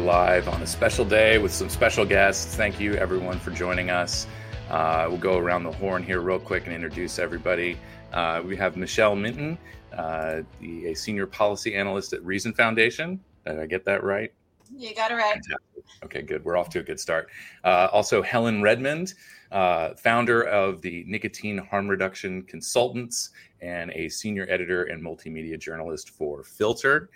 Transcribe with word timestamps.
All 0.00 0.06
right, 0.06 0.12
we 0.12 0.36
are 0.36 0.40
live 0.40 0.48
on 0.48 0.62
a 0.62 0.66
special 0.66 1.04
day 1.04 1.36
with 1.38 1.52
some 1.52 1.68
special 1.68 2.04
guests. 2.04 2.54
Thank 2.56 2.80
you, 2.80 2.94
everyone, 2.94 3.38
for 3.38 3.50
joining 3.50 3.90
us. 3.90 4.26
Uh, 4.70 5.06
we'll 5.08 5.18
go 5.18 5.36
around 5.36 5.64
the 5.64 5.72
horn 5.72 6.02
here 6.02 6.20
real 6.20 6.38
quick 6.38 6.64
and 6.64 6.74
introduce 6.74 7.18
everybody. 7.18 7.76
Uh, 8.12 8.40
we 8.44 8.56
have 8.56 8.76
Michelle 8.76 9.14
Minton, 9.14 9.58
uh, 9.92 10.40
the, 10.60 10.86
a 10.86 10.94
senior 10.94 11.26
policy 11.26 11.74
analyst 11.74 12.12
at 12.12 12.24
Reason 12.24 12.52
Foundation. 12.54 13.20
Did 13.44 13.58
I 13.58 13.66
get 13.66 13.84
that 13.84 14.02
right? 14.02 14.32
You 14.74 14.94
got 14.94 15.10
it 15.10 15.14
right. 15.16 15.34
Fantastic. 15.34 15.84
Okay, 16.04 16.22
good. 16.22 16.44
We're 16.44 16.56
off 16.56 16.70
to 16.70 16.78
a 16.78 16.82
good 16.82 17.00
start. 17.00 17.28
Uh, 17.64 17.88
also, 17.92 18.22
Helen 18.22 18.62
Redmond, 18.62 19.14
uh, 19.52 19.94
founder 19.94 20.42
of 20.42 20.80
the 20.80 21.04
Nicotine 21.08 21.58
Harm 21.58 21.88
Reduction 21.88 22.42
Consultants 22.44 23.30
and 23.60 23.90
a 23.90 24.08
senior 24.08 24.46
editor 24.48 24.84
and 24.84 25.02
multimedia 25.02 25.58
journalist 25.58 26.10
for 26.10 26.42
Filter. 26.42 27.10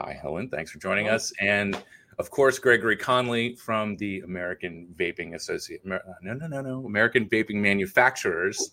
Hi, 0.00 0.18
Helen. 0.20 0.48
Thanks 0.48 0.72
for 0.72 0.80
joining 0.80 1.08
us. 1.08 1.32
And 1.40 1.80
of 2.18 2.30
course, 2.30 2.58
Gregory 2.58 2.96
Conley 2.96 3.54
from 3.56 3.96
the 3.96 4.20
American 4.20 4.94
Vaping 4.96 5.34
Associate. 5.34 5.84
No, 5.84 5.98
no, 6.22 6.34
no, 6.34 6.60
no. 6.60 6.86
American 6.86 7.28
Vaping 7.28 7.56
Manufacturers. 7.56 8.72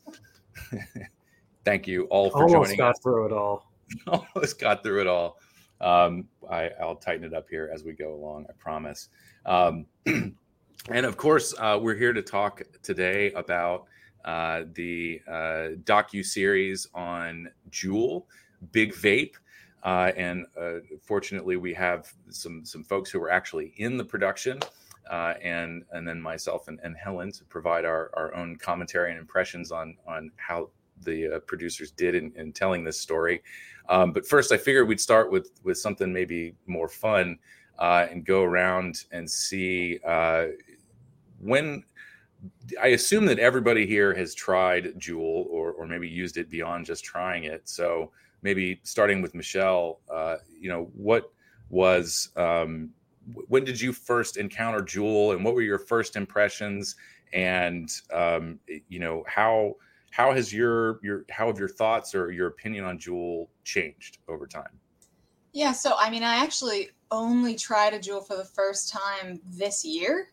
Thank 1.65 1.87
you 1.87 2.05
all 2.05 2.29
for 2.29 2.43
Almost 2.43 2.51
joining 2.51 2.55
Almost 2.55 2.77
got 2.77 2.95
us. 2.95 2.99
through 3.01 3.25
it 3.27 3.31
all. 3.31 3.71
Almost 4.07 4.59
got 4.59 4.83
through 4.83 5.01
it 5.01 5.07
all. 5.07 5.37
Um, 5.79 6.27
I, 6.49 6.71
I'll 6.79 6.95
tighten 6.95 7.23
it 7.23 7.33
up 7.33 7.47
here 7.49 7.69
as 7.73 7.83
we 7.83 7.93
go 7.93 8.13
along. 8.13 8.45
I 8.49 8.53
promise. 8.53 9.09
Um, 9.45 9.85
and 10.05 11.05
of 11.05 11.17
course, 11.17 11.53
uh, 11.59 11.79
we're 11.81 11.95
here 11.95 12.13
to 12.13 12.21
talk 12.21 12.61
today 12.83 13.31
about 13.33 13.85
uh, 14.26 14.63
the 14.73 15.21
uh, 15.27 15.77
docu 15.83 16.23
series 16.23 16.87
on 16.93 17.49
Juul, 17.71 18.26
Big 18.71 18.93
Vape. 18.93 19.33
Uh, 19.84 20.12
and 20.15 20.46
uh, 20.60 20.76
fortunately, 21.01 21.57
we 21.57 21.74
have 21.74 22.12
some 22.29 22.63
some 22.63 22.84
folks 22.84 23.10
who 23.10 23.21
are 23.21 23.32
actually 23.32 23.74
in 23.77 23.98
the 23.98 24.05
production, 24.05 24.60
uh, 25.10 25.34
and 25.41 25.84
and 25.91 26.07
then 26.07 26.21
myself 26.21 26.68
and, 26.68 26.79
and 26.84 26.96
Helen 26.96 27.32
to 27.32 27.43
provide 27.46 27.84
our, 27.85 28.12
our 28.13 28.34
own 28.35 28.57
commentary 28.57 29.10
and 29.12 29.20
impressions 29.20 29.71
on 29.71 29.98
on 30.07 30.32
how 30.38 30.70
the 31.04 31.35
uh, 31.35 31.40
producers 31.40 31.90
did 31.90 32.13
in, 32.13 32.32
in 32.35 32.54
telling 32.54 32.84
this 32.84 32.99
story. 32.99 33.41
Um, 33.90 34.13
but 34.13 34.27
first, 34.27 34.51
I 34.51 34.57
figured 34.57 34.88
we'd 34.88 35.01
start 35.01 35.32
with 35.32 35.49
with 35.63 35.79
something 35.79 36.13
maybe 36.13 36.54
more 36.68 36.88
fun 36.88 37.40
uh, 37.79 38.05
and 38.10 38.23
go 38.23 38.43
around 38.43 39.05
and 39.12 39.29
see 39.29 39.99
uh, 40.05 40.48
when. 41.40 41.84
I 42.82 42.88
assume 42.88 43.27
that 43.27 43.38
everybody 43.38 43.85
here 43.85 44.16
has 44.16 44.34
tried 44.34 44.99
Juul 44.99 45.45
or 45.48 45.73
or 45.73 45.85
maybe 45.85 46.07
used 46.07 46.38
it 46.38 46.49
beyond 46.49 46.88
just 46.88 47.04
trying 47.04 47.43
it. 47.43 47.70
So 47.70 48.12
maybe 48.41 48.79
starting 48.84 49.21
with 49.21 49.35
Michelle, 49.35 49.99
uh, 50.09 50.37
you 50.59 50.70
know, 50.70 50.89
what 50.93 51.31
was 51.70 52.29
um, 52.35 52.89
when 53.48 53.63
did 53.63 53.79
you 53.79 53.93
first 53.93 54.37
encounter 54.37 54.81
Juul, 54.81 55.33
and 55.33 55.45
what 55.45 55.53
were 55.53 55.61
your 55.61 55.79
first 55.79 56.15
impressions? 56.15 56.95
And 57.33 57.91
um, 58.13 58.59
you 58.89 58.99
know, 58.99 59.23
how 59.27 59.75
how 60.11 60.33
has 60.33 60.53
your 60.53 60.99
your 61.01 61.25
how 61.29 61.48
have 61.48 61.57
your 61.57 61.70
thoughts 61.70 62.13
or 62.13 62.31
your 62.31 62.48
opinion 62.48 62.83
on 62.83 62.98
Juul 62.98 63.48
changed 63.63 64.17
over 64.28 64.47
time? 64.47 64.79
Yeah, 65.53 65.72
so 65.72 65.95
I 65.97 66.09
mean, 66.09 66.23
I 66.23 66.44
actually 66.44 66.89
only 67.09 67.55
tried 67.55 67.94
a 67.94 68.00
Juul 68.00 68.25
for 68.25 68.35
the 68.35 68.45
first 68.45 68.91
time 68.91 69.41
this 69.45 69.83
year. 69.85 70.29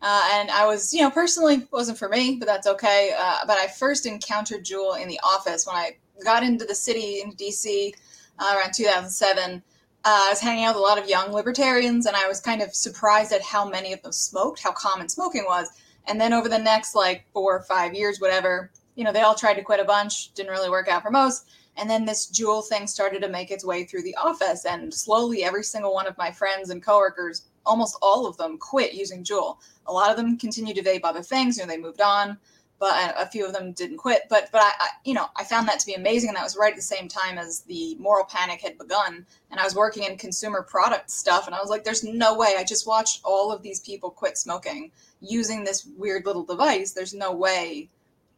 Uh, 0.00 0.28
and 0.34 0.50
I 0.50 0.64
was, 0.64 0.94
you 0.94 1.02
know, 1.02 1.10
personally 1.10 1.66
wasn't 1.72 1.98
for 1.98 2.08
me, 2.08 2.36
but 2.36 2.46
that's 2.46 2.68
okay. 2.68 3.14
Uh, 3.18 3.40
but 3.46 3.58
I 3.58 3.66
first 3.66 4.06
encountered 4.06 4.64
Juul 4.64 5.00
in 5.00 5.08
the 5.08 5.18
office 5.24 5.66
when 5.66 5.74
I 5.74 5.96
got 6.24 6.42
into 6.42 6.64
the 6.64 6.74
city 6.74 7.20
in 7.20 7.32
DC 7.32 7.92
uh, 8.38 8.54
around 8.56 8.72
2007. 8.74 9.62
Uh, 10.04 10.20
I 10.24 10.28
was 10.30 10.40
hanging 10.40 10.64
out 10.64 10.74
with 10.74 10.80
a 10.80 10.86
lot 10.86 10.98
of 10.98 11.08
young 11.08 11.32
libertarians, 11.32 12.06
and 12.06 12.16
I 12.16 12.28
was 12.28 12.40
kind 12.40 12.62
of 12.62 12.74
surprised 12.74 13.32
at 13.32 13.42
how 13.42 13.68
many 13.68 13.92
of 13.92 14.02
them 14.02 14.12
smoked, 14.12 14.62
how 14.62 14.72
common 14.72 15.08
smoking 15.08 15.44
was. 15.46 15.68
And 16.06 16.20
then 16.20 16.32
over 16.32 16.48
the 16.48 16.58
next 16.58 16.94
like 16.94 17.26
four 17.32 17.56
or 17.56 17.62
five 17.62 17.94
years, 17.94 18.20
whatever, 18.20 18.70
you 18.94 19.04
know, 19.04 19.12
they 19.12 19.20
all 19.20 19.34
tried 19.34 19.54
to 19.54 19.62
quit 19.62 19.80
a 19.80 19.84
bunch, 19.84 20.32
didn't 20.34 20.52
really 20.52 20.70
work 20.70 20.88
out 20.88 21.02
for 21.02 21.10
most. 21.10 21.48
And 21.76 21.88
then 21.88 22.04
this 22.04 22.30
Juul 22.30 22.66
thing 22.66 22.86
started 22.86 23.22
to 23.22 23.28
make 23.28 23.50
its 23.50 23.64
way 23.64 23.84
through 23.84 24.02
the 24.02 24.16
office, 24.16 24.64
and 24.64 24.92
slowly 24.92 25.44
every 25.44 25.62
single 25.62 25.94
one 25.94 26.06
of 26.06 26.18
my 26.18 26.30
friends 26.30 26.70
and 26.70 26.82
coworkers, 26.82 27.42
almost 27.66 27.98
all 28.02 28.26
of 28.26 28.36
them, 28.36 28.58
quit 28.58 28.94
using 28.94 29.22
Juul. 29.22 29.58
A 29.86 29.92
lot 29.92 30.10
of 30.10 30.16
them 30.16 30.38
continued 30.38 30.76
to 30.76 30.82
vape 30.82 31.02
other 31.04 31.22
things, 31.22 31.56
you 31.56 31.62
know, 31.62 31.68
they 31.68 31.78
moved 31.78 32.00
on 32.00 32.38
but 32.78 33.14
a 33.18 33.26
few 33.26 33.44
of 33.44 33.52
them 33.52 33.72
didn't 33.72 33.96
quit. 33.96 34.22
But 34.28 34.48
but 34.52 34.60
I, 34.62 34.72
I, 34.78 34.88
you 35.04 35.14
know 35.14 35.26
I 35.36 35.44
found 35.44 35.68
that 35.68 35.80
to 35.80 35.86
be 35.86 35.94
amazing, 35.94 36.28
and 36.28 36.36
that 36.36 36.44
was 36.44 36.56
right 36.56 36.70
at 36.70 36.76
the 36.76 36.82
same 36.82 37.08
time 37.08 37.38
as 37.38 37.60
the 37.62 37.96
moral 37.96 38.24
panic 38.24 38.60
had 38.60 38.78
begun. 38.78 39.26
And 39.50 39.58
I 39.60 39.64
was 39.64 39.74
working 39.74 40.04
in 40.04 40.16
consumer 40.16 40.62
product 40.62 41.10
stuff, 41.10 41.46
and 41.46 41.54
I 41.54 41.60
was 41.60 41.70
like, 41.70 41.84
"There's 41.84 42.04
no 42.04 42.36
way." 42.36 42.54
I 42.58 42.64
just 42.64 42.86
watched 42.86 43.20
all 43.24 43.52
of 43.52 43.62
these 43.62 43.80
people 43.80 44.10
quit 44.10 44.38
smoking 44.38 44.92
using 45.20 45.64
this 45.64 45.86
weird 45.96 46.26
little 46.26 46.44
device. 46.44 46.92
There's 46.92 47.14
no 47.14 47.32
way 47.32 47.88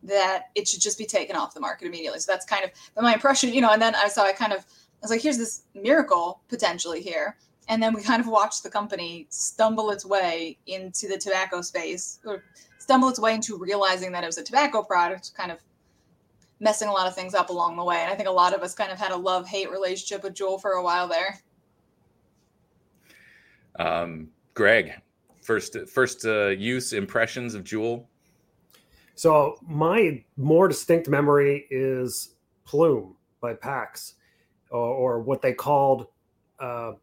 that 0.03 0.47
it 0.55 0.67
should 0.67 0.81
just 0.81 0.97
be 0.97 1.05
taken 1.05 1.37
off 1.37 1.53
the 1.53 1.61
market 1.61 1.87
immediately. 1.87 2.21
So 2.21 2.33
that's 2.33 2.47
kind 2.47 2.65
of 2.65 2.71
my 3.03 3.13
impression, 3.13 3.53
you 3.53 3.61
know. 3.61 3.71
And 3.71 3.83
then 3.83 3.95
I 3.95 4.09
saw 4.09 4.25
I 4.25 4.33
kind 4.33 4.53
of 4.53 4.61
I 4.61 5.03
was 5.03 5.11
like, 5.11 5.23
"Here's 5.23 5.39
this 5.39 5.63
miracle 5.75 6.41
potentially 6.49 7.03
here." 7.03 7.37
And 7.69 7.81
then 7.83 7.95
we 7.95 8.03
kind 8.03 8.21
of 8.21 8.27
watched 8.27 8.65
the 8.65 8.71
company 8.71 9.27
stumble 9.29 9.91
its 9.91 10.05
way 10.05 10.59
into 10.67 11.07
the 11.07 11.17
tobacco 11.17 11.61
space, 11.61 12.19
or 12.25 12.43
stumble 12.91 13.09
its 13.09 13.21
way 13.21 13.35
into 13.37 13.57
realizing 13.57 14.11
that 14.11 14.25
it 14.25 14.27
was 14.27 14.37
a 14.37 14.43
tobacco 14.43 14.83
product, 14.83 15.33
kind 15.37 15.53
of 15.53 15.61
messing 16.59 16.89
a 16.89 16.93
lot 16.93 17.07
of 17.07 17.15
things 17.15 17.35
up 17.35 17.49
along 17.49 17.77
the 17.77 17.85
way. 17.85 17.99
And 17.99 18.11
I 18.11 18.17
think 18.17 18.29
a 18.29 18.33
lot 18.33 18.53
of 18.53 18.63
us 18.63 18.75
kind 18.75 18.91
of 18.91 18.99
had 18.99 19.13
a 19.13 19.17
love 19.17 19.47
hate 19.47 19.71
relationship 19.71 20.25
with 20.25 20.35
Juul 20.35 20.61
for 20.61 20.73
a 20.73 20.83
while 20.83 21.07
there. 21.07 21.39
Um, 23.79 24.31
Greg, 24.55 24.91
first 25.41 25.77
first 25.87 26.27
uh, 26.27 26.49
use 26.49 26.93
impressions 26.93 27.55
of 27.55 27.63
Juul. 27.63 28.07
So 29.15 29.55
my 29.63 30.25
more 30.37 30.67
distinct 30.67 31.09
memory 31.09 31.69
is 31.71 32.35
Ploom 32.65 33.15
by 33.41 33.55
PAX, 33.55 34.15
or, 34.69 34.81
or 34.81 35.21
what 35.21 35.43
they 35.43 35.53
called 35.53 36.09
uh, 36.59 36.95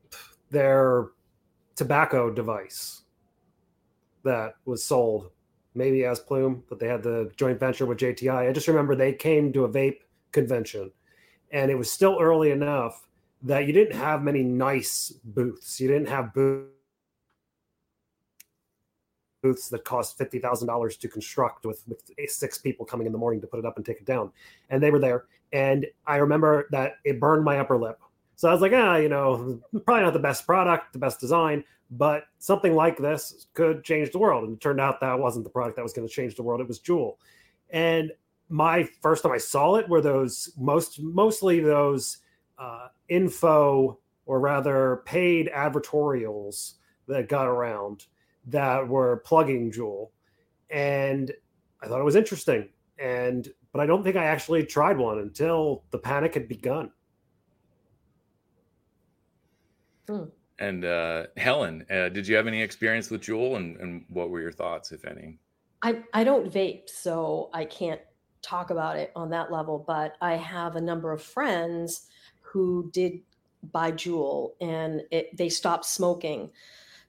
their 0.50 1.12
tobacco 1.78 2.30
device 2.30 3.04
that 4.26 4.56
was 4.66 4.84
sold 4.84 5.32
maybe 5.78 6.04
as 6.06 6.20
Ploom, 6.20 6.64
but 6.70 6.80
they 6.80 6.88
had 6.88 7.04
the 7.04 7.32
joint 7.38 7.60
venture 7.60 7.86
with 7.86 8.00
JTI. 8.00 8.50
I 8.50 8.52
just 8.52 8.68
remember 8.68 8.96
they 8.96 9.14
came 9.14 9.54
to 9.54 9.66
a 9.66 9.70
vape 9.70 10.00
convention 10.32 10.92
and 11.52 11.72
it 11.72 11.76
was 11.76 11.90
still 11.90 12.18
early 12.20 12.52
enough 12.52 13.08
that 13.44 13.68
you 13.68 13.74
didn't 13.74 13.96
have 13.96 14.24
many 14.24 14.44
nice 14.44 15.14
booths. 15.24 15.80
You 15.80 15.88
didn't 15.88 16.10
have 16.10 16.34
booths 16.34 16.72
booths 19.44 19.70
that 19.70 19.84
cost 19.84 20.18
fifty 20.18 20.40
thousand 20.40 20.68
dollars 20.68 20.98
to 20.98 21.08
construct 21.08 21.66
with 21.66 21.84
with 21.88 22.12
six 22.28 22.58
people 22.58 22.86
coming 22.86 23.06
in 23.06 23.14
the 23.14 23.20
morning 23.20 23.40
to 23.42 23.48
put 23.48 23.60
it 23.60 23.66
up 23.66 23.78
and 23.78 23.86
take 23.86 23.98
it 23.98 24.06
down. 24.06 24.32
And 24.70 24.82
they 24.82 24.92
were 24.92 25.00
there, 25.00 25.26
and 25.54 25.86
I 26.06 26.18
remember 26.18 26.68
that 26.72 26.96
it 27.06 27.20
burned 27.20 27.44
my 27.46 27.60
upper 27.60 27.78
lip. 27.78 28.00
So 28.38 28.48
I 28.48 28.52
was 28.54 28.62
like, 28.62 28.72
ah, 28.74 28.98
you 28.98 29.10
know, 29.10 29.60
probably 29.86 30.04
not 30.04 30.14
the 30.14 30.20
best 30.20 30.46
product, 30.46 30.94
the 30.94 31.00
best 31.00 31.20
design, 31.20 31.64
but 31.90 32.26
something 32.38 32.76
like 32.76 32.98
this 32.98 33.48
could 33.56 33.84
change 33.84 34.12
the 34.12 34.20
world. 34.20 34.44
And 34.44 34.54
it 34.54 34.62
turned 34.62 34.80
out 34.80 35.02
that 35.02 35.20
wasn't 35.20 35.44
the 35.44 35.50
product 35.50 35.76
that 35.76 35.82
was 35.82 35.92
going 35.92 36.08
to 36.08 36.14
change 36.14 36.36
the 36.36 36.44
world. 36.44 36.62
It 36.62 36.68
was 36.68 36.80
Juul. 36.80 37.18
And 37.72 38.12
my 38.48 38.88
first 39.02 39.24
time 39.24 39.32
I 39.32 39.40
saw 39.40 39.76
it 39.76 39.90
were 39.90 40.02
those 40.02 40.52
most 40.56 41.02
mostly 41.02 41.60
those 41.60 42.18
uh, 42.60 42.90
info 43.10 43.98
or 44.28 44.40
rather 44.40 45.02
paid 45.06 45.50
advertorials 45.54 46.74
that 47.08 47.30
got 47.30 47.48
around 47.48 48.06
that 48.46 48.88
were 48.88 49.18
plugging 49.26 49.72
Juul. 49.72 50.10
And 50.70 51.32
I 51.82 51.88
thought 51.88 52.00
it 52.00 52.06
was 52.06 52.16
interesting. 52.16 52.70
And 53.00 53.52
but 53.74 53.82
I 53.82 53.88
don't 53.88 54.04
think 54.04 54.16
I 54.16 54.26
actually 54.26 54.64
tried 54.64 54.98
one 54.98 55.20
until 55.20 55.84
the 55.90 55.98
panic 55.98 56.36
had 56.36 56.48
begun. 56.48 56.92
Hmm. 60.08 60.24
And 60.60 60.86
uh, 60.86 61.28
Helen, 61.38 61.86
uh, 61.92 62.10
did 62.10 62.28
you 62.28 62.36
have 62.36 62.48
any 62.48 62.62
experience 62.62 63.12
with 63.12 63.22
Juul, 63.22 63.58
and, 63.58 63.78
and 63.78 64.06
what 64.10 64.30
were 64.30 64.42
your 64.42 64.52
thoughts, 64.52 64.92
if 64.92 65.06
any? 65.06 65.38
I 65.84 66.04
I 66.14 66.24
don't 66.24 66.52
vape, 66.52 66.90
so 66.90 67.50
I 67.54 67.66
can't 67.66 68.02
talk 68.42 68.72
about 68.72 68.98
it 68.98 69.12
on 69.16 69.30
that 69.30 69.52
level. 69.52 69.84
But 69.86 70.16
I 70.22 70.36
have 70.36 70.76
a 70.76 70.82
number 70.82 71.12
of 71.12 71.22
friends 71.22 72.08
who 72.42 72.90
did 72.92 73.20
buy 73.72 73.92
Juul, 73.92 74.54
and 74.62 75.02
it, 75.12 75.36
they 75.38 75.50
stopped 75.50 75.86
smoking. 75.86 76.50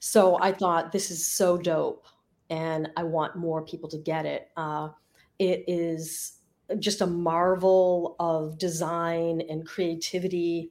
So 0.00 0.38
I 0.40 0.52
thought 0.52 0.92
this 0.92 1.10
is 1.10 1.26
so 1.26 1.56
dope, 1.56 2.06
and 2.50 2.90
I 2.96 3.04
want 3.04 3.36
more 3.36 3.62
people 3.64 3.88
to 3.88 3.98
get 3.98 4.26
it. 4.26 4.50
Uh, 4.56 4.90
it 5.38 5.64
is 5.66 6.34
just 6.78 7.00
a 7.00 7.06
marvel 7.06 8.14
of 8.20 8.58
design 8.58 9.40
and 9.48 9.66
creativity. 9.66 10.70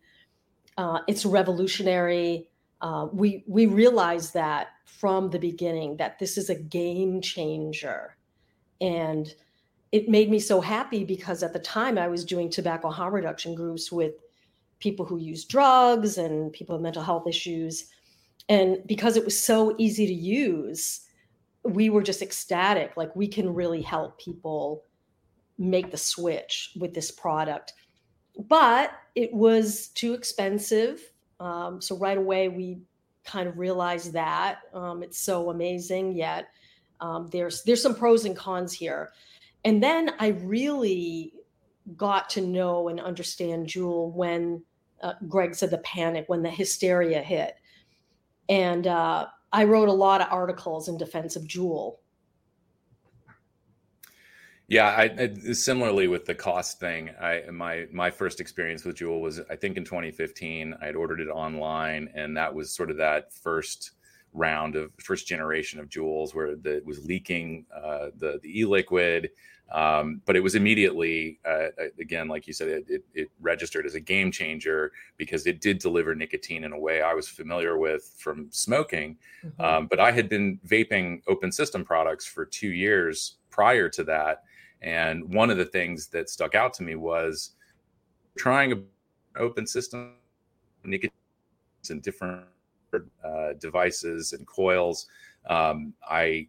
Uh, 0.78 1.00
it's 1.08 1.26
revolutionary. 1.26 2.48
Uh, 2.82 3.08
we 3.12 3.44
we 3.48 3.66
realize 3.66 4.32
that 4.32 4.68
from 4.86 5.30
the 5.30 5.40
beginning 5.40 5.98
that 5.98 6.20
this 6.20 6.38
is 6.38 6.50
a 6.50 6.56
game 6.56 7.22
changer, 7.22 8.16
and 8.82 9.34
it 9.92 10.10
made 10.10 10.30
me 10.30 10.40
so 10.40 10.62
happy 10.62 11.04
because 11.04 11.42
at 11.44 11.54
the 11.54 11.60
time 11.60 11.98
I 11.98 12.08
was 12.08 12.26
doing 12.26 12.50
tobacco 12.50 12.90
harm 12.90 13.14
reduction 13.14 13.56
groups 13.56 13.92
with 13.92 14.14
people 14.80 15.06
who 15.06 15.18
use 15.18 15.46
drugs 15.46 16.18
and 16.18 16.54
people 16.54 16.76
with 16.76 16.84
mental 16.84 17.04
health 17.04 17.28
issues, 17.28 17.88
and 18.50 18.78
because 18.86 19.18
it 19.18 19.26
was 19.26 19.40
so 19.42 19.76
easy 19.78 20.06
to 20.06 20.14
use 20.14 21.08
we 21.68 21.90
were 21.90 22.02
just 22.02 22.22
ecstatic. 22.22 22.96
Like 22.96 23.16
we 23.16 23.28
can 23.28 23.54
really 23.54 23.82
help 23.82 24.20
people 24.20 24.84
make 25.58 25.92
the 25.92 25.98
switch 25.98 26.72
with 26.80 26.94
this 26.94 27.12
product 27.12 27.74
but 28.38 28.92
it 29.16 29.34
was 29.34 29.88
too 29.90 30.14
expensive. 30.14 31.02
Um, 31.40 31.82
so 31.82 31.98
right 31.98 32.18
away 32.18 32.50
we 32.50 32.80
kind 33.24 33.48
of 33.50 33.58
realized 33.58 34.14
that 34.14 34.60
um, 34.74 35.04
it's 35.04 35.20
so 35.20 35.50
amazing 35.50 36.14
yet 36.16 36.48
um, 37.00 37.28
there's 37.32 37.64
there's 37.64 37.82
some 37.82 37.96
pros 37.96 38.26
and 38.26 38.36
cons 38.36 38.74
here. 38.74 39.12
And 39.66 39.84
then 39.84 40.12
i 40.20 40.28
really 40.28 41.34
got 41.96 42.30
to 42.30 42.42
know 42.42 42.90
and 42.90 43.00
understand 43.00 43.68
Juul 43.68 44.12
when 44.14 44.64
uh, 45.02 45.14
greg 45.28 45.56
said 45.56 45.72
the 45.72 45.78
panic 45.80 46.26
when 46.28 46.42
the 46.42 46.50
hysteria 46.50 47.22
hit. 47.22 47.56
And 48.50 48.88
uh, 48.88 49.28
I 49.52 49.64
wrote 49.66 49.90
a 49.90 49.94
lot 49.94 50.22
of 50.22 50.28
articles 50.32 50.88
in 50.88 50.98
defense 50.98 51.36
of 51.36 51.44
Juul. 51.44 51.98
Yeah, 54.70 54.88
I, 54.88 55.04
I, 55.04 55.54
similarly 55.54 56.08
with 56.08 56.26
the 56.26 56.36
cost 56.36 56.80
thing. 56.80 57.12
I 57.22 57.44
my 57.52 57.88
my 57.92 58.12
first 58.12 58.42
experience 58.42 58.84
with 58.84 58.98
Juul 58.98 59.22
was 59.22 59.40
I 59.50 59.56
think 59.56 59.78
in 59.78 59.86
2015. 59.86 60.76
I 60.82 60.86
had 60.86 60.96
ordered 60.96 61.22
it 61.22 61.30
online, 61.30 62.10
and 62.14 62.36
that 62.36 62.54
was 62.54 62.72
sort 62.76 62.92
of 62.92 62.98
that 62.98 63.34
first 63.34 63.92
round 64.34 64.76
of 64.76 64.92
first 65.00 65.26
generation 65.26 65.80
of 65.80 65.88
Juuls 65.88 66.36
where 66.36 66.56
the, 66.56 66.78
it 66.78 66.86
was 66.86 67.06
leaking 67.06 67.66
uh, 67.74 68.08
the 68.18 68.40
the 68.44 68.60
e-liquid 68.60 69.30
um, 69.72 70.22
but 70.26 70.36
it 70.36 70.40
was 70.40 70.56
immediately, 70.56 71.40
uh, 71.46 71.68
again, 72.00 72.30
like 72.30 72.48
you 72.48 72.54
said, 72.54 72.70
it, 72.70 72.86
it, 72.88 73.04
it, 73.14 73.30
registered 73.42 73.86
as 73.86 73.96
a 73.96 74.00
game 74.00 74.32
changer 74.32 74.94
because 75.18 75.46
it 75.46 75.60
did 75.60 75.80
deliver 75.80 76.16
nicotine 76.16 76.64
in 76.64 76.72
a 76.72 76.80
way 76.80 77.02
I 77.02 77.14
was 77.14 77.28
familiar 77.28 77.78
with 77.78 78.14
from 78.18 78.48
smoking. 78.50 79.18
Mm-hmm. 79.46 79.62
Um, 79.62 79.88
but 79.88 80.00
I 80.00 80.12
had 80.12 80.30
been 80.30 80.60
vaping 80.66 81.22
open 81.28 81.52
system 81.52 81.84
products 81.84 82.26
for 82.26 82.46
two 82.46 82.70
years 82.70 83.38
prior 83.50 83.90
to 83.90 84.04
that. 84.06 84.44
And 84.82 85.34
one 85.34 85.50
of 85.50 85.58
the 85.58 85.66
things 85.66 86.08
that 86.08 86.30
stuck 86.30 86.56
out 86.56 86.74
to 86.76 86.84
me 86.84 86.96
was 86.96 87.52
trying 88.38 88.72
an 88.72 88.86
open 89.38 89.66
system 89.66 90.14
nicotine 90.84 91.12
and 91.90 92.02
different 92.02 92.46
uh, 93.24 93.54
devices 93.60 94.34
and 94.34 94.46
coils. 94.48 95.08
Um, 95.50 95.94
I 96.08 96.48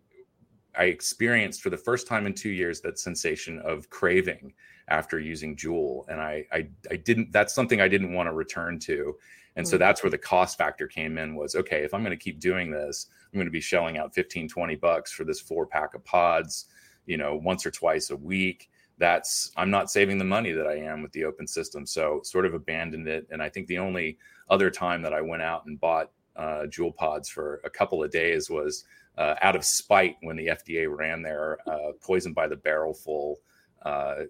I 0.76 0.84
experienced 0.84 1.60
for 1.60 1.70
the 1.70 1.76
first 1.76 2.06
time 2.06 2.26
in 2.26 2.34
two 2.34 2.50
years 2.50 2.80
that 2.82 2.98
sensation 2.98 3.58
of 3.60 3.90
craving 3.90 4.54
after 4.86 5.18
using 5.18 5.56
Juul, 5.56 6.04
and 6.08 6.20
I, 6.20 6.44
I, 6.52 6.68
I 6.90 6.96
didn't. 6.96 7.32
That's 7.32 7.54
something 7.54 7.80
I 7.80 7.88
didn't 7.88 8.12
want 8.12 8.28
to 8.28 8.32
return 8.32 8.78
to, 8.80 9.16
and 9.56 9.66
so 9.66 9.76
mm. 9.76 9.80
that's 9.80 10.02
where 10.02 10.10
the 10.10 10.18
cost 10.18 10.56
factor 10.56 10.86
came 10.86 11.18
in. 11.18 11.34
Was 11.34 11.56
okay 11.56 11.82
if 11.82 11.92
I'm 11.94 12.02
going 12.02 12.16
to 12.16 12.22
keep 12.22 12.38
doing 12.38 12.70
this, 12.70 13.08
I'm 13.32 13.38
going 13.38 13.46
to 13.46 13.52
be 13.52 13.60
shelling 13.60 13.98
out 13.98 14.14
15, 14.14 14.48
20 14.48 14.76
bucks 14.76 15.12
for 15.12 15.24
this 15.24 15.40
four 15.40 15.66
pack 15.66 15.94
of 15.94 16.04
pods, 16.04 16.66
you 17.08 17.16
know, 17.16 17.34
once 17.42 17.66
or 17.66 17.70
twice 17.70 18.10
a 18.10 18.16
week. 18.16 18.70
That's 18.98 19.50
I'm 19.56 19.70
not 19.70 19.90
saving 19.90 20.18
the 20.18 20.24
money 20.24 20.52
that 20.52 20.66
I 20.66 20.76
am 20.76 21.02
with 21.02 21.12
the 21.12 21.24
open 21.24 21.46
system, 21.46 21.86
so 21.86 22.20
sort 22.22 22.46
of 22.46 22.54
abandoned 22.54 23.08
it. 23.08 23.26
And 23.30 23.42
I 23.42 23.48
think 23.48 23.66
the 23.66 23.78
only 23.78 24.18
other 24.50 24.70
time 24.70 25.02
that 25.02 25.14
I 25.14 25.20
went 25.20 25.42
out 25.42 25.66
and 25.66 25.80
bought 25.80 26.10
uh, 26.36 26.66
Juul 26.66 26.94
pods 26.94 27.28
for 27.28 27.60
a 27.64 27.70
couple 27.70 28.04
of 28.04 28.10
days 28.10 28.50
was 28.50 28.84
uh, 29.16 29.36
out 29.40 29.56
of 29.56 29.64
spite 29.64 30.16
when 30.20 30.36
the 30.36 30.48
FDA 30.48 30.86
ran 30.94 31.22
their 31.22 31.58
uh, 31.66 31.92
poison 32.00 32.32
by 32.32 32.46
the 32.46 32.56
barrelful 32.56 33.40
uh, 33.82 34.24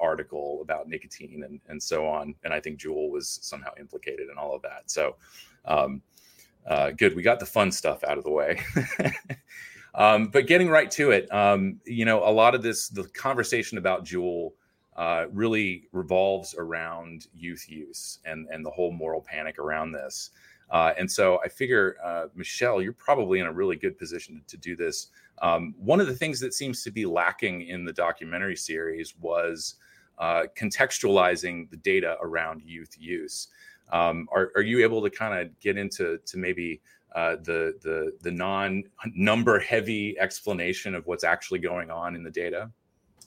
article 0.00 0.60
about 0.62 0.88
nicotine 0.88 1.44
and, 1.44 1.60
and 1.68 1.82
so 1.82 2.06
on. 2.06 2.34
And 2.44 2.52
I 2.52 2.60
think 2.60 2.78
Juul 2.78 3.10
was 3.10 3.38
somehow 3.42 3.70
implicated 3.78 4.28
in 4.30 4.36
all 4.36 4.54
of 4.54 4.62
that. 4.62 4.90
So 4.90 5.16
um, 5.64 6.02
uh, 6.66 6.90
good. 6.90 7.16
We 7.16 7.22
got 7.22 7.40
the 7.40 7.46
fun 7.46 7.72
stuff 7.72 8.04
out 8.04 8.18
of 8.18 8.24
the 8.24 8.30
way. 8.30 8.60
um, 9.98 10.28
but 10.28 10.46
getting 10.46 10.70
right 10.70 10.90
to 10.92 11.10
it, 11.10 11.30
um, 11.32 11.80
you 11.84 12.04
know, 12.04 12.22
a 12.26 12.30
lot 12.30 12.54
of 12.54 12.62
this, 12.62 12.88
the 12.88 13.02
conversation 13.08 13.78
about 13.78 14.04
Juul 14.04 14.52
uh, 14.96 15.26
really 15.32 15.88
revolves 15.92 16.54
around 16.56 17.26
youth 17.34 17.68
use 17.68 18.20
and, 18.24 18.46
and 18.50 18.64
the 18.64 18.70
whole 18.70 18.92
moral 18.92 19.20
panic 19.20 19.58
around 19.58 19.92
this. 19.92 20.30
Uh, 20.70 20.92
and 20.96 21.10
so 21.10 21.40
I 21.44 21.48
figure, 21.48 21.96
uh, 22.04 22.26
Michelle, 22.34 22.80
you're 22.80 22.92
probably 22.92 23.40
in 23.40 23.46
a 23.46 23.52
really 23.52 23.76
good 23.76 23.98
position 23.98 24.42
to 24.46 24.56
do 24.56 24.76
this. 24.76 25.08
Um, 25.42 25.74
one 25.78 26.00
of 26.00 26.06
the 26.06 26.14
things 26.14 26.38
that 26.40 26.54
seems 26.54 26.82
to 26.84 26.90
be 26.90 27.04
lacking 27.04 27.62
in 27.62 27.84
the 27.84 27.92
documentary 27.92 28.56
series 28.56 29.14
was 29.20 29.76
uh, 30.18 30.44
contextualizing 30.56 31.70
the 31.70 31.76
data 31.76 32.16
around 32.20 32.62
youth 32.62 32.94
use. 32.98 33.48
Um, 33.90 34.28
are, 34.32 34.52
are, 34.54 34.62
you 34.62 34.82
able 34.82 35.00
to 35.02 35.08
kind 35.08 35.40
of 35.40 35.58
get 35.60 35.78
into 35.78 36.18
to 36.26 36.36
maybe 36.36 36.82
uh, 37.14 37.36
the 37.36 37.74
the 37.82 38.12
the 38.22 38.30
non 38.30 38.82
number 39.14 39.58
heavy 39.58 40.18
explanation 40.18 40.94
of 40.94 41.06
what's 41.06 41.24
actually 41.24 41.58
going 41.58 41.90
on 41.90 42.14
in 42.14 42.22
the 42.22 42.30
data? 42.30 42.70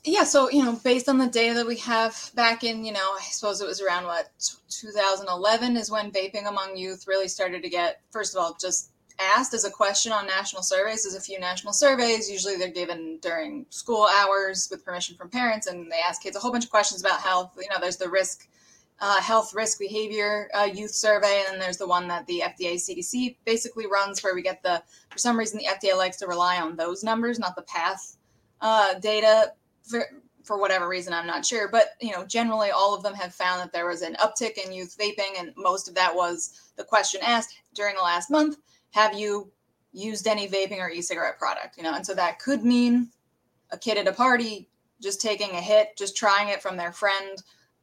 yeah 0.03 0.23
so 0.23 0.49
you 0.49 0.63
know 0.63 0.79
based 0.83 1.07
on 1.07 1.19
the 1.19 1.27
data 1.27 1.53
that 1.53 1.67
we 1.67 1.75
have 1.77 2.31
back 2.33 2.63
in 2.63 2.83
you 2.83 2.91
know 2.91 3.15
i 3.19 3.21
suppose 3.21 3.61
it 3.61 3.67
was 3.67 3.81
around 3.81 4.03
what 4.03 4.31
2011 4.69 5.77
is 5.77 5.91
when 5.91 6.11
vaping 6.11 6.47
among 6.47 6.75
youth 6.75 7.05
really 7.07 7.27
started 7.27 7.61
to 7.61 7.69
get 7.69 8.01
first 8.09 8.35
of 8.35 8.41
all 8.41 8.57
just 8.59 8.91
asked 9.35 9.53
as 9.53 9.65
a 9.65 9.69
question 9.69 10.11
on 10.11 10.25
national 10.25 10.63
surveys. 10.63 11.03
There's 11.03 11.15
a 11.15 11.21
few 11.21 11.39
national 11.39 11.73
surveys. 11.73 12.29
Usually 12.29 12.55
they're 12.55 12.69
given 12.69 13.19
during 13.21 13.65
school 13.69 14.07
hours 14.19 14.67
with 14.71 14.83
permission 14.83 15.15
from 15.15 15.29
parents 15.29 15.67
and 15.67 15.91
they 15.91 15.99
ask 15.99 16.23
kids 16.23 16.35
a 16.35 16.39
whole 16.39 16.51
bunch 16.51 16.65
of 16.65 16.71
questions 16.71 17.01
about 17.01 17.21
health. 17.21 17.51
You 17.57 17.69
know 17.69 17.77
there's 17.79 17.97
the 17.97 18.09
risk 18.09 18.47
uh, 19.01 19.19
health 19.19 19.53
risk 19.53 19.79
behavior 19.79 20.49
uh, 20.53 20.63
youth 20.63 20.91
survey 20.91 21.43
and 21.45 21.53
then 21.53 21.59
there's 21.59 21.77
the 21.77 21.87
one 21.87 22.07
that 22.07 22.25
the 22.27 22.43
fda 22.45 22.75
cdc 22.75 23.35
basically 23.45 23.87
runs 23.87 24.23
where 24.23 24.35
we 24.35 24.41
get 24.41 24.61
the 24.63 24.81
for 25.09 25.17
some 25.17 25.37
reason 25.37 25.57
the 25.57 25.65
fda 25.65 25.97
likes 25.97 26.17
to 26.17 26.27
rely 26.27 26.61
on 26.61 26.75
those 26.75 27.03
numbers 27.03 27.39
not 27.39 27.55
the 27.55 27.63
PATH 27.63 28.17
uh, 28.61 28.93
data 28.99 29.53
for, 29.83 30.05
for 30.43 30.59
whatever 30.59 30.87
reason, 30.87 31.13
I'm 31.13 31.27
not 31.27 31.45
sure. 31.45 31.67
But 31.67 31.89
you 31.99 32.11
know, 32.11 32.25
generally, 32.25 32.71
all 32.71 32.95
of 32.95 33.03
them 33.03 33.13
have 33.13 33.33
found 33.33 33.61
that 33.61 33.73
there 33.73 33.87
was 33.87 34.01
an 34.01 34.15
uptick 34.15 34.63
in 34.63 34.71
youth 34.71 34.95
vaping, 34.99 35.39
and 35.39 35.51
most 35.57 35.87
of 35.87 35.95
that 35.95 36.15
was 36.15 36.71
the 36.77 36.83
question 36.83 37.21
asked 37.23 37.55
during 37.73 37.95
the 37.95 38.01
last 38.01 38.29
month: 38.29 38.57
Have 38.91 39.17
you 39.17 39.51
used 39.93 40.27
any 40.27 40.47
vaping 40.47 40.79
or 40.79 40.89
e-cigarette 40.89 41.37
product? 41.37 41.77
You 41.77 41.83
know, 41.83 41.93
and 41.93 42.05
so 42.05 42.13
that 42.13 42.39
could 42.39 42.63
mean 42.63 43.09
a 43.71 43.77
kid 43.77 43.97
at 43.97 44.07
a 44.07 44.13
party 44.13 44.69
just 45.01 45.21
taking 45.21 45.51
a 45.51 45.61
hit, 45.61 45.97
just 45.97 46.15
trying 46.15 46.49
it 46.49 46.61
from 46.61 46.77
their 46.77 46.91
friend, 46.91 47.41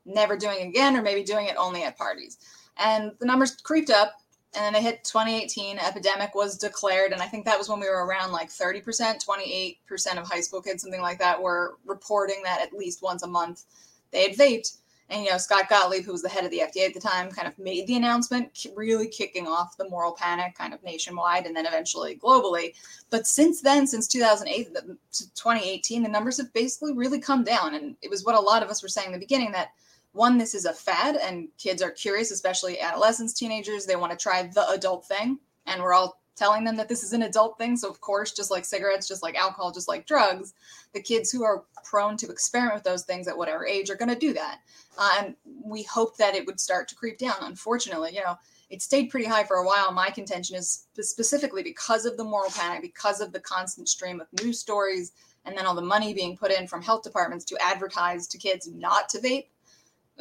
never 0.09 0.37
doing 0.37 0.67
again, 0.67 0.97
or 0.97 1.03
maybe 1.03 1.23
doing 1.23 1.47
it 1.47 1.57
only 1.57 1.85
at 1.85 1.97
parties. 1.97 2.39
And 2.77 3.13
the 3.21 3.27
numbers 3.27 3.57
creeped 3.57 3.91
up 3.91 4.21
and 4.55 4.65
then 4.65 4.75
it 4.75 4.83
hit 4.83 5.05
2018 5.05 5.79
epidemic 5.79 6.35
was 6.35 6.57
declared 6.57 7.13
and 7.13 7.21
i 7.21 7.27
think 7.27 7.45
that 7.45 7.59
was 7.59 7.69
when 7.69 7.81
we 7.81 7.89
were 7.89 8.07
around 8.07 8.33
like 8.33 8.49
30% 8.49 9.25
28% 9.25 10.19
of 10.19 10.27
high 10.27 10.41
school 10.41 10.63
kids 10.63 10.83
something 10.83 11.03
like 11.03 11.19
that 11.19 11.41
were 11.41 11.77
reporting 11.85 12.43
that 12.45 12.61
at 12.61 12.73
least 12.73 13.03
once 13.03 13.23
a 13.23 13.27
month 13.27 13.65
they 14.11 14.23
had 14.23 14.37
vaped. 14.37 14.79
And 15.11 15.25
you 15.25 15.31
know 15.31 15.39
scott 15.39 15.69
gottlieb 15.69 16.05
who 16.05 16.13
was 16.13 16.23
the 16.23 16.29
head 16.29 16.45
of 16.45 16.51
the 16.51 16.61
fda 16.61 16.87
at 16.87 16.95
the 16.95 17.01
time 17.01 17.31
kind 17.31 17.49
of 17.49 17.59
made 17.59 17.87
the 17.87 17.97
announcement 17.97 18.67
really 18.75 19.09
kicking 19.09 19.47
off 19.47 19.77
the 19.77 19.89
moral 19.89 20.13
panic 20.13 20.55
kind 20.55 20.75
of 20.75 20.83
nationwide 20.83 21.47
and 21.47 21.57
then 21.57 21.67
eventually 21.67 22.17
globally. 22.17 22.75
But 23.11 23.27
since 23.27 23.63
then 23.63 23.87
since 23.87 24.07
2008 24.07 24.75
to 24.75 25.35
2018 25.35 26.03
the 26.03 26.09
numbers 26.11 26.37
have 26.39 26.53
basically 26.53 26.93
really 26.93 27.21
come 27.21 27.43
down. 27.43 27.75
And 27.75 27.97
it 28.03 28.11
was 28.11 28.25
what 28.25 28.35
a 28.35 28.41
lot 28.41 28.63
of 28.63 28.69
us 28.69 28.83
were 28.83 28.89
saying 28.89 29.07
in 29.07 29.13
the 29.15 29.19
beginning 29.19 29.53
that 29.53 29.73
one, 30.19 30.37
this 30.37 30.55
is 30.55 30.65
a 30.65 30.73
fad 30.73 31.15
and 31.17 31.49
kids 31.59 31.81
are 31.81 31.93
curious, 31.93 32.33
especially 32.33 32.81
adolescents, 32.81 33.33
teenagers. 33.33 33.87
They 33.87 33.97
want 33.97 34.11
to 34.11 34.19
try 34.19 34.43
the 34.43 34.69
adult 34.71 35.07
thing. 35.07 35.39
And 35.65 35.81
we're 35.81 35.95
all 35.95 36.21
telling 36.35 36.65
them 36.65 36.77
that 36.77 36.89
this 36.89 37.05
is 37.05 37.13
an 37.13 37.23
adult 37.23 37.57
thing. 37.57 37.77
So, 37.77 37.89
of 37.89 38.01
course, 38.01 38.33
just 38.33 38.51
like 38.51 38.65
cigarettes, 38.65 39.07
just 39.07 39.23
like 39.23 39.37
alcohol, 39.37 39.71
just 39.71 39.87
like 39.87 40.07
drugs, 40.07 40.55
the 40.93 41.01
kids 41.01 41.31
who 41.31 41.45
are 41.45 41.65
prone 41.85 42.17
to 42.17 42.31
experiment 42.31 42.75
with 42.75 42.83
those 42.83 43.05
things 43.05 43.29
at 43.29 43.39
whatever 43.39 43.65
age 43.65 43.91
are 43.91 43.97
going 43.97 44.09
to 44.09 44.19
do 44.19 44.33
that. 44.35 44.59
Uh, 44.99 45.11
and 45.19 45.37
we 45.63 45.85
hope 45.85 46.17
that 46.17 46.35
it 46.35 46.47
would 46.47 46.59
start 46.59 46.89
to 46.89 46.97
creep 46.97 47.19
down. 47.19 47.37
Unfortunately, 47.43 48.11
you 48.13 48.21
know, 48.21 48.37
it 48.71 48.83
stayed 48.83 49.11
pretty 49.11 49.27
high 49.27 49.45
for 49.45 49.59
a 49.59 49.67
while. 49.67 49.93
My 49.93 50.11
contention 50.11 50.57
is 50.57 50.87
specifically 51.01 51.63
because 51.63 52.07
of 52.07 52.17
the 52.17 52.25
moral 52.25 52.51
panic, 52.51 52.83
because 52.83 53.21
of 53.21 53.33
the 53.33 53.41
constant 53.41 53.89
stream 53.89 54.21
of 54.21 54.27
news 54.43 54.59
stories, 54.59 55.13
and 55.45 55.57
then 55.57 55.65
all 55.65 55.77
the 55.77 55.81
money 55.81 56.13
being 56.13 56.37
put 56.37 56.51
in 56.51 56.67
from 56.67 56.83
health 56.83 57.03
departments 57.03 57.45
to 57.47 57.57
advertise 57.63 58.27
to 58.27 58.37
kids 58.37 58.69
not 58.69 59.09
to 59.11 59.19
vape 59.19 59.47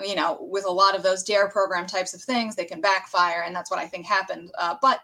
you 0.04 0.16
know, 0.16 0.38
with 0.42 0.66
a 0.66 0.72
lot 0.72 0.96
of 0.96 1.04
those 1.04 1.24
DARE 1.24 1.50
program 1.50 1.86
types 1.86 2.14
of 2.14 2.22
things, 2.22 2.56
they 2.56 2.66
can 2.66 2.82
backfire, 2.82 3.44
and 3.46 3.56
that's 3.56 3.72
what 3.72 3.80
I 3.80 3.88
think 3.88 4.06
happened. 4.06 4.52
Uh, 4.58 4.76
but 4.82 5.02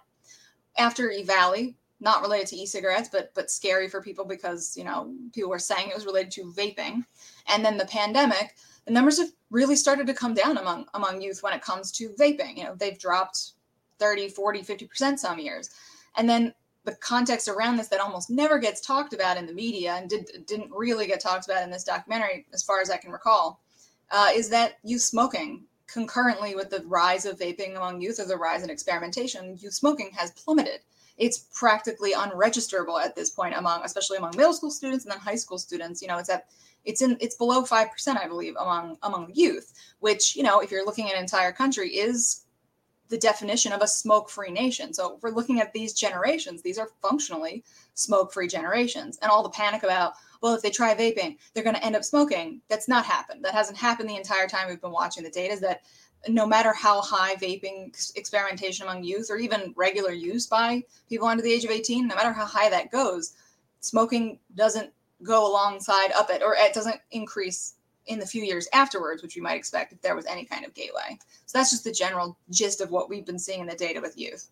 after 0.78 1.10
EVALI, 1.10 1.76
not 2.00 2.22
related 2.22 2.48
to 2.48 2.58
e-cigarettes, 2.58 3.10
but 3.12 3.34
but 3.34 3.50
scary 3.50 3.88
for 3.88 4.02
people 4.02 4.26
because 4.26 4.76
you 4.78 4.84
know 4.84 5.14
people 5.34 5.50
were 5.50 5.60
saying 5.60 5.90
it 5.90 5.96
was 5.96 6.06
related 6.06 6.32
to 6.32 6.54
vaping, 6.56 7.06
and 7.48 7.64
then 7.64 7.78
the 7.78 7.86
pandemic, 7.86 8.56
the 8.86 8.92
numbers 8.92 9.18
have 9.20 9.30
really 9.50 9.76
started 9.76 10.08
to 10.08 10.14
come 10.14 10.34
down 10.34 10.58
among 10.58 10.86
among 10.94 11.22
youth 11.22 11.42
when 11.42 11.54
it 11.54 11.62
comes 11.62 11.92
to 11.94 12.10
vaping. 12.20 12.58
You 12.58 12.66
know, 12.66 12.76
they've 12.76 13.00
dropped 13.00 13.54
30, 14.00 14.30
40, 14.30 14.62
50% 14.62 15.18
some 15.18 15.40
years, 15.40 15.70
and 16.18 16.30
then 16.30 16.54
the 16.86 16.96
context 16.96 17.48
around 17.48 17.78
this 17.78 17.88
that 17.88 18.02
almost 18.02 18.30
never 18.30 18.60
gets 18.60 18.82
talked 18.82 19.14
about 19.14 19.38
in 19.38 19.46
the 19.46 19.54
media 19.54 19.94
and 19.94 20.10
did, 20.10 20.30
didn't 20.46 20.70
really 20.72 21.08
get 21.08 21.22
talked 21.22 21.46
about 21.46 21.64
in 21.64 21.72
this 21.72 21.86
documentary, 21.86 22.46
as 22.54 22.64
far 22.64 22.82
as 22.82 22.90
I 22.90 22.98
can 22.98 23.12
recall, 23.12 23.62
uh, 24.12 24.30
is 24.34 24.50
that 24.50 24.78
youth 24.84 25.02
smoking 25.02 25.66
concurrently 25.88 26.56
with 26.56 26.70
the 26.70 26.84
rise 26.88 27.26
of 27.26 27.38
vaping 27.38 27.76
among 27.76 28.02
youth 28.02 28.20
or 28.20 28.26
the 28.26 28.38
rise 28.38 28.64
in 28.64 28.70
experimentation, 28.70 29.58
youth 29.60 29.74
smoking 29.74 30.10
has 30.14 30.32
plummeted. 30.32 30.80
It's 31.18 31.46
practically 31.54 32.14
unregisterable 32.14 33.00
at 33.00 33.16
this 33.16 33.30
point 33.30 33.54
among, 33.56 33.84
especially 33.84 34.18
among 34.18 34.36
middle 34.36 34.54
school 34.54 34.72
students 34.72 35.06
and 35.06 35.12
then 35.12 35.20
high 35.20 35.36
school 35.36 35.60
students. 35.60 36.02
You 36.02 36.08
know, 36.08 36.18
it's 36.18 36.30
at 36.30 36.46
it's 36.86 37.02
in 37.02 37.18
it's 37.22 37.36
below 37.36 37.64
five 37.64 37.92
percent, 37.92 38.18
I 38.18 38.28
believe, 38.28 38.56
among 38.60 38.98
among 39.04 39.32
youth, 39.34 39.74
which 40.00 40.36
you 40.36 40.44
know, 40.44 40.60
if 40.60 40.72
you're 40.72 40.86
looking 40.86 41.10
at 41.10 41.16
an 41.16 41.22
entire 41.22 41.52
country, 41.52 41.90
is 41.90 42.46
the 43.10 43.18
definition 43.18 43.72
of 43.72 43.82
a 43.82 43.88
smoke-free 43.88 44.50
nation. 44.50 44.92
So 44.92 45.16
if 45.16 45.22
we're 45.22 45.30
looking 45.30 45.62
at 45.62 45.72
these 45.72 45.94
generations, 45.94 46.64
these 46.64 46.80
are 46.80 46.90
functionally 47.00 47.64
smoke-free 47.96 48.48
generations, 48.48 49.18
and 49.22 49.32
all 49.32 49.44
the 49.44 49.50
panic 49.50 49.84
about 49.84 50.14
well, 50.44 50.56
if 50.56 50.62
they 50.62 50.70
try 50.70 50.94
vaping, 50.94 51.38
they're 51.54 51.64
going 51.64 51.78
to 51.78 51.86
end 51.86 51.96
up 51.96 52.04
smoking. 52.04 52.60
That's 52.68 52.90
not 52.90 53.06
happened. 53.06 53.46
That 53.46 53.54
hasn't 53.54 53.78
happened 53.78 54.10
the 54.10 54.18
entire 54.18 54.46
time 54.46 54.68
we've 54.68 54.82
been 54.82 54.92
watching 54.92 55.24
the 55.24 55.30
data. 55.30 55.54
Is 55.54 55.62
that 55.62 55.84
no 56.28 56.46
matter 56.46 56.74
how 56.74 57.02
high 57.02 57.36
vaping 57.36 57.96
experimentation 58.18 58.86
among 58.86 59.06
youth 59.06 59.28
or 59.30 59.38
even 59.38 59.74
regular 59.78 60.12
use 60.12 60.46
by 60.46 60.84
people 61.08 61.30
under 61.30 61.42
the 61.42 61.52
age 61.52 61.64
of 61.64 61.72
18, 61.72 62.08
no 62.08 62.16
matter 62.16 62.34
how 62.34 62.46
high 62.46 62.70
that 62.70 62.92
goes, 62.92 63.36
smoking 63.80 64.38
doesn't 64.56 64.92
go 65.24 65.50
alongside 65.50 66.12
up 66.12 66.30
it 66.30 66.42
or 66.44 66.56
it 66.58 66.74
doesn't 66.74 67.00
increase 67.12 67.76
in 68.08 68.20
the 68.20 68.26
few 68.26 68.44
years 68.44 68.68
afterwards, 68.74 69.24
which 69.24 69.38
we 69.38 69.42
might 69.42 69.56
expect 69.56 69.94
if 69.94 70.02
there 70.02 70.16
was 70.16 70.26
any 70.26 70.44
kind 70.44 70.66
of 70.66 70.74
gateway. 70.74 71.18
So 71.46 71.58
that's 71.58 71.70
just 71.70 71.86
the 71.86 71.92
general 71.92 72.38
gist 72.50 72.82
of 72.82 72.92
what 72.92 73.10
we've 73.10 73.26
been 73.26 73.40
seeing 73.40 73.62
in 73.62 73.68
the 73.68 73.76
data 73.76 74.02
with 74.02 74.18
youth. 74.18 74.50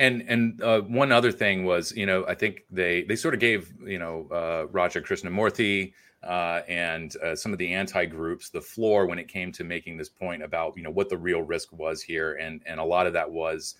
And 0.00 0.24
and 0.28 0.62
uh, 0.62 0.80
one 0.80 1.12
other 1.12 1.30
thing 1.30 1.66
was, 1.66 1.92
you 1.92 2.06
know, 2.06 2.24
I 2.26 2.34
think 2.34 2.64
they 2.70 3.02
they 3.02 3.16
sort 3.16 3.34
of 3.34 3.40
gave 3.40 3.70
you 3.86 3.98
know 3.98 4.26
uh, 4.32 4.66
Raja 4.72 5.02
Krishnamoorthi 5.02 5.92
uh, 6.22 6.62
and 6.66 7.14
uh, 7.18 7.36
some 7.36 7.52
of 7.52 7.58
the 7.58 7.74
anti 7.74 8.06
groups 8.06 8.48
the 8.48 8.62
floor 8.62 9.04
when 9.04 9.18
it 9.18 9.28
came 9.28 9.52
to 9.52 9.62
making 9.62 9.98
this 9.98 10.08
point 10.08 10.42
about 10.42 10.74
you 10.74 10.82
know 10.82 10.90
what 10.90 11.10
the 11.10 11.18
real 11.18 11.42
risk 11.42 11.70
was 11.72 12.00
here, 12.00 12.36
and 12.36 12.62
and 12.64 12.80
a 12.80 12.84
lot 12.84 13.06
of 13.06 13.12
that 13.12 13.30
was 13.30 13.74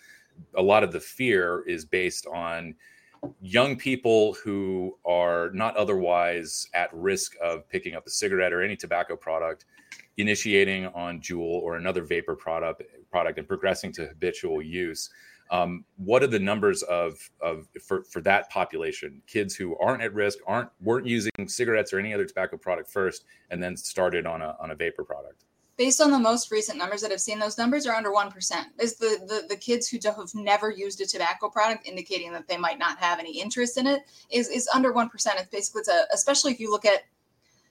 a 0.56 0.62
lot 0.62 0.84
of 0.84 0.92
the 0.92 1.00
fear 1.00 1.64
is 1.66 1.86
based 1.86 2.26
on 2.26 2.74
young 3.40 3.74
people 3.76 4.34
who 4.44 4.98
are 5.06 5.50
not 5.54 5.74
otherwise 5.78 6.66
at 6.74 6.92
risk 6.92 7.34
of 7.42 7.66
picking 7.70 7.94
up 7.94 8.06
a 8.06 8.10
cigarette 8.10 8.52
or 8.52 8.62
any 8.62 8.76
tobacco 8.76 9.16
product 9.16 9.64
initiating 10.18 10.86
on 10.88 11.18
Juul 11.20 11.40
or 11.62 11.76
another 11.76 12.02
vapor 12.02 12.34
product 12.34 12.82
product 13.10 13.38
and 13.38 13.48
progressing 13.48 13.90
to 13.92 14.06
habitual 14.06 14.60
use 14.60 15.08
um, 15.50 15.84
what 15.96 16.22
are 16.22 16.28
the 16.28 16.38
numbers 16.38 16.82
of 16.82 17.30
of 17.40 17.68
for 17.82 18.04
for 18.04 18.20
that 18.22 18.48
population 18.50 19.20
kids 19.26 19.54
who 19.54 19.76
aren't 19.78 20.02
at 20.02 20.14
risk 20.14 20.38
aren't 20.46 20.68
weren't 20.80 21.06
using 21.06 21.30
cigarettes 21.46 21.92
or 21.92 21.98
any 21.98 22.14
other 22.14 22.24
tobacco 22.24 22.56
product 22.56 22.90
first 22.90 23.24
and 23.50 23.62
then 23.62 23.76
started 23.76 24.26
on 24.26 24.42
a 24.42 24.56
on 24.60 24.70
a 24.70 24.74
vapor 24.74 25.04
product 25.04 25.44
based 25.80 26.02
on 26.02 26.10
the 26.10 26.18
most 26.18 26.50
recent 26.50 26.76
numbers 26.76 27.00
that 27.00 27.10
I've 27.10 27.22
seen, 27.22 27.38
those 27.38 27.56
numbers 27.56 27.86
are 27.86 27.94
under 27.94 28.10
1%. 28.10 28.52
Is 28.78 28.96
the, 28.96 29.18
the, 29.26 29.46
the 29.48 29.56
kids 29.56 29.88
who 29.88 29.98
have 30.04 30.34
never 30.34 30.70
used 30.70 31.00
a 31.00 31.06
tobacco 31.06 31.48
product, 31.48 31.88
indicating 31.88 32.32
that 32.32 32.46
they 32.46 32.58
might 32.58 32.78
not 32.78 32.98
have 32.98 33.18
any 33.18 33.40
interest 33.40 33.78
in 33.78 33.86
it, 33.86 34.02
is, 34.30 34.50
is 34.50 34.68
under 34.74 34.92
1%. 34.92 35.08
It's 35.14 35.48
basically, 35.48 35.80
it's 35.80 35.88
a, 35.88 36.04
especially 36.12 36.52
if 36.52 36.60
you 36.60 36.70
look 36.70 36.84
at 36.84 37.04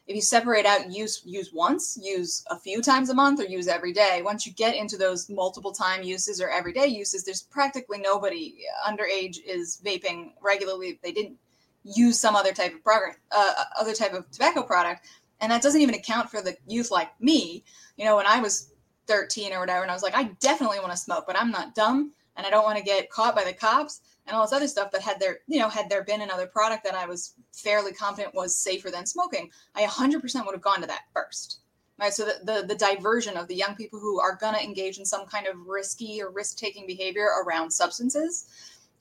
if 0.10 0.16
you 0.16 0.24
separate 0.24 0.66
out 0.66 0.92
use 0.92 1.22
use 1.24 1.54
once, 1.54 1.98
use 2.02 2.44
a 2.50 2.58
few 2.58 2.82
times 2.82 3.12
a 3.12 3.14
month, 3.14 3.40
or 3.40 3.44
use 3.44 3.68
every 3.68 3.94
day, 3.94 4.24
once 4.24 4.44
you 4.44 4.52
get 4.54 4.76
into 4.76 4.98
those 4.98 5.30
multiple 5.30 5.72
time 5.72 6.02
uses 6.02 6.42
or 6.42 6.50
everyday 6.50 6.88
uses, 6.88 7.24
there's 7.24 7.44
practically 7.44 8.00
nobody 8.00 8.56
underage 8.88 9.38
is 9.46 9.80
vaping 9.86 10.32
regularly. 10.42 10.88
If 10.88 11.02
They 11.04 11.12
didn't 11.12 11.38
use 11.84 12.20
some 12.20 12.36
other 12.36 12.54
type 12.54 12.74
of 12.74 12.84
product, 12.84 13.20
uh, 13.32 13.54
other 13.80 13.94
type 13.94 14.14
of 14.14 14.30
tobacco 14.32 14.64
product, 14.64 15.06
and 15.42 15.52
that 15.52 15.62
doesn't 15.62 15.80
even 15.80 15.94
account 15.94 16.32
for 16.32 16.42
the 16.42 16.58
youth 16.66 16.90
like 16.90 17.12
me. 17.22 17.64
You 17.96 18.06
know, 18.06 18.16
when 18.16 18.26
I 18.26 18.40
was 18.40 18.74
13 19.06 19.54
or 19.54 19.60
whatever, 19.60 19.84
and 19.84 19.92
I 19.92 19.94
was 19.94 20.02
like, 20.02 20.16
I 20.16 20.24
definitely 20.40 20.80
want 20.80 20.92
to 20.92 20.98
smoke, 20.98 21.26
but 21.28 21.40
I'm 21.40 21.52
not 21.52 21.76
dumb, 21.76 22.14
and 22.36 22.48
I 22.48 22.50
don't 22.50 22.64
want 22.64 22.80
to 22.80 22.84
get 22.84 23.12
caught 23.12 23.36
by 23.36 23.44
the 23.44 23.54
cops 23.54 24.02
and 24.30 24.38
all 24.38 24.44
this 24.44 24.54
other 24.54 24.68
stuff. 24.68 24.90
But 24.92 25.02
had 25.02 25.20
there, 25.20 25.40
you 25.48 25.60
know, 25.60 25.68
had 25.68 25.90
there 25.90 26.04
been 26.04 26.22
another 26.22 26.48
product 26.48 26.84
that 26.86 26.96
I 26.96 27.06
was 27.06 27.34
fairly 27.52 27.92
confident 27.92 28.36
was 28.36 28.56
safer 28.56 28.90
than 28.90 29.06
smoking, 29.06 29.50
I 29.76 29.84
100% 29.84 30.46
would 30.46 30.54
have 30.54 30.62
gone 30.62 30.82
to 30.82 30.88
that 30.88 31.06
first. 31.14 31.60
Right. 31.98 32.14
So 32.14 32.24
the, 32.24 32.40
the, 32.46 32.68
the 32.68 32.76
diversion 32.76 33.36
of 33.36 33.50
the 33.50 33.56
young 33.56 33.76
people 33.76 34.00
who 34.00 34.22
are 34.22 34.38
going 34.40 34.54
to 34.54 34.64
engage 34.64 35.00
in 35.00 35.06
some 35.06 35.26
kind 35.26 35.48
of 35.48 35.68
risky 35.68 36.22
or 36.22 36.32
risk 36.32 36.58
taking 36.58 36.88
behavior 36.88 37.28
around 37.44 37.72
substances, 37.72 38.46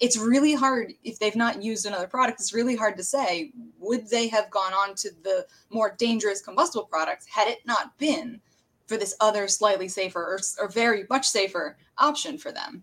it's 0.00 0.16
really 0.16 0.52
hard 0.52 0.94
if 1.04 1.20
they've 1.20 1.36
not 1.36 1.62
used 1.62 1.86
another 1.86 2.08
product. 2.08 2.40
It's 2.40 2.52
really 2.52 2.74
hard 2.74 2.96
to 2.96 3.04
say 3.04 3.52
would 3.78 4.10
they 4.10 4.26
have 4.28 4.50
gone 4.50 4.72
on 4.72 4.96
to 4.96 5.10
the 5.22 5.46
more 5.70 5.94
dangerous 5.96 6.42
combustible 6.42 6.86
products 6.86 7.26
had 7.26 7.46
it 7.46 7.58
not 7.64 7.96
been 7.98 8.40
for 8.86 8.96
this 8.96 9.14
other 9.20 9.46
slightly 9.46 9.86
safer 9.86 10.20
or, 10.20 10.38
or 10.58 10.68
very 10.68 11.04
much 11.08 11.28
safer 11.28 11.76
option 11.98 12.36
for 12.36 12.50
them. 12.50 12.82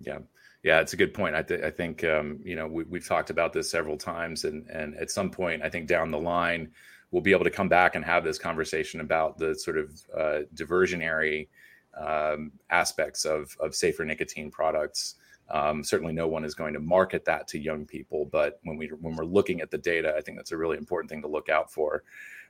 Yeah. 0.00 0.18
Yeah, 0.62 0.80
it's 0.80 0.92
a 0.92 0.96
good 0.96 1.14
point. 1.14 1.34
I, 1.34 1.42
th- 1.42 1.62
I 1.62 1.70
think 1.70 2.02
um, 2.04 2.40
you 2.42 2.56
know 2.56 2.66
we, 2.66 2.98
have 2.98 3.06
talked 3.06 3.30
about 3.30 3.52
this 3.52 3.70
several 3.70 3.96
times, 3.96 4.44
and 4.44 4.66
and 4.68 4.96
at 4.96 5.10
some 5.10 5.30
point, 5.30 5.62
I 5.62 5.68
think 5.68 5.86
down 5.86 6.10
the 6.10 6.18
line, 6.18 6.72
we'll 7.10 7.22
be 7.22 7.32
able 7.32 7.44
to 7.44 7.50
come 7.50 7.68
back 7.68 7.94
and 7.94 8.04
have 8.04 8.24
this 8.24 8.38
conversation 8.38 9.00
about 9.00 9.38
the 9.38 9.54
sort 9.54 9.78
of 9.78 9.90
uh, 10.16 10.40
diversionary 10.54 11.48
um, 11.96 12.52
aspects 12.70 13.24
of 13.24 13.56
of 13.60 13.74
safer 13.74 14.04
nicotine 14.04 14.50
products. 14.50 15.14
Um, 15.50 15.82
certainly, 15.82 16.12
no 16.12 16.26
one 16.26 16.44
is 16.44 16.54
going 16.54 16.74
to 16.74 16.80
market 16.80 17.24
that 17.24 17.46
to 17.48 17.58
young 17.58 17.86
people, 17.86 18.26
but 18.26 18.58
when 18.64 18.76
we 18.76 18.88
when 18.88 19.14
we're 19.14 19.24
looking 19.24 19.60
at 19.60 19.70
the 19.70 19.78
data, 19.78 20.14
I 20.16 20.20
think 20.20 20.36
that's 20.36 20.52
a 20.52 20.56
really 20.56 20.76
important 20.76 21.08
thing 21.08 21.22
to 21.22 21.28
look 21.28 21.48
out 21.48 21.72
for. 21.72 22.02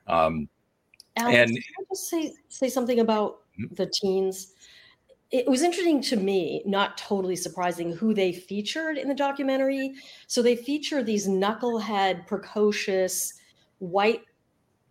Um, 0.07 0.49
Alex, 1.15 1.37
and 1.37 1.49
can 1.49 1.73
I 1.79 1.83
just 1.91 2.09
say 2.09 2.33
say 2.49 2.69
something 2.69 2.99
about 3.01 3.41
mm-hmm. 3.59 3.75
the 3.75 3.85
teens? 3.85 4.53
It 5.31 5.47
was 5.47 5.61
interesting 5.61 6.01
to 6.03 6.15
me, 6.15 6.63
not 6.65 6.97
totally 6.97 7.35
surprising, 7.35 7.91
who 7.93 8.13
they 8.15 8.31
featured 8.31 8.97
in 8.97 9.07
the 9.07 9.13
documentary. 9.13 9.93
So 10.25 10.41
they 10.41 10.55
feature 10.55 11.03
these 11.03 11.27
knucklehead, 11.27 12.25
precocious, 12.25 13.35
white, 13.77 14.21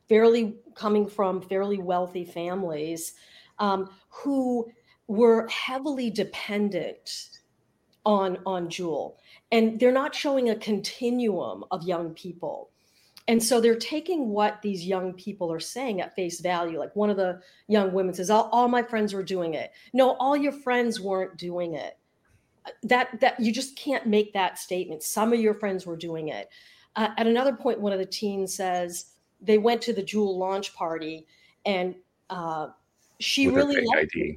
fairly 0.08 0.54
coming 0.74 1.08
from 1.08 1.42
fairly 1.42 1.78
wealthy 1.78 2.24
families 2.24 3.14
um, 3.58 3.90
who 4.08 4.70
were 5.08 5.48
heavily 5.48 6.10
dependent 6.10 7.30
on 8.06 8.38
on 8.46 8.68
Juul, 8.68 9.16
and 9.52 9.78
they're 9.78 9.92
not 9.92 10.14
showing 10.14 10.50
a 10.50 10.56
continuum 10.56 11.64
of 11.70 11.82
young 11.82 12.14
people 12.14 12.70
and 13.28 13.42
so 13.42 13.60
they're 13.60 13.76
taking 13.76 14.30
what 14.30 14.62
these 14.62 14.86
young 14.86 15.12
people 15.12 15.52
are 15.52 15.60
saying 15.60 16.00
at 16.00 16.16
face 16.16 16.40
value. 16.40 16.78
Like 16.78 16.96
one 16.96 17.10
of 17.10 17.18
the 17.18 17.40
young 17.68 17.92
women 17.92 18.14
says 18.14 18.30
all, 18.30 18.48
all 18.50 18.68
my 18.68 18.82
friends 18.82 19.12
were 19.12 19.22
doing 19.22 19.54
it. 19.54 19.70
No 19.92 20.16
all 20.16 20.36
your 20.36 20.52
friends 20.52 20.98
weren't 20.98 21.36
doing 21.36 21.74
it. 21.74 21.98
That 22.82 23.20
that 23.20 23.38
you 23.38 23.52
just 23.52 23.76
can't 23.76 24.06
make 24.06 24.32
that 24.32 24.58
statement. 24.58 25.02
Some 25.02 25.34
of 25.34 25.40
your 25.40 25.54
friends 25.54 25.86
were 25.86 25.96
doing 25.96 26.28
it. 26.28 26.48
Uh, 26.96 27.10
at 27.18 27.26
another 27.26 27.52
point 27.52 27.80
one 27.80 27.92
of 27.92 27.98
the 27.98 28.06
teens 28.06 28.54
says 28.54 29.12
they 29.42 29.58
went 29.58 29.82
to 29.82 29.92
the 29.92 30.02
Juul 30.02 30.36
launch 30.36 30.74
party 30.74 31.26
and 31.66 31.94
uh, 32.30 32.68
she 33.20 33.46
with 33.46 33.56
really 33.56 33.74
her 33.74 33.82
fake 33.82 34.10
id 34.16 34.36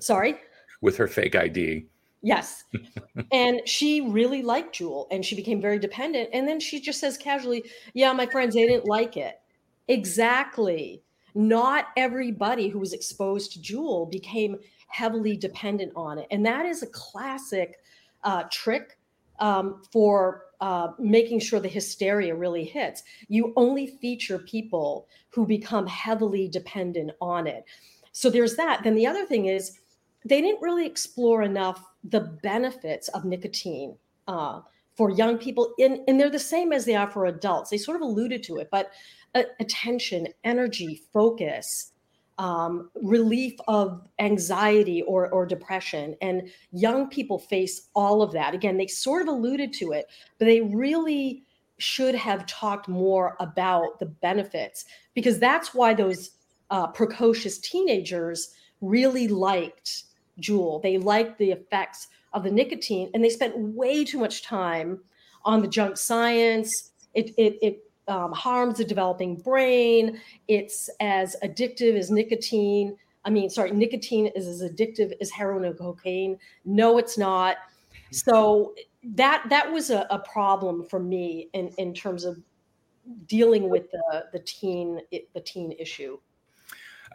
sorry? 0.00 0.36
With 0.80 0.96
her 0.96 1.06
fake 1.06 1.34
id 1.36 1.86
Yes. 2.22 2.64
and 3.32 3.60
she 3.66 4.00
really 4.00 4.42
liked 4.42 4.78
Juul 4.78 5.06
and 5.10 5.24
she 5.24 5.34
became 5.34 5.60
very 5.60 5.78
dependent. 5.78 6.30
And 6.32 6.46
then 6.46 6.60
she 6.60 6.80
just 6.80 7.00
says 7.00 7.18
casually, 7.18 7.64
Yeah, 7.94 8.12
my 8.12 8.26
friends, 8.26 8.54
they 8.54 8.66
didn't 8.66 8.86
like 8.86 9.16
it. 9.16 9.40
Exactly. 9.88 11.02
Not 11.34 11.86
everybody 11.96 12.68
who 12.68 12.78
was 12.78 12.92
exposed 12.92 13.52
to 13.52 13.58
Juul 13.58 14.10
became 14.10 14.56
heavily 14.88 15.36
dependent 15.36 15.92
on 15.96 16.18
it. 16.18 16.26
And 16.30 16.44
that 16.46 16.66
is 16.66 16.82
a 16.82 16.86
classic 16.88 17.78
uh, 18.22 18.44
trick 18.50 18.98
um, 19.40 19.82
for 19.90 20.44
uh, 20.60 20.88
making 20.98 21.40
sure 21.40 21.58
the 21.58 21.68
hysteria 21.68 22.34
really 22.34 22.64
hits. 22.64 23.02
You 23.28 23.52
only 23.56 23.86
feature 23.86 24.38
people 24.38 25.08
who 25.30 25.46
become 25.46 25.86
heavily 25.86 26.46
dependent 26.46 27.10
on 27.20 27.46
it. 27.46 27.64
So 28.12 28.30
there's 28.30 28.56
that. 28.56 28.82
Then 28.84 28.94
the 28.94 29.06
other 29.06 29.24
thing 29.24 29.46
is, 29.46 29.78
they 30.24 30.40
didn't 30.40 30.62
really 30.62 30.86
explore 30.86 31.42
enough 31.42 31.84
the 32.04 32.20
benefits 32.42 33.08
of 33.08 33.24
nicotine 33.24 33.96
uh, 34.28 34.60
for 34.96 35.10
young 35.10 35.38
people 35.38 35.74
in, 35.78 36.04
and 36.06 36.18
they're 36.18 36.30
the 36.30 36.38
same 36.38 36.72
as 36.72 36.84
they 36.84 36.94
are 36.94 37.10
for 37.10 37.26
adults. 37.26 37.70
They 37.70 37.78
sort 37.78 37.96
of 37.96 38.02
alluded 38.02 38.42
to 38.44 38.58
it 38.58 38.68
but 38.70 38.90
uh, 39.34 39.42
attention 39.60 40.28
energy 40.44 41.02
focus 41.12 41.92
um, 42.38 42.90
relief 43.02 43.54
of 43.68 44.02
anxiety 44.18 45.02
or, 45.02 45.28
or 45.30 45.46
depression. 45.46 46.16
And 46.22 46.50
young 46.72 47.08
people 47.08 47.38
face 47.38 47.88
all 47.94 48.22
of 48.22 48.32
that. 48.32 48.54
Again 48.54 48.76
they 48.76 48.86
sort 48.86 49.22
of 49.22 49.28
alluded 49.28 49.72
to 49.74 49.92
it 49.92 50.06
but 50.38 50.46
they 50.46 50.60
really 50.60 51.44
should 51.78 52.14
have 52.14 52.46
talked 52.46 52.86
more 52.86 53.36
about 53.40 53.98
the 53.98 54.06
benefits 54.06 54.84
because 55.14 55.38
that's 55.38 55.74
why 55.74 55.92
those 55.92 56.32
uh, 56.70 56.86
precocious 56.86 57.58
teenagers 57.58 58.54
really 58.80 59.28
liked 59.28 60.04
Juul. 60.40 60.82
They 60.82 60.98
liked 60.98 61.38
the 61.38 61.50
effects 61.50 62.08
of 62.32 62.44
the 62.44 62.50
nicotine, 62.50 63.10
and 63.14 63.22
they 63.22 63.28
spent 63.28 63.56
way 63.56 64.04
too 64.04 64.18
much 64.18 64.42
time 64.42 65.00
on 65.44 65.60
the 65.60 65.68
junk 65.68 65.96
science. 65.96 66.92
It 67.14 67.30
it, 67.36 67.58
it 67.62 67.84
um, 68.08 68.32
harms 68.32 68.78
the 68.78 68.84
developing 68.84 69.36
brain. 69.36 70.20
It's 70.48 70.88
as 71.00 71.36
addictive 71.42 71.96
as 71.96 72.10
nicotine. 72.10 72.96
I 73.24 73.30
mean, 73.30 73.50
sorry, 73.50 73.70
nicotine 73.70 74.26
is 74.34 74.46
as 74.46 74.62
addictive 74.62 75.12
as 75.20 75.30
heroin 75.30 75.64
or 75.64 75.74
cocaine. 75.74 76.38
No, 76.64 76.98
it's 76.98 77.16
not. 77.16 77.56
So 78.10 78.74
that 79.04 79.44
that 79.48 79.70
was 79.70 79.90
a, 79.90 80.06
a 80.10 80.18
problem 80.18 80.84
for 80.84 80.98
me 80.98 81.48
in, 81.52 81.68
in 81.78 81.94
terms 81.94 82.24
of 82.24 82.38
dealing 83.26 83.68
with 83.68 83.90
the 83.90 84.26
the 84.32 84.38
teen 84.40 85.00
the 85.10 85.40
teen 85.40 85.72
issue. 85.72 86.18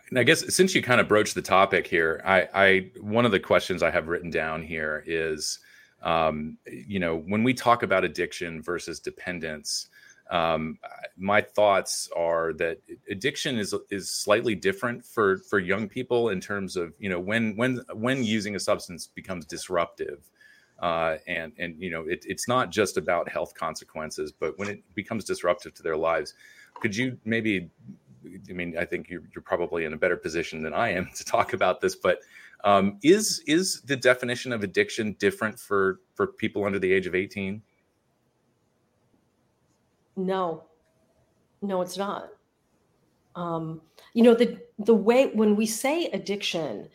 And 0.09 0.19
I 0.19 0.23
guess 0.23 0.53
since 0.55 0.73
you 0.73 0.81
kind 0.81 1.01
of 1.01 1.07
broached 1.07 1.35
the 1.35 1.41
topic 1.41 1.85
here, 1.85 2.21
I, 2.25 2.47
I 2.53 2.91
one 3.01 3.25
of 3.25 3.31
the 3.31 3.39
questions 3.39 3.83
I 3.83 3.91
have 3.91 4.07
written 4.07 4.29
down 4.29 4.63
here 4.63 5.03
is, 5.05 5.59
um, 6.01 6.57
you 6.65 6.99
know, 6.99 7.17
when 7.17 7.43
we 7.43 7.53
talk 7.53 7.83
about 7.83 8.05
addiction 8.05 8.61
versus 8.61 8.99
dependence, 8.99 9.89
um, 10.29 10.77
my 11.17 11.41
thoughts 11.41 12.09
are 12.15 12.53
that 12.53 12.79
addiction 13.09 13.57
is 13.57 13.73
is 13.89 14.09
slightly 14.09 14.55
different 14.55 15.05
for 15.05 15.37
for 15.37 15.59
young 15.59 15.87
people 15.89 16.29
in 16.29 16.39
terms 16.39 16.77
of 16.77 16.93
you 16.99 17.09
know 17.09 17.19
when 17.19 17.55
when 17.55 17.81
when 17.93 18.23
using 18.23 18.55
a 18.55 18.59
substance 18.59 19.07
becomes 19.07 19.45
disruptive. 19.45 20.29
Uh, 20.79 21.17
and 21.25 21.53
and 21.57 21.75
you 21.81 21.89
know 21.89 22.01
it, 22.01 22.23
it's 22.27 22.47
not 22.47 22.69
just 22.69 22.97
about 22.97 23.27
health 23.27 23.55
consequences, 23.55 24.31
but 24.31 24.57
when 24.59 24.69
it 24.69 24.83
becomes 24.93 25.23
disruptive 25.23 25.73
to 25.73 25.81
their 25.81 25.97
lives, 25.97 26.35
could 26.75 26.95
you 26.95 27.17
maybe 27.25 27.71
I 28.49 28.53
mean, 28.53 28.77
I 28.77 28.85
think 28.85 29.09
you're, 29.09 29.23
you're, 29.33 29.41
probably 29.41 29.85
in 29.85 29.93
a 29.93 29.97
better 29.97 30.17
position 30.17 30.61
than 30.61 30.73
I 30.73 30.89
am 30.89 31.09
to 31.15 31.25
talk 31.25 31.53
about 31.53 31.81
this, 31.81 31.95
but 31.95 32.19
um, 32.63 32.97
is 33.03 33.43
is 33.47 33.81
the 33.81 33.95
definition 33.95 34.51
of 34.51 34.63
addiction 34.63 35.13
different 35.19 35.59
for 35.59 35.99
for 36.15 36.27
people 36.27 36.65
under 36.65 36.79
the 36.79 36.91
age 36.91 37.07
of 37.07 37.15
18? 37.15 37.61
No, 40.15 40.63
no, 41.61 41.81
it's 41.81 41.97
not. 41.97 42.29
Um, 43.35 43.81
you 44.13 44.23
know, 44.23 44.33
the 44.33 44.59
the 44.79 44.95
way 44.95 45.27
when 45.27 45.55
we 45.55 45.67
say 45.67 46.07
addiction, 46.07 46.89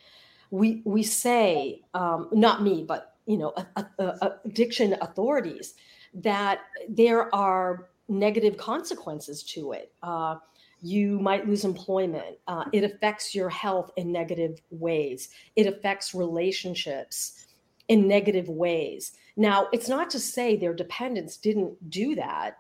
we 0.51 0.83
we 0.85 1.03
say 1.03 1.83
um, 1.95 2.29
not 2.33 2.62
me, 2.62 2.85
but 2.87 3.17
you 3.27 3.39
know, 3.39 3.53
a, 3.57 3.87
a, 3.99 4.05
a 4.05 4.33
addiction 4.45 4.97
authorities 5.01 5.75
that 6.15 6.61
there 6.89 7.33
are 7.35 7.89
negative 8.09 8.57
consequences 8.57 9.43
to 9.43 9.73
it. 9.73 9.93
Uh, 10.03 10.37
you 10.83 11.21
might 11.21 11.49
lose 11.49 11.65
employment. 11.65 12.39
Uh, 12.49 12.65
it 12.73 12.85
affects 12.85 13.35
your 13.35 13.49
health 13.49 13.91
in 13.97 14.11
negative 14.11 14.61
ways. 14.71 15.31
It 15.55 15.67
affects 15.67 16.15
relationships 16.15 17.47
in 17.89 18.09
negative 18.09 18.49
ways. 18.49 19.12
Now, 19.37 19.69
it's 19.73 19.89
not 19.89 20.11
to 20.11 20.19
say 20.19 20.57
their 20.57 20.75
dependents 20.75 21.37
didn't 21.37 21.91
do 21.91 22.15
that, 22.17 22.59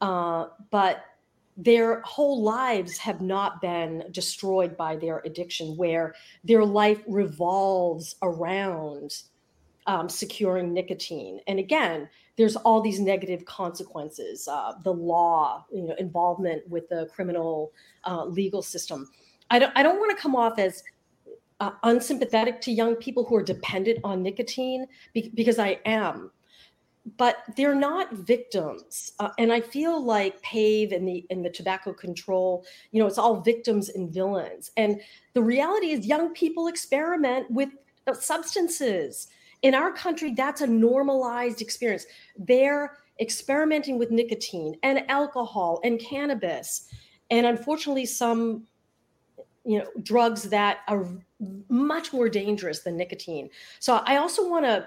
uh, 0.00 0.46
but 0.70 1.04
their 1.56 2.00
whole 2.02 2.42
lives 2.42 2.96
have 2.98 3.20
not 3.20 3.60
been 3.60 4.04
destroyed 4.12 4.76
by 4.76 4.96
their 4.96 5.18
addiction, 5.24 5.76
where 5.76 6.14
their 6.44 6.64
life 6.64 7.02
revolves 7.06 8.14
around 8.22 9.22
um, 9.88 10.08
securing 10.08 10.72
nicotine. 10.72 11.40
And 11.48 11.58
again, 11.58 12.08
there's 12.36 12.54
all 12.56 12.80
these 12.80 13.00
negative 13.00 13.44
consequences, 13.46 14.46
uh, 14.46 14.74
the 14.84 14.92
law, 14.92 15.64
you 15.72 15.82
know, 15.82 15.94
involvement 15.98 16.68
with 16.68 16.88
the 16.88 17.08
criminal 17.12 17.72
uh, 18.04 18.24
legal 18.26 18.62
system. 18.62 19.10
I 19.50 19.58
don't, 19.58 19.72
I 19.74 19.82
don't 19.82 19.98
want 19.98 20.16
to 20.16 20.22
come 20.22 20.36
off 20.36 20.58
as 20.58 20.84
uh, 21.58 21.70
unsympathetic 21.82 22.60
to 22.60 22.70
young 22.70 22.94
people 22.96 23.24
who 23.24 23.34
are 23.34 23.42
dependent 23.42 23.98
on 24.04 24.22
nicotine 24.22 24.86
be- 25.14 25.32
because 25.34 25.58
I 25.58 25.80
am, 25.86 26.30
but 27.16 27.38
they're 27.56 27.74
not 27.74 28.12
victims. 28.12 29.12
Uh, 29.18 29.30
and 29.38 29.50
I 29.50 29.62
feel 29.62 30.04
like 30.04 30.40
PAVE 30.42 30.92
and 30.92 31.08
the 31.08 31.26
and 31.30 31.42
the 31.42 31.50
tobacco 31.50 31.94
control, 31.94 32.64
you 32.92 33.00
know, 33.00 33.08
it's 33.08 33.18
all 33.18 33.40
victims 33.40 33.88
and 33.88 34.12
villains. 34.12 34.70
And 34.76 35.00
the 35.32 35.42
reality 35.42 35.90
is, 35.90 36.06
young 36.06 36.34
people 36.34 36.68
experiment 36.68 37.50
with 37.50 37.70
substances 38.12 39.28
in 39.62 39.74
our 39.74 39.92
country, 39.92 40.34
that's 40.34 40.60
a 40.60 40.66
normalized 40.66 41.60
experience. 41.60 42.06
They're 42.36 42.98
experimenting 43.20 43.98
with 43.98 44.10
nicotine 44.10 44.76
and 44.82 45.08
alcohol 45.10 45.80
and 45.84 45.98
cannabis, 45.98 46.86
and 47.30 47.46
unfortunately, 47.46 48.06
some 48.06 48.66
you 49.64 49.78
know 49.78 49.86
drugs 50.02 50.44
that 50.44 50.78
are 50.88 51.06
much 51.68 52.12
more 52.12 52.28
dangerous 52.28 52.80
than 52.80 52.96
nicotine. 52.96 53.50
So 53.80 54.02
I 54.06 54.16
also 54.16 54.48
want 54.48 54.64
to 54.64 54.86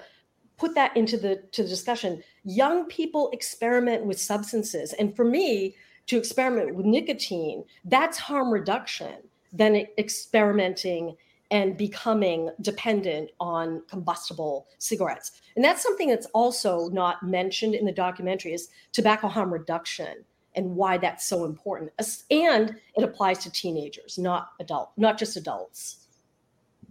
put 0.58 0.74
that 0.76 0.96
into 0.96 1.18
the 1.18 1.44
to 1.52 1.64
the 1.64 1.70
discussion. 1.70 2.24
Young 2.44 2.86
people 2.86 3.30
experiment 3.32 4.06
with 4.06 4.20
substances, 4.20 4.94
and 4.94 5.16
for 5.16 5.26
me, 5.26 5.76
to 6.08 6.18
experiment 6.18 6.76
with 6.76 6.86
nicotine, 6.86 7.64
that's 7.86 8.18
harm 8.18 8.52
reduction 8.52 9.16
than 9.54 9.86
experimenting 9.98 11.16
and 11.52 11.78
becoming 11.78 12.50
dependent 12.62 13.30
on 13.40 13.84
combustible 13.90 14.68
cigarettes. 14.80 15.34
And 15.56 15.64
that's 15.64 15.84
something 15.84 16.08
that's 16.08 16.28
also 16.28 16.88
not 16.90 17.22
mentioned 17.22 17.76
in 17.76 17.86
the 17.86 17.92
documentary 17.92 18.54
is 18.54 18.70
tobacco 18.94 19.28
harm 19.28 19.52
reduction 19.52 20.24
and 20.56 20.76
why 20.76 20.98
that's 20.98 21.26
so 21.28 21.44
important. 21.46 21.92
And 22.32 22.76
it 22.96 23.04
applies 23.04 23.40
to 23.40 23.52
teenagers, 23.52 24.18
not 24.18 24.52
adult, 24.60 24.92
not 24.98 25.18
just 25.18 25.36
adults. 25.36 26.08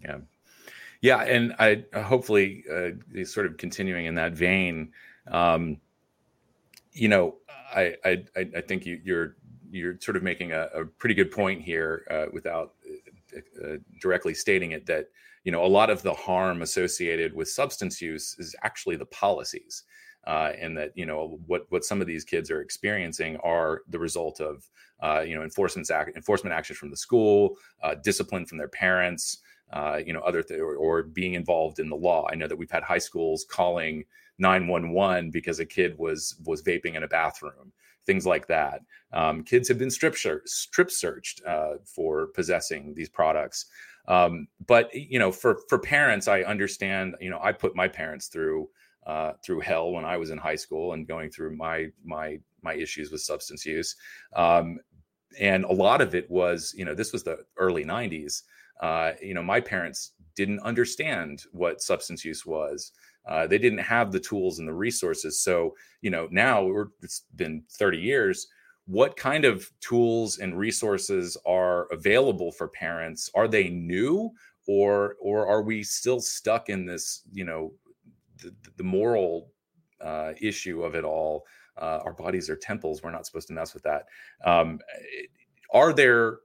Yeah. 0.03 0.19
Yeah, 1.03 1.23
and 1.23 1.55
I 1.59 1.85
hopefully 1.95 2.65
uh, 2.71 3.25
sort 3.25 3.47
of 3.47 3.57
continuing 3.57 4.05
in 4.05 4.17
that 4.17 4.33
vein. 4.33 4.93
Um, 5.27 5.79
you 6.93 7.09
know, 7.09 7.37
I 7.75 7.95
I 8.05 8.25
I 8.37 8.61
think 8.61 8.85
you, 8.85 9.01
you're 9.03 9.37
you're 9.71 9.99
sort 10.01 10.19
of 10.19 10.23
making 10.23 10.53
a, 10.53 10.69
a 10.75 10.85
pretty 10.85 11.15
good 11.15 11.31
point 11.31 11.63
here 11.63 12.05
uh, 12.11 12.27
without 12.35 12.75
uh, 13.65 13.77
directly 14.01 14.35
stating 14.35 14.73
it 14.73 14.87
that 14.87 15.07
you 15.45 15.53
know 15.53 15.65
a 15.65 15.67
lot 15.67 15.91
of 15.91 16.03
the 16.03 16.13
harm 16.13 16.63
associated 16.63 17.35
with 17.35 17.49
substance 17.49 18.01
use 18.01 18.37
is 18.39 18.55
actually 18.63 18.97
the 18.97 19.07
policies 19.07 19.85
uh, 20.27 20.53
and 20.59 20.77
that 20.77 20.93
you 20.95 21.07
know 21.07 21.39
what 21.47 21.67
what 21.71 21.85
some 21.85 22.01
of 22.01 22.07
these 22.07 22.25
kids 22.25 22.51
are 22.51 22.61
experiencing 22.61 23.37
are 23.39 23.83
the 23.89 23.99
result 23.99 24.41
of 24.41 24.69
uh, 25.01 25.21
you 25.21 25.35
know 25.35 25.43
enforcement 25.43 25.91
act, 25.91 26.17
enforcement 26.17 26.55
actions 26.55 26.79
from 26.79 26.91
the 26.91 26.97
school, 26.97 27.57
uh, 27.83 27.95
discipline 27.95 28.45
from 28.45 28.59
their 28.59 28.69
parents, 28.69 29.39
uh, 29.73 29.99
you 30.05 30.13
know 30.13 30.21
other 30.21 30.43
th- 30.43 30.61
or, 30.61 30.77
or, 30.77 31.03
being 31.03 31.35
involved 31.35 31.79
in 31.79 31.89
the 31.89 31.97
law. 31.97 32.27
I 32.31 32.35
know 32.35 32.47
that 32.47 32.57
we've 32.57 32.71
had 32.71 32.83
high 32.83 32.99
schools 32.99 33.47
calling 33.49 34.05
911 34.39 35.31
because 35.31 35.59
a 35.59 35.67
kid 35.67 35.97
was 35.99 36.37
was 36.45 36.63
vaping 36.63 36.97
in 36.97 37.03
a 37.03 37.09
bathroom 37.09 37.73
things 38.07 38.27
like 38.27 38.47
that. 38.49 38.81
Um, 39.13 39.43
kids 39.43 39.69
have 39.69 39.79
been 39.79 39.91
strip, 39.91 40.17
strip 40.17 40.91
searched 40.91 41.43
uh, 41.47 41.75
for 41.85 42.29
possessing 42.29 42.95
these 42.95 43.09
products. 43.09 43.67
Um, 44.09 44.49
but 44.67 44.93
you 44.95 45.19
know, 45.19 45.31
for 45.31 45.61
for 45.69 45.79
parents, 45.79 46.27
I 46.29 46.43
understand. 46.43 47.17
You 47.21 47.31
know, 47.31 47.41
I 47.43 47.53
put 47.53 47.77
my 47.77 47.89
parents 47.89 48.27
through 48.27 48.69
uh, 49.07 49.33
through 49.45 49.61
hell 49.61 49.93
when 49.93 50.05
I 50.05 50.17
was 50.17 50.31
in 50.31 50.39
high 50.39 50.57
school 50.57 50.93
and 50.93 51.07
going 51.07 51.31
through 51.31 51.57
my 51.57 51.89
my 52.05 52.39
my 52.63 52.75
issues 52.75 53.11
with 53.11 53.21
substance 53.21 53.65
use. 53.65 53.97
Um, 54.35 54.79
and 55.39 55.65
a 55.65 55.73
lot 55.73 56.01
of 56.01 56.15
it 56.15 56.29
was, 56.29 56.75
you 56.77 56.85
know, 56.85 56.95
this 56.95 57.13
was 57.13 57.23
the 57.23 57.39
early 57.57 57.85
'90s. 57.85 58.43
Uh, 58.81 59.13
you 59.23 59.35
know, 59.35 59.43
my 59.43 59.61
parents 59.61 60.13
didn't 60.35 60.61
understand 60.61 61.45
what 61.53 61.83
substance 61.83 62.25
use 62.25 62.45
was. 62.47 62.93
Uh, 63.27 63.47
they 63.47 63.59
didn't 63.59 63.79
have 63.79 64.13
the 64.13 64.21
tools 64.21 64.59
and 64.59 64.69
the 64.69 64.73
resources. 64.73 65.43
So, 65.43 65.75
you 66.01 66.11
know, 66.11 66.29
now 66.31 66.87
it's 67.03 67.25
been 67.37 67.63
30 67.71 67.99
years. 67.99 68.49
What 68.87 69.17
kind 69.17 69.45
of 69.45 69.71
tools 69.81 70.39
and 70.39 70.59
resources 70.59 71.37
are 71.47 71.87
available 71.93 72.51
for 72.51 72.69
parents? 72.69 73.31
Are 73.35 73.47
they 73.47 73.69
new, 73.69 74.31
or 74.67 75.17
or 75.21 75.47
are 75.47 75.63
we 75.63 75.83
still 75.83 76.21
stuck 76.21 76.69
in 76.69 76.87
this, 76.87 77.23
you 77.33 77.45
know, 77.45 77.73
the, 78.43 78.55
the 78.77 78.83
moral 78.83 79.53
uh, 80.01 80.33
issue 80.41 80.83
of 80.83 80.95
it 80.95 81.05
all? 81.05 81.45
Uh, 81.81 82.01
our 82.05 82.13
bodies 82.13 82.51
are 82.51 82.57
temples. 82.57 83.03
We're 83.03 83.11
not 83.11 83.27
supposed 83.27 83.49
to 83.49 83.55
mess 83.55 83.75
with 83.75 83.83
that. 83.85 84.07
Um, 84.45 84.81
are 85.73 85.93
there 85.93 86.39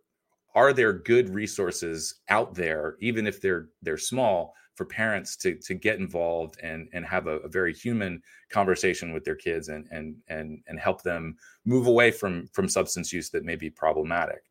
are 0.53 0.71
there 0.71 0.93
good 0.93 1.29
resources 1.29 2.21
out 2.29 2.53
there, 2.53 2.95
even 3.01 3.27
if 3.27 3.41
they're 3.41 3.69
they're 3.81 3.97
small, 3.97 4.53
for 4.75 4.85
parents 4.85 5.35
to 5.37 5.55
to 5.55 5.73
get 5.73 5.99
involved 5.99 6.57
and 6.61 6.87
and 6.93 7.05
have 7.05 7.27
a, 7.27 7.37
a, 7.39 7.47
very 7.47 7.73
human 7.73 8.21
conversation 8.49 9.13
with 9.13 9.23
their 9.23 9.35
kids 9.35 9.69
and 9.69 9.87
and 9.91 10.15
and 10.27 10.61
and 10.67 10.79
help 10.79 11.01
them 11.01 11.35
move 11.65 11.87
away 11.87 12.11
from 12.11 12.47
from 12.53 12.67
substance 12.67 13.11
use 13.11 13.29
that 13.29 13.45
may 13.45 13.55
be 13.55 13.69
problematic 13.69 14.43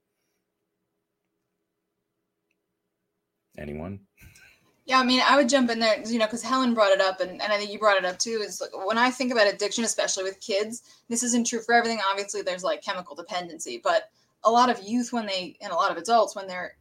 anyone 3.58 4.00
yeah, 4.86 5.00
I 5.00 5.04
mean, 5.04 5.22
I 5.26 5.36
would 5.36 5.48
jump 5.48 5.70
in 5.70 5.78
there, 5.78 6.02
you 6.04 6.18
know, 6.18 6.26
because 6.26 6.42
Helen 6.42 6.74
brought 6.74 6.92
it 6.92 7.00
up, 7.00 7.20
and, 7.20 7.40
and 7.40 7.50
I 7.50 7.56
think 7.56 7.70
you 7.70 7.78
brought 7.78 7.96
it 7.96 8.04
up 8.04 8.18
too. 8.18 8.42
Is 8.44 8.60
like, 8.60 8.86
when 8.86 8.98
I 8.98 9.10
think 9.10 9.32
about 9.32 9.46
addiction, 9.46 9.82
especially 9.82 10.24
with 10.24 10.38
kids, 10.40 10.82
this 11.08 11.22
isn't 11.22 11.46
true 11.46 11.62
for 11.62 11.74
everything. 11.74 12.00
Obviously, 12.10 12.42
there's 12.42 12.62
like 12.62 12.82
chemical 12.82 13.16
dependency, 13.16 13.80
but 13.82 14.10
a 14.42 14.50
lot 14.50 14.68
of 14.68 14.82
youth, 14.82 15.10
when 15.10 15.24
they, 15.24 15.56
and 15.62 15.72
a 15.72 15.74
lot 15.74 15.90
of 15.90 15.96
adults, 15.96 16.36
when 16.36 16.46
they're 16.46 16.76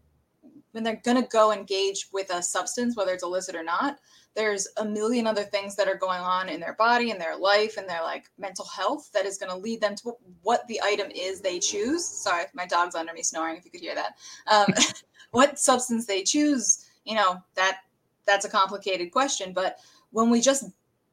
when 0.74 0.84
they're 0.84 1.02
going 1.04 1.22
to 1.22 1.28
go 1.30 1.52
engage 1.52 2.08
with 2.12 2.30
a 2.32 2.44
substance, 2.44 2.96
whether 2.96 3.14
it's 3.14 3.24
illicit 3.24 3.56
or 3.56 3.64
not, 3.64 4.00
there's 4.36 4.68
a 4.78 4.86
million 4.86 5.26
other 5.26 5.44
things 5.44 5.76
that 5.76 5.88
are 5.88 5.98
going 5.98 6.20
on 6.20 6.50
in 6.50 6.60
their 6.60 6.74
body 6.74 7.12
in 7.12 7.18
their 7.18 7.38
life 7.38 7.78
and 7.78 7.88
their 7.88 8.02
like 8.04 8.26
mental 8.38 8.66
health 8.66 9.10
that 9.14 9.26
is 9.26 9.38
going 9.38 9.52
to 9.52 9.58
lead 9.58 9.80
them 9.80 9.96
to 9.96 10.14
what 10.42 10.68
the 10.68 10.82
item 10.84 11.10
is 11.16 11.40
they 11.40 11.60
choose. 11.60 12.06
Sorry 12.06 12.46
my 12.54 12.66
dog's 12.66 12.96
under 12.96 13.14
me 13.14 13.24
snoring 13.24 13.56
if 13.56 13.66
you 13.66 13.72
could 13.72 13.82
hear 13.82 13.96
that. 13.96 14.18
Um, 14.48 14.74
what 15.32 15.60
substance 15.60 16.06
they 16.06 16.24
choose 16.24 16.86
you 17.06 17.16
know 17.16 17.42
that 17.56 17.80
that's 18.26 18.46
a 18.46 18.50
complicated 18.50 19.12
question 19.12 19.52
but 19.54 19.78
when 20.12 20.30
we 20.30 20.40
just 20.40 20.66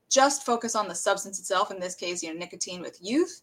just 0.09 0.44
focus 0.44 0.75
on 0.75 0.88
the 0.88 0.94
substance 0.94 1.38
itself 1.38 1.70
in 1.70 1.81
this 1.81 1.94
case 1.94 2.23
you 2.23 2.33
know 2.33 2.38
nicotine 2.38 2.81
with 2.81 2.99
youth 3.01 3.40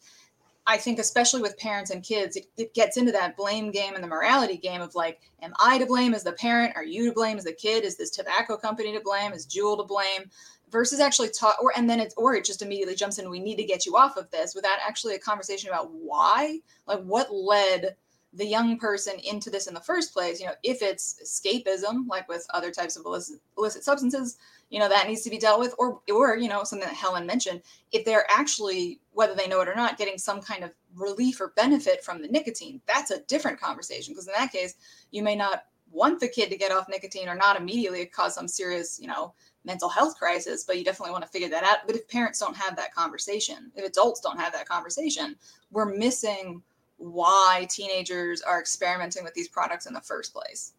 I 0.70 0.76
think, 0.78 1.00
especially 1.00 1.42
with 1.42 1.58
parents 1.58 1.92
and 1.92 2.04
kids, 2.04 2.36
it, 2.36 2.48
it, 2.58 2.74
gets 2.74 2.98
into 2.98 3.14
that 3.14 3.38
blame 3.38 3.72
game 3.72 3.96
and 3.96 4.04
the 4.04 4.08
morality 4.08 4.58
game 4.58 4.82
of 4.82 4.96
like, 4.96 5.22
am 5.42 5.54
I 5.60 5.78
to 5.78 5.86
blame 5.86 6.14
as 6.14 6.24
the 6.24 6.34
parent? 6.34 6.76
Are 6.76 6.84
you 6.84 7.08
to 7.08 7.14
blame 7.14 7.38
as 7.38 7.46
the 7.46 7.54
kid? 7.54 7.86
Is 7.86 7.96
this 7.96 8.10
tobacco 8.10 8.58
company 8.58 8.92
to 8.92 9.00
blame? 9.00 9.32
Is 9.32 9.48
Juul 9.48 9.78
to 9.78 9.86
blame? 9.86 10.30
Versus 10.70 11.00
actually 11.00 11.30
talk, 11.30 11.56
or 11.64 11.72
and 11.78 11.90
then 11.90 12.02
it's 12.02 12.14
or 12.16 12.36
it 12.36 12.44
just 12.44 12.62
immediately 12.62 12.96
jumps 12.96 13.18
in. 13.18 13.30
We 13.30 13.40
need 13.40 13.56
to 13.56 13.64
get 13.64 13.86
you 13.86 13.96
off 13.96 14.18
of 14.18 14.30
this 14.32 14.54
without 14.54 14.80
actually 14.86 15.16
a 15.16 15.20
conversation 15.20 15.70
about 15.70 15.90
why, 15.94 16.60
like 16.86 17.02
what 17.04 17.34
led 17.34 17.96
the 18.34 18.46
young 18.46 18.78
person 18.78 19.14
into 19.24 19.50
this 19.50 19.68
in 19.68 19.74
the 19.74 19.80
first 19.80 20.12
place. 20.12 20.42
You 20.42 20.48
know, 20.48 20.54
if 20.64 20.82
it's 20.82 21.16
escapism, 21.24 22.08
like 22.10 22.28
with 22.28 22.46
other 22.54 22.72
types 22.72 22.98
of 22.98 23.06
illicit, 23.06 23.40
illicit 23.58 23.86
substances, 23.86 24.38
you 24.70 24.80
know 24.80 24.90
that 24.90 25.08
needs 25.08 25.22
to 25.22 25.30
be 25.30 25.38
dealt 25.38 25.60
with 25.60 25.74
or 25.78 26.02
or 26.14 26.38
you 26.38 26.50
know 26.50 26.64
something 26.64 26.88
that 26.88 26.96
helen 26.96 27.26
mentioned 27.26 27.62
if 27.92 28.04
they're 28.06 28.26
actually 28.30 29.00
whether 29.12 29.34
they 29.34 29.48
know 29.48 29.62
it 29.62 29.68
or 29.68 29.76
not 29.76 29.98
getting 29.98 30.18
some 30.18 30.42
kind 30.42 30.64
of 30.64 30.72
relief 30.96 31.40
or 31.40 31.54
benefit 31.56 32.04
from 32.04 32.22
the 32.22 32.28
nicotine 32.28 32.82
that's 32.88 33.12
a 33.12 33.22
different 33.24 33.60
conversation 33.60 34.14
because 34.14 34.28
in 34.28 34.34
that 34.38 34.52
case 34.52 34.76
you 35.12 35.24
may 35.24 35.36
not 35.36 35.66
want 35.92 36.20
the 36.20 36.28
kid 36.28 36.50
to 36.50 36.58
get 36.58 36.72
off 36.72 36.90
nicotine 36.90 37.30
or 37.30 37.36
not 37.36 37.60
immediately 37.60 38.06
cause 38.06 38.36
some 38.36 38.48
serious 38.48 39.00
you 39.00 39.08
know 39.08 39.34
mental 39.64 39.90
health 39.90 40.18
crisis 40.18 40.64
but 40.64 40.78
you 40.78 40.84
definitely 40.84 41.12
want 41.12 41.24
to 41.24 41.30
figure 41.30 41.50
that 41.50 41.64
out. 41.64 41.80
But 41.86 41.96
if 41.96 42.08
parents 42.08 42.40
don't 42.40 42.56
have 42.56 42.76
that 42.76 42.94
conversation 42.94 43.72
if 43.76 43.86
adults 43.86 44.22
don't 44.22 44.40
have 44.40 44.54
that 44.54 44.68
conversation 44.68 45.36
we're 45.72 45.86
missing 45.86 46.62
why 46.98 47.68
teenagers 47.70 48.42
are 48.42 48.60
experimenting 48.60 49.24
with 49.24 49.34
these 49.34 49.48
products 49.48 49.86
in 49.86 49.94
the 49.94 50.02
first 50.02 50.34
place 50.34 50.74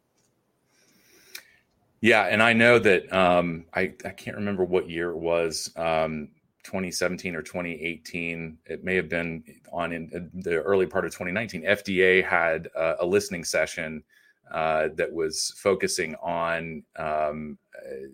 yeah, 2.01 2.25
and 2.25 2.43
I 2.43 2.53
know 2.53 2.79
that 2.79 3.13
um, 3.13 3.65
I 3.75 3.93
I 4.05 4.11
can't 4.11 4.37
remember 4.37 4.65
what 4.65 4.89
year 4.89 5.11
it 5.11 5.17
was, 5.19 5.71
um, 5.77 6.29
2017 6.65 7.35
or 7.35 7.43
2018. 7.43 8.59
It 8.67 8.85
may 8.85 8.95
have 8.97 9.09
been 9.09 9.43
on 9.73 9.93
in 9.93 10.31
the 10.35 10.57
early 10.63 10.87
part 10.87 11.05
of 11.05 11.11
2019. 11.13 11.63
FDA 11.65 12.25
had 12.25 12.69
uh, 12.77 12.95
a 13.01 13.07
listening 13.07 13.45
session 13.45 14.05
uh, 14.53 14.89
that 14.97 15.13
was 15.13 15.55
focusing 15.57 16.15
on 16.17 16.85
um, 16.97 17.59
uh, 17.77 18.07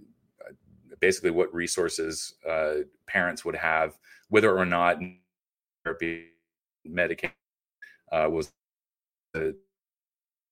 basically 1.01 1.31
what 1.31 1.53
resources 1.55 2.35
uh, 2.49 2.77
parents 3.07 3.45
would 3.45 3.57
have, 3.57 3.99
whether 4.29 4.57
or 4.57 4.65
not 4.65 4.99
therapy 5.85 6.27
medication 6.85 7.35
uh, 8.13 8.29
was 8.31 8.53
to 9.35 9.55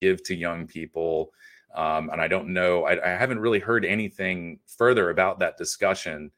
give 0.01 0.23
to 0.25 0.35
young 0.35 0.67
people. 0.67 1.33
Um, 1.75 2.11
and 2.11 2.21
I 2.21 2.29
don't 2.29 2.49
know, 2.49 2.85
I, 2.85 3.03
I, 3.03 3.17
haven't 3.17 3.41
really 3.41 3.59
heard 3.59 3.87
anything 3.87 4.59
further 4.67 5.09
about 5.09 5.39
that 5.39 5.57
discussion. 5.57 6.31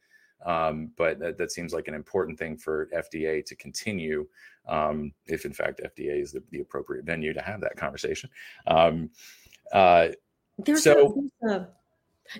Um, 0.47 0.93
but 0.97 1.19
that, 1.19 1.39
that, 1.39 1.51
seems 1.51 1.73
like 1.73 1.89
an 1.89 1.95
important 1.95 2.39
thing 2.39 2.57
for 2.57 2.89
FDA 2.95 3.45
to 3.47 3.57
continue, 3.57 4.29
um, 4.69 5.13
if 5.27 5.45
in 5.45 5.53
fact 5.53 5.81
FDA 5.83 6.23
is 6.23 6.33
the, 6.33 6.43
the, 6.51 6.61
appropriate 6.61 7.05
venue 7.05 7.33
to 7.33 7.41
have 7.41 7.61
that 7.63 7.77
conversation. 7.77 8.31
Um, 8.67 9.11
uh, 9.73 10.09
there's 10.59 10.85
so, 10.85 11.17
a, 11.43 11.67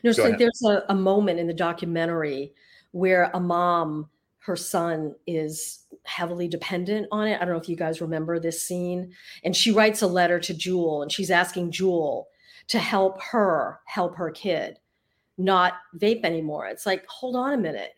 there's 0.03 0.19
a, 0.19 0.23
no, 0.23 0.31
so 0.31 0.37
there's 0.37 0.63
a, 0.65 0.85
a 0.89 0.95
moment 0.95 1.41
in 1.41 1.47
the 1.47 1.55
documentary 1.55 2.53
where 2.93 3.31
a 3.35 3.41
mom, 3.41 4.09
her 4.39 4.57
son 4.57 5.15
is 5.27 5.85
heavily 6.05 6.47
dependent 6.47 7.09
on 7.11 7.27
it. 7.27 7.37
I 7.37 7.45
don't 7.45 7.55
know 7.55 7.61
if 7.61 7.69
you 7.69 7.77
guys 7.77 8.01
remember 8.01 8.39
this 8.39 8.63
scene. 8.63 9.13
And 9.43 9.57
she 9.57 9.73
writes 9.73 10.03
a 10.03 10.07
letter 10.07 10.39
to 10.41 10.55
Juul 10.55 11.03
and 11.03 11.11
she's 11.11 11.31
asking 11.31 11.73
Juul, 11.73 12.25
to 12.69 12.79
help 12.79 13.21
her 13.23 13.81
help 13.87 14.17
her 14.17 14.31
kid 14.31 14.79
not 15.39 15.75
vape 15.97 16.25
anymore. 16.25 16.67
It's 16.67 16.87
like, 16.87 17.05
hold 17.09 17.37
on 17.37 17.53
a 17.53 17.59
minute. 17.59 17.93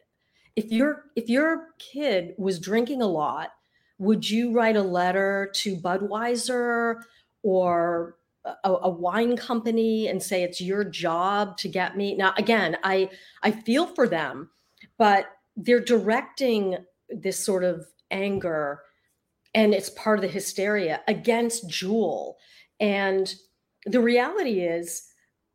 If 0.54 0.72
your 0.72 1.04
if 1.16 1.28
your 1.28 1.68
kid 1.78 2.34
was 2.38 2.58
drinking 2.58 3.02
a 3.02 3.06
lot, 3.06 3.50
would 3.98 4.28
you 4.28 4.52
write 4.52 4.76
a 4.76 4.82
letter 4.82 5.50
to 5.54 5.76
Budweiser 5.76 7.02
or 7.42 8.16
a, 8.44 8.70
a, 8.70 8.88
wine 8.88 9.36
company 9.36 10.08
and 10.08 10.22
say 10.22 10.42
it's 10.42 10.60
your 10.60 10.82
job 10.82 11.58
to 11.58 11.68
get 11.68 11.96
me? 11.96 12.16
Now 12.16 12.32
again, 12.38 12.78
I 12.82 13.10
I 13.42 13.50
feel 13.50 13.86
for 13.86 14.08
them, 14.08 14.50
but 14.96 15.26
they're 15.56 15.80
directing 15.80 16.78
this 17.10 17.44
sort 17.44 17.64
of 17.64 17.86
anger 18.10 18.80
and 19.54 19.74
it's 19.74 19.90
part 19.90 20.18
of 20.18 20.22
the 20.22 20.28
hysteria 20.28 21.02
against 21.06 21.68
Juul 21.68 22.34
And 22.78 23.34
the 23.86 24.00
reality 24.00 24.60
is 24.60 25.08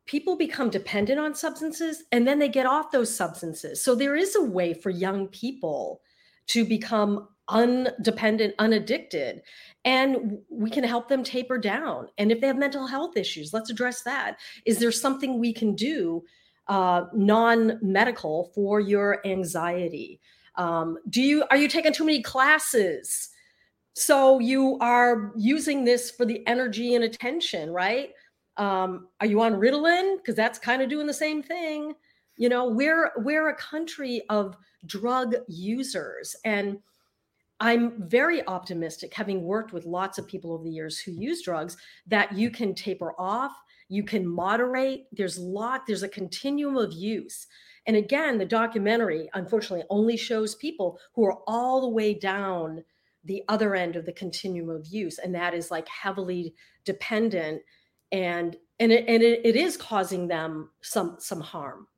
people 0.06 0.36
become 0.36 0.70
dependent 0.70 1.20
on 1.20 1.34
substances 1.34 2.04
and 2.10 2.26
then 2.26 2.38
they 2.38 2.48
get 2.48 2.66
off 2.66 2.90
those 2.90 3.14
substances. 3.14 3.82
So 3.82 3.94
there 3.94 4.16
is 4.16 4.34
a 4.34 4.42
way 4.42 4.74
for 4.74 4.90
young 4.90 5.28
people 5.28 6.00
to 6.48 6.64
become 6.64 7.28
undependent, 7.48 8.54
unaddicted, 8.58 9.42
and 9.84 10.38
we 10.50 10.70
can 10.70 10.84
help 10.84 11.08
them 11.08 11.22
taper 11.22 11.58
down. 11.58 12.08
And 12.18 12.32
if 12.32 12.40
they 12.40 12.46
have 12.46 12.56
mental 12.56 12.86
health 12.86 13.16
issues, 13.16 13.52
let's 13.52 13.70
address 13.70 14.02
that. 14.02 14.38
Is 14.64 14.78
there 14.78 14.92
something 14.92 15.38
we 15.38 15.52
can 15.52 15.74
do 15.74 16.24
uh, 16.68 17.04
non-medical 17.12 18.50
for 18.54 18.80
your 18.80 19.24
anxiety? 19.26 20.20
Um, 20.56 20.98
do 21.08 21.22
you 21.22 21.44
are 21.50 21.56
you 21.56 21.68
taking 21.68 21.92
too 21.92 22.04
many 22.04 22.22
classes? 22.22 23.30
So 23.94 24.38
you 24.38 24.78
are 24.80 25.32
using 25.36 25.84
this 25.84 26.10
for 26.10 26.24
the 26.24 26.46
energy 26.46 26.94
and 26.94 27.04
attention, 27.04 27.70
right? 27.70 28.10
Um, 28.56 29.08
are 29.20 29.26
you 29.26 29.40
on 29.42 29.54
Ritalin? 29.54 30.16
Because 30.16 30.34
that's 30.34 30.58
kind 30.58 30.82
of 30.82 30.88
doing 30.88 31.06
the 31.06 31.14
same 31.14 31.42
thing. 31.42 31.94
You 32.36 32.48
know, 32.48 32.68
we're 32.68 33.12
we're 33.18 33.48
a 33.48 33.56
country 33.56 34.22
of 34.28 34.56
drug 34.86 35.34
users, 35.48 36.34
and 36.44 36.78
I'm 37.60 38.08
very 38.08 38.44
optimistic, 38.48 39.14
having 39.14 39.42
worked 39.44 39.72
with 39.72 39.86
lots 39.86 40.18
of 40.18 40.26
people 40.26 40.52
over 40.52 40.64
the 40.64 40.70
years 40.70 40.98
who 40.98 41.12
use 41.12 41.42
drugs, 41.42 41.76
that 42.08 42.32
you 42.32 42.50
can 42.50 42.74
taper 42.74 43.12
off, 43.20 43.52
you 43.88 44.02
can 44.02 44.26
moderate. 44.26 45.04
There's 45.12 45.38
lot, 45.38 45.86
there's 45.86 46.02
a 46.02 46.08
continuum 46.08 46.76
of 46.76 46.92
use. 46.92 47.46
And 47.86 47.96
again, 47.96 48.38
the 48.38 48.44
documentary 48.44 49.28
unfortunately 49.34 49.86
only 49.90 50.16
shows 50.16 50.56
people 50.56 50.98
who 51.14 51.24
are 51.24 51.38
all 51.46 51.80
the 51.80 51.88
way 51.88 52.14
down 52.14 52.82
the 53.24 53.44
other 53.48 53.76
end 53.76 53.94
of 53.94 54.06
the 54.06 54.12
continuum 54.12 54.68
of 54.68 54.86
use, 54.88 55.18
and 55.18 55.32
that 55.34 55.54
is 55.54 55.70
like 55.70 55.86
heavily 55.86 56.54
dependent 56.84 57.62
and 58.12 58.56
and 58.78 58.92
it, 58.92 59.04
and 59.08 59.22
it, 59.22 59.40
it 59.44 59.56
is 59.56 59.76
causing 59.76 60.28
them 60.28 60.70
some 60.82 61.16
some 61.18 61.40
harm. 61.40 61.88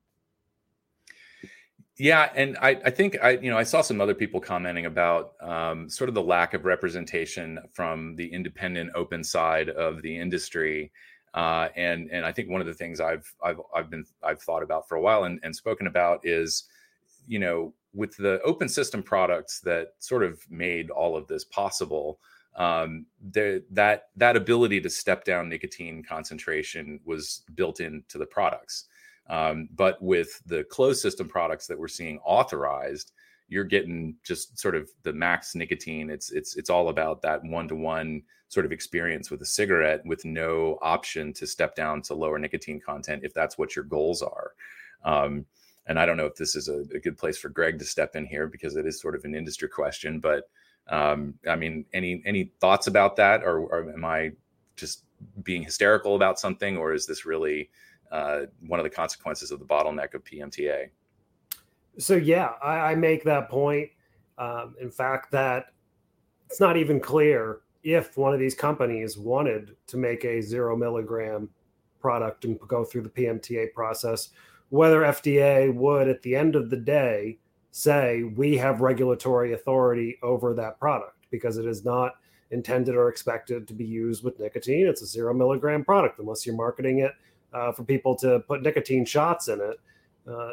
Yeah 1.96 2.30
and 2.34 2.56
I, 2.60 2.70
I 2.84 2.90
think 2.90 3.16
i 3.22 3.30
you 3.30 3.50
know 3.50 3.58
i 3.58 3.62
saw 3.62 3.80
some 3.80 4.00
other 4.00 4.14
people 4.14 4.40
commenting 4.40 4.86
about 4.86 5.34
um, 5.40 5.88
sort 5.88 6.08
of 6.08 6.14
the 6.14 6.22
lack 6.22 6.52
of 6.52 6.64
representation 6.64 7.60
from 7.72 8.16
the 8.16 8.26
independent 8.26 8.90
open 8.94 9.22
side 9.22 9.68
of 9.68 10.02
the 10.02 10.16
industry. 10.16 10.90
Uh, 11.34 11.68
and 11.74 12.08
and 12.12 12.24
i 12.24 12.30
think 12.30 12.48
one 12.48 12.60
of 12.60 12.66
the 12.68 12.74
things 12.74 13.00
i've 13.00 13.34
i've 13.42 13.60
i've 13.74 13.90
been 13.90 14.04
i've 14.22 14.40
thought 14.40 14.62
about 14.62 14.88
for 14.88 14.94
a 14.94 15.00
while 15.00 15.24
and, 15.24 15.40
and 15.42 15.54
spoken 15.54 15.88
about 15.88 16.20
is 16.22 16.64
you 17.26 17.40
know 17.40 17.74
with 17.92 18.16
the 18.16 18.40
open 18.42 18.68
system 18.68 19.02
products 19.02 19.58
that 19.60 19.94
sort 19.98 20.22
of 20.22 20.38
made 20.48 20.90
all 20.90 21.16
of 21.16 21.26
this 21.26 21.44
possible 21.44 22.20
um, 22.56 23.06
the, 23.32 23.64
that 23.70 24.08
that 24.16 24.36
ability 24.36 24.80
to 24.80 24.90
step 24.90 25.24
down 25.24 25.48
nicotine 25.48 26.02
concentration 26.02 27.00
was 27.04 27.42
built 27.54 27.80
into 27.80 28.18
the 28.18 28.26
products. 28.26 28.86
Um, 29.28 29.68
but 29.74 30.00
with 30.02 30.42
the 30.46 30.64
closed 30.64 31.00
system 31.00 31.28
products 31.28 31.66
that 31.66 31.78
we're 31.78 31.88
seeing 31.88 32.18
authorized, 32.24 33.12
you're 33.48 33.64
getting 33.64 34.16
just 34.24 34.58
sort 34.58 34.74
of 34.74 34.88
the 35.02 35.12
max 35.12 35.54
nicotine. 35.54 36.10
It's 36.10 36.30
it's 36.30 36.56
it's 36.56 36.70
all 36.70 36.88
about 36.88 37.22
that 37.22 37.42
one 37.44 37.68
to 37.68 37.74
one 37.74 38.22
sort 38.48 38.66
of 38.66 38.72
experience 38.72 39.30
with 39.30 39.42
a 39.42 39.46
cigarette 39.46 40.02
with 40.04 40.24
no 40.24 40.78
option 40.80 41.32
to 41.32 41.46
step 41.46 41.74
down 41.74 42.02
to 42.02 42.14
lower 42.14 42.38
nicotine 42.38 42.80
content 42.80 43.22
if 43.24 43.34
that's 43.34 43.58
what 43.58 43.74
your 43.74 43.84
goals 43.84 44.22
are. 44.22 44.52
Um, 45.04 45.46
and 45.86 45.98
I 45.98 46.06
don't 46.06 46.16
know 46.16 46.26
if 46.26 46.36
this 46.36 46.54
is 46.54 46.68
a, 46.68 46.84
a, 46.94 47.00
good 47.00 47.18
place 47.18 47.36
for 47.36 47.50
Greg 47.50 47.78
to 47.78 47.84
step 47.84 48.16
in 48.16 48.24
here 48.24 48.46
because 48.46 48.76
it 48.76 48.86
is 48.86 49.00
sort 49.00 49.14
of 49.14 49.24
an 49.24 49.34
industry 49.34 49.68
question, 49.68 50.18
but 50.18 50.44
um, 50.88 51.34
I 51.48 51.56
mean, 51.56 51.86
any 51.92 52.22
any 52.26 52.52
thoughts 52.60 52.86
about 52.86 53.16
that, 53.16 53.42
or, 53.42 53.60
or, 53.60 53.90
am 53.90 54.04
I 54.04 54.32
just 54.76 55.04
being 55.42 55.62
hysterical 55.62 56.14
about 56.14 56.38
something, 56.38 56.76
or 56.76 56.92
is 56.92 57.06
this 57.06 57.24
really 57.24 57.70
uh, 58.12 58.42
one 58.66 58.78
of 58.78 58.84
the 58.84 58.90
consequences 58.90 59.50
of 59.50 59.60
the 59.60 59.64
bottleneck 59.64 60.12
of 60.14 60.22
PMTA? 60.24 60.90
So 61.98 62.16
yeah, 62.16 62.50
I, 62.62 62.92
I 62.92 62.94
make 62.96 63.24
that 63.24 63.48
point. 63.48 63.90
Um, 64.36 64.74
in 64.80 64.90
fact, 64.90 65.30
that 65.32 65.66
it's 66.50 66.60
not 66.60 66.76
even 66.76 67.00
clear 67.00 67.60
if 67.82 68.16
one 68.16 68.34
of 68.34 68.40
these 68.40 68.54
companies 68.54 69.16
wanted 69.16 69.76
to 69.86 69.96
make 69.96 70.24
a 70.24 70.40
zero 70.40 70.76
milligram 70.76 71.48
product 72.00 72.44
and 72.44 72.58
go 72.60 72.84
through 72.84 73.02
the 73.02 73.08
PMTA 73.08 73.72
process, 73.72 74.30
whether 74.68 75.00
FDA 75.00 75.72
would, 75.72 76.08
at 76.08 76.20
the 76.22 76.36
end 76.36 76.56
of 76.56 76.68
the 76.68 76.76
day, 76.76 77.38
say 77.74 78.22
we 78.36 78.56
have 78.56 78.80
regulatory 78.80 79.52
authority 79.52 80.16
over 80.22 80.54
that 80.54 80.78
product 80.78 81.26
because 81.32 81.56
it 81.56 81.66
is 81.66 81.84
not 81.84 82.12
intended 82.52 82.94
or 82.94 83.08
expected 83.08 83.66
to 83.66 83.74
be 83.74 83.84
used 83.84 84.22
with 84.22 84.38
nicotine. 84.38 84.86
It's 84.86 85.02
a 85.02 85.06
zero 85.06 85.34
milligram 85.34 85.84
product 85.84 86.20
unless 86.20 86.46
you're 86.46 86.54
marketing 86.54 87.00
it 87.00 87.10
uh, 87.52 87.72
for 87.72 87.82
people 87.82 88.14
to 88.18 88.38
put 88.46 88.62
nicotine 88.62 89.04
shots 89.04 89.48
in 89.48 89.60
it. 89.60 89.80
Uh, 90.24 90.50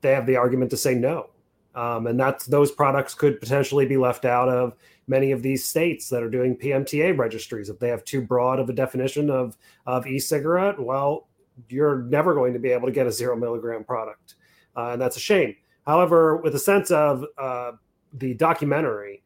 they 0.00 0.12
have 0.12 0.24
the 0.24 0.36
argument 0.36 0.70
to 0.70 0.78
say 0.78 0.94
no. 0.94 1.28
Um, 1.74 2.06
and 2.06 2.18
that's 2.18 2.46
those 2.46 2.72
products 2.72 3.14
could 3.14 3.38
potentially 3.38 3.84
be 3.84 3.98
left 3.98 4.24
out 4.24 4.48
of 4.48 4.72
many 5.06 5.32
of 5.32 5.42
these 5.42 5.66
states 5.66 6.08
that 6.08 6.22
are 6.22 6.30
doing 6.30 6.56
PMTA 6.56 7.18
registries. 7.18 7.68
If 7.68 7.78
they 7.78 7.90
have 7.90 8.02
too 8.02 8.22
broad 8.22 8.58
of 8.58 8.70
a 8.70 8.72
definition 8.72 9.28
of, 9.28 9.58
of 9.84 10.06
e-cigarette, 10.06 10.80
well, 10.80 11.28
you're 11.68 11.98
never 12.04 12.32
going 12.32 12.54
to 12.54 12.58
be 12.58 12.70
able 12.70 12.88
to 12.88 12.94
get 12.94 13.06
a 13.06 13.12
zero 13.12 13.36
milligram 13.36 13.84
product. 13.84 14.36
Uh, 14.74 14.92
and 14.92 15.02
that's 15.02 15.18
a 15.18 15.20
shame. 15.20 15.54
However, 15.90 16.36
with 16.36 16.54
a 16.54 16.58
sense 16.60 16.92
of 16.92 17.24
uh, 17.36 17.72
the 18.12 18.34
documentary, 18.34 19.24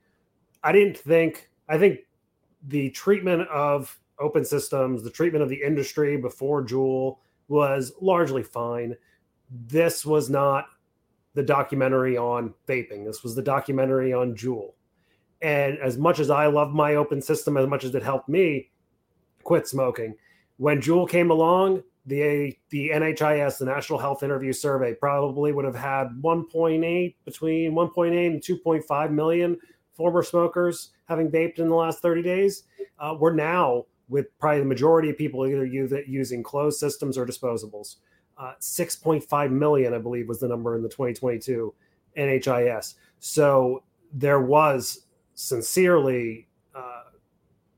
I 0.62 0.72
didn't 0.72 0.96
think, 0.96 1.50
I 1.68 1.76
think 1.76 1.98
the 2.68 2.88
treatment 2.88 3.46
of 3.48 4.00
open 4.18 4.46
systems, 4.46 5.02
the 5.02 5.10
treatment 5.10 5.42
of 5.42 5.50
the 5.50 5.60
industry 5.62 6.16
before 6.16 6.64
Juul 6.64 7.18
was 7.48 7.92
largely 8.00 8.42
fine. 8.42 8.96
This 9.50 10.06
was 10.06 10.30
not 10.30 10.64
the 11.34 11.42
documentary 11.42 12.16
on 12.16 12.54
vaping. 12.66 13.04
This 13.04 13.22
was 13.22 13.34
the 13.34 13.42
documentary 13.42 14.14
on 14.14 14.34
Juul. 14.34 14.72
And 15.42 15.76
as 15.80 15.98
much 15.98 16.18
as 16.18 16.30
I 16.30 16.46
love 16.46 16.72
my 16.72 16.94
open 16.94 17.20
system, 17.20 17.58
as 17.58 17.68
much 17.68 17.84
as 17.84 17.94
it 17.94 18.02
helped 18.02 18.30
me 18.30 18.70
quit 19.42 19.68
smoking, 19.68 20.14
when 20.56 20.80
Juul 20.80 21.06
came 21.06 21.30
along, 21.30 21.82
the 22.06 22.56
the 22.70 22.90
NHIS, 22.90 23.58
the 23.58 23.64
National 23.64 23.98
Health 23.98 24.22
Interview 24.22 24.52
Survey, 24.52 24.94
probably 24.94 25.52
would 25.52 25.64
have 25.64 25.74
had 25.74 26.08
1.8 26.22 27.14
between 27.24 27.72
1.8 27.72 28.26
and 28.26 28.42
2.5 28.42 29.10
million 29.10 29.58
former 29.94 30.22
smokers 30.22 30.90
having 31.06 31.30
vaped 31.30 31.58
in 31.58 31.68
the 31.68 31.74
last 31.74 32.02
30 32.02 32.22
days. 32.22 32.64
Uh, 32.98 33.14
we're 33.18 33.32
now 33.32 33.84
with 34.08 34.26
probably 34.38 34.60
the 34.60 34.66
majority 34.66 35.10
of 35.10 35.16
people 35.16 35.46
either 35.46 35.64
using 35.64 36.42
closed 36.42 36.78
systems 36.78 37.16
or 37.16 37.26
disposables. 37.26 37.96
Uh, 38.36 38.52
6.5 38.60 39.50
million, 39.50 39.94
I 39.94 39.98
believe, 39.98 40.28
was 40.28 40.40
the 40.40 40.48
number 40.48 40.76
in 40.76 40.82
the 40.82 40.88
2022 40.88 41.72
NHIS. 42.18 42.94
So 43.20 43.82
there 44.12 44.40
was 44.40 45.06
sincerely 45.34 46.48
uh, 46.74 47.04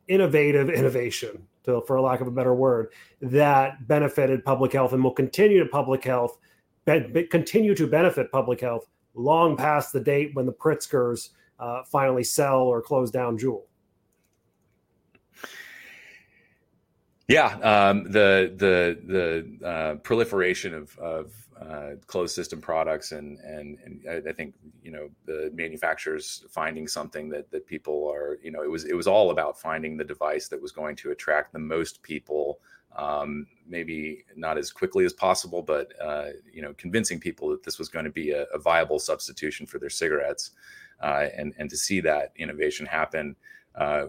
innovative 0.09 0.71
innovation 0.71 1.47
to, 1.67 1.83
for 1.87 2.01
lack 2.01 2.21
of 2.21 2.27
a 2.27 2.31
better 2.31 2.55
word, 2.55 2.93
that 3.21 3.87
benefited 3.87 4.45
public 4.45 4.73
health 4.73 4.93
and 4.93 5.05
will 5.05 5.13
continue 5.13 5.59
to 5.63 5.67
public 5.69 6.03
health, 6.05 6.39
be, 6.85 7.25
continue 7.25 7.75
to 7.75 7.87
benefit 7.87 8.33
public 8.33 8.61
health 8.61 8.89
long 9.15 9.57
past 9.57 9.93
the 9.93 10.01
date 10.01 10.31
when 10.35 10.47
the 10.47 10.53
Pritzkers 10.53 11.31
uh, 11.59 11.83
finally 11.85 12.25
sell 12.25 12.61
or 12.61 12.81
close 12.83 13.11
down 13.11 13.39
Juul. 13.39 13.63
Yeah, 17.29 17.57
um, 17.59 18.05
the 18.05 18.55
the 18.57 19.59
the 19.61 19.67
uh, 19.67 19.95
proliferation 19.97 20.75
of, 20.75 20.97
of 20.99 21.46
uh, 21.61 21.93
closed 22.07 22.35
system 22.35 22.61
products 22.61 23.13
and 23.13 23.39
and 23.39 23.79
and 23.85 24.29
I 24.29 24.33
think 24.33 24.55
you 24.83 24.91
know 24.91 25.09
the 25.25 25.51
manufacturers 25.55 26.45
finding 26.51 26.87
something 26.87 27.31
that 27.31 27.51
that 27.51 27.67
people 27.67 28.11
are 28.13 28.39
you 28.43 28.51
know 28.51 28.63
it 28.63 28.71
was 28.71 28.85
it 28.85 28.95
was 28.95 29.07
all 29.07 29.31
about 29.31 29.59
finding 29.59 29.97
the 29.97 30.05
device 30.05 30.49
that 30.49 30.61
was 30.61 30.73
going 30.73 30.97
to 30.97 31.13
attract 31.13 31.55
the 31.55 31.59
most 31.59 32.03
people 32.03 32.61
um, 32.95 33.47
maybe 33.67 34.25
not 34.37 34.59
as 34.59 34.71
quickly 34.71 35.07
as 35.07 35.15
possible 35.15 35.63
but 35.63 35.93
uh, 36.01 36.29
you 36.53 36.61
know 36.61 36.75
convincing 36.75 37.19
people 37.19 37.49
that 37.49 37.63
this 37.63 37.79
was 37.79 37.89
going 37.89 38.05
to 38.05 38.11
be 38.11 38.33
a, 38.33 38.43
a 38.53 38.59
viable 38.59 38.99
substitution 38.99 39.67
for 39.67 39.79
their 39.79 39.91
cigarettes 39.91 40.51
uh, 41.03 41.27
and 41.35 41.55
and 41.59 41.71
to 41.71 41.77
see 41.77 42.01
that 42.01 42.33
innovation 42.37 42.85
happen 42.85 43.35
uh, 43.77 44.07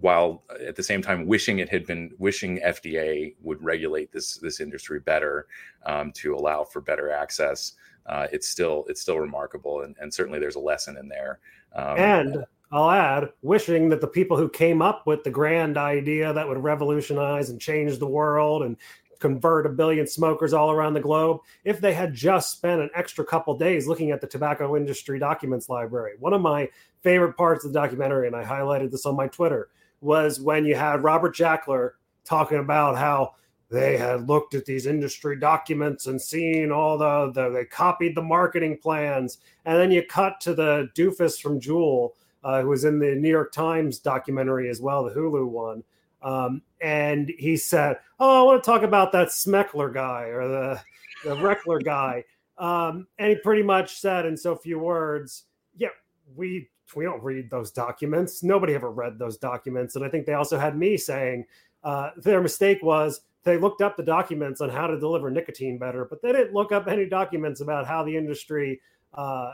while 0.00 0.42
at 0.66 0.76
the 0.76 0.82
same 0.82 1.02
time 1.02 1.26
wishing 1.26 1.58
it 1.58 1.68
had 1.68 1.86
been 1.86 2.10
wishing 2.18 2.60
FDA 2.64 3.34
would 3.42 3.62
regulate 3.62 4.12
this 4.12 4.36
this 4.36 4.60
industry 4.60 5.00
better 5.00 5.46
um, 5.86 6.12
to 6.12 6.34
allow 6.34 6.64
for 6.64 6.80
better 6.80 7.10
access. 7.10 7.74
Uh, 8.06 8.26
it's 8.32 8.48
still 8.48 8.84
it's 8.88 9.00
still 9.00 9.18
remarkable, 9.18 9.82
and, 9.82 9.94
and 10.00 10.12
certainly 10.12 10.38
there's 10.38 10.56
a 10.56 10.60
lesson 10.60 10.96
in 10.96 11.08
there. 11.08 11.38
Um, 11.74 11.98
and 11.98 12.44
I'll 12.72 12.90
add, 12.90 13.30
wishing 13.42 13.88
that 13.88 14.00
the 14.00 14.06
people 14.06 14.36
who 14.36 14.48
came 14.48 14.80
up 14.80 15.06
with 15.06 15.24
the 15.24 15.30
grand 15.30 15.76
idea 15.76 16.32
that 16.32 16.48
would 16.48 16.62
revolutionize 16.62 17.50
and 17.50 17.60
change 17.60 17.98
the 17.98 18.06
world 18.06 18.62
and 18.62 18.76
convert 19.18 19.66
a 19.66 19.68
billion 19.68 20.06
smokers 20.06 20.52
all 20.52 20.70
around 20.70 20.94
the 20.94 21.00
globe, 21.00 21.40
if 21.64 21.80
they 21.80 21.92
had 21.92 22.14
just 22.14 22.52
spent 22.52 22.80
an 22.80 22.90
extra 22.94 23.24
couple 23.24 23.56
days 23.56 23.86
looking 23.86 24.12
at 24.12 24.20
the 24.20 24.26
tobacco 24.26 24.76
industry 24.76 25.18
documents 25.18 25.68
library. 25.68 26.14
One 26.18 26.32
of 26.32 26.40
my 26.40 26.68
favorite 27.02 27.36
parts 27.36 27.64
of 27.64 27.72
the 27.72 27.78
documentary, 27.78 28.28
and 28.28 28.36
I 28.36 28.44
highlighted 28.44 28.90
this 28.90 29.04
on 29.04 29.16
my 29.16 29.26
Twitter, 29.26 29.68
was 30.00 30.40
when 30.40 30.64
you 30.64 30.74
had 30.74 31.02
Robert 31.02 31.34
Jackler 31.34 31.92
talking 32.24 32.58
about 32.58 32.96
how 32.96 33.34
they 33.70 33.96
had 33.96 34.28
looked 34.28 34.54
at 34.54 34.64
these 34.64 34.86
industry 34.86 35.38
documents 35.38 36.06
and 36.06 36.20
seen 36.20 36.72
all 36.72 36.98
the, 36.98 37.30
the 37.32 37.50
they 37.50 37.64
copied 37.64 38.16
the 38.16 38.22
marketing 38.22 38.78
plans. 38.78 39.38
And 39.64 39.78
then 39.78 39.90
you 39.90 40.04
cut 40.04 40.40
to 40.40 40.54
the 40.54 40.88
doofus 40.94 41.40
from 41.40 41.60
Juul 41.60 42.10
uh, 42.42 42.62
who 42.62 42.68
was 42.68 42.84
in 42.84 42.98
the 42.98 43.14
new 43.14 43.28
york 43.28 43.52
times 43.52 43.98
documentary 43.98 44.68
as 44.68 44.80
well 44.80 45.04
the 45.04 45.10
hulu 45.10 45.46
one. 45.46 45.82
Um, 46.22 46.62
and 46.82 47.32
he 47.38 47.56
said 47.56 47.96
oh 48.18 48.40
i 48.40 48.42
want 48.42 48.62
to 48.62 48.70
talk 48.70 48.82
about 48.82 49.12
that 49.12 49.28
smeckler 49.28 49.92
guy 49.92 50.24
or 50.24 50.48
the, 50.48 50.80
the 51.24 51.36
reckler 51.36 51.82
guy. 51.82 52.24
Um, 52.58 53.06
and 53.18 53.30
he 53.30 53.36
pretty 53.36 53.62
much 53.62 54.00
said 54.00 54.26
in 54.26 54.36
so 54.36 54.56
few 54.56 54.78
words 54.78 55.44
yeah 55.76 55.88
we 56.34 56.68
we 56.94 57.04
don't 57.04 57.22
read 57.22 57.50
those 57.50 57.70
documents. 57.70 58.42
Nobody 58.42 58.74
ever 58.74 58.90
read 58.90 59.18
those 59.18 59.36
documents. 59.36 59.96
And 59.96 60.04
I 60.04 60.08
think 60.08 60.26
they 60.26 60.34
also 60.34 60.58
had 60.58 60.76
me 60.76 60.96
saying 60.96 61.46
uh, 61.84 62.10
their 62.16 62.40
mistake 62.42 62.78
was 62.82 63.22
they 63.42 63.58
looked 63.58 63.80
up 63.80 63.96
the 63.96 64.02
documents 64.02 64.60
on 64.60 64.68
how 64.68 64.86
to 64.86 64.98
deliver 64.98 65.30
nicotine 65.30 65.78
better, 65.78 66.04
but 66.04 66.20
they 66.22 66.32
didn't 66.32 66.52
look 66.52 66.72
up 66.72 66.88
any 66.88 67.06
documents 67.06 67.60
about 67.60 67.86
how 67.86 68.04
the 68.04 68.16
industry 68.16 68.80
uh, 69.14 69.52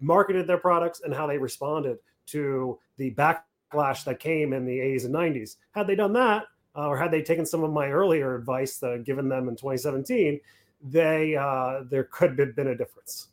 marketed 0.00 0.46
their 0.46 0.58
products 0.58 1.00
and 1.04 1.12
how 1.12 1.26
they 1.26 1.38
responded 1.38 1.98
to 2.26 2.78
the 2.98 3.12
backlash 3.12 4.04
that 4.04 4.20
came 4.20 4.52
in 4.52 4.64
the 4.64 4.78
80s 4.78 5.04
and 5.04 5.14
90s. 5.14 5.56
Had 5.72 5.86
they 5.86 5.96
done 5.96 6.12
that, 6.14 6.44
uh, 6.76 6.88
or 6.88 6.96
had 6.96 7.10
they 7.10 7.22
taken 7.22 7.46
some 7.46 7.64
of 7.64 7.72
my 7.72 7.88
earlier 7.88 8.36
advice 8.36 8.78
that 8.78 8.92
I'd 8.92 9.04
given 9.04 9.28
them 9.28 9.48
in 9.48 9.56
2017, 9.56 10.40
they 10.82 11.34
uh, 11.34 11.80
there 11.90 12.04
could 12.04 12.38
have 12.38 12.54
been 12.54 12.68
a 12.68 12.76
difference 12.76 13.28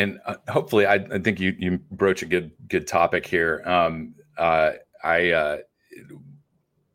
and 0.00 0.18
uh, 0.24 0.36
hopefully, 0.48 0.86
I, 0.86 0.94
I, 0.94 1.18
think 1.18 1.38
you 1.38 1.54
you 1.58 1.78
broach 1.90 2.22
a 2.22 2.26
good 2.26 2.52
good 2.68 2.86
topic 2.86 3.26
here. 3.26 3.62
Um, 3.66 4.14
uh, 4.38 4.72
I 5.04 5.30
uh, 5.30 5.58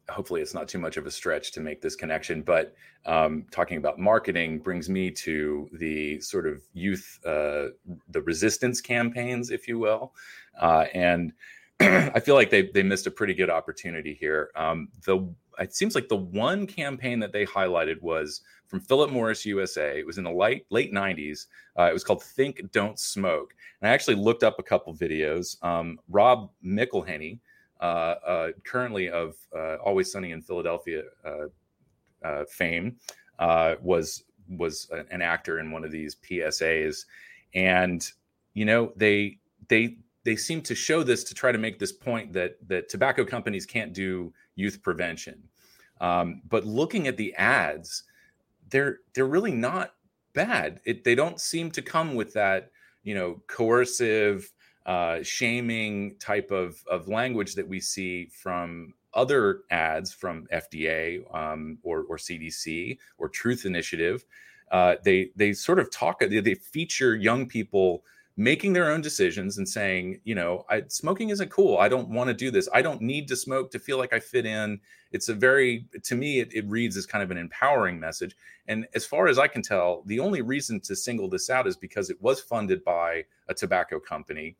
hopefully 0.10 0.41
it's 0.41 0.54
not 0.54 0.68
too 0.68 0.80
much 0.80 0.98
of 0.98 1.06
a 1.06 1.12
stretch 1.12 1.52
to 1.54 1.60
make 1.60 1.82
this 1.82 1.96
connection, 1.96 2.41
but 2.41 2.76
um, 3.06 3.46
talking 3.52 3.78
about 3.78 4.00
marketing 4.00 4.60
brings 4.60 4.89
me 4.89 5.12
to 5.12 5.70
the 5.74 6.20
sort 6.20 6.48
of 6.48 6.63
youth, 6.74 7.20
uh, 7.26 7.68
the 8.10 8.22
resistance 8.24 8.82
campaigns, 8.82 9.52
if 9.52 9.68
you 9.68 9.78
will, 9.78 10.13
uh, 10.60 10.86
and 10.94 11.32
I 11.80 12.20
feel 12.20 12.36
like 12.36 12.50
they 12.50 12.70
they 12.74 12.84
missed 12.84 13.06
a 13.06 13.12
pretty 13.12 13.36
good 13.36 13.52
opportunity 13.52 14.15
here. 14.20 14.50
Um, 14.56 14.89
the 15.06 15.32
it 15.60 15.76
seems 15.76 15.96
like 15.96 16.10
the 16.10 16.18
one 16.18 16.65
campaign 16.65 17.20
that 17.20 17.32
they 17.32 17.46
highlighted 17.46 18.02
was 18.02 18.41
from 18.67 18.80
Philip 18.80 19.12
Morris 19.12 19.45
USA. 19.45 19.99
It 19.99 20.06
was 20.06 20.17
in 20.17 20.23
the 20.23 20.32
late 20.32 20.65
late 20.69 20.93
90s. 20.93 21.47
Uh, 21.78 21.84
it 21.84 21.93
was 21.93 22.04
called 22.04 22.23
Think 22.23 22.71
Don't 22.71 22.99
Smoke. 22.99 23.54
And 23.82 23.89
I 23.89 23.93
actually 23.93 24.15
looked 24.15 24.43
up 24.43 24.60
a 24.60 24.63
couple 24.63 24.93
videos. 24.93 25.63
Um, 25.63 25.99
Rob 26.10 26.49
McElhenney, 26.63 27.39
uh, 27.82 28.15
uh, 28.25 28.47
currently 28.63 29.10
of 29.10 29.36
uh, 29.56 29.75
Always 29.75 30.12
Sunny 30.12 30.32
in 30.32 30.41
Philadelphia 30.41 31.04
uh, 31.25 31.47
uh, 32.25 32.45
fame, 32.49 32.97
was 33.39 34.23
was 34.47 34.89
an 35.10 35.21
actor 35.21 35.60
in 35.60 35.71
one 35.71 35.84
of 35.84 35.91
these 35.91 36.15
PSAs, 36.15 37.06
and 37.54 38.10
you 38.54 38.65
know 38.65 38.93
they 38.95 39.39
they 39.67 39.97
they 40.23 40.36
seem 40.36 40.62
to 40.62 40.75
show 40.75 41.04
this 41.04 41.23
to 41.25 41.34
try 41.34 41.51
to 41.51 41.58
make 41.58 41.80
this 41.80 41.91
point 41.91 42.34
that 42.34 42.58
that 42.67 42.89
tobacco 42.89 43.25
companies 43.25 43.65
can't 43.65 43.93
do 43.93 44.34
youth 44.56 44.82
prevention. 44.82 45.43
Um, 46.01 46.41
but 46.49 46.65
looking 46.65 47.08
at 47.08 47.17
the 47.17 47.34
ads, 47.36 48.04
they're 48.69 48.99
they're 49.13 49.25
really 49.25 49.51
not 49.51 49.93
bad. 50.34 50.80
It, 50.86 51.04
they 51.04 51.15
don't 51.15 51.39
seem 51.39 51.71
to 51.71 51.82
come 51.82 52.15
with 52.15 52.34
that 52.34 52.71
you 53.04 53.15
know 53.15 53.41
coercive, 53.47 54.51
uh, 54.86 55.19
shaming 55.23 56.15
type 56.19 56.51
of 56.51 56.84
of 56.89 57.08
language 57.08 57.56
that 57.56 57.67
we 57.67 57.80
see 57.80 58.28
from 58.28 58.93
other 59.13 59.62
ads 59.71 60.13
from 60.13 60.45
FDA 60.54 61.23
um, 61.34 61.80
or, 61.84 62.01
or 62.10 62.17
CDC 62.17 62.97
or 63.17 63.30
Truth 63.30 63.65
Initiative. 63.65 64.25
Uh, 64.71 64.95
they 65.04 65.30
they 65.36 65.54
sort 65.54 65.80
of 65.80 65.89
talk. 65.91 66.19
They 66.19 66.56
feature 66.56 67.15
young 67.15 67.47
people 67.47 68.04
making 68.38 68.74
their 68.74 68.91
own 68.91 69.02
decisions 69.02 69.58
and 69.58 69.67
saying, 69.67 70.19
you 70.26 70.36
know, 70.36 70.65
I, 70.69 70.84
smoking 70.88 71.30
isn't 71.30 71.50
cool. 71.50 71.78
I 71.78 71.88
don't 71.88 72.10
want 72.10 72.28
to 72.28 72.34
do 72.34 72.52
this. 72.52 72.67
I 72.74 72.82
don't 72.82 73.02
need 73.02 73.30
to 73.30 73.36
smoke 73.36 73.71
to 73.71 73.80
feel 73.80 73.98
like 73.98 74.13
I 74.13 74.19
fit 74.19 74.45
in. 74.45 74.80
It's 75.12 75.30
a 75.30 75.34
very, 75.34 75.86
to 76.04 76.15
me, 76.15 76.41
it, 76.41 76.54
it 76.54 76.67
reads 76.67 76.98
as 76.98 77.06
kind 77.06 77.24
of 77.24 77.32
an 77.32 77.38
empowering 77.38 77.98
message. 77.98 78.36
And 78.67 78.88
as 78.93 79.06
far 79.06 79.28
as 79.28 79.39
I 79.39 79.48
can 79.48 79.62
tell, 79.62 80.04
the 80.06 80.19
only 80.19 80.41
reason 80.41 80.82
to 80.82 80.95
single 80.95 81.30
this 81.30 81.50
out 81.50 81.65
is 81.65 81.78
because 81.78 82.10
it 82.10 82.21
was 82.21 82.41
funded 82.41 82.84
by 82.84 83.24
a 83.48 83.54
tobacco 83.54 84.00
company. 84.02 84.58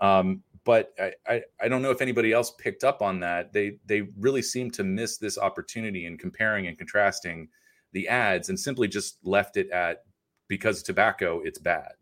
Um, 0.00 0.42
but 0.64 0.92
I, 0.98 1.12
I, 1.26 1.42
I 1.62 1.68
don't 1.68 1.80
know 1.80 1.90
if 1.90 2.02
anybody 2.02 2.32
else 2.32 2.50
picked 2.58 2.84
up 2.84 3.00
on 3.00 3.20
that. 3.20 3.52
They 3.52 3.78
they 3.86 4.02
really 4.18 4.42
seem 4.42 4.70
to 4.72 4.84
miss 4.84 5.18
this 5.18 5.38
opportunity 5.38 6.06
in 6.06 6.18
comparing 6.18 6.66
and 6.66 6.76
contrasting 6.76 7.48
the 7.92 8.08
ads 8.08 8.48
and 8.48 8.58
simply 8.58 8.88
just 8.88 9.18
left 9.22 9.56
it 9.56 9.70
at 9.70 10.04
because 10.48 10.82
tobacco 10.82 11.40
it's 11.44 11.58
bad. 11.58 11.92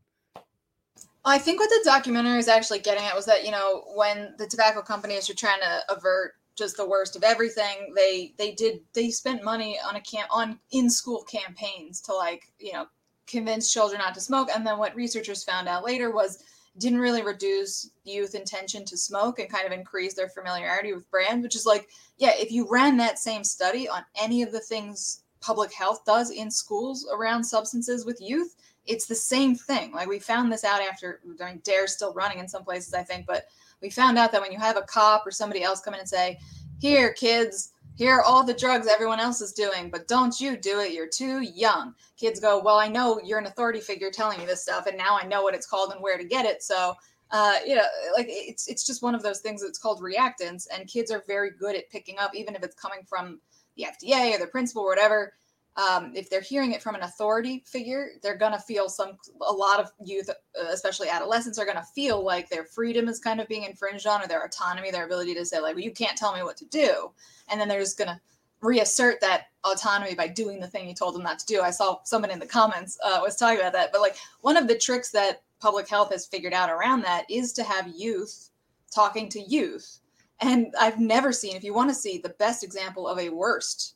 I 1.24 1.38
think 1.38 1.61
what 1.61 1.70
the 1.70 1.82
documentary 1.85 2.38
is 2.38 2.48
actually 2.48 2.80
getting 2.80 3.04
at 3.04 3.14
was 3.14 3.26
that 3.26 3.44
you 3.44 3.50
know 3.50 3.85
when 3.94 4.35
the 4.38 4.46
tobacco 4.46 4.82
companies 4.82 5.30
are 5.30 5.35
trying 5.35 5.61
to 5.61 5.94
avert 5.94 6.32
just 6.56 6.76
the 6.76 6.88
worst 6.88 7.16
of 7.16 7.22
everything, 7.22 7.92
they 7.94 8.35
they 8.38 8.52
did 8.52 8.80
they 8.92 9.11
spent 9.11 9.44
money 9.44 9.78
on 9.87 9.96
a 9.96 10.00
camp 10.00 10.28
on 10.30 10.58
in 10.72 10.90
school 10.90 11.22
campaigns 11.24 12.00
to 12.02 12.14
like 12.14 12.52
you 12.58 12.72
know 12.72 12.87
convince 13.26 13.72
children 13.72 14.00
not 14.00 14.14
to 14.14 14.20
smoke, 14.20 14.48
and 14.54 14.66
then 14.66 14.78
what 14.78 14.94
researchers 14.94 15.44
found 15.44 15.68
out 15.68 15.85
later 15.85 16.11
was 16.11 16.42
didn't 16.78 17.00
really 17.00 17.22
reduce 17.22 17.90
youth 18.04 18.35
intention 18.35 18.85
to 18.87 18.96
smoke 18.96 19.38
and 19.38 19.50
kind 19.50 19.66
of 19.66 19.72
increase 19.72 20.14
their 20.14 20.28
familiarity 20.28 20.92
with 20.92 21.11
brands, 21.11 21.42
which 21.42 21.54
is 21.54 21.66
like, 21.66 21.88
yeah, 22.16 22.32
if 22.35 22.50
you 22.50 22.66
ran 22.70 22.96
that 22.96 23.18
same 23.18 23.44
study 23.44 23.88
on 23.88 24.02
any 24.20 24.42
of 24.42 24.52
the 24.52 24.61
things 24.61 25.22
public 25.40 25.72
health 25.72 26.02
does 26.06 26.30
in 26.30 26.50
schools 26.50 27.06
around 27.12 27.44
substances 27.44 28.06
with 28.06 28.20
youth, 28.22 28.56
it's 28.86 29.06
the 29.06 29.14
same 29.14 29.54
thing. 29.54 29.92
Like 29.92 30.08
we 30.08 30.18
found 30.18 30.52
this 30.52 30.64
out 30.64 30.80
after 30.80 31.20
during 31.38 31.58
Dare 31.58 31.86
still 31.86 32.12
running 32.12 32.38
in 32.38 32.48
some 32.48 32.64
places, 32.64 32.94
I 32.94 33.02
think, 33.02 33.26
but 33.26 33.46
we 33.80 33.90
found 33.90 34.18
out 34.18 34.32
that 34.32 34.40
when 34.40 34.52
you 34.52 34.58
have 34.58 34.76
a 34.76 34.82
cop 34.82 35.26
or 35.26 35.30
somebody 35.30 35.62
else 35.62 35.80
come 35.80 35.94
in 35.94 36.00
and 36.00 36.08
say, 36.08 36.38
Here, 36.80 37.12
kids, 37.12 37.72
here 37.96 38.14
are 38.14 38.22
all 38.22 38.44
the 38.44 38.54
drugs 38.54 38.86
everyone 38.86 39.20
else 39.20 39.40
is 39.40 39.52
doing, 39.52 39.90
but 39.90 40.08
don't 40.08 40.40
you 40.40 40.56
do 40.56 40.80
it. 40.80 40.92
You're 40.92 41.08
too 41.08 41.42
young. 41.42 41.94
Kids 42.16 42.40
go, 42.40 42.60
Well, 42.60 42.78
I 42.78 42.88
know 42.88 43.20
you're 43.22 43.38
an 43.38 43.46
authority 43.46 43.80
figure 43.80 44.10
telling 44.10 44.38
me 44.38 44.46
this 44.46 44.62
stuff, 44.62 44.86
and 44.86 44.96
now 44.96 45.16
I 45.16 45.26
know 45.26 45.42
what 45.42 45.54
it's 45.54 45.66
called 45.66 45.92
and 45.92 46.02
where 46.02 46.18
to 46.18 46.24
get 46.24 46.46
it. 46.46 46.62
So, 46.62 46.94
uh, 47.30 47.56
you 47.66 47.76
know, 47.76 47.84
like 48.16 48.26
it's 48.28 48.68
it's 48.68 48.86
just 48.86 49.02
one 49.02 49.14
of 49.14 49.22
those 49.22 49.40
things 49.40 49.62
that's 49.62 49.78
called 49.78 50.00
reactance, 50.00 50.66
and 50.72 50.88
kids 50.88 51.10
are 51.10 51.22
very 51.26 51.50
good 51.50 51.76
at 51.76 51.90
picking 51.90 52.18
up, 52.18 52.34
even 52.34 52.54
if 52.54 52.62
it's 52.62 52.76
coming 52.76 53.00
from 53.06 53.40
the 53.76 53.84
FDA 53.84 54.34
or 54.34 54.38
the 54.38 54.46
principal 54.46 54.82
or 54.82 54.88
whatever 54.88 55.32
um, 55.76 56.12
if 56.14 56.28
they're 56.28 56.42
hearing 56.42 56.72
it 56.72 56.82
from 56.82 56.94
an 56.94 57.02
authority 57.02 57.62
figure, 57.66 58.11
they're 58.22 58.37
gonna 58.37 58.58
feel 58.58 58.88
some. 58.88 59.16
A 59.40 59.52
lot 59.52 59.80
of 59.80 59.90
youth, 60.04 60.28
uh, 60.28 60.66
especially 60.70 61.08
adolescents, 61.08 61.58
are 61.58 61.64
gonna 61.64 61.87
feel 61.94 62.22
like 62.22 62.50
their 62.50 62.64
freedom 62.64 63.08
is 63.08 63.18
kind 63.18 63.40
of 63.40 63.48
being 63.48 63.64
infringed 63.64 64.06
on, 64.06 64.22
or 64.22 64.26
their 64.26 64.44
autonomy, 64.44 64.90
their 64.90 65.06
ability 65.06 65.35
to 65.35 65.46
say 65.46 65.61
like, 65.61 65.74
"Well, 65.74 65.85
you 65.85 65.92
can't 65.92 66.16
tell 66.16 66.35
me 66.35 66.42
what 66.42 66.58
to 66.58 66.66
do," 66.66 67.12
and 67.48 67.61
then 67.61 67.68
they're 67.68 67.80
just 67.80 67.96
gonna 67.96 68.20
reassert 68.61 69.20
that 69.20 69.46
autonomy 69.64 70.14
by 70.14 70.28
doing 70.28 70.61
the 70.61 70.68
thing 70.68 70.88
you 70.88 70.94
told 70.94 71.14
them 71.14 71.22
not 71.22 71.38
to 71.38 71.46
do. 71.46 71.62
I 71.62 71.70
saw 71.70 71.98
someone 72.04 72.30
in 72.30 72.38
the 72.38 72.46
comments 72.46 72.98
uh, 73.02 73.20
was 73.22 73.37
talking 73.37 73.58
about 73.58 73.72
that, 73.72 73.92
but 73.92 74.00
like 74.00 74.16
one 74.42 74.56
of 74.56 74.68
the 74.68 74.78
tricks 74.78 75.11
that 75.12 75.42
public 75.58 75.88
health 75.88 76.12
has 76.12 76.26
figured 76.26 76.52
out 76.52 76.70
around 76.70 77.02
that 77.02 77.24
is 77.30 77.52
to 77.54 77.62
have 77.62 77.88
youth 77.88 78.50
talking 78.94 79.28
to 79.30 79.40
youth. 79.40 80.00
And 80.40 80.74
I've 80.78 81.00
never 81.00 81.32
seen, 81.32 81.56
if 81.56 81.64
you 81.64 81.72
want 81.72 81.90
to 81.90 81.94
see 81.94 82.18
the 82.18 82.35
best 82.38 82.64
example 82.64 83.06
of 83.06 83.18
a 83.18 83.30
worst 83.30 83.94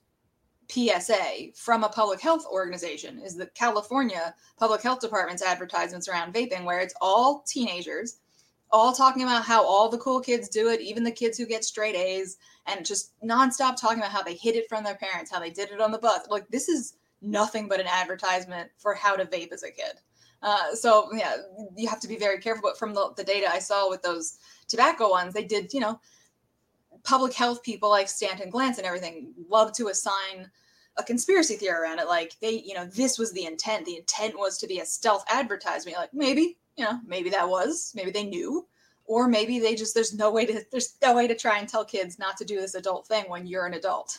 PSA 0.69 1.53
from 1.55 1.85
a 1.85 1.89
public 1.89 2.21
health 2.21 2.47
organization 2.51 3.19
is 3.19 3.37
the 3.37 3.47
California 3.47 4.35
Public 4.59 4.83
Health 4.83 5.01
Department's 5.01 5.43
advertisements 5.43 6.09
around 6.09 6.35
vaping, 6.35 6.65
where 6.65 6.81
it's 6.81 6.95
all 7.01 7.45
teenagers, 7.47 8.19
all 8.71 8.93
talking 8.93 9.23
about 9.23 9.45
how 9.45 9.65
all 9.65 9.89
the 9.89 9.99
cool 9.99 10.21
kids 10.21 10.49
do 10.49 10.69
it, 10.69 10.81
even 10.81 11.05
the 11.05 11.11
kids 11.11 11.39
who 11.39 11.47
get 11.47 11.65
straight 11.65 11.95
A's, 11.95 12.37
and 12.67 12.85
just 12.85 13.13
nonstop 13.23 13.77
talking 13.77 13.99
about 13.99 14.11
how 14.11 14.23
they 14.23 14.35
hid 14.35 14.57
it 14.57 14.69
from 14.69 14.83
their 14.83 14.97
parents, 14.97 15.31
how 15.31 15.41
they 15.41 15.51
did 15.51 15.71
it 15.71 15.81
on 15.81 15.93
the 15.93 15.99
bus. 15.99 16.27
Like, 16.29 16.49
this 16.49 16.69
is 16.69 16.95
nothing 17.23 17.69
but 17.69 17.81
an 17.81 17.87
advertisement 17.87 18.71
for 18.77 18.95
how 18.95 19.17
to 19.17 19.25
vape 19.25 19.53
as 19.53 19.63
a 19.63 19.71
kid. 19.71 20.01
Uh, 20.43 20.75
so, 20.75 21.09
yeah, 21.15 21.37
you 21.77 21.89
have 21.89 22.01
to 22.01 22.09
be 22.09 22.17
very 22.17 22.39
careful. 22.39 22.63
But 22.63 22.79
from 22.79 22.93
the, 22.93 23.13
the 23.17 23.25
data 23.25 23.49
I 23.51 23.59
saw 23.59 23.89
with 23.89 24.03
those 24.03 24.39
tobacco 24.69 25.11
ones, 25.11 25.33
they 25.33 25.45
did, 25.45 25.73
you 25.73 25.81
know, 25.81 26.01
public 27.07 27.33
health 27.33 27.63
people 27.63 27.89
like 27.89 28.09
Stanton 28.09 28.51
Glantz 28.51 28.79
and 28.79 28.87
everything 28.87 29.33
love 29.49 29.73
to 29.75 29.89
assign 29.89 30.51
a 30.99 31.05
conspiracy 31.05 31.55
theory 31.55 31.81
around 31.81 32.01
it. 32.01 32.09
Like 32.09 32.35
they, 32.43 32.63
you 32.67 32.75
know, 32.75 32.85
this 32.85 33.17
was 33.19 33.33
the 33.33 33.47
intent. 33.47 33.87
The 33.87 33.97
intent 33.97 34.37
was 34.37 34.59
to 34.59 34.67
be 34.67 34.81
a 34.81 34.85
stealth 34.85 35.25
advertisement. 35.31 35.97
Like 35.97 36.13
maybe, 36.13 36.59
you 36.77 36.85
know, 36.85 36.99
maybe 37.07 37.31
that 37.31 37.49
was, 37.49 37.93
maybe 37.95 38.11
they 38.11 38.25
knew, 38.25 38.67
or 39.05 39.29
maybe 39.29 39.61
they 39.61 39.77
just 39.77 39.95
there's 39.95 40.15
no 40.15 40.33
way 40.33 40.47
to 40.47 40.65
there's 40.73 40.97
no 41.01 41.15
way 41.15 41.29
to 41.29 41.37
try 41.37 41.59
and 41.59 41.69
tell 41.69 41.85
kids 41.85 42.19
not 42.19 42.37
to 42.39 42.45
do 42.45 42.61
this 42.61 42.75
adult 42.75 43.07
thing 43.07 43.25
when 43.29 43.47
you're 43.47 43.67
an 43.67 43.75
adult 43.75 44.19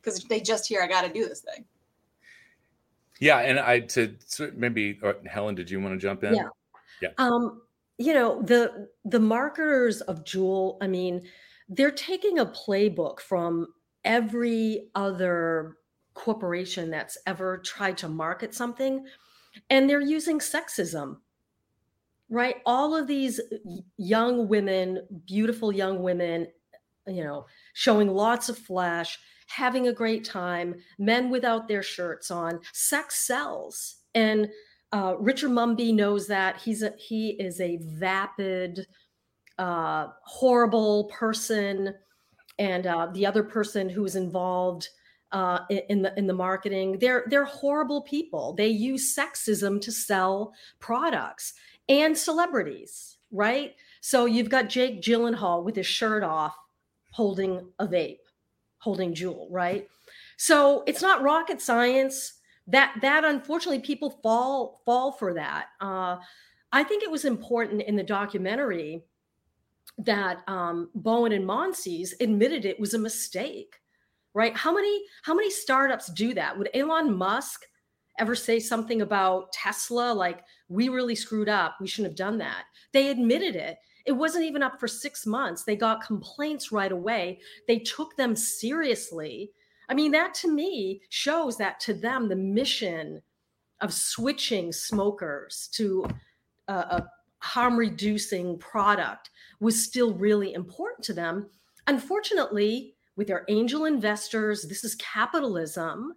because 0.00 0.22
they 0.24 0.38
just 0.38 0.68
hear 0.68 0.82
I 0.82 0.86
got 0.86 1.02
to 1.02 1.12
do 1.12 1.26
this 1.26 1.40
thing. 1.40 1.64
Yeah, 3.20 3.38
and 3.38 3.58
I 3.58 3.80
to 3.80 4.14
maybe 4.54 5.00
uh, 5.02 5.14
Helen, 5.26 5.54
did 5.54 5.70
you 5.70 5.80
want 5.80 5.94
to 5.94 5.98
jump 5.98 6.24
in? 6.24 6.34
Yeah. 6.34 6.48
Yeah. 7.00 7.08
Um, 7.16 7.62
you 7.96 8.12
know 8.12 8.42
the 8.42 8.88
the 9.06 9.18
marketers 9.18 10.02
of 10.02 10.24
Juul. 10.24 10.76
I 10.82 10.88
mean 10.88 11.22
they're 11.68 11.90
taking 11.90 12.38
a 12.38 12.46
playbook 12.46 13.20
from 13.20 13.68
every 14.04 14.88
other 14.94 15.76
corporation 16.14 16.90
that's 16.90 17.18
ever 17.26 17.58
tried 17.58 17.96
to 17.98 18.08
market 18.08 18.54
something 18.54 19.06
and 19.70 19.88
they're 19.88 20.00
using 20.00 20.38
sexism 20.38 21.16
right? 22.30 22.56
All 22.66 22.94
of 22.94 23.06
these 23.06 23.40
young 23.96 24.48
women 24.48 25.06
beautiful 25.26 25.72
young 25.72 26.02
women 26.02 26.46
you 27.06 27.24
know 27.24 27.46
showing 27.72 28.08
lots 28.08 28.48
of 28.48 28.58
flesh 28.58 29.18
having 29.46 29.88
a 29.88 29.92
great 29.92 30.24
time 30.24 30.74
men 30.98 31.30
without 31.30 31.68
their 31.68 31.82
shirts 31.82 32.30
on 32.30 32.60
sex 32.72 33.26
sells. 33.26 33.96
And 34.14 34.48
uh, 34.92 35.14
richard 35.18 35.50
mumby 35.50 35.94
knows 35.94 36.26
that. 36.28 36.58
He's 36.58 36.82
a 36.82 36.92
he 36.98 37.30
is 37.30 37.60
a 37.60 37.78
vapid 37.82 38.86
uh, 39.58 40.08
horrible 40.22 41.04
person 41.04 41.94
and 42.58 42.86
uh, 42.86 43.08
the 43.12 43.26
other 43.26 43.42
person 43.42 43.88
who 43.88 44.02
was 44.02 44.16
involved 44.16 44.88
uh, 45.32 45.60
in 45.88 46.02
the 46.02 46.16
in 46.18 46.26
the 46.26 46.32
marketing. 46.32 46.98
They're 46.98 47.24
they're 47.28 47.44
horrible 47.44 48.02
people. 48.02 48.54
They 48.54 48.68
use 48.68 49.14
sexism 49.14 49.80
to 49.82 49.92
sell 49.92 50.54
products 50.80 51.54
and 51.88 52.16
celebrities 52.16 53.18
right? 53.30 53.74
So 54.00 54.26
you've 54.26 54.48
got 54.48 54.68
jake 54.68 55.02
gyllenhaal 55.02 55.64
with 55.64 55.76
his 55.76 55.86
shirt 55.86 56.22
off 56.22 56.56
holding 57.12 57.68
a 57.78 57.86
vape 57.86 58.18
holding 58.78 59.14
Juul 59.14 59.46
right? 59.50 59.88
So 60.36 60.84
it's 60.86 61.02
not 61.02 61.22
rocket 61.22 61.60
science. 61.60 62.34
That 62.66 62.94
that 63.00 63.24
unfortunately 63.24 63.80
people 63.80 64.10
fall 64.22 64.82
fall 64.84 65.12
for 65.12 65.34
that. 65.34 65.66
Uh, 65.80 66.18
i 66.70 66.84
think 66.84 67.02
it 67.02 67.10
was 67.10 67.24
important 67.24 67.80
in 67.80 67.96
the 67.96 68.02
documentary 68.02 69.02
that 69.98 70.48
um, 70.48 70.90
Bowen 70.94 71.32
and 71.32 71.44
Monsees 71.44 72.12
admitted 72.20 72.64
it 72.64 72.78
was 72.78 72.94
a 72.94 72.98
mistake, 72.98 73.76
right? 74.34 74.56
How 74.56 74.72
many 74.72 75.02
how 75.22 75.34
many 75.34 75.50
startups 75.50 76.12
do 76.12 76.34
that? 76.34 76.56
Would 76.56 76.70
Elon 76.74 77.16
Musk 77.16 77.62
ever 78.18 78.34
say 78.34 78.58
something 78.58 79.02
about 79.02 79.52
Tesla 79.52 80.12
like 80.12 80.44
we 80.68 80.88
really 80.88 81.14
screwed 81.14 81.48
up, 81.48 81.76
we 81.80 81.86
shouldn't 81.86 82.12
have 82.12 82.16
done 82.16 82.38
that? 82.38 82.64
They 82.92 83.08
admitted 83.08 83.56
it. 83.56 83.78
It 84.06 84.12
wasn't 84.12 84.44
even 84.44 84.62
up 84.62 84.80
for 84.80 84.88
6 84.88 85.26
months. 85.26 85.64
They 85.64 85.76
got 85.76 86.06
complaints 86.06 86.72
right 86.72 86.92
away. 86.92 87.40
They 87.66 87.78
took 87.78 88.16
them 88.16 88.34
seriously. 88.34 89.52
I 89.88 89.94
mean, 89.94 90.12
that 90.12 90.32
to 90.34 90.48
me 90.52 91.02
shows 91.10 91.56
that 91.58 91.80
to 91.80 91.94
them 91.94 92.28
the 92.28 92.36
mission 92.36 93.20
of 93.80 93.92
switching 93.92 94.72
smokers 94.72 95.68
to 95.72 96.06
a, 96.68 96.72
a 96.72 97.10
harm 97.40 97.76
reducing 97.76 98.58
product 98.58 99.30
was 99.60 99.82
still 99.82 100.12
really 100.14 100.54
important 100.54 101.04
to 101.04 101.12
them. 101.12 101.48
Unfortunately, 101.86 102.94
with 103.16 103.26
their 103.26 103.44
angel 103.48 103.84
investors, 103.84 104.66
this 104.68 104.84
is 104.84 104.94
capitalism. 104.96 106.14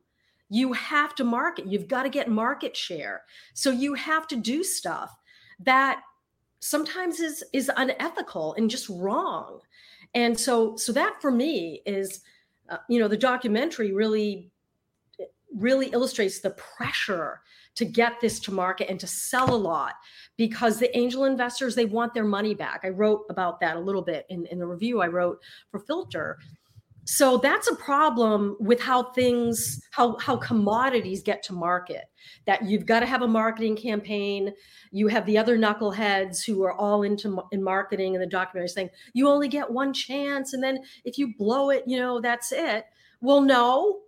You 0.49 0.74
have 0.74 1.15
to 1.15 1.24
market, 1.24 1.65
you've 1.65 1.88
got 1.88 2.03
to 2.03 2.09
get 2.09 2.30
market 2.30 2.76
share. 2.76 3.24
So 3.53 3.72
you 3.72 3.93
have 3.95 4.28
to 4.28 4.36
do 4.36 4.63
stuff 4.63 5.15
that 5.59 6.01
sometimes 6.59 7.19
is 7.19 7.43
is 7.53 7.72
unethical 7.76 8.53
and 8.53 8.69
just 8.69 8.88
wrong. 8.89 9.59
And 10.13 10.39
so 10.39 10.76
so 10.76 10.91
that 10.93 11.22
for 11.22 11.32
me 11.32 11.82
is 11.86 12.22
uh, 12.69 12.78
you 12.88 12.99
know 12.99 13.07
the 13.07 13.17
documentary 13.17 13.93
really 13.93 14.51
really 15.55 15.88
illustrates 15.88 16.39
the 16.39 16.51
pressure 16.51 17.41
to 17.76 17.86
get 17.86 18.19
this 18.19 18.39
to 18.41 18.51
market 18.51 18.89
and 18.89 18.99
to 18.99 19.07
sell 19.07 19.53
a 19.53 19.55
lot 19.55 19.93
because 20.38 20.80
the 20.80 20.95
angel 20.97 21.26
investors 21.26 21.76
they 21.76 21.86
want 21.86 22.13
their 22.13 22.26
money 22.26 22.53
back. 22.53 22.82
I 22.84 22.89
wrote 22.89 23.26
about 23.30 23.59
that 23.61 23.78
a 23.78 23.80
little 23.80 24.01
bit 24.01 24.26
in, 24.30 24.45
in 24.47 24.59
the 24.59 24.67
review 24.67 25.01
i 25.01 25.07
wrote 25.07 25.39
for 25.69 25.80
filter. 25.80 26.38
So 27.05 27.38
that's 27.38 27.67
a 27.67 27.76
problem 27.76 28.55
with 28.59 28.80
how 28.80 29.11
things 29.11 29.82
how 29.91 30.17
how 30.19 30.38
commodities 30.38 31.24
get 31.24 31.41
to 31.43 31.53
market 31.53 32.05
that 32.45 32.63
you've 32.63 32.86
got 32.86 32.99
to 32.99 33.07
have 33.07 33.24
a 33.24 33.28
marketing 33.28 33.76
campaign. 33.76 34.53
You 34.91 35.07
have 35.07 35.26
the 35.26 35.38
other 35.38 35.57
knuckleheads 35.57 36.45
who 36.45 36.63
are 36.63 36.74
all 36.74 37.01
into 37.01 37.41
in 37.51 37.63
marketing 37.63 38.15
and 38.15 38.22
the 38.22 38.28
documentary 38.28 38.69
saying 38.69 38.89
you 39.13 39.28
only 39.28 39.47
get 39.47 39.69
one 39.69 39.93
chance 39.93 40.53
and 40.53 40.63
then 40.63 40.80
if 41.03 41.17
you 41.17 41.34
blow 41.38 41.72
it 41.72 41.84
you 41.88 41.97
know 41.97 42.22
that's 42.22 42.51
it. 42.51 42.86
Well 43.19 43.41
no 43.41 44.01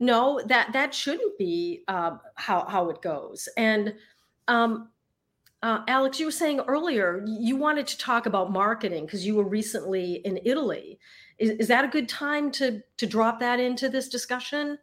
no 0.00 0.40
that 0.46 0.72
that 0.72 0.94
shouldn't 0.94 1.36
be 1.38 1.82
uh, 1.88 2.16
how 2.34 2.66
how 2.66 2.90
it 2.90 3.00
goes 3.02 3.48
and 3.56 3.94
um, 4.46 4.88
uh, 5.64 5.82
Alex, 5.88 6.20
you 6.20 6.26
were 6.26 6.32
saying 6.32 6.60
earlier 6.68 7.24
you 7.26 7.56
wanted 7.56 7.86
to 7.86 7.96
talk 7.96 8.26
about 8.26 8.52
marketing 8.52 9.06
because 9.06 9.24
you 9.24 9.34
were 9.34 9.48
recently 9.48 10.16
in 10.26 10.38
Italy. 10.44 10.98
Is, 11.38 11.52
is 11.52 11.68
that 11.68 11.86
a 11.86 11.88
good 11.88 12.06
time 12.06 12.50
to 12.52 12.82
to 12.98 13.06
drop 13.06 13.40
that 13.40 13.58
into 13.58 13.88
this 13.88 14.10
discussion? 14.10 14.78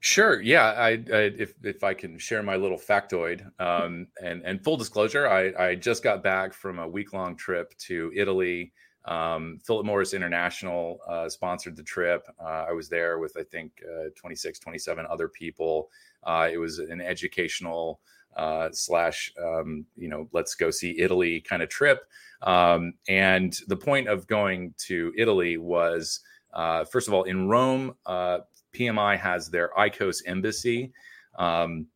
Sure. 0.00 0.40
Yeah. 0.40 0.72
I, 0.72 0.88
I, 0.88 1.32
if 1.36 1.54
if 1.62 1.84
I 1.84 1.92
can 1.92 2.18
share 2.18 2.42
my 2.42 2.56
little 2.56 2.78
factoid, 2.78 3.44
um, 3.60 4.06
and 4.22 4.42
and 4.42 4.64
full 4.64 4.78
disclosure, 4.78 5.28
I 5.28 5.52
I 5.62 5.74
just 5.74 6.02
got 6.02 6.22
back 6.22 6.54
from 6.54 6.78
a 6.78 6.88
week 6.88 7.12
long 7.12 7.36
trip 7.36 7.76
to 7.80 8.10
Italy. 8.16 8.72
Um, 9.06 9.58
Philip 9.64 9.84
Morris 9.84 10.14
International 10.14 11.00
uh, 11.08 11.28
sponsored 11.28 11.76
the 11.76 11.82
trip. 11.82 12.26
Uh, 12.40 12.66
I 12.68 12.72
was 12.72 12.88
there 12.88 13.18
with 13.18 13.36
I 13.36 13.42
think 13.42 13.72
uh, 13.84 14.08
26, 14.16 14.58
27 14.58 15.06
other 15.08 15.28
people. 15.28 15.90
Uh, 16.22 16.48
it 16.50 16.58
was 16.58 16.78
an 16.78 17.00
educational 17.00 18.00
uh, 18.36 18.68
slash 18.72 19.32
um, 19.42 19.84
you 19.96 20.08
know 20.08 20.28
let's 20.32 20.54
go 20.54 20.70
see 20.70 20.98
Italy 20.98 21.40
kind 21.40 21.62
of 21.62 21.68
trip. 21.68 22.04
Um, 22.42 22.94
and 23.08 23.58
the 23.68 23.76
point 23.76 24.08
of 24.08 24.26
going 24.26 24.74
to 24.86 25.12
Italy 25.16 25.56
was 25.58 26.20
uh, 26.52 26.84
first 26.84 27.08
of 27.08 27.14
all 27.14 27.24
in 27.24 27.48
Rome, 27.48 27.94
PMI 28.06 29.18
has 29.18 29.48
their 29.48 29.70
IQOS 29.78 30.22
embassy. 30.26 30.92
Um, 31.38 31.86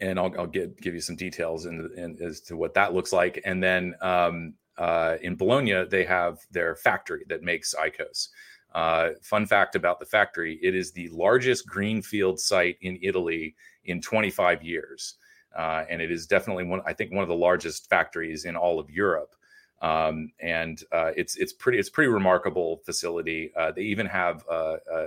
and 0.00 0.18
I'll, 0.18 0.32
I'll 0.38 0.46
get, 0.46 0.80
give 0.80 0.94
you 0.94 1.00
some 1.00 1.16
details 1.16 1.66
in, 1.66 1.90
in, 1.96 2.18
as 2.22 2.40
to 2.42 2.56
what 2.56 2.74
that 2.74 2.94
looks 2.94 3.12
like. 3.12 3.40
And 3.44 3.62
then 3.62 3.94
um, 4.00 4.54
uh, 4.80 5.16
in 5.22 5.36
Bologna, 5.36 5.84
they 5.84 6.04
have 6.04 6.38
their 6.50 6.74
factory 6.74 7.24
that 7.28 7.42
makes 7.42 7.74
IQOS. 7.74 8.28
Uh, 8.74 9.10
fun 9.22 9.46
fact 9.46 9.74
about 9.74 9.98
the 9.98 10.06
factory 10.06 10.58
it 10.62 10.76
is 10.76 10.92
the 10.92 11.08
largest 11.08 11.66
greenfield 11.66 12.38
site 12.38 12.78
in 12.82 12.96
Italy 13.02 13.54
in 13.84 14.00
25 14.00 14.62
years 14.62 15.16
uh, 15.56 15.84
and 15.88 16.00
it 16.00 16.10
is 16.10 16.26
definitely 16.26 16.64
one. 16.64 16.80
I 16.86 16.92
think 16.92 17.12
one 17.12 17.22
of 17.22 17.28
the 17.28 17.34
largest 17.34 17.88
factories 17.88 18.44
in 18.44 18.56
all 18.56 18.78
of 18.78 18.90
Europe. 18.90 19.34
Um, 19.82 20.30
and 20.40 20.82
uh, 20.92 21.12
it's 21.16 21.36
it's 21.36 21.52
pretty 21.52 21.78
it's 21.78 21.88
pretty 21.88 22.08
remarkable 22.08 22.82
facility. 22.84 23.50
Uh, 23.56 23.72
they 23.72 23.82
even 23.82 24.06
have 24.06 24.44
a, 24.50 24.76
a, 24.92 25.06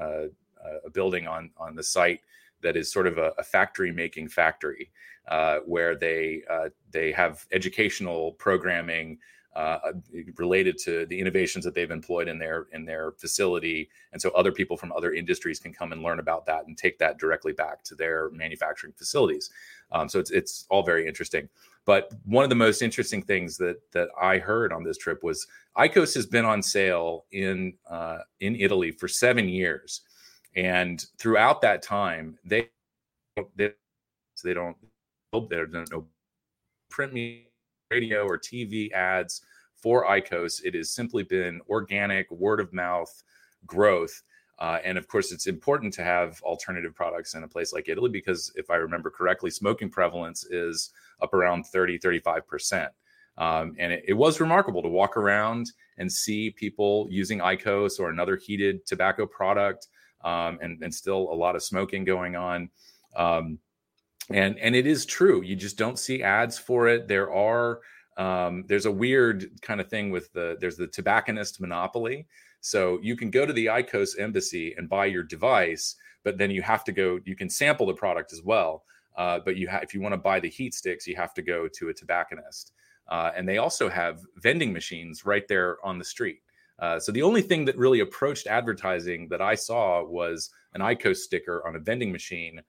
a, 0.00 0.28
a, 0.86 0.90
building 0.90 1.26
on 1.26 1.50
on 1.58 1.74
the 1.74 1.82
site 1.82 2.20
that 2.64 2.76
is 2.76 2.90
sort 2.90 3.06
of 3.06 3.18
a, 3.18 3.32
factory 3.44 3.92
making 3.92 4.28
factory 4.28 4.90
uh, 5.28 5.58
where 5.64 5.94
they 5.96 6.42
uh, 6.50 6.68
they 6.90 7.12
have 7.12 7.46
educational 7.52 8.32
programming 8.32 9.18
uh, 9.54 9.78
related 10.36 10.76
to 10.76 11.06
the 11.06 11.20
innovations 11.20 11.64
that 11.64 11.74
they've 11.74 11.92
employed 11.92 12.26
in 12.26 12.38
their 12.38 12.66
in 12.72 12.84
their 12.84 13.12
facility, 13.12 13.88
and 14.12 14.20
so 14.20 14.30
other 14.30 14.50
people 14.50 14.76
from 14.76 14.90
other 14.92 15.12
industries 15.12 15.60
can 15.60 15.72
come 15.72 15.92
and 15.92 16.02
learn 16.02 16.18
about 16.18 16.44
that 16.46 16.66
and 16.66 16.76
take 16.76 16.98
that 16.98 17.18
directly 17.18 17.52
back 17.52 17.84
to 17.84 17.94
their 17.94 18.30
manufacturing 18.30 18.92
facilities. 18.96 19.50
Um, 19.92 20.08
so 20.08 20.18
it's 20.18 20.32
it's 20.32 20.66
all 20.70 20.82
very 20.82 21.06
interesting. 21.06 21.48
But 21.84 22.12
one 22.24 22.44
of 22.44 22.50
the 22.50 22.56
most 22.56 22.82
interesting 22.82 23.22
things 23.22 23.56
that 23.58 23.76
that 23.92 24.08
I 24.20 24.38
heard 24.38 24.72
on 24.72 24.82
this 24.82 24.98
trip 24.98 25.22
was 25.22 25.46
IQOS 25.76 26.14
has 26.14 26.26
been 26.26 26.44
on 26.44 26.62
sale 26.62 27.26
in 27.30 27.74
uh, 27.88 28.18
in 28.40 28.56
Italy 28.56 28.90
for 28.90 29.06
seven 29.06 29.48
years, 29.48 30.00
and 30.56 31.06
throughout 31.18 31.60
that 31.60 31.82
time 31.82 32.38
they 32.44 32.68
they, 33.56 33.72
they 34.42 34.54
don't 34.54 34.76
there's 35.50 35.90
no 35.90 36.06
print 36.90 37.12
me 37.12 37.48
radio 37.90 38.24
or 38.24 38.38
TV 38.38 38.92
ads 38.92 39.42
for 39.74 40.06
IQOS. 40.06 40.64
It 40.64 40.74
has 40.74 40.90
simply 40.90 41.24
been 41.24 41.60
organic, 41.68 42.30
word 42.30 42.60
of 42.60 42.72
mouth 42.72 43.22
growth. 43.66 44.22
Uh, 44.58 44.78
and 44.84 44.96
of 44.96 45.08
course, 45.08 45.32
it's 45.32 45.46
important 45.46 45.92
to 45.94 46.04
have 46.04 46.40
alternative 46.42 46.94
products 46.94 47.34
in 47.34 47.42
a 47.42 47.48
place 47.48 47.72
like 47.72 47.88
Italy 47.88 48.10
because, 48.10 48.52
if 48.54 48.70
I 48.70 48.76
remember 48.76 49.10
correctly, 49.10 49.50
smoking 49.50 49.90
prevalence 49.90 50.44
is 50.44 50.90
up 51.20 51.34
around 51.34 51.64
30, 51.64 51.98
35%. 51.98 52.88
Um, 53.36 53.74
and 53.80 53.92
it, 53.92 54.04
it, 54.08 54.12
was 54.12 54.40
remarkable 54.40 54.80
to 54.80 54.88
walk 54.88 55.16
around 55.16 55.72
and 55.98 56.10
see 56.10 56.50
people 56.50 57.08
using 57.10 57.40
IQOS 57.40 57.98
or 57.98 58.08
another 58.08 58.36
heated 58.36 58.86
tobacco 58.86 59.26
product, 59.26 59.88
um, 60.24 60.58
and, 60.62 60.82
and, 60.82 60.92
still 60.92 61.28
a 61.30 61.34
lot 61.34 61.54
of 61.54 61.62
smoking 61.62 62.04
going 62.04 62.34
on. 62.34 62.70
Um, 63.14 63.58
and 64.30 64.58
and 64.58 64.74
it 64.74 64.86
is 64.86 65.04
true. 65.04 65.42
You 65.42 65.54
just 65.54 65.76
don't 65.76 65.98
see 65.98 66.22
ads 66.22 66.58
for 66.58 66.88
it. 66.88 67.06
There 67.06 67.30
are 67.32 67.80
um, 68.16 68.64
there's 68.66 68.86
a 68.86 68.90
weird 68.90 69.50
kind 69.60 69.80
of 69.80 69.88
thing 69.88 70.10
with 70.10 70.32
the 70.32 70.56
there's 70.60 70.76
the 70.76 70.86
tobacconist 70.86 71.60
monopoly. 71.60 72.26
So 72.60 72.98
you 73.02 73.16
can 73.16 73.30
go 73.30 73.44
to 73.44 73.52
the 73.52 73.66
IQOS 73.66 74.18
embassy 74.18 74.74
and 74.78 74.88
buy 74.88 75.04
your 75.06 75.22
device 75.22 75.96
but 76.24 76.38
then 76.38 76.50
you 76.50 76.62
have 76.62 76.82
to 76.84 76.92
go 76.92 77.20
you 77.24 77.36
can 77.36 77.48
sample 77.48 77.86
the 77.86 77.94
product 77.94 78.32
as 78.32 78.42
well. 78.42 78.82
Uh, 79.16 79.38
but 79.44 79.56
you 79.56 79.68
have 79.68 79.84
if 79.84 79.94
you 79.94 80.00
want 80.00 80.12
to 80.12 80.18
buy 80.18 80.40
the 80.40 80.48
heat 80.48 80.74
sticks 80.74 81.06
you 81.06 81.14
have 81.14 81.34
to 81.34 81.42
go 81.42 81.68
to 81.68 81.90
a 81.90 81.94
tobacconist. 81.94 82.72
Uh, 83.08 83.30
and 83.36 83.46
they 83.46 83.58
also 83.58 83.88
have 83.88 84.22
vending 84.38 84.72
machines 84.72 85.26
right 85.26 85.46
there 85.46 85.76
on 85.84 85.98
the 85.98 86.04
street 86.04 86.38
uh, 86.80 86.98
so 86.98 87.12
the 87.12 87.22
only 87.22 87.42
thing 87.42 87.64
that 87.64 87.78
really 87.78 88.00
approached 88.00 88.46
advertising 88.46 89.28
that 89.28 89.42
i 89.42 89.54
saw 89.54 90.04
was 90.04 90.50
an 90.74 90.80
IQOS 90.80 91.18
sticker 91.18 91.66
on 91.66 91.76
a 91.76 91.78
vending 91.78 92.10
machine 92.10 92.60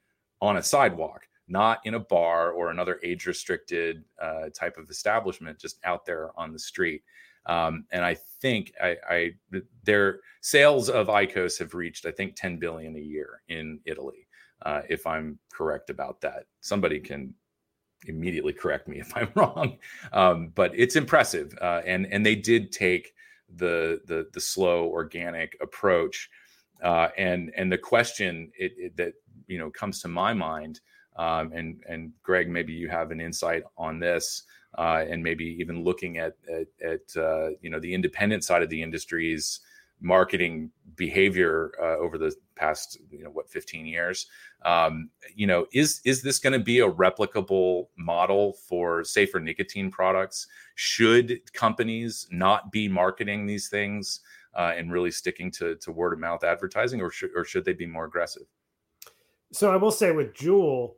on 0.41 0.57
a 0.57 0.63
sidewalk 0.63 1.27
not 1.47 1.79
in 1.85 1.93
a 1.93 1.99
bar 1.99 2.51
or 2.51 2.71
another 2.71 2.99
age 3.03 3.25
restricted 3.25 4.03
uh, 4.21 4.49
type 4.53 4.77
of 4.77 4.89
establishment, 4.89 5.59
just 5.59 5.79
out 5.83 6.05
there 6.05 6.31
on 6.37 6.51
the 6.51 6.59
street. 6.59 7.03
Um, 7.45 7.85
and 7.91 8.03
I 8.03 8.15
think 8.41 8.73
I, 8.81 8.97
I, 9.07 9.31
their 9.83 10.21
sales 10.41 10.89
of 10.89 11.07
IQOS 11.07 11.59
have 11.59 11.75
reached, 11.75 12.05
I 12.07 12.11
think, 12.11 12.35
10 12.35 12.57
billion 12.57 12.95
a 12.95 12.99
year 12.99 13.41
in 13.49 13.79
Italy, 13.85 14.27
uh, 14.63 14.81
if 14.89 15.05
I'm 15.05 15.37
correct 15.53 15.91
about 15.91 16.21
that. 16.21 16.45
Somebody 16.61 16.99
can 16.99 17.35
immediately 18.07 18.53
correct 18.53 18.87
me 18.87 18.99
if 18.99 19.15
I'm 19.15 19.29
wrong, 19.35 19.77
um, 20.11 20.51
but 20.55 20.71
it's 20.73 20.95
impressive. 20.95 21.55
Uh, 21.61 21.81
and 21.85 22.07
and 22.11 22.25
they 22.25 22.35
did 22.35 22.71
take 22.71 23.13
the 23.53 24.01
the 24.05 24.27
the 24.33 24.41
slow 24.41 24.85
organic 24.85 25.57
approach. 25.61 26.29
Uh, 26.83 27.07
and 27.17 27.51
and 27.55 27.71
the 27.71 27.77
question 27.77 28.51
it, 28.57 28.73
it, 28.77 28.97
that 28.97 29.13
you 29.47 29.57
know 29.57 29.69
comes 29.69 30.01
to 30.01 30.07
my 30.07 30.33
mind 30.33 30.81
um, 31.15 31.51
and 31.53 31.81
and 31.87 32.11
Greg, 32.23 32.49
maybe 32.49 32.73
you 32.73 32.89
have 32.89 33.11
an 33.11 33.21
insight 33.21 33.63
on 33.77 33.99
this, 33.99 34.43
uh, 34.77 35.05
and 35.09 35.23
maybe 35.23 35.45
even 35.59 35.83
looking 35.83 36.17
at 36.17 36.33
at, 36.49 36.67
at 36.83 37.21
uh, 37.21 37.49
you 37.61 37.69
know 37.69 37.79
the 37.79 37.93
independent 37.93 38.43
side 38.43 38.61
of 38.61 38.69
the 38.69 38.81
industry's 38.81 39.61
marketing 40.01 40.71
behavior 40.97 41.71
uh, 41.81 41.97
over 41.97 42.17
the 42.17 42.35
past 42.55 42.99
you 43.09 43.23
know 43.23 43.29
what 43.29 43.49
15 43.49 43.85
years. 43.85 44.27
Um, 44.65 45.11
you 45.35 45.45
know, 45.45 45.67
is 45.71 46.01
is 46.05 46.23
this 46.23 46.39
going 46.39 46.53
to 46.53 46.59
be 46.59 46.79
a 46.79 46.91
replicable 46.91 47.87
model 47.97 48.53
for 48.67 49.03
safer 49.03 49.39
nicotine 49.39 49.91
products? 49.91 50.47
Should 50.73 51.39
companies 51.53 52.27
not 52.31 52.71
be 52.71 52.87
marketing 52.87 53.45
these 53.45 53.69
things 53.69 54.21
uh, 54.55 54.73
and 54.75 54.91
really 54.91 55.11
sticking 55.11 55.51
to 55.51 55.75
to 55.75 55.91
word 55.91 56.13
of 56.13 56.19
mouth 56.19 56.43
advertising, 56.43 56.99
or 56.99 57.11
should 57.11 57.29
or 57.35 57.45
should 57.45 57.63
they 57.63 57.73
be 57.73 57.85
more 57.85 58.05
aggressive? 58.05 58.47
So 59.53 59.71
I 59.71 59.75
will 59.75 59.91
say 59.91 60.11
with 60.11 60.33
Juul 60.33 60.95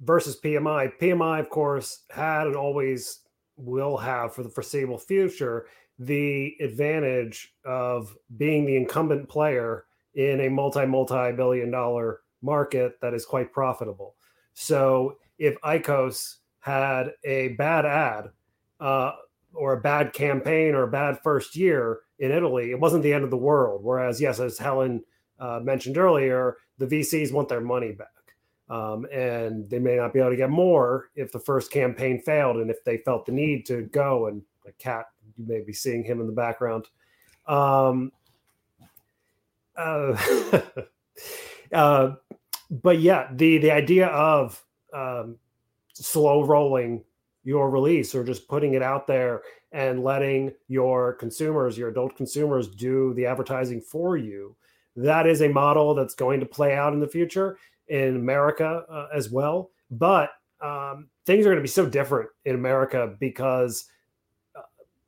versus 0.00 0.38
PMI. 0.40 0.92
PMI, 1.00 1.40
of 1.40 1.50
course, 1.50 2.04
had 2.10 2.46
and 2.46 2.56
always 2.56 3.20
will 3.56 3.96
have 3.96 4.32
for 4.32 4.44
the 4.44 4.48
foreseeable 4.48 4.98
future 4.98 5.66
the 5.98 6.56
advantage 6.60 7.54
of 7.64 8.16
being 8.36 8.64
the 8.64 8.76
incumbent 8.76 9.28
player 9.28 9.86
in 10.14 10.40
a 10.40 10.48
multi 10.48 10.86
multi 10.86 11.32
billion 11.32 11.70
dollar 11.70 12.20
market 12.44 13.00
that 13.00 13.14
is 13.14 13.24
quite 13.24 13.52
profitable. 13.52 14.14
So 14.52 15.16
if 15.38 15.60
IQOS 15.62 16.36
had 16.60 17.12
a 17.24 17.48
bad 17.48 17.84
ad 17.86 18.30
uh, 18.80 19.12
or 19.52 19.72
a 19.72 19.80
bad 19.80 20.12
campaign 20.12 20.74
or 20.74 20.84
a 20.84 20.90
bad 20.90 21.18
first 21.22 21.56
year 21.56 22.00
in 22.18 22.30
Italy, 22.30 22.70
it 22.70 22.78
wasn't 22.78 23.02
the 23.02 23.12
end 23.12 23.24
of 23.24 23.30
the 23.30 23.36
world. 23.36 23.82
Whereas, 23.82 24.20
yes, 24.20 24.38
as 24.38 24.58
Helen 24.58 25.02
uh, 25.38 25.60
mentioned 25.62 25.98
earlier, 25.98 26.58
the 26.78 26.86
VCs 26.86 27.32
want 27.32 27.48
their 27.48 27.60
money 27.60 27.92
back. 27.92 28.08
Um, 28.70 29.06
and 29.12 29.68
they 29.68 29.78
may 29.78 29.96
not 29.96 30.14
be 30.14 30.20
able 30.20 30.30
to 30.30 30.36
get 30.36 30.48
more 30.48 31.10
if 31.16 31.32
the 31.32 31.38
first 31.38 31.70
campaign 31.70 32.22
failed 32.22 32.56
and 32.56 32.70
if 32.70 32.82
they 32.82 32.98
felt 32.98 33.26
the 33.26 33.32
need 33.32 33.66
to 33.66 33.82
go 33.82 34.26
and 34.26 34.40
a 34.66 34.72
cat 34.72 35.06
you 35.36 35.44
may 35.46 35.60
be 35.60 35.74
seeing 35.74 36.02
him 36.02 36.18
in 36.18 36.26
the 36.26 36.32
background 36.32 36.86
um, 37.46 38.10
uh, 39.76 40.16
uh, 41.72 42.14
but 42.70 43.00
yeah 43.00 43.28
the 43.32 43.58
the 43.58 43.70
idea 43.70 44.06
of 44.08 44.62
um, 44.92 45.36
slow 45.94 46.44
rolling 46.44 47.04
your 47.44 47.70
release 47.70 48.14
or 48.14 48.24
just 48.24 48.48
putting 48.48 48.74
it 48.74 48.82
out 48.82 49.06
there 49.06 49.42
and 49.72 50.02
letting 50.02 50.52
your 50.68 51.12
consumers, 51.14 51.76
your 51.76 51.90
adult 51.90 52.16
consumers, 52.16 52.68
do 52.68 53.12
the 53.14 53.26
advertising 53.26 53.80
for 53.80 54.16
you. 54.16 54.56
That 54.96 55.26
is 55.26 55.42
a 55.42 55.48
model 55.48 55.94
that's 55.94 56.14
going 56.14 56.40
to 56.40 56.46
play 56.46 56.74
out 56.74 56.92
in 56.94 57.00
the 57.00 57.08
future 57.08 57.58
in 57.88 58.16
America 58.16 58.84
uh, 58.88 59.08
as 59.12 59.30
well. 59.30 59.70
But 59.90 60.30
um, 60.62 61.08
things 61.26 61.44
are 61.44 61.50
going 61.50 61.56
to 61.56 61.62
be 61.62 61.68
so 61.68 61.86
different 61.86 62.30
in 62.44 62.54
America 62.54 63.14
because 63.18 63.86
uh, 64.56 64.62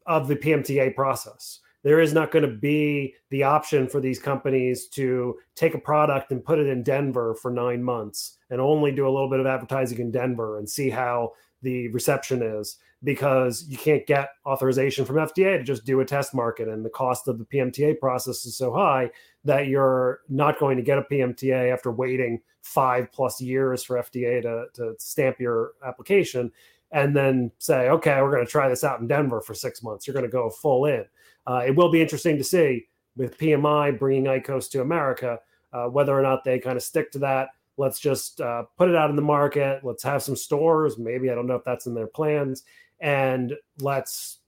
of 0.04 0.28
the 0.28 0.36
PMTA 0.36 0.94
process. 0.94 1.60
There 1.86 2.00
is 2.00 2.12
not 2.12 2.32
going 2.32 2.42
to 2.42 2.50
be 2.50 3.14
the 3.30 3.44
option 3.44 3.86
for 3.86 4.00
these 4.00 4.18
companies 4.18 4.88
to 4.88 5.36
take 5.54 5.72
a 5.72 5.78
product 5.78 6.32
and 6.32 6.44
put 6.44 6.58
it 6.58 6.66
in 6.66 6.82
Denver 6.82 7.36
for 7.40 7.48
nine 7.48 7.80
months 7.80 8.38
and 8.50 8.60
only 8.60 8.90
do 8.90 9.06
a 9.06 9.08
little 9.08 9.30
bit 9.30 9.38
of 9.38 9.46
advertising 9.46 10.00
in 10.00 10.10
Denver 10.10 10.58
and 10.58 10.68
see 10.68 10.90
how 10.90 11.34
the 11.62 11.86
reception 11.92 12.42
is 12.42 12.78
because 13.04 13.66
you 13.68 13.78
can't 13.78 14.04
get 14.04 14.30
authorization 14.44 15.04
from 15.04 15.14
FDA 15.14 15.58
to 15.58 15.62
just 15.62 15.84
do 15.84 16.00
a 16.00 16.04
test 16.04 16.34
market. 16.34 16.66
And 16.66 16.84
the 16.84 16.90
cost 16.90 17.28
of 17.28 17.38
the 17.38 17.44
PMTA 17.44 18.00
process 18.00 18.44
is 18.44 18.58
so 18.58 18.74
high 18.74 19.08
that 19.44 19.68
you're 19.68 20.22
not 20.28 20.58
going 20.58 20.78
to 20.78 20.82
get 20.82 20.98
a 20.98 21.02
PMTA 21.02 21.72
after 21.72 21.92
waiting 21.92 22.40
five 22.62 23.12
plus 23.12 23.40
years 23.40 23.84
for 23.84 24.02
FDA 24.02 24.42
to, 24.42 24.64
to 24.74 24.94
stamp 24.98 25.38
your 25.38 25.74
application 25.86 26.50
and 26.92 27.16
then 27.16 27.50
say, 27.58 27.88
okay, 27.88 28.20
we're 28.22 28.32
going 28.32 28.44
to 28.44 28.50
try 28.50 28.68
this 28.68 28.84
out 28.84 29.00
in 29.00 29.06
Denver 29.06 29.40
for 29.40 29.54
six 29.54 29.82
months. 29.82 30.06
You're 30.06 30.14
going 30.14 30.24
to 30.24 30.30
go 30.30 30.50
full 30.50 30.86
in. 30.86 31.04
Uh, 31.46 31.62
it 31.66 31.74
will 31.74 31.90
be 31.90 32.00
interesting 32.00 32.38
to 32.38 32.44
see 32.44 32.86
with 33.16 33.38
PMI 33.38 33.98
bringing 33.98 34.24
IQOS 34.24 34.70
to 34.70 34.82
America 34.82 35.38
uh, 35.72 35.86
whether 35.86 36.18
or 36.18 36.22
not 36.22 36.44
they 36.44 36.58
kind 36.58 36.76
of 36.76 36.82
stick 36.82 37.10
to 37.12 37.18
that. 37.20 37.48
Let's 37.76 38.00
just 38.00 38.40
uh, 38.40 38.64
put 38.78 38.88
it 38.88 38.96
out 38.96 39.10
in 39.10 39.16
the 39.16 39.22
market. 39.22 39.80
Let's 39.84 40.02
have 40.02 40.22
some 40.22 40.36
stores. 40.36 40.98
Maybe 40.98 41.30
i 41.30 41.34
don't 41.34 41.46
know 41.46 41.56
if 41.56 41.64
that's 41.64 41.86
in 41.86 41.94
their 41.94 42.06
plans. 42.06 42.64
And 43.00 43.54
let's 43.80 44.38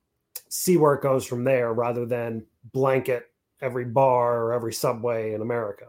see 0.49 0.77
where 0.79 0.95
it 0.95 1.03
goes 1.03 1.27
from 1.27 1.45
there 1.45 1.75
rather 1.75 2.07
than 2.07 2.47
blanket 2.73 3.31
every 3.61 3.85
bar 3.85 4.43
or 4.43 4.53
every 4.53 4.73
subway 4.73 5.35
in 5.35 5.43
america. 5.43 5.87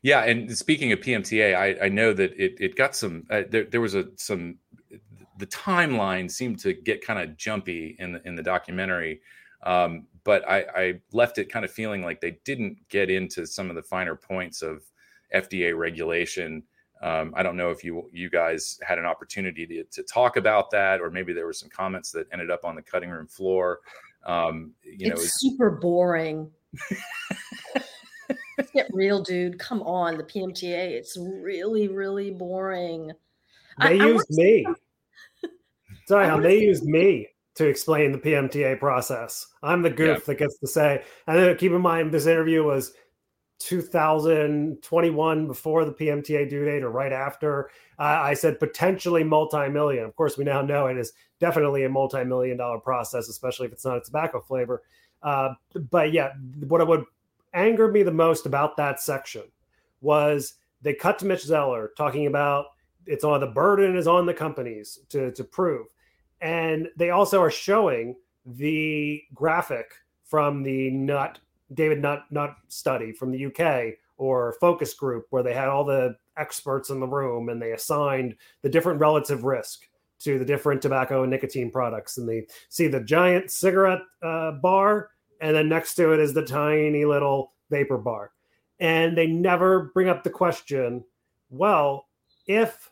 Yeah 0.00 0.24
and 0.24 0.56
speaking 0.56 0.90
of 0.90 0.98
pmta 1.00 1.54
i, 1.54 1.84
I 1.84 1.88
know 1.88 2.12
that 2.12 2.32
it, 2.32 2.56
it 2.58 2.74
got 2.74 2.96
some 2.96 3.24
uh, 3.30 3.42
there, 3.48 3.64
there 3.64 3.80
was 3.80 3.94
a 3.94 4.06
some 4.16 4.56
the 5.38 5.46
timeline 5.46 6.30
seemed 6.30 6.58
to 6.60 6.72
get 6.72 7.04
kind 7.04 7.18
of 7.18 7.36
jumpy 7.36 7.96
in 7.98 8.12
the 8.12 8.26
in 8.26 8.34
the 8.34 8.42
documentary 8.42 9.20
um, 9.62 10.06
but 10.24 10.48
I, 10.48 10.64
I 10.74 11.00
left 11.12 11.38
it 11.38 11.46
kind 11.46 11.64
of 11.64 11.70
feeling 11.70 12.02
like 12.02 12.20
they 12.20 12.38
didn't 12.44 12.76
get 12.88 13.10
into 13.10 13.46
some 13.46 13.70
of 13.70 13.76
the 13.76 13.82
finer 13.82 14.16
points 14.16 14.62
of 14.62 14.82
FDA 15.34 15.76
regulation. 15.76 16.62
Um, 17.00 17.32
I 17.36 17.42
don't 17.42 17.56
know 17.56 17.70
if 17.70 17.82
you 17.82 18.08
you 18.12 18.30
guys 18.30 18.78
had 18.82 18.98
an 18.98 19.04
opportunity 19.04 19.66
to, 19.66 19.82
to 19.84 20.02
talk 20.04 20.36
about 20.36 20.70
that, 20.70 21.00
or 21.00 21.10
maybe 21.10 21.32
there 21.32 21.46
were 21.46 21.52
some 21.52 21.68
comments 21.68 22.12
that 22.12 22.26
ended 22.32 22.50
up 22.50 22.64
on 22.64 22.76
the 22.76 22.82
cutting 22.82 23.10
room 23.10 23.26
floor. 23.26 23.80
Um, 24.24 24.72
you 24.84 25.08
know, 25.08 25.14
it's 25.14 25.40
super 25.40 25.70
boring. 25.70 26.50
Get 28.72 28.86
real, 28.92 29.20
dude. 29.22 29.58
Come 29.58 29.82
on, 29.82 30.16
the 30.16 30.22
PMTA. 30.22 30.90
It's 30.90 31.16
really, 31.18 31.88
really 31.88 32.30
boring. 32.30 33.10
They 33.80 34.00
I, 34.00 34.06
used 34.06 34.28
I 34.32 34.42
me. 34.42 34.66
Sorry, 36.12 36.42
they 36.42 36.60
used 36.60 36.84
me 36.84 37.26
to 37.54 37.66
explain 37.66 38.12
the 38.12 38.18
PMTA 38.18 38.78
process. 38.78 39.46
I'm 39.62 39.80
the 39.80 39.88
goof 39.88 40.18
yeah. 40.18 40.24
that 40.26 40.34
gets 40.34 40.58
to 40.58 40.66
say. 40.66 41.02
And 41.26 41.38
then 41.38 41.56
keep 41.56 41.72
in 41.72 41.80
mind, 41.80 42.12
this 42.12 42.26
interview 42.26 42.62
was 42.64 42.92
2021 43.60 45.46
before 45.46 45.86
the 45.86 45.92
PMTA 45.92 46.50
due 46.50 46.66
date 46.66 46.82
or 46.82 46.90
right 46.90 47.14
after. 47.14 47.70
Uh, 47.98 48.20
I 48.20 48.34
said 48.34 48.60
potentially 48.60 49.24
multi-million. 49.24 50.04
Of 50.04 50.14
course, 50.14 50.36
we 50.36 50.44
now 50.44 50.60
know 50.60 50.88
it 50.88 50.98
is 50.98 51.14
definitely 51.40 51.84
a 51.84 51.88
multi-million 51.88 52.58
dollar 52.58 52.78
process, 52.78 53.30
especially 53.30 53.68
if 53.68 53.72
it's 53.72 53.86
not 53.86 53.96
a 53.96 54.02
tobacco 54.02 54.42
flavor. 54.42 54.82
Uh, 55.22 55.54
but 55.90 56.12
yeah, 56.12 56.32
what 56.68 56.86
would 56.86 57.04
anger 57.54 57.90
me 57.90 58.02
the 58.02 58.12
most 58.12 58.44
about 58.44 58.76
that 58.76 59.00
section 59.00 59.44
was 60.02 60.56
they 60.82 60.92
cut 60.92 61.18
to 61.20 61.24
Mitch 61.24 61.40
Zeller 61.44 61.92
talking 61.96 62.26
about 62.26 62.66
it's 63.06 63.24
on 63.24 63.40
the 63.40 63.46
burden 63.46 63.96
is 63.96 64.06
on 64.06 64.26
the 64.26 64.34
companies 64.34 65.00
to 65.08 65.32
to 65.32 65.44
prove, 65.44 65.86
and 66.42 66.88
they 66.96 67.10
also 67.10 67.40
are 67.40 67.50
showing 67.50 68.16
the 68.44 69.22
graphic 69.32 69.92
from 70.24 70.62
the 70.62 70.90
nut 70.90 71.38
David 71.72 72.02
Nutt, 72.02 72.24
Nutt 72.30 72.56
study 72.68 73.12
from 73.12 73.30
the 73.30 73.46
UK 73.46 73.94
or 74.18 74.56
focus 74.60 74.92
group 74.92 75.26
where 75.30 75.42
they 75.42 75.54
had 75.54 75.68
all 75.68 75.84
the 75.84 76.16
experts 76.36 76.90
in 76.90 77.00
the 77.00 77.06
room 77.06 77.48
and 77.48 77.62
they 77.62 77.72
assigned 77.72 78.34
the 78.62 78.68
different 78.68 79.00
relative 79.00 79.44
risk 79.44 79.88
to 80.20 80.38
the 80.38 80.44
different 80.44 80.82
tobacco 80.82 81.22
and 81.22 81.30
nicotine 81.30 81.70
products. 81.70 82.18
And 82.18 82.28
they 82.28 82.46
see 82.68 82.88
the 82.88 83.00
giant 83.00 83.50
cigarette 83.50 84.02
uh, 84.22 84.52
bar, 84.52 85.10
and 85.40 85.56
then 85.56 85.68
next 85.68 85.94
to 85.94 86.12
it 86.12 86.20
is 86.20 86.34
the 86.34 86.44
tiny 86.44 87.04
little 87.04 87.52
vapor 87.70 87.98
bar. 87.98 88.32
And 88.78 89.16
they 89.16 89.26
never 89.26 89.90
bring 89.94 90.08
up 90.08 90.24
the 90.24 90.30
question 90.30 91.04
well, 91.50 92.06
if 92.46 92.90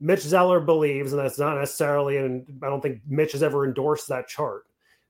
Mitch 0.00 0.20
Zeller 0.20 0.60
believes, 0.60 1.12
and 1.12 1.20
that's 1.20 1.38
not 1.38 1.58
necessarily, 1.58 2.18
and 2.18 2.46
I 2.62 2.68
don't 2.68 2.82
think 2.82 3.00
Mitch 3.06 3.32
has 3.32 3.42
ever 3.42 3.64
endorsed 3.64 4.08
that 4.08 4.28
chart, 4.28 4.64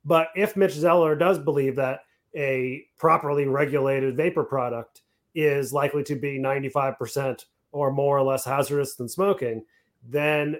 but 0.04 0.28
if 0.36 0.56
Mitch 0.56 0.72
Zeller 0.72 1.16
does 1.16 1.38
believe 1.38 1.76
that 1.76 2.00
a 2.36 2.84
properly 2.98 3.46
regulated 3.46 4.16
vapor 4.16 4.44
product 4.44 5.02
is 5.34 5.72
likely 5.72 6.04
to 6.04 6.14
be 6.14 6.38
95% 6.38 7.44
or 7.72 7.90
more 7.90 8.16
or 8.16 8.22
less 8.22 8.44
hazardous 8.44 8.94
than 8.94 9.08
smoking, 9.08 9.64
then 10.08 10.56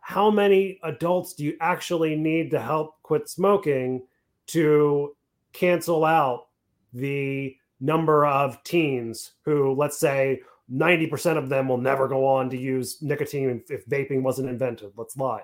how 0.00 0.30
many 0.30 0.78
adults 0.82 1.34
do 1.34 1.44
you 1.44 1.56
actually 1.60 2.16
need 2.16 2.50
to 2.50 2.60
help 2.60 3.00
quit 3.02 3.28
smoking 3.28 4.02
to 4.46 5.16
cancel 5.52 6.04
out 6.04 6.48
the 6.92 7.56
number 7.80 8.26
of 8.26 8.62
teens 8.62 9.32
who, 9.44 9.72
let's 9.72 9.98
say, 9.98 10.40
90% 10.72 11.36
of 11.36 11.48
them 11.48 11.68
will 11.68 11.78
never 11.78 12.08
go 12.08 12.26
on 12.26 12.50
to 12.50 12.56
use 12.56 13.00
nicotine 13.02 13.62
if, 13.68 13.86
vaping 13.86 14.22
wasn't 14.22 14.48
invented? 14.48 14.92
Let's 14.96 15.16
lie. 15.16 15.42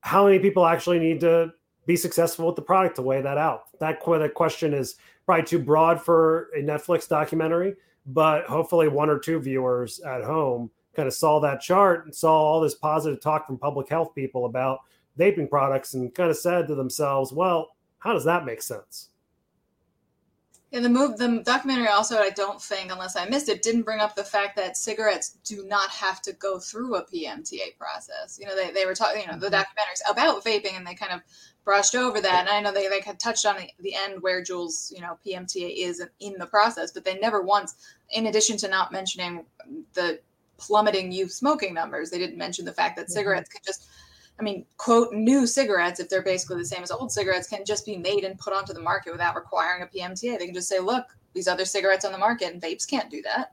How 0.00 0.26
many 0.26 0.38
people 0.38 0.66
actually 0.66 0.98
need 0.98 1.20
to 1.20 1.52
be 1.86 1.96
successful 1.96 2.46
with 2.46 2.56
the 2.56 2.62
product 2.62 2.96
to 2.96 3.02
weigh 3.02 3.22
that 3.22 3.38
out. 3.38 3.78
That, 3.80 4.00
that 4.04 4.34
question 4.34 4.72
is 4.72 4.96
probably 5.26 5.44
too 5.44 5.58
broad 5.58 6.00
for 6.00 6.48
a 6.56 6.62
Netflix 6.62 7.08
documentary, 7.08 7.74
but 8.06 8.44
hopefully 8.44 8.88
one 8.88 9.10
or 9.10 9.18
two 9.18 9.38
viewers 9.40 10.00
at 10.00 10.24
home 10.24 10.70
kind 10.94 11.08
of 11.08 11.14
saw 11.14 11.40
that 11.40 11.60
chart 11.60 12.04
and 12.04 12.14
saw 12.14 12.32
all 12.32 12.60
this 12.60 12.74
positive 12.74 13.20
talk 13.20 13.46
from 13.46 13.58
public 13.58 13.88
health 13.88 14.14
people 14.14 14.46
about 14.46 14.80
vaping 15.18 15.48
products 15.48 15.94
and 15.94 16.14
kind 16.14 16.30
of 16.30 16.36
said 16.36 16.66
to 16.68 16.74
themselves, 16.74 17.32
well, 17.32 17.70
how 17.98 18.12
does 18.12 18.24
that 18.24 18.44
make 18.44 18.62
sense? 18.62 19.10
Yeah, 20.74 20.80
the 20.80 20.88
move, 20.88 21.18
the 21.18 21.40
documentary 21.46 21.86
also, 21.86 22.18
I 22.18 22.30
don't 22.30 22.60
think, 22.60 22.90
unless 22.90 23.14
I 23.14 23.26
missed 23.26 23.48
it, 23.48 23.62
didn't 23.62 23.82
bring 23.82 24.00
up 24.00 24.16
the 24.16 24.24
fact 24.24 24.56
that 24.56 24.76
cigarettes 24.76 25.38
do 25.44 25.64
not 25.68 25.88
have 25.90 26.20
to 26.22 26.32
go 26.32 26.58
through 26.58 26.96
a 26.96 27.04
PMTA 27.04 27.78
process. 27.78 28.40
You 28.40 28.46
know, 28.48 28.56
they, 28.56 28.72
they 28.72 28.84
were 28.84 28.96
talking, 28.96 29.22
you 29.22 29.28
know, 29.28 29.38
the 29.38 29.46
mm-hmm. 29.46 29.54
documentaries 29.54 30.10
about 30.10 30.44
vaping, 30.44 30.76
and 30.76 30.84
they 30.84 30.96
kind 30.96 31.12
of 31.12 31.20
brushed 31.64 31.94
over 31.94 32.20
that. 32.20 32.40
And 32.40 32.48
I 32.48 32.60
know 32.60 32.72
they 32.72 32.90
like 32.90 33.04
had 33.04 33.20
touched 33.20 33.46
on 33.46 33.56
the, 33.56 33.70
the 33.78 33.94
end 33.94 34.20
where 34.20 34.42
Juul's 34.42 34.92
you 34.92 35.00
know, 35.00 35.16
PMTA 35.24 35.76
is 35.76 36.04
in 36.18 36.34
the 36.38 36.46
process, 36.46 36.90
but 36.90 37.04
they 37.04 37.20
never 37.20 37.40
once, 37.40 37.76
in 38.10 38.26
addition 38.26 38.56
to 38.56 38.68
not 38.68 38.90
mentioning 38.90 39.46
the 39.92 40.18
plummeting 40.58 41.12
youth 41.12 41.30
smoking 41.30 41.72
numbers, 41.72 42.10
they 42.10 42.18
didn't 42.18 42.36
mention 42.36 42.64
the 42.64 42.72
fact 42.72 42.96
that 42.96 43.04
mm-hmm. 43.04 43.12
cigarettes 43.12 43.48
can 43.48 43.60
just, 43.64 43.86
I 44.38 44.42
mean, 44.42 44.66
quote, 44.78 45.12
new 45.12 45.46
cigarettes, 45.46 46.00
if 46.00 46.08
they're 46.08 46.22
basically 46.22 46.56
the 46.58 46.64
same 46.64 46.82
as 46.82 46.90
old 46.90 47.12
cigarettes, 47.12 47.46
can 47.46 47.64
just 47.64 47.86
be 47.86 47.96
made 47.96 48.24
and 48.24 48.38
put 48.38 48.52
onto 48.52 48.72
the 48.72 48.80
market 48.80 49.12
without 49.12 49.36
requiring 49.36 49.82
a 49.82 49.86
PMTA. 49.86 50.38
They 50.38 50.46
can 50.46 50.54
just 50.54 50.68
say, 50.68 50.80
look, 50.80 51.04
these 51.34 51.46
other 51.46 51.64
cigarettes 51.64 52.04
on 52.04 52.12
the 52.12 52.18
market, 52.18 52.52
and 52.52 52.60
vapes 52.60 52.88
can't 52.88 53.10
do 53.10 53.22
that. 53.22 53.52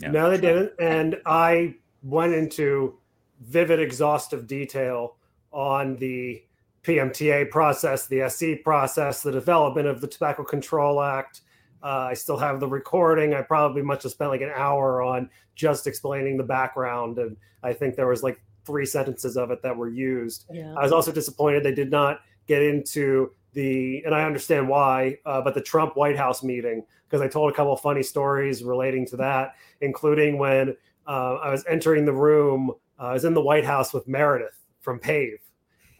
Yeah. 0.00 0.10
No, 0.10 0.30
they 0.30 0.40
didn't. 0.40 0.72
And 0.80 1.20
I 1.24 1.76
went 2.02 2.34
into 2.34 2.98
vivid, 3.40 3.80
exhaustive 3.80 4.46
detail 4.46 5.16
on 5.52 5.96
the 5.96 6.42
PMTA 6.82 7.50
process, 7.50 8.06
the 8.06 8.22
SE 8.22 8.56
process, 8.56 9.22
the 9.22 9.32
development 9.32 9.86
of 9.86 10.00
the 10.00 10.06
Tobacco 10.06 10.44
Control 10.44 11.00
Act. 11.00 11.42
Uh, 11.82 12.08
I 12.10 12.14
still 12.14 12.36
have 12.36 12.60
the 12.60 12.68
recording. 12.68 13.34
I 13.34 13.42
probably 13.42 13.82
must 13.82 14.02
have 14.02 14.12
spent 14.12 14.30
like 14.30 14.40
an 14.40 14.52
hour 14.54 15.02
on 15.02 15.30
just 15.54 15.86
explaining 15.86 16.36
the 16.36 16.44
background, 16.44 17.18
and 17.18 17.36
I 17.62 17.72
think 17.72 17.94
there 17.94 18.06
was 18.06 18.22
like 18.22 18.42
three 18.64 18.86
sentences 18.86 19.36
of 19.36 19.50
it 19.50 19.62
that 19.62 19.76
were 19.76 19.88
used. 19.88 20.46
Yeah. 20.50 20.74
I 20.76 20.82
was 20.82 20.92
also 20.92 21.12
disappointed 21.12 21.62
they 21.62 21.74
did 21.74 21.90
not 21.90 22.20
get 22.46 22.62
into 22.62 23.30
the, 23.52 24.02
and 24.04 24.14
I 24.14 24.24
understand 24.24 24.68
why, 24.68 25.18
uh, 25.24 25.40
but 25.40 25.54
the 25.54 25.62
Trump 25.62 25.96
White 25.96 26.16
House 26.16 26.42
meeting 26.42 26.84
because 27.08 27.24
I 27.24 27.28
told 27.28 27.52
a 27.52 27.54
couple 27.54 27.72
of 27.72 27.80
funny 27.80 28.02
stories 28.02 28.64
relating 28.64 29.06
to 29.06 29.16
that, 29.18 29.54
including 29.80 30.38
when 30.38 30.76
uh, 31.06 31.34
I 31.34 31.50
was 31.50 31.64
entering 31.68 32.04
the 32.04 32.12
room. 32.12 32.72
Uh, 32.98 33.02
I 33.02 33.12
was 33.12 33.24
in 33.24 33.34
the 33.34 33.40
White 33.40 33.64
House 33.64 33.92
with 33.92 34.08
Meredith 34.08 34.58
from 34.80 34.98
PAVE, 34.98 35.38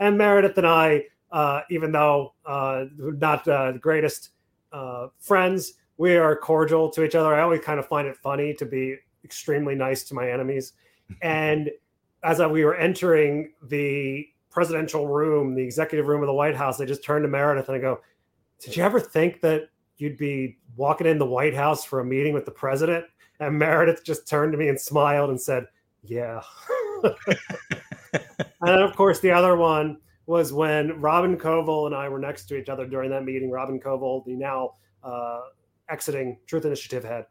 and 0.00 0.18
Meredith 0.18 0.58
and 0.58 0.66
I, 0.66 1.04
uh, 1.30 1.60
even 1.70 1.92
though 1.92 2.34
uh, 2.44 2.86
not 2.98 3.46
uh, 3.46 3.72
the 3.72 3.78
greatest 3.78 4.30
uh, 4.72 5.08
friends, 5.20 5.74
we 5.96 6.16
are 6.16 6.34
cordial 6.36 6.90
to 6.90 7.04
each 7.04 7.14
other. 7.14 7.34
I 7.34 7.42
always 7.42 7.60
kind 7.60 7.78
of 7.78 7.86
find 7.86 8.08
it 8.08 8.16
funny 8.16 8.54
to 8.54 8.66
be 8.66 8.96
extremely 9.24 9.74
nice 9.74 10.02
to 10.04 10.14
my 10.14 10.30
enemies. 10.30 10.72
And 11.22 11.70
as 12.24 12.40
we 12.40 12.64
were 12.64 12.74
entering 12.74 13.52
the 13.62 14.26
presidential 14.50 15.06
room, 15.06 15.54
the 15.54 15.62
executive 15.62 16.06
room 16.06 16.22
of 16.22 16.26
the 16.26 16.34
White 16.34 16.56
House, 16.56 16.80
I 16.80 16.86
just 16.86 17.04
turned 17.04 17.24
to 17.24 17.28
Meredith 17.28 17.68
and 17.68 17.76
I 17.76 17.80
go, 17.80 18.00
"Did 18.60 18.76
you 18.76 18.82
ever 18.82 18.98
think 18.98 19.40
that 19.42 19.68
you'd 19.98 20.16
be 20.16 20.58
walking 20.76 21.06
in 21.06 21.18
the 21.18 21.26
White 21.26 21.54
House 21.54 21.84
for 21.84 22.00
a 22.00 22.04
meeting 22.04 22.32
with 22.32 22.46
the 22.46 22.50
president?" 22.50 23.04
And 23.40 23.58
Meredith 23.58 24.04
just 24.04 24.26
turned 24.26 24.52
to 24.52 24.58
me 24.58 24.68
and 24.68 24.80
smiled 24.80 25.30
and 25.30 25.40
said, 25.40 25.66
"Yeah." 26.02 26.40
and 28.62 28.80
of 28.80 28.96
course, 28.96 29.20
the 29.20 29.30
other 29.30 29.56
one 29.56 29.98
was 30.26 30.52
when 30.52 30.98
Robin 31.00 31.36
Koval 31.36 31.86
and 31.86 31.94
I 31.94 32.08
were 32.08 32.18
next 32.18 32.46
to 32.46 32.56
each 32.56 32.70
other 32.70 32.86
during 32.86 33.10
that 33.10 33.24
meeting. 33.24 33.50
Robin 33.50 33.78
Koval, 33.78 34.24
the 34.24 34.34
now 34.34 34.76
uh, 35.02 35.40
exiting 35.90 36.38
Truth 36.46 36.64
Initiative 36.64 37.04
head, 37.04 37.26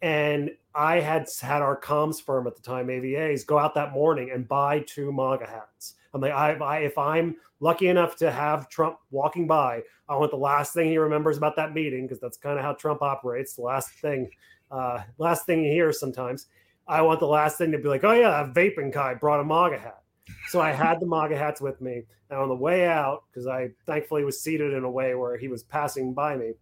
and 0.00 0.50
I 0.78 1.00
had 1.00 1.28
had 1.42 1.60
our 1.60 1.78
comms 1.78 2.22
firm 2.22 2.46
at 2.46 2.54
the 2.54 2.62
time, 2.62 2.86
AVAs, 2.86 3.44
go 3.44 3.58
out 3.58 3.74
that 3.74 3.90
morning 3.90 4.30
and 4.32 4.46
buy 4.46 4.84
two 4.86 5.10
MAGA 5.10 5.44
hats. 5.44 5.94
I'm 6.14 6.20
like, 6.20 6.30
I, 6.30 6.52
I, 6.52 6.78
if 6.78 6.96
I'm 6.96 7.34
lucky 7.58 7.88
enough 7.88 8.14
to 8.18 8.30
have 8.30 8.68
Trump 8.68 8.98
walking 9.10 9.48
by, 9.48 9.82
I 10.08 10.14
want 10.14 10.30
the 10.30 10.36
last 10.36 10.74
thing 10.74 10.88
he 10.88 10.98
remembers 10.98 11.36
about 11.36 11.56
that 11.56 11.74
meeting 11.74 12.06
because 12.06 12.20
that's 12.20 12.36
kind 12.36 12.60
of 12.60 12.64
how 12.64 12.74
Trump 12.74 13.02
operates. 13.02 13.54
The 13.54 13.62
last 13.62 13.90
thing, 13.90 14.30
uh, 14.70 15.02
last 15.18 15.46
thing 15.46 15.64
he 15.64 15.72
hears 15.72 15.98
sometimes. 15.98 16.46
I 16.86 17.02
want 17.02 17.18
the 17.18 17.26
last 17.26 17.58
thing 17.58 17.72
to 17.72 17.78
be 17.78 17.88
like, 17.88 18.04
oh 18.04 18.12
yeah, 18.12 18.30
that 18.30 18.54
vaping 18.54 18.92
guy 18.92 19.14
brought 19.14 19.40
a 19.40 19.44
MAGA 19.44 19.78
hat. 19.78 20.02
So 20.46 20.60
I 20.60 20.70
had 20.70 21.00
the 21.00 21.06
MAGA 21.06 21.36
hats 21.36 21.60
with 21.60 21.80
me, 21.80 22.04
and 22.30 22.38
on 22.38 22.48
the 22.48 22.54
way 22.54 22.86
out, 22.86 23.24
because 23.28 23.48
I 23.48 23.70
thankfully 23.84 24.22
was 24.22 24.40
seated 24.40 24.72
in 24.74 24.84
a 24.84 24.90
way 24.90 25.16
where 25.16 25.36
he 25.36 25.48
was 25.48 25.64
passing 25.64 26.14
by 26.14 26.36
me, 26.36 26.52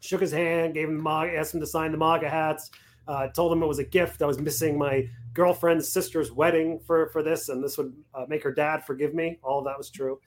shook 0.00 0.22
his 0.22 0.32
hand, 0.32 0.72
gave 0.72 0.88
him 0.88 0.96
the 0.96 1.02
MAGA, 1.02 1.36
asked 1.36 1.52
him 1.52 1.60
to 1.60 1.66
sign 1.66 1.92
the 1.92 1.98
MAGA 1.98 2.30
hats. 2.30 2.70
Uh, 3.06 3.28
told 3.28 3.52
him 3.52 3.62
it 3.62 3.66
was 3.66 3.78
a 3.78 3.84
gift. 3.84 4.22
I 4.22 4.26
was 4.26 4.38
missing 4.38 4.78
my 4.78 5.08
girlfriend's 5.34 5.88
sister's 5.88 6.32
wedding 6.32 6.80
for 6.86 7.08
for 7.08 7.22
this, 7.22 7.48
and 7.48 7.62
this 7.62 7.76
would 7.76 7.94
uh, 8.14 8.24
make 8.28 8.42
her 8.42 8.52
dad 8.52 8.84
forgive 8.84 9.14
me. 9.14 9.38
All 9.42 9.58
of 9.58 9.64
that 9.66 9.76
was 9.76 9.90
true. 9.90 10.20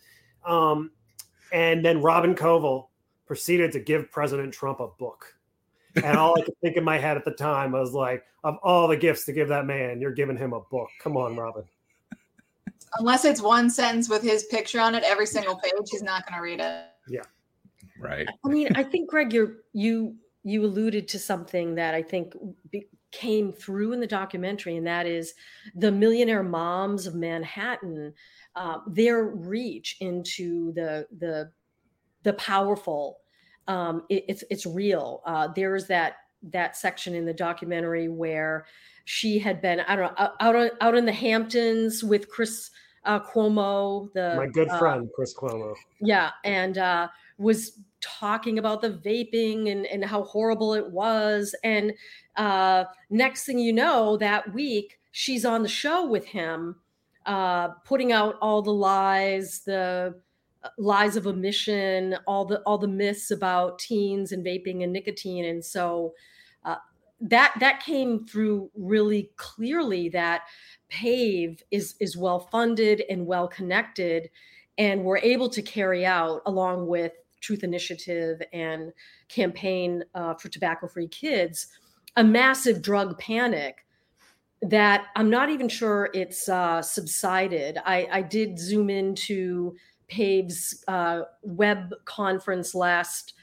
Um, 0.45 0.91
and 1.51 1.83
then 1.83 2.01
Robin 2.01 2.35
Koval 2.35 2.87
proceeded 3.25 3.71
to 3.73 3.79
give 3.79 4.11
President 4.11 4.53
Trump 4.53 4.79
a 4.79 4.87
book. 4.87 5.33
And 5.95 6.17
all 6.17 6.39
I 6.39 6.43
could 6.43 6.53
think 6.61 6.77
in 6.77 6.83
my 6.83 6.97
head 6.97 7.17
at 7.17 7.25
the 7.25 7.31
time 7.31 7.71
was 7.71 7.93
like, 7.93 8.23
of 8.43 8.57
all 8.63 8.87
the 8.87 8.97
gifts 8.97 9.25
to 9.25 9.33
give 9.33 9.47
that 9.49 9.65
man, 9.65 9.99
you're 9.99 10.11
giving 10.13 10.37
him 10.37 10.53
a 10.53 10.61
book. 10.71 10.89
Come 11.01 11.17
on, 11.17 11.35
Robin. 11.35 11.63
Unless 12.99 13.25
it's 13.25 13.41
one 13.41 13.69
sentence 13.69 14.07
with 14.07 14.21
his 14.21 14.43
picture 14.45 14.79
on 14.79 14.95
it 14.95 15.03
every 15.03 15.25
single 15.25 15.55
page, 15.55 15.73
he's 15.89 16.03
not 16.03 16.25
going 16.27 16.37
to 16.37 16.41
read 16.41 16.59
it. 16.59 16.85
Yeah. 17.09 17.23
Right. 17.99 18.27
I 18.45 18.47
mean, 18.47 18.69
I 18.75 18.83
think 18.83 19.09
Greg, 19.09 19.33
you're 19.33 19.57
you 19.73 20.15
you 20.47 20.63
alluded 20.63 21.09
to 21.09 21.19
something 21.19 21.75
that 21.75 21.93
I 21.93 22.01
think 22.01 22.33
be, 22.71 22.87
came 23.11 23.51
through 23.51 23.91
in 23.91 23.99
the 23.99 24.07
documentary, 24.07 24.77
and 24.77 24.87
that 24.87 25.05
is 25.05 25.33
the 25.75 25.91
millionaire 25.91 26.43
moms 26.43 27.05
of 27.05 27.15
Manhattan, 27.15 28.13
uh, 28.55 28.79
their 28.87 29.25
reach 29.25 29.97
into 29.99 30.71
the 30.73 31.05
the 31.17 31.51
the 32.23 32.33
powerful. 32.33 33.19
Um, 33.67 34.03
it, 34.09 34.23
it's 34.29 34.43
it's 34.49 34.65
real. 34.65 35.21
Uh, 35.25 35.49
there's 35.53 35.85
that 35.87 36.15
that 36.43 36.77
section 36.77 37.13
in 37.13 37.25
the 37.25 37.33
documentary 37.33 38.07
where 38.07 38.65
she 39.03 39.39
had 39.39 39.61
been 39.61 39.81
I 39.81 39.95
don't 39.97 40.17
know 40.17 40.29
out 40.39 40.71
out 40.79 40.95
in 40.95 41.05
the 41.05 41.11
Hamptons 41.11 42.05
with 42.05 42.29
Chris 42.29 42.69
uh, 43.03 43.19
Cuomo, 43.19 44.13
the 44.13 44.35
my 44.37 44.47
good 44.47 44.69
uh, 44.69 44.79
friend 44.79 45.09
Chris 45.13 45.33
Cuomo. 45.33 45.73
Yeah, 45.99 46.31
and 46.45 46.77
uh, 46.77 47.09
was 47.37 47.79
talking 48.01 48.59
about 48.59 48.81
the 48.81 48.89
vaping 48.89 49.71
and, 49.71 49.85
and 49.87 50.03
how 50.03 50.23
horrible 50.23 50.73
it 50.73 50.89
was. 50.91 51.55
And 51.63 51.93
uh, 52.35 52.85
next 53.09 53.45
thing 53.45 53.59
you 53.59 53.73
know, 53.73 54.17
that 54.17 54.53
week 54.53 54.99
she's 55.11 55.45
on 55.45 55.63
the 55.63 55.69
show 55.69 56.05
with 56.05 56.25
him, 56.25 56.75
uh, 57.25 57.69
putting 57.85 58.11
out 58.11 58.35
all 58.39 58.61
the 58.61 58.73
lies, 58.73 59.61
the 59.65 60.13
uh, 60.63 60.69
lies 60.77 61.15
of 61.15 61.25
omission, 61.27 62.15
all 62.27 62.45
the 62.45 62.59
all 62.61 62.77
the 62.77 62.87
myths 62.87 63.31
about 63.31 63.79
teens 63.79 64.31
and 64.31 64.45
vaping 64.45 64.83
and 64.83 64.93
nicotine. 64.93 65.45
And 65.45 65.63
so 65.63 66.13
uh, 66.65 66.75
that 67.19 67.55
that 67.59 67.81
came 67.81 68.27
through 68.27 68.69
really 68.75 69.31
clearly 69.37 70.09
that 70.09 70.43
PAVE 70.89 71.63
is 71.71 71.95
is 71.99 72.15
well 72.15 72.39
funded 72.39 73.03
and 73.09 73.25
well 73.25 73.47
connected, 73.47 74.29
and 74.77 75.03
we're 75.03 75.17
able 75.17 75.49
to 75.49 75.61
carry 75.61 76.05
out 76.05 76.43
along 76.45 76.87
with 76.87 77.13
Truth 77.41 77.63
Initiative 77.63 78.41
and 78.53 78.91
Campaign 79.29 80.03
uh, 80.15 80.33
for 80.35 80.49
Tobacco 80.49 80.87
Free 80.87 81.07
Kids 81.07 81.67
a 82.17 82.23
massive 82.23 82.81
drug 82.81 83.17
panic 83.19 83.85
that 84.63 85.05
I'm 85.15 85.29
not 85.29 85.49
even 85.49 85.69
sure 85.69 86.09
it's 86.13 86.49
uh, 86.49 86.81
subsided. 86.81 87.77
I, 87.85 88.07
I, 88.11 88.21
did 88.23 88.57
zoom 88.57 88.89
into 88.89 89.75
PAVE's 90.07 90.83
uh, 90.87 91.21
web 91.43 91.93
conference 92.05 92.73
last 92.73 93.33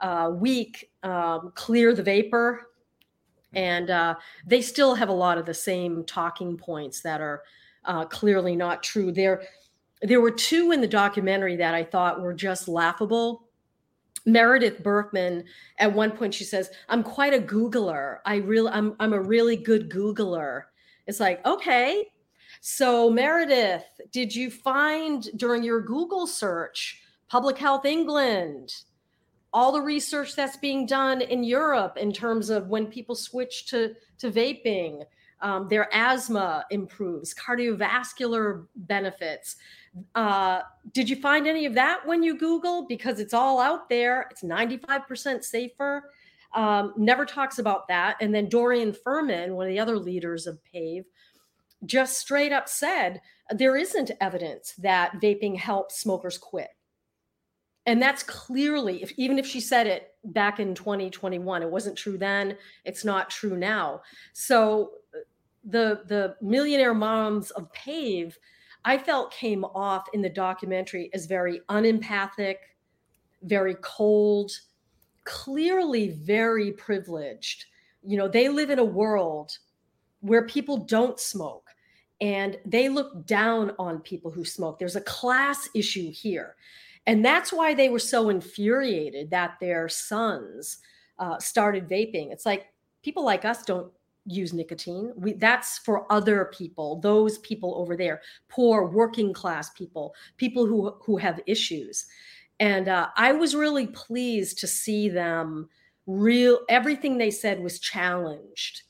uh, 0.00 0.30
week, 0.32 0.92
um, 1.02 1.52
Clear 1.56 1.92
the 1.92 2.04
Vapor, 2.04 2.68
and 3.52 3.90
uh, 3.90 4.14
they 4.46 4.62
still 4.62 4.94
have 4.94 5.08
a 5.08 5.12
lot 5.12 5.36
of 5.36 5.44
the 5.44 5.52
same 5.52 6.04
talking 6.04 6.56
points 6.56 7.00
that 7.00 7.20
are 7.20 7.42
uh, 7.84 8.04
clearly 8.04 8.54
not 8.54 8.80
true. 8.84 9.10
There, 9.10 9.42
there 10.02 10.20
were 10.20 10.30
two 10.30 10.72
in 10.72 10.80
the 10.80 10.86
documentary 10.86 11.56
that 11.56 11.74
I 11.74 11.84
thought 11.84 12.22
were 12.22 12.34
just 12.34 12.68
laughable. 12.68 13.48
Meredith 14.26 14.82
Berkman, 14.82 15.44
at 15.78 15.92
one 15.92 16.12
point, 16.12 16.34
she 16.34 16.44
says, 16.44 16.70
"I'm 16.88 17.02
quite 17.02 17.34
a 17.34 17.38
Googler. 17.38 18.18
I 18.24 18.36
really, 18.36 18.70
I'm, 18.70 18.94
I'm 19.00 19.12
a 19.12 19.20
really 19.20 19.56
good 19.56 19.90
Googler." 19.90 20.64
It's 21.06 21.20
like, 21.20 21.44
okay. 21.46 22.06
So 22.60 23.08
Meredith, 23.10 23.84
did 24.12 24.34
you 24.34 24.50
find 24.50 25.26
during 25.36 25.62
your 25.62 25.80
Google 25.80 26.26
search 26.26 27.02
Public 27.28 27.56
Health 27.58 27.84
England? 27.86 28.74
all 29.52 29.72
the 29.72 29.80
research 29.80 30.36
that's 30.36 30.56
being 30.56 30.86
done 30.86 31.20
in 31.20 31.42
Europe 31.42 31.96
in 31.96 32.12
terms 32.12 32.50
of 32.50 32.68
when 32.68 32.86
people 32.86 33.14
switch 33.14 33.66
to, 33.66 33.94
to 34.18 34.30
vaping, 34.30 35.04
um, 35.42 35.68
their 35.68 35.88
asthma 35.94 36.64
improves, 36.70 37.34
cardiovascular 37.34 38.66
benefits. 38.76 39.56
Uh, 40.14 40.60
did 40.92 41.08
you 41.08 41.16
find 41.16 41.46
any 41.46 41.66
of 41.66 41.74
that 41.74 42.06
when 42.06 42.22
you 42.22 42.38
Google? 42.38 42.86
Because 42.86 43.20
it's 43.20 43.34
all 43.34 43.60
out 43.60 43.88
there. 43.88 44.28
It's 44.30 44.42
95% 44.42 45.42
safer. 45.42 46.10
Um, 46.54 46.94
never 46.96 47.24
talks 47.24 47.58
about 47.58 47.88
that. 47.88 48.16
And 48.20 48.34
then 48.34 48.48
Dorian 48.48 48.92
Fuhrman, 48.92 49.50
one 49.50 49.66
of 49.66 49.72
the 49.72 49.80
other 49.80 49.98
leaders 49.98 50.46
of 50.46 50.62
PAVE, 50.64 51.04
just 51.86 52.18
straight 52.18 52.52
up 52.52 52.68
said 52.68 53.20
there 53.50 53.76
isn't 53.76 54.10
evidence 54.20 54.74
that 54.78 55.12
vaping 55.20 55.56
helps 55.56 55.98
smokers 55.98 56.36
quit 56.36 56.70
and 57.86 58.00
that's 58.00 58.22
clearly 58.22 59.02
if 59.02 59.12
even 59.16 59.38
if 59.38 59.46
she 59.46 59.60
said 59.60 59.86
it 59.86 60.14
back 60.24 60.60
in 60.60 60.74
2021 60.74 61.62
it 61.62 61.70
wasn't 61.70 61.96
true 61.96 62.18
then 62.18 62.56
it's 62.84 63.04
not 63.04 63.30
true 63.30 63.56
now 63.56 64.00
so 64.32 64.90
the 65.64 66.02
the 66.06 66.36
millionaire 66.40 66.94
moms 66.94 67.50
of 67.50 67.70
pave 67.72 68.38
i 68.84 68.96
felt 68.96 69.30
came 69.32 69.64
off 69.64 70.06
in 70.14 70.22
the 70.22 70.28
documentary 70.28 71.10
as 71.12 71.26
very 71.26 71.60
unempathic 71.68 72.76
very 73.42 73.76
cold 73.82 74.50
clearly 75.24 76.08
very 76.08 76.72
privileged. 76.72 77.66
You 78.02 78.16
know 78.16 78.28
they 78.28 78.48
live 78.48 78.70
in 78.70 78.78
a 78.78 78.84
world 78.84 79.56
where 80.20 80.46
people 80.46 80.78
don't 80.78 81.18
smoke 81.18 81.68
and 82.20 82.58
they 82.66 82.88
look 82.88 83.26
down 83.26 83.72
on 83.78 84.00
people 84.00 84.30
who 84.30 84.44
smoke. 84.44 84.78
There's 84.78 84.96
a 84.96 85.02
class 85.02 85.68
issue 85.74 86.10
here. 86.10 86.56
And 87.06 87.24
that's 87.24 87.50
why 87.52 87.72
they 87.72 87.88
were 87.88 87.98
so 87.98 88.28
infuriated 88.28 89.30
that 89.30 89.56
their 89.58 89.88
sons 89.88 90.78
uh, 91.18 91.38
started 91.38 91.88
vaping. 91.88 92.30
It's 92.30 92.44
like 92.44 92.66
people 93.02 93.24
like 93.24 93.46
us 93.46 93.64
don't 93.64 93.90
use 94.30 94.52
nicotine. 94.52 95.12
We, 95.16 95.32
that's 95.34 95.78
for 95.78 96.10
other 96.10 96.46
people, 96.46 97.00
those 97.00 97.38
people 97.38 97.74
over 97.76 97.96
there, 97.96 98.22
poor 98.48 98.86
working 98.86 99.32
class 99.32 99.70
people, 99.70 100.14
people 100.36 100.66
who, 100.66 100.94
who 101.02 101.16
have 101.16 101.40
issues. 101.46 102.06
And 102.60 102.88
uh, 102.88 103.08
I 103.16 103.32
was 103.32 103.54
really 103.54 103.88
pleased 103.88 104.58
to 104.58 104.66
see 104.66 105.08
them 105.08 105.68
real, 106.06 106.60
everything 106.68 107.18
they 107.18 107.30
said 107.30 107.60
was 107.60 107.78
challenged. 107.80 108.82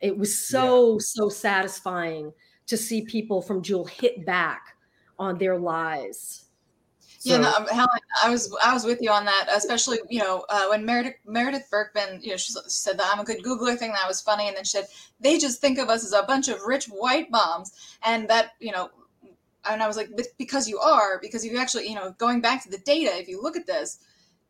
It 0.00 0.16
was 0.16 0.38
so, 0.38 0.94
yeah. 0.94 0.98
so 1.00 1.28
satisfying 1.28 2.32
to 2.66 2.76
see 2.76 3.04
people 3.04 3.42
from 3.42 3.62
Juul 3.62 3.88
hit 3.88 4.24
back 4.26 4.76
on 5.18 5.38
their 5.38 5.58
lies. 5.58 6.45
So, 7.26 7.32
yeah, 7.32 7.38
no, 7.40 7.66
Helen, 7.72 7.88
I 8.22 8.30
was 8.30 8.56
I 8.64 8.72
was 8.72 8.84
with 8.84 9.02
you 9.02 9.10
on 9.10 9.24
that, 9.24 9.48
especially 9.52 9.98
you 10.08 10.20
know 10.20 10.44
uh, 10.48 10.66
when 10.68 10.84
Meredith 10.84 11.16
Meredith 11.26 11.66
Berkman, 11.72 12.20
you 12.22 12.30
know, 12.30 12.36
she 12.36 12.52
said 12.68 12.96
that 13.00 13.10
I'm 13.12 13.18
a 13.18 13.24
good 13.24 13.42
Googler 13.42 13.76
thing 13.76 13.90
that 13.90 14.06
was 14.06 14.20
funny, 14.20 14.46
and 14.46 14.56
then 14.56 14.62
she 14.62 14.78
said 14.78 14.86
they 15.18 15.36
just 15.36 15.60
think 15.60 15.80
of 15.80 15.88
us 15.88 16.04
as 16.04 16.12
a 16.12 16.22
bunch 16.22 16.46
of 16.46 16.60
rich 16.64 16.86
white 16.86 17.28
moms, 17.32 17.72
and 18.04 18.28
that 18.28 18.52
you 18.60 18.70
know, 18.70 18.90
and 19.68 19.82
I 19.82 19.88
was 19.88 19.96
like, 19.96 20.10
because 20.38 20.68
you 20.68 20.78
are, 20.78 21.18
because 21.20 21.44
if 21.44 21.50
you 21.50 21.58
actually 21.58 21.88
you 21.88 21.96
know 21.96 22.14
going 22.16 22.40
back 22.40 22.62
to 22.62 22.70
the 22.70 22.78
data, 22.78 23.10
if 23.18 23.26
you 23.26 23.42
look 23.42 23.56
at 23.56 23.66
this, 23.66 23.98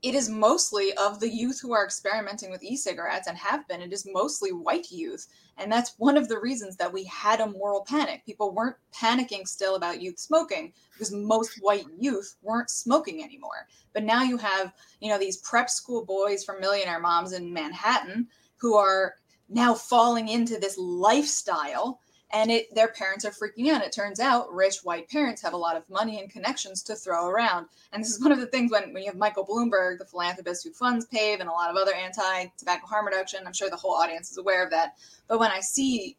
it 0.03 0.15
is 0.15 0.29
mostly 0.29 0.93
of 0.95 1.21
the 1.21 1.29
youth 1.29 1.59
who 1.61 1.73
are 1.73 1.85
experimenting 1.85 2.51
with 2.51 2.63
e-cigarettes 2.63 3.29
and 3.29 3.37
have 3.37 3.67
been 3.67 3.81
it 3.81 3.93
is 3.93 4.07
mostly 4.13 4.53
white 4.53 4.91
youth. 4.91 5.27
And 5.57 5.73
that's 5.73 5.95
one 5.97 6.19
of 6.19 6.29
the 6.29 6.39
reasons 6.39 6.77
that 6.77 6.93
we 6.93 7.05
had 7.05 7.41
a 7.41 7.47
moral 7.47 7.85
panic. 7.89 8.25
People 8.27 8.53
weren't 8.53 8.77
panicking 8.95 9.49
still 9.49 9.75
about 9.75 10.03
youth 10.03 10.19
smoking 10.19 10.73
because 10.93 11.13
most 11.13 11.59
white 11.63 11.87
youth 11.99 12.37
weren't 12.43 12.69
smoking 12.69 13.25
anymore. 13.25 13.67
But 13.95 14.05
now 14.05 14.23
you 14.23 14.37
have 14.37 14.75
you 15.01 15.09
know 15.09 15.19
these 15.19 15.39
prep 15.39 15.71
school 15.71 16.05
boys 16.05 16.45
from 16.45 16.61
millionaire 16.61 17.01
moms 17.01 17.33
in 17.33 17.53
manhattan 17.53 18.29
who 18.57 18.75
are 18.75 19.15
now 19.49 19.75
falling 19.75 20.29
into 20.29 20.59
this 20.59 20.77
lifestyle 20.77 22.01
and 22.33 22.51
it 22.51 22.75
their 22.75 22.89
parents 22.89 23.25
are 23.25 23.31
freaking 23.31 23.71
out. 23.71 23.83
It 23.83 23.93
turns 23.93 24.21
out 24.21 24.53
rich 24.53 24.79
white 24.83 25.09
parents 25.09 25.43
have 25.43 25.53
a 25.53 25.59
lot 25.59 25.77
of 25.77 25.89
money 25.89 26.21
and 26.21 26.31
connections 26.31 26.83
to 26.85 26.95
throw 26.95 27.27
around. 27.27 27.67
And 27.93 28.03
this 28.03 28.11
is 28.11 28.21
one 28.21 28.33
of 28.33 28.41
the 28.41 28.47
things 28.47 28.73
when, 28.73 28.93
when 28.93 29.03
you 29.03 29.11
have 29.11 29.19
Michael 29.19 29.47
Bloomberg, 29.47 29.99
the 29.99 30.05
philanthropist 30.05 30.65
who 30.65 30.73
funds 30.73 31.07
PAVE 31.07 31.41
and 31.41 31.49
a 31.49 31.53
lot 31.53 31.71
of 31.71 31.77
other 31.77 31.95
anti-tobacco 31.95 32.87
harm 32.87 33.07
reduction, 33.07 33.41
I'm 33.47 33.53
sure 33.53 33.71
the 33.71 33.77
whole 33.77 33.95
audience 33.95 34.31
is 34.31 34.39
aware 34.39 34.65
of 34.65 34.71
that. 34.71 34.97
But 35.29 35.39
when 35.39 35.51
I 35.51 35.61
see 35.61 36.17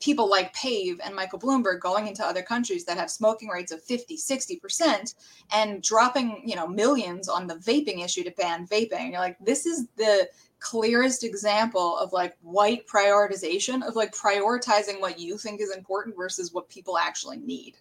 people 0.00 0.28
like 0.28 0.52
PAVE 0.54 1.00
and 1.04 1.14
Michael 1.14 1.38
Bloomberg 1.38 1.80
going 1.80 2.08
into 2.08 2.24
other 2.24 2.42
countries 2.42 2.84
that 2.84 2.98
have 2.98 3.10
smoking 3.10 3.48
rates 3.48 3.70
of 3.70 3.82
50, 3.84 4.16
60% 4.16 5.14
and 5.54 5.80
dropping, 5.82 6.42
you 6.44 6.56
know, 6.56 6.66
millions 6.66 7.28
on 7.28 7.46
the 7.46 7.54
vaping 7.54 8.04
issue 8.04 8.24
to 8.24 8.32
ban 8.32 8.66
vaping. 8.66 9.12
You're 9.12 9.20
like, 9.20 9.38
this 9.40 9.64
is 9.64 9.86
the 9.96 10.28
clearest 10.62 11.24
example 11.24 11.98
of 11.98 12.12
like 12.12 12.36
white 12.40 12.86
prioritization 12.86 13.86
of 13.86 13.96
like 13.96 14.14
prioritizing 14.14 15.00
what 15.00 15.18
you 15.18 15.36
think 15.36 15.60
is 15.60 15.74
important 15.74 16.16
versus 16.16 16.52
what 16.52 16.68
people 16.68 16.96
actually 16.96 17.38
need. 17.38 17.74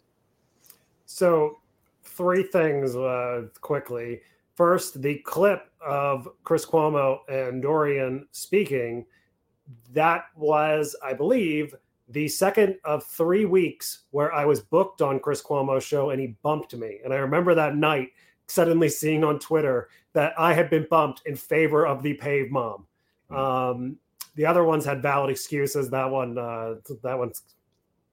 So, 1.06 1.60
three 2.04 2.44
things 2.44 2.96
uh, 2.96 3.44
quickly. 3.62 4.22
First, 4.56 5.02
the 5.02 5.20
clip 5.20 5.72
of 5.86 6.28
Chris 6.44 6.66
Cuomo 6.66 7.20
and 7.30 7.62
Dorian 7.62 8.28
speaking, 8.32 9.06
that 9.94 10.26
was, 10.36 10.96
I 11.04 11.14
believe, 11.14 11.76
the 12.10 12.28
second 12.28 12.78
of 12.84 13.06
three 13.06 13.46
weeks 13.46 14.04
where 14.12 14.34
I 14.34 14.46
was 14.46 14.60
booked 14.60 15.02
on 15.02 15.20
Chris 15.20 15.42
Cuomo's 15.42 15.84
show 15.84 16.10
and 16.10 16.20
he 16.20 16.36
bumped 16.44 16.76
me. 16.76 17.00
And 17.04 17.14
I 17.14 17.18
remember 17.18 17.56
that 17.56 17.76
night 17.76 18.10
suddenly 18.48 18.90
seeing 18.90 19.24
on 19.24 19.40
Twitter 19.40 19.90
that 20.14 20.34
I 20.38 20.54
had 20.54 20.70
been 20.70 20.88
bumped 20.90 21.22
in 21.26 21.36
favor 21.36 21.86
of 21.86 22.04
the 22.04 22.14
PAVE 22.16 22.52
mom. 22.52 22.86
Hmm. 23.30 23.36
Um, 23.36 23.98
the 24.36 24.46
other 24.46 24.64
ones 24.64 24.86
had 24.86 25.02
valid 25.02 25.30
excuses. 25.30 25.90
That 25.90 26.10
one, 26.10 26.38
uh, 26.38 26.76
that 27.04 27.18
one 27.18 27.32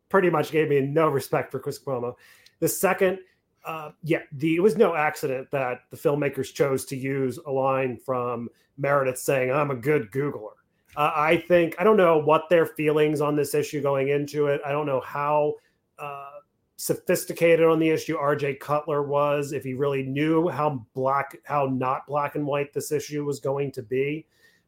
pretty 0.08 0.30
much 0.30 0.50
gave 0.50 0.68
me 0.68 0.80
no 0.80 1.08
respect 1.08 1.52
for 1.52 1.58
Chris 1.58 1.78
Cuomo. 1.78 2.14
The 2.60 2.68
second, 2.68 3.18
uh, 3.64 3.90
yeah, 4.02 4.22
the, 4.32 4.56
it 4.56 4.60
was 4.60 4.76
no 4.76 4.94
accident 4.94 5.50
that 5.52 5.82
the 5.90 5.96
filmmakers 5.96 6.52
chose 6.52 6.84
to 6.86 6.96
use 6.96 7.38
a 7.46 7.50
line 7.50 7.96
from 7.96 8.48
Meredith 8.78 9.18
saying, 9.18 9.50
"I'm 9.52 9.70
a 9.70 9.76
good 9.76 10.10
Googler." 10.10 10.54
Uh, 10.96 11.12
I 11.14 11.44
think 11.48 11.76
I 11.78 11.84
don't 11.84 11.96
know 11.96 12.18
what 12.18 12.48
their 12.48 12.66
feelings 12.66 13.20
on 13.20 13.36
this 13.36 13.54
issue 13.54 13.80
going 13.80 14.08
into 14.08 14.46
it. 14.46 14.60
I 14.64 14.72
don't 14.72 14.86
know 14.86 15.00
how 15.00 15.54
uh, 15.98 16.30
sophisticated 16.78 17.66
on 17.66 17.80
the 17.80 17.90
issue 17.90 18.16
RJ 18.16 18.60
Cutler 18.60 19.02
was, 19.02 19.52
if 19.52 19.64
he 19.64 19.74
really 19.74 20.04
knew 20.04 20.48
how 20.48 20.86
black, 20.94 21.36
how 21.42 21.66
not 21.66 22.06
black 22.06 22.36
and 22.36 22.46
white 22.46 22.72
this 22.72 22.92
issue 22.92 23.24
was 23.24 23.40
going 23.40 23.72
to 23.72 23.82
be. 23.82 24.26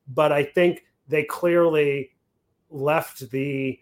But 0.09 0.33
I 0.33 0.43
think 0.43 0.85
they 1.07 1.23
clearly 1.23 2.11
left 2.69 3.31
the 3.31 3.79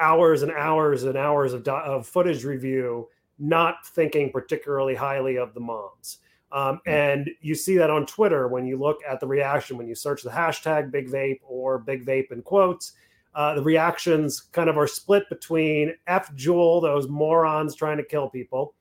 hours 0.00 0.42
and 0.42 0.50
hours 0.50 1.04
and 1.04 1.16
hours 1.16 1.52
of, 1.52 1.66
of 1.68 2.06
footage 2.06 2.44
review 2.44 3.08
not 3.38 3.86
thinking 3.86 4.32
particularly 4.32 4.96
highly 4.96 5.38
of 5.38 5.54
the 5.54 5.60
moms. 5.60 6.18
Um, 6.50 6.80
hmm. 6.84 6.90
and 6.90 7.30
you 7.40 7.54
see 7.54 7.76
that 7.76 7.90
on 7.90 8.06
Twitter 8.06 8.48
when 8.48 8.66
you 8.66 8.76
look 8.76 8.98
at 9.08 9.20
the 9.20 9.26
reaction, 9.28 9.78
when 9.78 9.86
you 9.86 9.94
search 9.94 10.24
the 10.24 10.30
hashtag 10.30 10.90
big 10.90 11.08
vape 11.08 11.40
or 11.42 11.78
big 11.78 12.04
vape 12.04 12.32
in 12.32 12.42
quotes, 12.42 12.94
uh, 13.38 13.54
the 13.54 13.62
reactions 13.62 14.40
kind 14.40 14.68
of 14.68 14.76
are 14.76 14.88
split 14.88 15.22
between 15.28 15.94
F 16.08 16.34
Juul, 16.34 16.82
those 16.82 17.06
morons 17.06 17.76
trying 17.76 17.96
to 17.96 18.02
kill 18.02 18.28
people, 18.28 18.74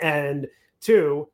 and 0.00 0.48
two, 0.80 1.28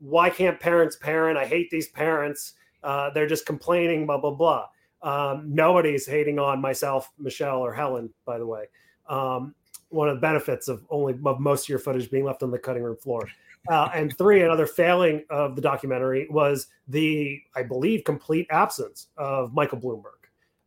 why 0.00 0.28
can't 0.28 0.58
parents 0.58 0.96
parent? 0.96 1.38
I 1.38 1.46
hate 1.46 1.70
these 1.70 1.86
parents. 1.86 2.54
Uh, 2.82 3.10
they're 3.10 3.28
just 3.28 3.46
complaining, 3.46 4.04
blah, 4.04 4.18
blah, 4.18 4.32
blah. 4.32 4.66
Um, 5.00 5.44
nobody's 5.46 6.04
hating 6.06 6.40
on 6.40 6.60
myself, 6.60 7.12
Michelle, 7.18 7.60
or 7.60 7.72
Helen, 7.72 8.10
by 8.24 8.38
the 8.38 8.46
way. 8.46 8.64
Um, 9.08 9.54
one 9.90 10.08
of 10.08 10.16
the 10.16 10.20
benefits 10.20 10.66
of 10.66 10.84
only 10.90 11.16
of 11.24 11.38
most 11.38 11.66
of 11.66 11.68
your 11.68 11.78
footage 11.78 12.10
being 12.10 12.24
left 12.24 12.42
on 12.42 12.50
the 12.50 12.58
cutting 12.58 12.82
room 12.82 12.96
floor. 12.96 13.28
Uh, 13.70 13.90
and 13.94 14.18
three, 14.18 14.42
another 14.42 14.66
failing 14.66 15.24
of 15.30 15.54
the 15.54 15.62
documentary 15.62 16.26
was 16.30 16.66
the, 16.88 17.40
I 17.54 17.62
believe, 17.62 18.02
complete 18.02 18.48
absence 18.50 19.06
of 19.16 19.54
Michael 19.54 19.78
Bloomberg. 19.78 20.25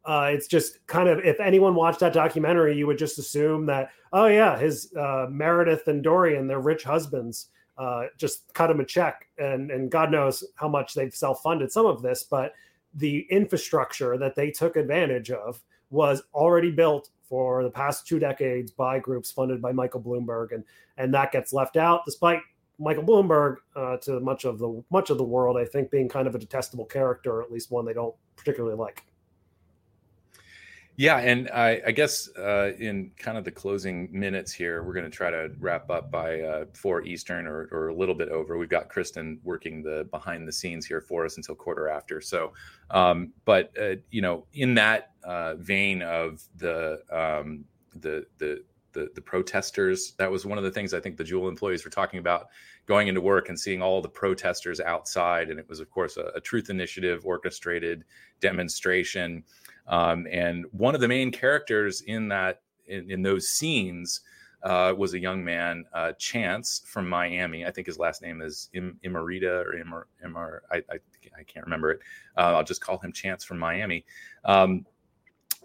Uh, 0.09 0.31
it's 0.33 0.47
just 0.47 0.85
kind 0.87 1.07
of 1.07 1.19
if 1.19 1.39
anyone 1.39 1.75
watched 1.75 1.99
that 1.99 2.13
documentary, 2.13 2.75
you 2.75 2.87
would 2.87 2.97
just 2.97 3.19
assume 3.19 3.67
that 3.67 3.91
oh 4.11 4.25
yeah, 4.25 4.57
his 4.57 4.91
uh, 4.95 5.27
Meredith 5.29 5.87
and 5.87 6.03
Dorian, 6.03 6.47
their 6.47 6.61
rich 6.61 6.83
husbands, 6.83 7.49
uh, 7.77 8.05
just 8.17 8.51
cut 8.55 8.71
him 8.71 8.79
a 8.79 8.85
check, 8.85 9.27
and 9.37 9.69
and 9.69 9.91
God 9.91 10.09
knows 10.09 10.43
how 10.55 10.67
much 10.67 10.95
they've 10.95 11.13
self 11.13 11.43
funded 11.43 11.71
some 11.71 11.85
of 11.85 12.01
this, 12.01 12.23
but 12.23 12.53
the 12.95 13.27
infrastructure 13.29 14.17
that 14.17 14.35
they 14.35 14.49
took 14.49 14.77
advantage 14.77 15.29
of 15.29 15.61
was 15.91 16.23
already 16.33 16.71
built 16.71 17.11
for 17.21 17.61
the 17.61 17.69
past 17.69 18.07
two 18.07 18.17
decades 18.17 18.71
by 18.71 18.97
groups 18.97 19.31
funded 19.31 19.61
by 19.61 19.71
Michael 19.71 20.01
Bloomberg, 20.01 20.53
and 20.53 20.63
and 20.97 21.13
that 21.13 21.31
gets 21.31 21.53
left 21.53 21.77
out 21.77 22.01
despite 22.03 22.39
Michael 22.79 23.03
Bloomberg 23.03 23.57
uh, 23.75 23.97
to 23.97 24.19
much 24.21 24.43
of 24.45 24.57
the 24.57 24.83
much 24.89 25.11
of 25.11 25.19
the 25.19 25.23
world, 25.23 25.55
I 25.55 25.65
think, 25.65 25.91
being 25.91 26.09
kind 26.09 26.27
of 26.27 26.33
a 26.33 26.39
detestable 26.39 26.85
character, 26.85 27.33
or 27.33 27.43
at 27.43 27.51
least 27.51 27.69
one 27.69 27.85
they 27.85 27.93
don't 27.93 28.15
particularly 28.35 28.75
like. 28.75 29.03
Yeah, 30.99 31.19
and 31.19 31.49
I, 31.51 31.81
I 31.87 31.91
guess 31.91 32.27
uh, 32.37 32.73
in 32.77 33.11
kind 33.17 33.37
of 33.37 33.45
the 33.45 33.51
closing 33.51 34.09
minutes 34.11 34.51
here, 34.51 34.83
we're 34.83 34.91
going 34.91 35.05
to 35.05 35.09
try 35.09 35.31
to 35.31 35.49
wrap 35.57 35.89
up 35.89 36.11
by 36.11 36.41
uh, 36.41 36.65
four 36.73 37.03
Eastern 37.03 37.47
or, 37.47 37.69
or, 37.71 37.87
a 37.87 37.93
little 37.93 38.13
bit 38.13 38.27
over. 38.27 38.57
We've 38.57 38.67
got 38.67 38.89
Kristen 38.89 39.39
working 39.45 39.81
the 39.81 40.09
behind 40.11 40.45
the 40.45 40.51
scenes 40.51 40.85
here 40.85 40.99
for 40.99 41.23
us 41.23 41.37
until 41.37 41.55
quarter 41.55 41.87
after. 41.87 42.19
So, 42.19 42.51
um, 42.89 43.31
but 43.45 43.71
uh, 43.81 43.95
you 44.11 44.21
know, 44.21 44.45
in 44.51 44.73
that 44.73 45.11
uh, 45.23 45.55
vein 45.55 46.01
of 46.01 46.43
the, 46.57 46.99
um, 47.09 47.63
the 47.95 48.25
the 48.37 48.65
the 48.91 49.09
the 49.15 49.21
protesters, 49.21 50.15
that 50.17 50.29
was 50.29 50.45
one 50.45 50.57
of 50.57 50.65
the 50.65 50.71
things 50.71 50.93
I 50.93 50.99
think 50.99 51.15
the 51.15 51.23
Juul 51.23 51.47
employees 51.47 51.85
were 51.85 51.91
talking 51.91 52.19
about 52.19 52.47
going 52.87 53.07
into 53.07 53.21
work 53.21 53.47
and 53.47 53.57
seeing 53.57 53.81
all 53.81 54.01
the 54.01 54.09
protesters 54.09 54.81
outside, 54.81 55.49
and 55.49 55.61
it 55.61 55.69
was 55.69 55.79
of 55.79 55.89
course 55.89 56.17
a, 56.17 56.31
a 56.35 56.41
Truth 56.41 56.69
Initiative 56.69 57.25
orchestrated 57.25 58.03
demonstration. 58.41 59.45
Um, 59.89 60.27
and 60.31 60.65
one 60.71 60.95
of 60.95 61.01
the 61.01 61.07
main 61.07 61.31
characters 61.31 62.01
in 62.01 62.29
that 62.29 62.61
in, 62.87 63.11
in 63.11 63.21
those 63.21 63.49
scenes 63.49 64.21
uh, 64.63 64.93
was 64.97 65.13
a 65.13 65.19
young 65.19 65.43
man, 65.43 65.85
uh, 65.93 66.11
Chance 66.13 66.83
from 66.85 67.07
Miami. 67.07 67.65
I 67.65 67.71
think 67.71 67.87
his 67.87 67.97
last 67.97 68.21
name 68.21 68.41
is 68.41 68.69
Im- 68.73 68.99
or 69.03 69.31
Imar 69.31 70.59
I, 70.71 70.77
I, 70.77 70.99
I, 71.37 71.43
can't 71.43 71.65
remember 71.65 71.91
it. 71.91 71.99
Uh, 72.37 72.55
I'll 72.55 72.63
just 72.63 72.81
call 72.81 72.97
him 72.97 73.11
Chance 73.11 73.45
from 73.45 73.57
Miami. 73.57 74.05
Um, 74.43 74.85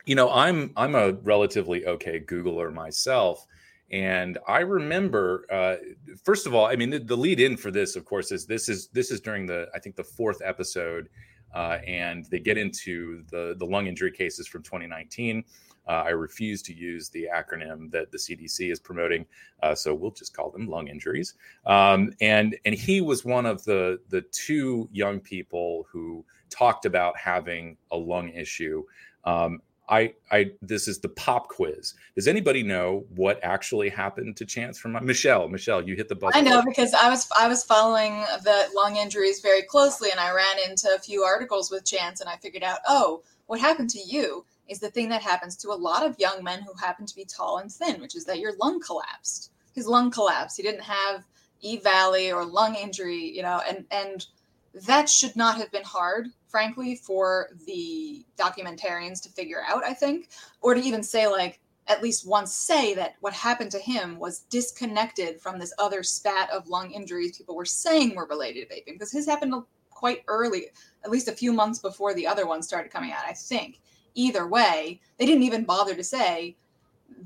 you 0.06 0.14
know, 0.14 0.30
I'm 0.30 0.72
I'm 0.76 0.94
a 0.94 1.12
relatively 1.12 1.86
okay 1.86 2.20
Googler 2.20 2.72
myself, 2.72 3.46
and 3.90 4.38
I 4.46 4.60
remember 4.60 5.46
uh, 5.50 5.76
first 6.22 6.46
of 6.46 6.54
all, 6.54 6.66
I 6.66 6.76
mean, 6.76 6.90
the, 6.90 6.98
the 6.98 7.16
lead 7.16 7.40
in 7.40 7.56
for 7.56 7.70
this, 7.70 7.96
of 7.96 8.04
course, 8.04 8.30
is 8.30 8.46
this 8.46 8.68
is 8.68 8.88
this 8.88 9.10
is 9.10 9.20
during 9.20 9.46
the 9.46 9.68
I 9.74 9.78
think 9.80 9.96
the 9.96 10.04
fourth 10.04 10.40
episode 10.44 11.08
uh, 11.55 11.78
and 11.86 12.24
they 12.26 12.38
get 12.38 12.59
into 12.59 13.22
the, 13.30 13.55
the 13.59 13.64
lung 13.64 13.86
injury 13.86 14.11
cases 14.11 14.46
from 14.46 14.62
2019. 14.62 15.44
Uh, 15.86 15.90
I 15.90 16.11
refuse 16.11 16.62
to 16.62 16.74
use 16.74 17.11
the 17.11 17.28
acronym 17.34 17.90
that 17.90 18.11
the 18.11 18.16
CDC 18.16 18.72
is 18.72 18.80
promoting, 18.80 19.26
uh, 19.62 19.74
so 19.74 19.94
we'll 19.94 20.11
just 20.11 20.34
call 20.34 20.50
them 20.50 20.66
lung 20.66 20.88
injuries. 20.88 21.34
Um, 21.66 22.12
and 22.22 22.57
and 22.64 22.74
he 22.74 23.02
was 23.02 23.24
one 23.24 23.44
of 23.44 23.62
the 23.64 24.00
the 24.09 24.22
two 24.22 24.88
young 24.92 25.20
people 25.20 25.86
who 25.90 26.24
talked 26.48 26.86
about 26.86 27.18
having 27.18 27.76
a 27.90 27.96
lung 27.96 28.30
issue. 28.30 28.82
Um, 29.24 29.61
I, 29.89 30.14
I, 30.30 30.53
this 30.62 30.89
is 30.89 30.99
the 31.01 31.11
pop 31.11 31.49
quiz. 31.49 31.95
Does 32.14 32.26
anybody 32.26 32.62
know 32.62 33.05
what 33.14 33.39
actually 33.43 33.91
happened 33.91 34.37
to 34.39 34.47
Chance 34.47 34.78
from 34.78 34.99
Michelle? 35.05 35.49
Michelle, 35.49 35.87
you 35.87 35.95
hit 35.95 36.09
the 36.09 36.14
button. 36.14 36.47
I 36.47 36.49
know 36.49 36.62
because 36.64 36.95
I 36.95 37.11
was, 37.11 37.28
I 37.39 37.49
was 37.49 37.64
following 37.64 38.20
the 38.45 38.68
lung 38.74 38.97
injuries 38.97 39.41
very 39.41 39.62
closely, 39.62 40.11
and 40.11 40.18
I 40.18 40.32
ran 40.32 40.68
into 40.68 40.89
a 40.95 40.99
few 40.99 41.22
articles 41.22 41.70
with 41.70 41.85
Chance, 41.85 42.20
and 42.20 42.30
I 42.30 42.37
figured 42.37 42.62
out, 42.62 42.78
oh, 42.89 43.22
what 43.47 43.61
happened 43.61 43.91
to 43.91 43.99
you 43.99 44.47
is 44.68 44.80
the 44.80 44.91
thing 44.91 45.11
that 45.11 45.22
happens 45.22 45.57
to 45.57 45.68
a 45.68 45.74
lot 45.74 46.07
of 46.07 46.18
young 46.18 46.43
men 46.43 46.62
who 46.62 46.72
happen 46.74 47.05
to 47.05 47.14
be 47.14 47.26
tall 47.26 47.59
and 47.59 47.70
thin, 47.70 48.01
which 48.01 48.16
is 48.16 48.24
that 48.24 48.39
your 48.39 48.57
lung 48.57 48.80
collapsed. 48.80 49.51
His 49.74 49.87
lung 49.87 50.11
collapsed. 50.11 50.57
He 50.57 50.62
didn't 50.62 50.82
have 50.82 51.24
E 51.61 51.78
Valley 51.78 52.32
or 52.32 52.45
lung 52.45 52.74
injury, 52.74 53.24
you 53.37 53.43
know, 53.43 53.61
and 53.68 53.85
and 53.91 54.26
that 54.74 55.08
should 55.08 55.36
not 55.36 55.56
have 55.56 55.70
been 55.70 55.84
hard 55.84 56.28
frankly, 56.54 56.94
for 56.94 57.48
the 57.66 58.24
documentarians 58.38 59.20
to 59.20 59.28
figure 59.28 59.64
out, 59.66 59.82
I 59.82 59.92
think, 59.92 60.28
or 60.60 60.72
to 60.72 60.80
even 60.80 61.02
say, 61.02 61.26
like, 61.26 61.58
at 61.88 62.00
least 62.00 62.28
once 62.28 62.54
say 62.54 62.94
that 62.94 63.16
what 63.22 63.32
happened 63.32 63.72
to 63.72 63.80
him 63.80 64.20
was 64.20 64.42
disconnected 64.50 65.40
from 65.40 65.58
this 65.58 65.74
other 65.80 66.04
spat 66.04 66.48
of 66.50 66.68
lung 66.68 66.92
injuries 66.92 67.36
people 67.36 67.56
were 67.56 67.64
saying 67.64 68.14
were 68.14 68.26
related 68.26 68.68
to 68.68 68.72
vaping, 68.72 68.92
because 68.92 69.10
his 69.10 69.26
happened 69.26 69.52
quite 69.90 70.22
early, 70.28 70.66
at 71.04 71.10
least 71.10 71.26
a 71.26 71.32
few 71.32 71.52
months 71.52 71.80
before 71.80 72.14
the 72.14 72.24
other 72.24 72.46
ones 72.46 72.68
started 72.68 72.92
coming 72.92 73.10
out. 73.10 73.24
I 73.26 73.32
think. 73.32 73.80
Either 74.14 74.46
way, 74.46 75.00
they 75.18 75.26
didn't 75.26 75.42
even 75.42 75.64
bother 75.64 75.96
to 75.96 76.04
say 76.04 76.56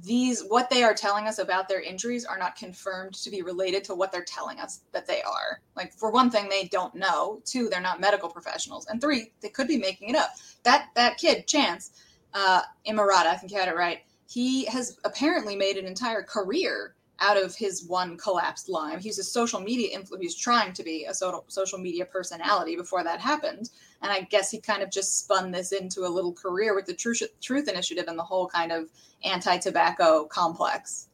these 0.04 0.42
what 0.42 0.70
they 0.70 0.82
are 0.82 0.94
telling 0.94 1.26
us 1.26 1.38
about 1.38 1.68
their 1.68 1.80
injuries 1.80 2.24
are 2.24 2.38
not 2.38 2.56
confirmed 2.56 3.14
to 3.14 3.30
be 3.30 3.42
related 3.42 3.84
to 3.84 3.94
what 3.94 4.12
they're 4.12 4.24
telling 4.24 4.60
us 4.60 4.80
that 4.92 5.06
they 5.06 5.22
are. 5.22 5.60
Like 5.76 5.92
for 5.92 6.10
one 6.10 6.30
thing, 6.30 6.48
they 6.48 6.64
don't 6.64 6.94
know. 6.94 7.40
Two, 7.44 7.68
they're 7.68 7.80
not 7.80 8.00
medical 8.00 8.28
professionals, 8.28 8.86
and 8.86 9.00
three, 9.00 9.32
they 9.40 9.48
could 9.48 9.68
be 9.68 9.78
making 9.78 10.10
it 10.10 10.16
up. 10.16 10.30
That 10.62 10.88
that 10.94 11.16
kid, 11.18 11.46
Chance, 11.46 11.90
uh, 12.34 12.62
Ammirata, 12.86 13.26
I 13.26 13.36
think 13.36 13.52
you 13.52 13.58
had 13.58 13.68
it 13.68 13.76
right. 13.76 14.00
He 14.28 14.66
has 14.66 14.98
apparently 15.04 15.56
made 15.56 15.76
an 15.76 15.86
entire 15.86 16.22
career 16.22 16.94
out 17.20 17.42
of 17.42 17.56
his 17.56 17.84
one 17.86 18.16
collapsed 18.16 18.68
lung. 18.68 18.98
He's 18.98 19.18
a 19.18 19.24
social 19.24 19.60
media 19.60 19.98
influencer. 19.98 20.20
He's 20.20 20.36
trying 20.36 20.72
to 20.74 20.82
be 20.82 21.06
a 21.06 21.14
social 21.14 21.78
media 21.78 22.04
personality 22.04 22.76
before 22.76 23.02
that 23.04 23.20
happened. 23.20 23.70
And 24.02 24.12
I 24.12 24.22
guess 24.22 24.50
he 24.50 24.60
kind 24.60 24.82
of 24.82 24.90
just 24.90 25.18
spun 25.18 25.50
this 25.50 25.72
into 25.72 26.06
a 26.06 26.08
little 26.08 26.32
career 26.32 26.74
with 26.74 26.86
the 26.86 26.94
Truth, 26.94 27.22
Truth 27.40 27.68
Initiative 27.68 28.04
and 28.08 28.18
the 28.18 28.22
whole 28.22 28.46
kind 28.46 28.70
of 28.70 28.88
anti-tobacco 29.24 30.26
complex. 30.26 31.08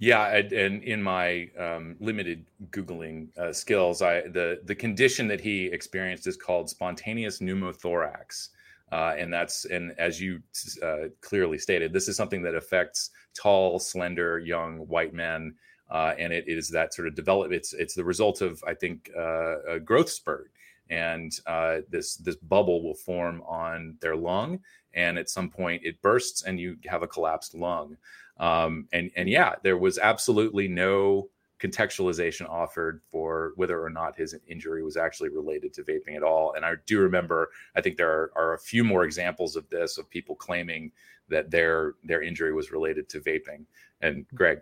Yeah, 0.00 0.34
and 0.34 0.82
in 0.82 1.02
my 1.02 1.50
um, 1.58 1.94
limited 2.00 2.46
googling 2.70 3.36
uh, 3.36 3.52
skills, 3.52 4.00
I 4.00 4.22
the 4.22 4.62
the 4.64 4.74
condition 4.74 5.28
that 5.28 5.42
he 5.42 5.66
experienced 5.66 6.26
is 6.26 6.38
called 6.38 6.70
spontaneous 6.70 7.40
pneumothorax, 7.40 8.48
uh, 8.92 9.14
and 9.18 9.30
that's 9.30 9.66
and 9.66 9.92
as 9.98 10.18
you 10.18 10.40
uh, 10.82 11.08
clearly 11.20 11.58
stated, 11.58 11.92
this 11.92 12.08
is 12.08 12.16
something 12.16 12.40
that 12.44 12.54
affects 12.54 13.10
tall, 13.34 13.78
slender, 13.78 14.38
young 14.38 14.78
white 14.88 15.12
men, 15.12 15.54
uh, 15.90 16.14
and 16.18 16.32
it 16.32 16.44
is 16.46 16.70
that 16.70 16.94
sort 16.94 17.06
of 17.06 17.14
develop. 17.14 17.52
It's 17.52 17.74
it's 17.74 17.94
the 17.94 18.04
result 18.04 18.40
of 18.40 18.64
I 18.66 18.72
think 18.72 19.10
uh, 19.14 19.60
a 19.64 19.78
growth 19.78 20.08
spurt, 20.08 20.50
and 20.90 21.32
uh, 21.46 21.78
this 21.88 22.16
this 22.16 22.36
bubble 22.36 22.82
will 22.82 22.94
form 22.94 23.42
on 23.46 23.96
their 24.00 24.16
lung, 24.16 24.60
and 24.92 25.18
at 25.18 25.30
some 25.30 25.48
point 25.48 25.82
it 25.84 26.02
bursts, 26.02 26.42
and 26.42 26.60
you 26.60 26.76
have 26.86 27.02
a 27.02 27.08
collapsed 27.08 27.54
lung. 27.54 27.96
Um, 28.38 28.88
and 28.92 29.10
and 29.16 29.28
yeah, 29.28 29.54
there 29.62 29.78
was 29.78 29.98
absolutely 29.98 30.68
no 30.68 31.30
contextualization 31.60 32.48
offered 32.48 33.02
for 33.12 33.52
whether 33.56 33.82
or 33.82 33.90
not 33.90 34.16
his 34.16 34.34
injury 34.46 34.82
was 34.82 34.96
actually 34.96 35.28
related 35.28 35.74
to 35.74 35.82
vaping 35.82 36.16
at 36.16 36.22
all. 36.22 36.54
And 36.54 36.64
I 36.64 36.74
do 36.86 36.98
remember, 37.00 37.50
I 37.76 37.82
think 37.82 37.98
there 37.98 38.10
are, 38.10 38.32
are 38.34 38.54
a 38.54 38.58
few 38.58 38.82
more 38.82 39.04
examples 39.04 39.56
of 39.56 39.68
this 39.68 39.98
of 39.98 40.08
people 40.08 40.34
claiming 40.34 40.90
that 41.28 41.50
their 41.50 41.94
their 42.02 42.22
injury 42.22 42.52
was 42.52 42.72
related 42.72 43.08
to 43.10 43.20
vaping. 43.20 43.64
And 44.00 44.26
Greg. 44.34 44.60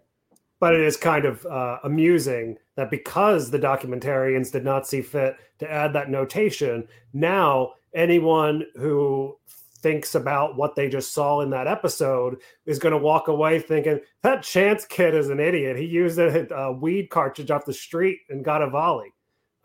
But 0.61 0.75
it 0.75 0.81
is 0.81 0.97
kind 0.97 1.25
of 1.25 1.47
uh, 1.47 1.79
amusing 1.85 2.57
that 2.77 2.91
because 2.91 3.51
the 3.51 3.59
documentarians 3.59 4.51
did 4.51 4.65
not 4.65 4.87
see 4.87 5.03
fit 5.03 5.37
to 5.61 5.71
add 5.71 5.93
that 5.93 6.11
notation, 6.11 6.89
now 7.13 7.75
anyone 7.95 8.65
who 8.75 9.37
thinks 9.81 10.15
about 10.15 10.57
what 10.57 10.75
they 10.75 10.89
just 10.89 11.15
saw 11.15 11.41
in 11.41 11.51
that 11.51 11.69
episode 11.69 12.37
is 12.67 12.81
going 12.81 12.93
to 12.93 12.99
walk 12.99 13.29
away 13.29 13.61
thinking 13.61 14.01
that 14.23 14.43
chance 14.43 14.85
kid 14.85 15.15
is 15.15 15.31
an 15.31 15.39
idiot. 15.39 15.77
He 15.77 15.85
used 15.85 16.19
a, 16.19 16.53
a 16.55 16.73
weed 16.73 17.11
cartridge 17.11 17.51
off 17.51 17.65
the 17.65 17.73
street 17.73 18.19
and 18.29 18.45
got 18.45 18.61
EVALI 18.61 19.07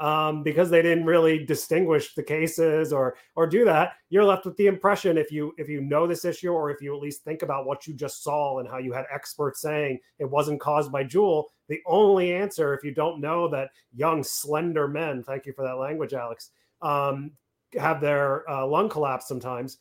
um, 0.04 0.44
because 0.44 0.70
they 0.70 0.82
didn't 0.82 1.06
really 1.06 1.46
distinguish 1.46 2.14
the 2.14 2.24
cases 2.24 2.92
or 2.92 3.16
or 3.36 3.48
do 3.48 3.64
that 3.64 3.94
you're 4.10 4.26
left 4.26 4.46
with 4.46 4.58
the 4.58 4.68
impression 4.68 5.18
if 5.18 5.32
you 5.32 5.54
if 5.58 5.70
you 5.70 5.82
know 5.82 6.06
this 6.06 6.26
issue 6.26 6.52
or 6.52 6.70
if 6.70 6.82
you 6.82 6.96
at 6.96 7.02
least 7.02 7.24
think 7.24 7.42
about 7.42 7.66
what 7.66 7.88
you 7.88 7.94
just 7.94 8.24
saw 8.24 8.60
and 8.60 8.68
how 8.68 8.78
you 8.78 8.92
had 8.92 9.06
experts 9.14 9.62
saying 9.62 9.98
it 10.20 10.30
wasn't 10.30 10.60
caused 10.60 10.92
by 10.92 11.04
Juul 11.04 11.46
the 11.70 11.80
only 11.86 12.34
answer 12.34 12.74
if 12.74 12.84
you 12.84 12.94
don't 12.94 13.22
know 13.22 13.48
that 13.48 13.70
young 13.96 14.24
slender 14.24 14.88
men 14.88 15.24
thank 15.24 15.46
you 15.46 15.54
for 15.54 15.64
that 15.64 15.78
language 15.78 16.14
alex 16.14 16.50
um, 16.82 17.32
have 17.80 18.02
their 18.02 18.50
uh, 18.50 18.66
lung 18.66 18.90
collapse 18.90 19.28
sometimes 19.28 19.78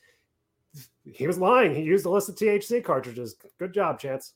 he 1.05 1.27
was 1.27 1.39
lying. 1.39 1.75
He 1.75 1.83
used 1.83 2.07
illicit 2.07 2.37
THC 2.37 2.83
cartridges. 2.83 3.37
Good 3.59 3.75
job, 3.75 3.99
Chance. 3.99 4.35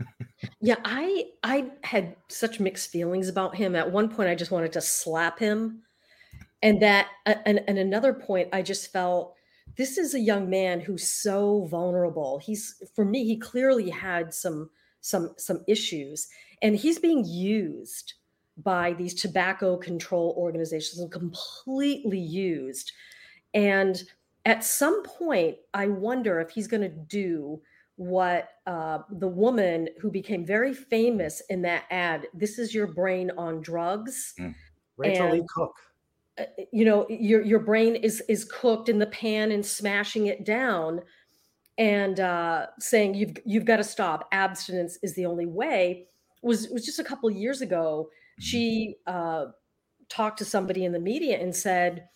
yeah, 0.60 0.76
I 0.84 1.26
I 1.42 1.70
had 1.82 2.16
such 2.28 2.60
mixed 2.60 2.90
feelings 2.90 3.28
about 3.28 3.56
him. 3.56 3.74
At 3.74 3.90
one 3.90 4.08
point, 4.08 4.28
I 4.28 4.34
just 4.34 4.50
wanted 4.50 4.72
to 4.72 4.80
slap 4.80 5.38
him, 5.38 5.82
and 6.62 6.80
that 6.82 7.08
uh, 7.24 7.34
and, 7.46 7.60
and 7.66 7.78
another 7.78 8.12
point, 8.12 8.48
I 8.52 8.62
just 8.62 8.92
felt 8.92 9.34
this 9.76 9.98
is 9.98 10.14
a 10.14 10.20
young 10.20 10.48
man 10.48 10.80
who's 10.80 11.10
so 11.10 11.66
vulnerable. 11.70 12.38
He's 12.38 12.82
for 12.94 13.04
me, 13.04 13.24
he 13.24 13.36
clearly 13.36 13.90
had 13.90 14.34
some 14.34 14.70
some 15.00 15.34
some 15.38 15.64
issues, 15.66 16.28
and 16.62 16.76
he's 16.76 16.98
being 16.98 17.24
used 17.24 18.14
by 18.58 18.94
these 18.94 19.14
tobacco 19.14 19.76
control 19.76 20.34
organizations 20.36 20.98
and 21.00 21.12
completely 21.12 22.18
used. 22.18 22.92
And 23.52 24.02
at 24.44 24.64
some 24.64 25.02
point, 25.02 25.56
I 25.74 25.88
wonder 25.88 26.40
if 26.40 26.50
he's 26.50 26.68
going 26.68 26.82
to 26.82 26.88
do 26.88 27.60
what 27.96 28.50
uh, 28.66 28.98
the 29.10 29.28
woman 29.28 29.88
who 30.00 30.10
became 30.10 30.44
very 30.44 30.74
famous 30.74 31.42
in 31.48 31.62
that 31.62 31.84
ad, 31.90 32.26
"This 32.34 32.58
is 32.58 32.74
your 32.74 32.86
brain 32.86 33.30
on 33.36 33.60
drugs." 33.60 34.34
Mm. 34.38 34.54
Rachael 34.96 35.32
Leigh 35.32 35.46
Cook. 35.48 35.74
Uh, 36.38 36.44
you 36.72 36.84
know, 36.84 37.06
your 37.08 37.42
your 37.42 37.60
brain 37.60 37.96
is 37.96 38.22
is 38.28 38.44
cooked 38.44 38.88
in 38.88 38.98
the 38.98 39.06
pan 39.06 39.50
and 39.50 39.64
smashing 39.64 40.26
it 40.26 40.44
down, 40.44 41.00
and 41.78 42.20
uh, 42.20 42.66
saying 42.78 43.14
you've 43.14 43.36
you've 43.44 43.64
got 43.64 43.78
to 43.78 43.84
stop. 43.84 44.28
Abstinence 44.32 44.98
is 45.02 45.14
the 45.14 45.26
only 45.26 45.46
way. 45.46 46.08
Was 46.42 46.68
was 46.68 46.84
just 46.84 46.98
a 46.98 47.04
couple 47.04 47.30
years 47.30 47.62
ago. 47.62 48.10
Mm-hmm. 48.10 48.42
She 48.42 48.96
uh, 49.06 49.46
talked 50.10 50.38
to 50.38 50.44
somebody 50.44 50.84
in 50.84 50.92
the 50.92 51.00
media 51.00 51.38
and 51.40 51.56
said, 51.56 52.08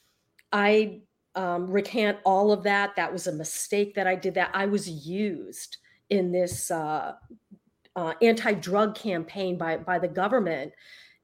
"I 0.52 1.00
um, 1.34 1.70
recant 1.70 2.18
all 2.24 2.52
of 2.52 2.62
that. 2.64 2.96
That 2.96 3.12
was 3.12 3.26
a 3.26 3.32
mistake 3.32 3.94
that 3.94 4.06
I 4.06 4.14
did 4.14 4.34
that. 4.34 4.50
I 4.54 4.66
was 4.66 4.88
used 4.88 5.76
in 6.08 6.32
this 6.32 6.70
uh, 6.70 7.12
uh, 7.96 8.14
anti-drug 8.20 8.94
campaign 8.94 9.56
by 9.56 9.76
by 9.76 9.98
the 9.98 10.08
government, 10.08 10.72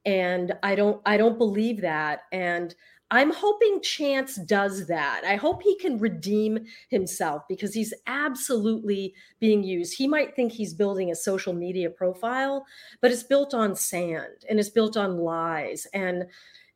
and 0.05 0.53
I 0.63 0.75
don't 0.75 1.01
I 1.05 1.17
don't 1.17 1.37
believe 1.37 1.81
that. 1.81 2.21
And 2.31 2.73
I'm 3.09 3.31
hoping 3.31 3.81
Chance 3.81 4.35
does 4.35 4.87
that. 4.87 5.21
I 5.25 5.37
hope 5.37 5.63
he 5.63 5.77
can 5.77 5.97
redeem 5.97 6.65
himself 6.89 7.43
because 7.47 7.73
he's 7.73 7.93
absolutely 8.05 9.13
being 9.39 9.63
used. 9.63 9.97
He 9.97 10.07
might 10.07 10.35
think 10.35 10.51
he's 10.51 10.73
building 10.73 11.11
a 11.11 11.15
social 11.15 11.53
media 11.53 11.89
profile, 11.89 12.65
but 13.01 13.11
it's 13.11 13.23
built 13.23 13.53
on 13.53 13.75
sand 13.75 14.45
and 14.49 14.59
it's 14.59 14.69
built 14.69 14.97
on 14.97 15.19
lies. 15.19 15.87
And 15.93 16.25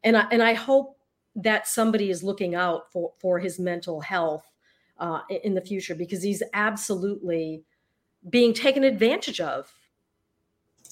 and 0.03 0.17
I, 0.17 0.27
and 0.31 0.41
I 0.41 0.53
hope 0.53 0.97
that 1.35 1.67
somebody 1.67 2.09
is 2.09 2.23
looking 2.23 2.55
out 2.55 2.91
for 2.91 3.13
for 3.19 3.39
his 3.39 3.59
mental 3.59 4.01
health 4.01 4.51
uh, 4.99 5.21
in 5.43 5.53
the 5.53 5.61
future 5.61 5.95
because 5.95 6.21
he's 6.21 6.43
absolutely 6.53 7.63
being 8.29 8.53
taken 8.53 8.83
advantage 8.83 9.39
of. 9.39 9.73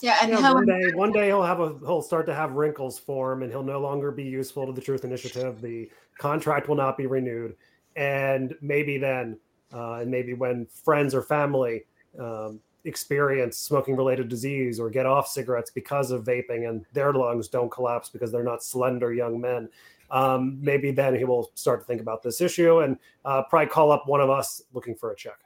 Yeah, 0.02 0.18
and 0.22 0.32
yeah, 0.32 0.54
one 0.54 0.66
day, 0.66 0.92
one 0.94 1.12
day 1.12 1.26
he'll 1.28 1.44
have 1.44 1.60
a 1.60 1.78
he'll 1.80 2.02
start 2.02 2.26
to 2.28 2.34
have 2.34 2.54
wrinkles 2.54 2.98
form, 2.98 3.44
and 3.44 3.52
he'll 3.52 3.64
no 3.64 3.80
longer 3.80 4.12
be 4.12 4.24
useful 4.24 4.66
to 4.66 4.72
the 4.72 4.82
Truth 4.82 5.04
Initiative. 5.04 5.62
The 5.62 5.90
contract 6.18 6.70
will 6.70 6.78
not 6.78 6.98
be 6.98 7.06
renewed, 7.06 7.56
and 7.98 8.56
maybe 8.62 8.98
then, 8.98 9.38
uh, 9.74 9.96
and 9.96 10.10
maybe 10.10 10.34
when 10.34 10.68
friends 10.68 11.14
or 11.14 11.22
family 11.22 11.84
um, 12.18 12.62
experience 12.86 13.58
smoking 13.58 13.98
related 13.98 14.30
disease 14.30 14.80
or 14.80 14.90
get 14.90 15.06
off 15.06 15.28
cigarettes 15.28 15.70
because 15.70 16.12
of 16.12 16.24
vaping, 16.24 16.70
and 16.70 16.86
their 16.94 17.12
lungs 17.12 17.50
don't 17.50 17.70
collapse 17.70 18.10
because 18.10 18.32
they're 18.32 18.42
not 18.42 18.64
slender 18.64 19.14
young 19.14 19.40
men, 19.42 19.68
um, 20.12 20.58
maybe 20.62 20.92
then 20.92 21.16
he 21.16 21.24
will 21.24 21.52
start 21.56 21.82
to 21.82 21.86
think 21.86 22.02
about 22.02 22.24
this 22.24 22.42
issue 22.42 22.80
and 22.80 22.98
uh, 23.26 23.44
probably 23.50 23.68
call 23.68 23.92
up 23.92 24.08
one 24.08 24.22
of 24.22 24.30
us 24.30 24.62
looking 24.74 24.96
for 24.96 25.12
a 25.12 25.16
check. 25.16 25.40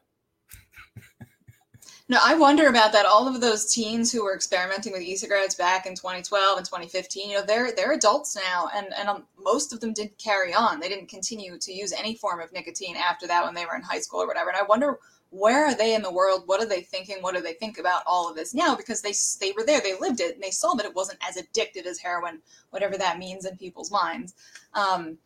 No, 2.09 2.20
I 2.22 2.36
wonder 2.36 2.68
about 2.68 2.91
that. 2.91 3.05
All 3.05 3.30
of 3.30 3.39
those 3.39 3.74
teens 3.74 4.11
who 4.11 4.26
were 4.26 4.36
experimenting 4.36 4.91
with 4.91 5.01
e-cigarettes 5.01 5.55
back 5.55 5.86
in 5.86 5.95
2012 5.95 6.57
and 6.57 6.66
2015, 6.66 7.30
you 7.30 7.38
know, 7.38 7.45
they're 7.45 7.74
they're 7.74 7.93
adults 7.93 8.36
now, 8.36 8.70
and 8.76 8.93
and 8.97 9.07
um, 9.07 9.24
most 9.41 9.72
of 9.72 9.80
them 9.80 9.93
didn't 9.93 10.18
carry 10.18 10.53
on. 10.53 10.82
They 10.82 10.89
didn't 10.89 11.07
continue 11.07 11.57
to 11.57 11.72
use 11.72 11.93
any 11.93 12.16
form 12.16 12.41
of 12.41 12.51
nicotine 12.51 12.97
after 12.97 13.26
that 13.28 13.45
when 13.45 13.53
they 13.53 13.66
were 13.66 13.76
in 13.76 13.82
high 13.82 13.99
school 13.99 14.22
or 14.22 14.28
whatever. 14.28 14.49
And 14.49 14.59
I 14.59 14.64
wonder 14.64 14.99
where 15.34 15.66
are 15.66 15.76
they 15.76 15.96
in 15.96 16.04
the 16.04 16.14
world? 16.14 16.44
What 16.46 16.62
are 16.62 16.68
they 16.68 16.82
thinking? 16.82 17.18
What 17.22 17.34
do 17.34 17.42
they 17.42 17.54
think 17.54 17.80
about 17.80 18.04
all 18.06 18.30
of 18.30 18.36
this 18.36 18.54
now? 18.54 18.76
Because 18.76 19.02
they 19.02 19.14
they 19.40 19.52
were 19.54 19.66
there, 19.66 19.82
they 19.82 19.98
lived 20.00 20.22
it, 20.22 20.36
and 20.36 20.44
they 20.44 20.52
saw 20.52 20.74
that 20.76 20.86
it 20.86 20.96
wasn't 20.96 21.20
as 21.28 21.38
addictive 21.38 21.88
as 21.88 22.00
heroin, 22.00 22.40
whatever 22.70 22.98
that 22.98 23.18
means 23.18 23.46
in 23.46 23.58
people's 23.58 23.92
minds. 23.92 24.36
Um, 24.76 25.18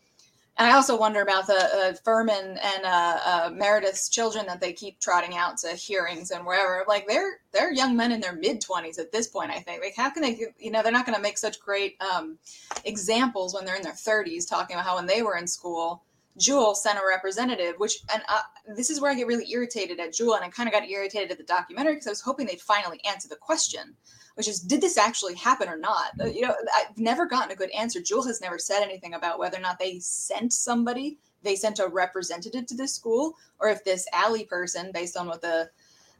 and 0.59 0.67
I 0.67 0.73
also 0.73 0.97
wonder 0.97 1.21
about 1.21 1.45
the 1.45 1.53
uh, 1.53 1.93
Fuhrman 2.05 2.57
and 2.63 2.85
uh, 2.85 3.19
uh, 3.25 3.49
Meredith's 3.53 4.09
children 4.09 4.47
that 4.47 4.59
they 4.59 4.73
keep 4.73 4.99
trotting 4.99 5.35
out 5.35 5.57
to 5.57 5.69
hearings 5.75 6.31
and 6.31 6.45
wherever. 6.45 6.83
Like 6.87 7.05
they're 7.07 7.41
they're 7.51 7.73
young 7.73 7.95
men 7.97 8.13
in 8.13 8.21
their 8.21 8.35
mid 8.35 8.61
twenties 8.61 8.97
at 8.97 9.11
this 9.11 9.27
point. 9.27 9.51
I 9.51 9.59
think. 9.59 9.83
Like 9.83 9.95
how 9.95 10.09
can 10.09 10.23
they? 10.23 10.39
You 10.57 10.71
know, 10.71 10.81
they're 10.81 10.91
not 10.91 11.05
going 11.05 11.17
to 11.17 11.21
make 11.21 11.37
such 11.37 11.59
great 11.59 12.01
um, 12.01 12.37
examples 12.85 13.53
when 13.53 13.65
they're 13.65 13.75
in 13.75 13.83
their 13.83 13.91
thirties, 13.91 14.45
talking 14.45 14.75
about 14.75 14.85
how 14.85 14.95
when 14.95 15.05
they 15.05 15.21
were 15.21 15.35
in 15.35 15.47
school 15.47 16.01
Juul 16.37 16.75
sent 16.75 16.99
a 16.99 17.01
representative, 17.07 17.75
which, 17.77 17.99
and 18.13 18.21
uh, 18.29 18.41
this 18.75 18.89
is 18.89 19.01
where 19.01 19.11
I 19.11 19.15
get 19.15 19.27
really 19.27 19.51
irritated 19.51 19.99
at 19.99 20.11
Juul, 20.11 20.35
and 20.35 20.45
I 20.45 20.49
kind 20.49 20.67
of 20.67 20.73
got 20.73 20.87
irritated 20.87 21.31
at 21.31 21.37
the 21.37 21.43
documentary 21.43 21.93
because 21.93 22.07
I 22.07 22.11
was 22.11 22.21
hoping 22.21 22.45
they'd 22.45 22.61
finally 22.61 23.01
answer 23.09 23.27
the 23.27 23.35
question, 23.35 23.95
which 24.35 24.47
is, 24.47 24.59
did 24.59 24.81
this 24.81 24.97
actually 24.97 25.35
happen 25.35 25.67
or 25.67 25.77
not? 25.77 26.11
Uh, 26.21 26.25
you 26.25 26.41
know, 26.41 26.53
I've 26.75 26.97
never 26.97 27.25
gotten 27.25 27.51
a 27.51 27.55
good 27.55 27.71
answer. 27.71 27.99
Juul 27.99 28.25
has 28.27 28.41
never 28.41 28.59
said 28.59 28.83
anything 28.83 29.15
about 29.15 29.39
whether 29.39 29.57
or 29.57 29.61
not 29.61 29.79
they 29.79 29.99
sent 29.99 30.53
somebody, 30.53 31.17
they 31.41 31.55
sent 31.55 31.79
a 31.79 31.87
representative 31.87 32.65
to 32.67 32.75
this 32.75 32.93
school, 32.93 33.35
or 33.59 33.69
if 33.69 33.83
this 33.83 34.07
alley 34.13 34.45
person, 34.45 34.91
based 34.93 35.17
on 35.17 35.27
what 35.27 35.41
the, 35.41 35.69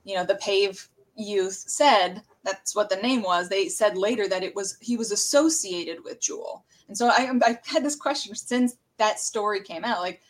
you 0.03 0.15
know, 0.15 0.25
the 0.25 0.35
PAVE 0.35 0.89
youth 1.15 1.63
said, 1.67 2.21
that's 2.43 2.75
what 2.75 2.89
the 2.89 2.95
name 2.97 3.21
was. 3.21 3.49
They 3.49 3.67
said 3.67 3.97
later 3.97 4.27
that 4.29 4.43
it 4.43 4.55
was 4.55 4.77
he 4.79 4.97
was 4.97 5.11
associated 5.11 6.03
with 6.03 6.21
Juul, 6.21 6.61
and 6.87 6.97
so 6.97 7.07
I, 7.07 7.29
I've 7.43 7.65
had 7.65 7.83
this 7.83 7.95
question 7.95 8.33
since 8.35 8.77
that 8.97 9.19
story 9.19 9.61
came 9.61 9.83
out. 9.83 10.01
Like, 10.01 10.21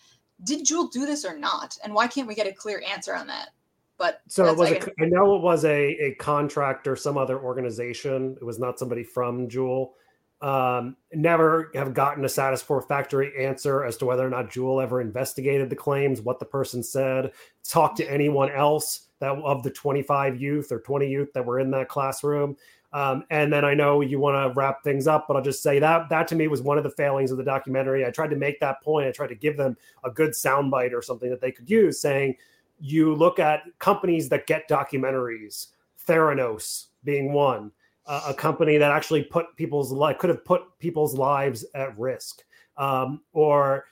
did 0.43 0.65
Juul 0.65 0.91
do 0.91 1.05
this 1.05 1.25
or 1.25 1.37
not? 1.37 1.77
And 1.83 1.93
why 1.93 2.07
can't 2.07 2.27
we 2.27 2.35
get 2.35 2.47
a 2.47 2.53
clear 2.53 2.81
answer 2.87 3.15
on 3.15 3.27
that? 3.27 3.49
But 3.97 4.21
so 4.27 4.45
it 4.45 4.57
was. 4.57 4.71
I 4.71 5.05
know 5.05 5.35
it 5.35 5.41
was 5.41 5.65
a 5.65 5.97
a 5.97 6.15
contract 6.15 6.87
or 6.87 6.95
some 6.95 7.17
other 7.17 7.39
organization. 7.39 8.37
It 8.39 8.43
was 8.43 8.59
not 8.59 8.77
somebody 8.77 9.03
from 9.03 9.47
Juul. 9.47 9.91
Um, 10.39 10.97
never 11.13 11.71
have 11.73 11.95
gotten 11.95 12.23
a 12.23 12.29
satisfactory 12.29 13.43
answer 13.43 13.83
as 13.83 13.97
to 13.97 14.05
whether 14.05 14.25
or 14.25 14.29
not 14.29 14.51
Juul 14.51 14.83
ever 14.83 15.01
investigated 15.01 15.71
the 15.71 15.75
claims, 15.75 16.21
what 16.21 16.37
the 16.37 16.45
person 16.45 16.83
said, 16.83 17.31
talked 17.63 17.97
to 17.97 18.11
anyone 18.11 18.51
else 18.51 19.07
that 19.19 19.31
of 19.31 19.63
the 19.63 19.71
25 19.71 20.39
youth 20.39 20.71
or 20.71 20.79
20 20.79 21.09
youth 21.09 21.33
that 21.33 21.43
were 21.43 21.59
in 21.59 21.71
that 21.71 21.89
classroom. 21.89 22.55
Um, 22.93 23.25
and 23.29 23.51
then 23.51 23.65
I 23.65 23.73
know 23.73 24.01
you 24.01 24.19
want 24.19 24.35
to 24.35 24.57
wrap 24.57 24.83
things 24.83 25.07
up, 25.07 25.25
but 25.27 25.35
I'll 25.35 25.43
just 25.43 25.61
say 25.61 25.77
that 25.79 26.07
that 26.09 26.27
to 26.29 26.35
me 26.35 26.47
was 26.47 26.61
one 26.61 26.77
of 26.77 26.83
the 26.83 26.89
failings 26.89 27.31
of 27.31 27.37
the 27.37 27.43
documentary. 27.43 28.05
I 28.05 28.11
tried 28.11 28.29
to 28.29 28.37
make 28.37 28.59
that 28.61 28.81
point. 28.81 29.07
I 29.07 29.11
tried 29.11 29.27
to 29.27 29.35
give 29.35 29.57
them 29.57 29.75
a 30.03 30.09
good 30.09 30.31
soundbite 30.31 30.93
or 30.93 31.01
something 31.01 31.29
that 31.29 31.41
they 31.41 31.51
could 31.51 31.69
use, 31.69 31.99
saying, 31.99 32.37
"You 32.79 33.13
look 33.13 33.39
at 33.39 33.63
companies 33.79 34.29
that 34.29 34.47
get 34.47 34.69
documentaries, 34.69 35.67
Theranos 36.07 36.87
being 37.03 37.33
one, 37.33 37.71
uh, 38.05 38.23
a 38.27 38.33
company 38.33 38.77
that 38.77 38.91
actually 38.91 39.23
put 39.23 39.55
people's 39.57 39.91
life 39.91 40.17
could 40.17 40.29
have 40.29 40.45
put 40.45 40.63
people's 40.79 41.13
lives 41.15 41.65
at 41.75 41.97
risk, 41.99 42.43
um, 42.77 43.21
or." 43.33 43.85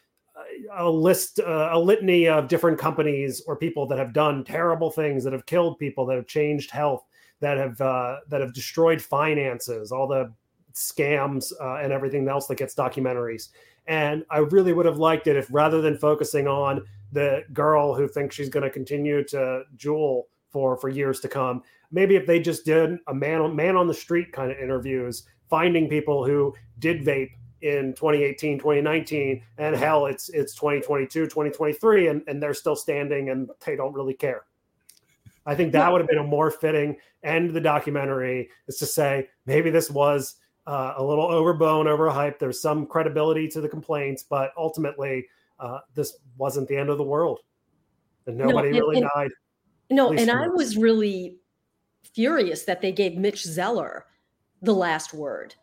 a 0.74 0.90
list, 0.90 1.40
uh, 1.40 1.70
a 1.72 1.80
litany 1.80 2.28
of 2.28 2.50
different 2.50 2.78
companies 2.78 3.42
or 3.48 3.56
people 3.56 3.86
that 3.88 3.98
have 3.98 4.12
done 4.12 4.44
terrible 4.44 4.92
things, 4.92 5.24
that 5.24 5.32
have 5.32 5.46
killed 5.46 5.80
people, 5.80 6.06
that 6.06 6.18
have 6.18 6.28
changed 6.28 6.72
health, 6.72 7.06
that 7.40 7.58
have 7.58 7.80
uh, 7.82 8.18
that 8.30 8.42
have 8.42 8.54
destroyed 8.54 9.02
finances, 9.02 9.92
all 9.92 10.08
the 10.08 10.32
scams 10.74 11.52
uh, 11.62 11.78
and 11.78 11.92
everything 11.92 12.28
else 12.28 12.48
that 12.48 12.58
gets 12.58 12.76
documentaries. 12.76 13.50
And 13.88 14.26
I 14.30 14.40
really 14.40 14.74
would 14.74 14.86
have 14.86 14.98
liked 14.98 15.28
it 15.28 15.36
if 15.36 15.48
rather 15.52 15.82
than 15.82 15.98
focusing 15.98 16.48
on 16.48 16.84
the 17.12 17.44
girl 17.54 17.94
who 17.94 18.08
thinks 18.08 18.36
she's 18.36 18.50
going 18.50 18.64
to 18.64 18.70
continue 18.70 19.24
to 19.26 19.64
Juul 19.78 20.24
for 20.50 20.78
for 20.78 20.90
years 20.90 21.20
to 21.22 21.28
come, 21.28 21.64
maybe 21.92 22.16
if 22.16 22.26
they 22.26 22.40
just 22.40 22.66
did 22.66 22.98
a 23.08 23.14
man 23.14 23.56
man 23.56 23.76
on 23.76 23.88
the 23.88 23.94
street 23.94 24.32
kind 24.32 24.52
of 24.52 24.58
interviews, 24.58 25.24
finding 25.50 25.88
people 25.88 26.26
who 26.26 26.54
did 26.80 27.06
vape 27.06 27.32
in 27.62 27.94
2018 27.94 28.60
2019 28.60 29.42
and 29.58 29.76
hell 29.76 30.06
it's 30.06 30.30
it's 30.30 30.54
2022 30.54 31.24
2023 31.24 32.10
and, 32.10 32.22
and 32.28 32.44
they're 32.44 32.54
still 32.54 32.76
standing 32.76 33.30
and 33.30 33.50
they 33.66 33.76
don't 33.76 33.94
really 33.94 34.14
care 34.14 34.44
i 35.46 35.56
think 35.56 35.72
that 35.72 35.92
would 35.92 36.02
have 36.02 36.10
been 36.10 36.20
a 36.20 36.24
more 36.24 36.52
fitting 36.52 36.96
end 37.24 37.48
of 37.48 37.54
the 37.54 37.62
documentary 37.62 38.50
is 38.68 38.78
to 38.78 38.86
say 38.86 39.28
maybe 39.46 39.70
this 39.70 39.90
was 39.90 40.36
uh, 40.68 40.96
a 40.98 41.04
little 41.04 41.26
overblown 41.26 41.86
overhyped 41.86 42.40
there's 42.40 42.62
some 42.62 42.86
credibility 42.88 43.48
to 43.48 43.62
the 43.62 43.70
complaints 43.70 44.24
but 44.24 44.52
ultimately 44.58 45.26
uh, 45.60 45.80
this 45.94 46.18
wasn't 46.38 46.68
the 46.68 46.76
end 46.76 46.90
of 46.90 46.98
the 46.98 47.04
world 47.04 47.40
and 48.26 48.38
nobody 48.38 48.72
no, 48.72 48.78
and, 48.78 48.78
really 48.78 48.98
and, 48.98 49.10
died 49.16 49.32
no 49.92 50.12
and 50.14 50.32
i 50.32 50.48
was 50.48 50.76
really 50.76 51.38
furious 52.14 52.64
that 52.64 52.82
they 52.82 52.92
gave 52.92 53.16
mitch 53.16 53.44
zeller 53.44 54.06
the 54.62 54.74
last 54.74 55.14
word 55.14 55.54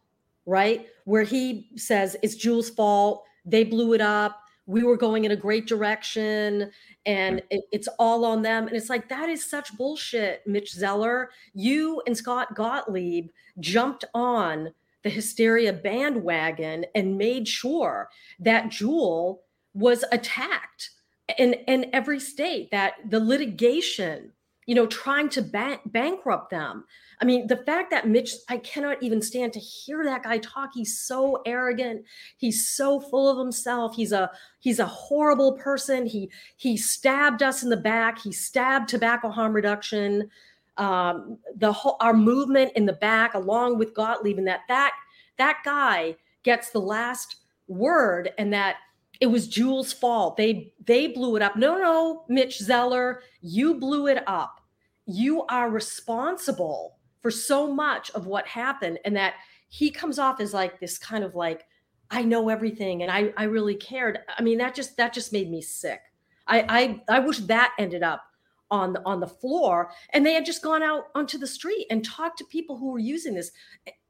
right? 0.46 0.86
Where 1.04 1.22
he 1.22 1.68
says 1.76 2.16
it's 2.22 2.34
Juul's 2.34 2.70
fault. 2.70 3.24
They 3.44 3.64
blew 3.64 3.92
it 3.92 4.00
up. 4.00 4.41
We 4.72 4.84
were 4.84 4.96
going 4.96 5.26
in 5.26 5.32
a 5.32 5.36
great 5.36 5.66
direction 5.66 6.70
and 7.04 7.42
it, 7.50 7.64
it's 7.72 7.88
all 7.98 8.24
on 8.24 8.40
them. 8.40 8.66
And 8.66 8.74
it's 8.74 8.88
like, 8.88 9.06
that 9.10 9.28
is 9.28 9.44
such 9.44 9.76
bullshit, 9.76 10.46
Mitch 10.46 10.72
Zeller. 10.72 11.30
You 11.52 12.02
and 12.06 12.16
Scott 12.16 12.54
Gottlieb 12.54 13.28
jumped 13.60 14.06
on 14.14 14.72
the 15.02 15.10
hysteria 15.10 15.74
bandwagon 15.74 16.86
and 16.94 17.18
made 17.18 17.46
sure 17.46 18.08
that 18.40 18.70
Juul 18.70 19.40
was 19.74 20.04
attacked 20.10 20.90
in, 21.38 21.52
in 21.66 21.90
every 21.92 22.18
state, 22.18 22.70
that 22.70 22.94
the 23.10 23.20
litigation, 23.20 24.32
you 24.66 24.74
know, 24.74 24.86
trying 24.86 25.28
to 25.30 25.42
ban- 25.42 25.80
bankrupt 25.86 26.50
them. 26.50 26.84
I 27.20 27.24
mean, 27.24 27.46
the 27.46 27.58
fact 27.58 27.90
that 27.90 28.08
Mitch, 28.08 28.32
I 28.48 28.58
cannot 28.58 29.02
even 29.02 29.22
stand 29.22 29.52
to 29.54 29.60
hear 29.60 30.04
that 30.04 30.24
guy 30.24 30.38
talk. 30.38 30.70
He's 30.74 30.98
so 30.98 31.40
arrogant. 31.46 32.04
He's 32.36 32.68
so 32.68 33.00
full 33.00 33.28
of 33.28 33.38
himself. 33.38 33.94
He's 33.94 34.12
a 34.12 34.30
he's 34.60 34.78
a 34.78 34.86
horrible 34.86 35.52
person. 35.52 36.06
He 36.06 36.30
he 36.56 36.76
stabbed 36.76 37.42
us 37.42 37.62
in 37.62 37.70
the 37.70 37.76
back. 37.76 38.20
He 38.20 38.32
stabbed 38.32 38.88
tobacco 38.88 39.30
harm 39.30 39.52
reduction. 39.52 40.30
Um, 40.78 41.38
the 41.56 41.72
whole 41.72 41.96
our 42.00 42.14
movement 42.14 42.72
in 42.76 42.86
the 42.86 42.94
back, 42.94 43.34
along 43.34 43.78
with 43.78 43.94
Gottlieb, 43.94 44.38
and 44.38 44.46
that 44.46 44.60
that 44.68 44.92
that 45.38 45.58
guy 45.64 46.16
gets 46.42 46.70
the 46.70 46.80
last 46.80 47.36
word, 47.68 48.30
and 48.38 48.52
that 48.52 48.76
it 49.22 49.30
was 49.30 49.46
Juul's 49.46 49.92
fault. 49.92 50.36
They 50.36 50.74
they 50.84 51.06
blew 51.06 51.36
it 51.36 51.42
up. 51.42 51.54
No, 51.54 51.78
no, 51.78 52.24
Mitch 52.28 52.58
Zeller, 52.58 53.22
you 53.40 53.74
blew 53.74 54.08
it 54.08 54.24
up. 54.26 54.60
You 55.06 55.44
are 55.44 55.70
responsible 55.70 56.98
for 57.20 57.30
so 57.30 57.72
much 57.72 58.10
of 58.10 58.26
what 58.26 58.46
happened 58.48 58.98
and 59.04 59.16
that 59.16 59.34
he 59.68 59.90
comes 59.90 60.18
off 60.18 60.40
as 60.40 60.52
like 60.52 60.80
this 60.80 60.98
kind 60.98 61.24
of 61.24 61.34
like 61.34 61.64
i 62.10 62.22
know 62.22 62.48
everything 62.48 63.02
and 63.02 63.10
i 63.10 63.32
i 63.38 63.44
really 63.44 63.74
cared 63.76 64.18
i 64.36 64.42
mean 64.42 64.58
that 64.58 64.74
just 64.74 64.96
that 64.96 65.14
just 65.14 65.32
made 65.32 65.50
me 65.50 65.62
sick 65.62 66.00
i 66.46 67.00
i 67.08 67.16
i 67.16 67.18
wish 67.18 67.38
that 67.38 67.72
ended 67.78 68.02
up 68.02 68.22
on 68.70 68.92
the 68.92 69.02
on 69.06 69.20
the 69.20 69.26
floor 69.26 69.90
and 70.10 70.26
they 70.26 70.34
had 70.34 70.44
just 70.44 70.62
gone 70.62 70.82
out 70.82 71.04
onto 71.14 71.38
the 71.38 71.46
street 71.46 71.86
and 71.90 72.04
talked 72.04 72.36
to 72.38 72.44
people 72.46 72.76
who 72.76 72.90
were 72.90 72.98
using 72.98 73.34
this 73.34 73.52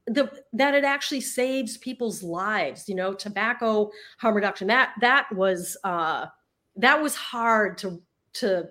the 0.07 0.29
that 0.51 0.73
it 0.73 0.83
actually 0.83 1.21
saves 1.21 1.77
people's 1.77 2.21
lives 2.21 2.89
you 2.89 2.95
know 2.95 3.13
tobacco 3.13 3.89
harm 4.17 4.35
reduction 4.35 4.67
that 4.67 4.91
that 4.99 5.33
was 5.33 5.77
uh 5.85 6.25
that 6.75 7.01
was 7.01 7.15
hard 7.15 7.77
to 7.77 8.01
to 8.33 8.67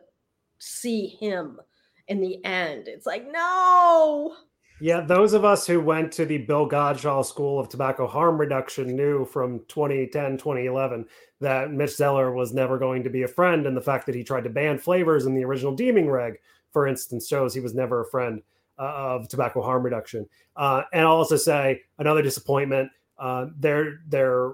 see 0.59 1.07
him 1.07 1.61
in 2.09 2.21
the 2.21 2.45
end. 2.45 2.89
It's 2.89 3.07
like, 3.07 3.27
no. 3.31 4.37
Yeah, 4.81 5.01
those 5.01 5.33
of 5.33 5.45
us 5.45 5.67
who 5.67 5.81
went 5.81 6.11
to 6.13 6.27
the 6.27 6.39
Bill 6.39 6.69
Godshall 6.69 7.25
School 7.25 7.61
of 7.61 7.69
Tobacco 7.69 8.07
Harm 8.07 8.39
Reduction 8.39 8.97
knew 8.97 9.25
from 9.25 9.61
2010, 9.69 10.39
2011 10.39 11.07
that 11.41 11.71
Mitch 11.71 11.95
Zeller 11.95 12.33
was 12.33 12.53
never 12.53 12.79
going 12.79 13.05
to 13.05 13.11
be 13.11 13.23
a 13.23 13.29
friend. 13.29 13.67
And 13.67 13.77
the 13.77 13.81
fact 13.81 14.07
that 14.07 14.15
he 14.15 14.25
tried 14.25 14.45
to 14.45 14.51
ban 14.51 14.79
flavors 14.79 15.27
in 15.27 15.35
the 15.35 15.45
original 15.45 15.75
deeming 15.75 16.11
reg, 16.11 16.39
for 16.73 16.89
instance, 16.89 17.29
shows 17.29 17.55
he 17.55 17.61
was 17.61 17.75
never 17.75 18.01
a 18.01 18.11
friend 18.11 18.43
of 18.79 19.29
tobacco 19.29 19.63
harm 19.63 19.83
reduction. 19.83 20.27
Uh, 20.57 20.83
and 20.93 21.03
I'll 21.03 21.17
also 21.17 21.37
say 21.37 21.83
another 21.99 22.23
disappointment. 22.23 22.91
Uh, 23.19 23.47
they're, 23.59 24.01
they're, 24.09 24.53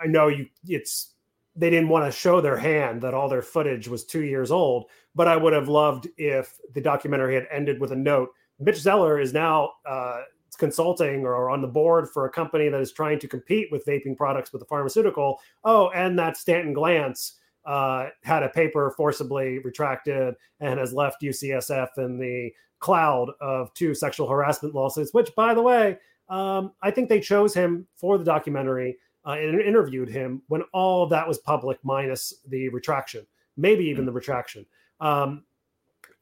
I 0.00 0.06
know 0.06 0.28
you, 0.28 0.46
it's 0.66 1.14
they 1.56 1.70
didn't 1.70 1.88
want 1.88 2.04
to 2.04 2.16
show 2.16 2.40
their 2.40 2.56
hand 2.56 3.02
that 3.02 3.14
all 3.14 3.28
their 3.28 3.42
footage 3.42 3.88
was 3.88 4.04
two 4.04 4.22
years 4.22 4.50
old. 4.50 4.86
But 5.14 5.26
I 5.26 5.36
would 5.36 5.52
have 5.52 5.68
loved 5.68 6.08
if 6.16 6.56
the 6.72 6.80
documentary 6.80 7.34
had 7.34 7.48
ended 7.50 7.80
with 7.80 7.90
a 7.90 7.96
note. 7.96 8.30
Mitch 8.60 8.76
Zeller 8.76 9.18
is 9.18 9.32
now 9.32 9.72
uh, 9.84 10.22
consulting 10.58 11.24
or 11.24 11.50
on 11.50 11.60
the 11.60 11.68
board 11.68 12.08
for 12.08 12.26
a 12.26 12.30
company 12.30 12.68
that 12.68 12.80
is 12.80 12.92
trying 12.92 13.18
to 13.18 13.28
compete 13.28 13.68
with 13.72 13.84
vaping 13.86 14.16
products 14.16 14.52
with 14.52 14.62
a 14.62 14.66
pharmaceutical. 14.66 15.40
Oh, 15.64 15.90
and 15.90 16.18
that 16.18 16.36
Stanton 16.36 16.74
Glantz 16.74 17.32
uh, 17.68 18.08
had 18.24 18.42
a 18.42 18.48
paper 18.48 18.94
forcibly 18.96 19.58
retracted 19.58 20.34
and 20.60 20.80
has 20.80 20.94
left 20.94 21.20
UCSF 21.20 21.88
in 21.98 22.18
the 22.18 22.50
cloud 22.78 23.30
of 23.42 23.72
two 23.74 23.94
sexual 23.94 24.26
harassment 24.26 24.74
lawsuits, 24.74 25.12
which, 25.12 25.34
by 25.36 25.52
the 25.52 25.60
way, 25.60 25.98
um, 26.30 26.72
I 26.80 26.90
think 26.90 27.10
they 27.10 27.20
chose 27.20 27.52
him 27.52 27.86
for 27.94 28.16
the 28.16 28.24
documentary 28.24 28.96
uh, 29.26 29.32
and 29.32 29.60
interviewed 29.60 30.08
him 30.08 30.40
when 30.48 30.62
all 30.72 31.04
of 31.04 31.10
that 31.10 31.28
was 31.28 31.38
public, 31.38 31.78
minus 31.82 32.32
the 32.48 32.70
retraction, 32.70 33.26
maybe 33.58 33.84
even 33.84 34.06
the 34.06 34.12
retraction. 34.12 34.64
Um, 35.00 35.44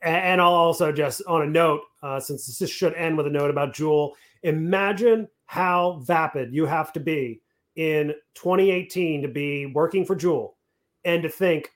and 0.02 0.40
I'll 0.40 0.52
also 0.52 0.90
just 0.90 1.22
on 1.28 1.42
a 1.42 1.46
note, 1.46 1.82
uh, 2.02 2.18
since 2.18 2.58
this 2.58 2.70
should 2.70 2.94
end 2.94 3.16
with 3.16 3.28
a 3.28 3.30
note 3.30 3.50
about 3.50 3.72
Juul, 3.72 4.14
imagine 4.42 5.28
how 5.44 6.00
vapid 6.04 6.52
you 6.52 6.66
have 6.66 6.92
to 6.94 7.00
be 7.00 7.40
in 7.76 8.14
2018 8.34 9.22
to 9.22 9.28
be 9.28 9.66
working 9.66 10.04
for 10.04 10.16
Juul 10.16 10.55
and 11.06 11.22
to 11.22 11.30
think 11.30 11.70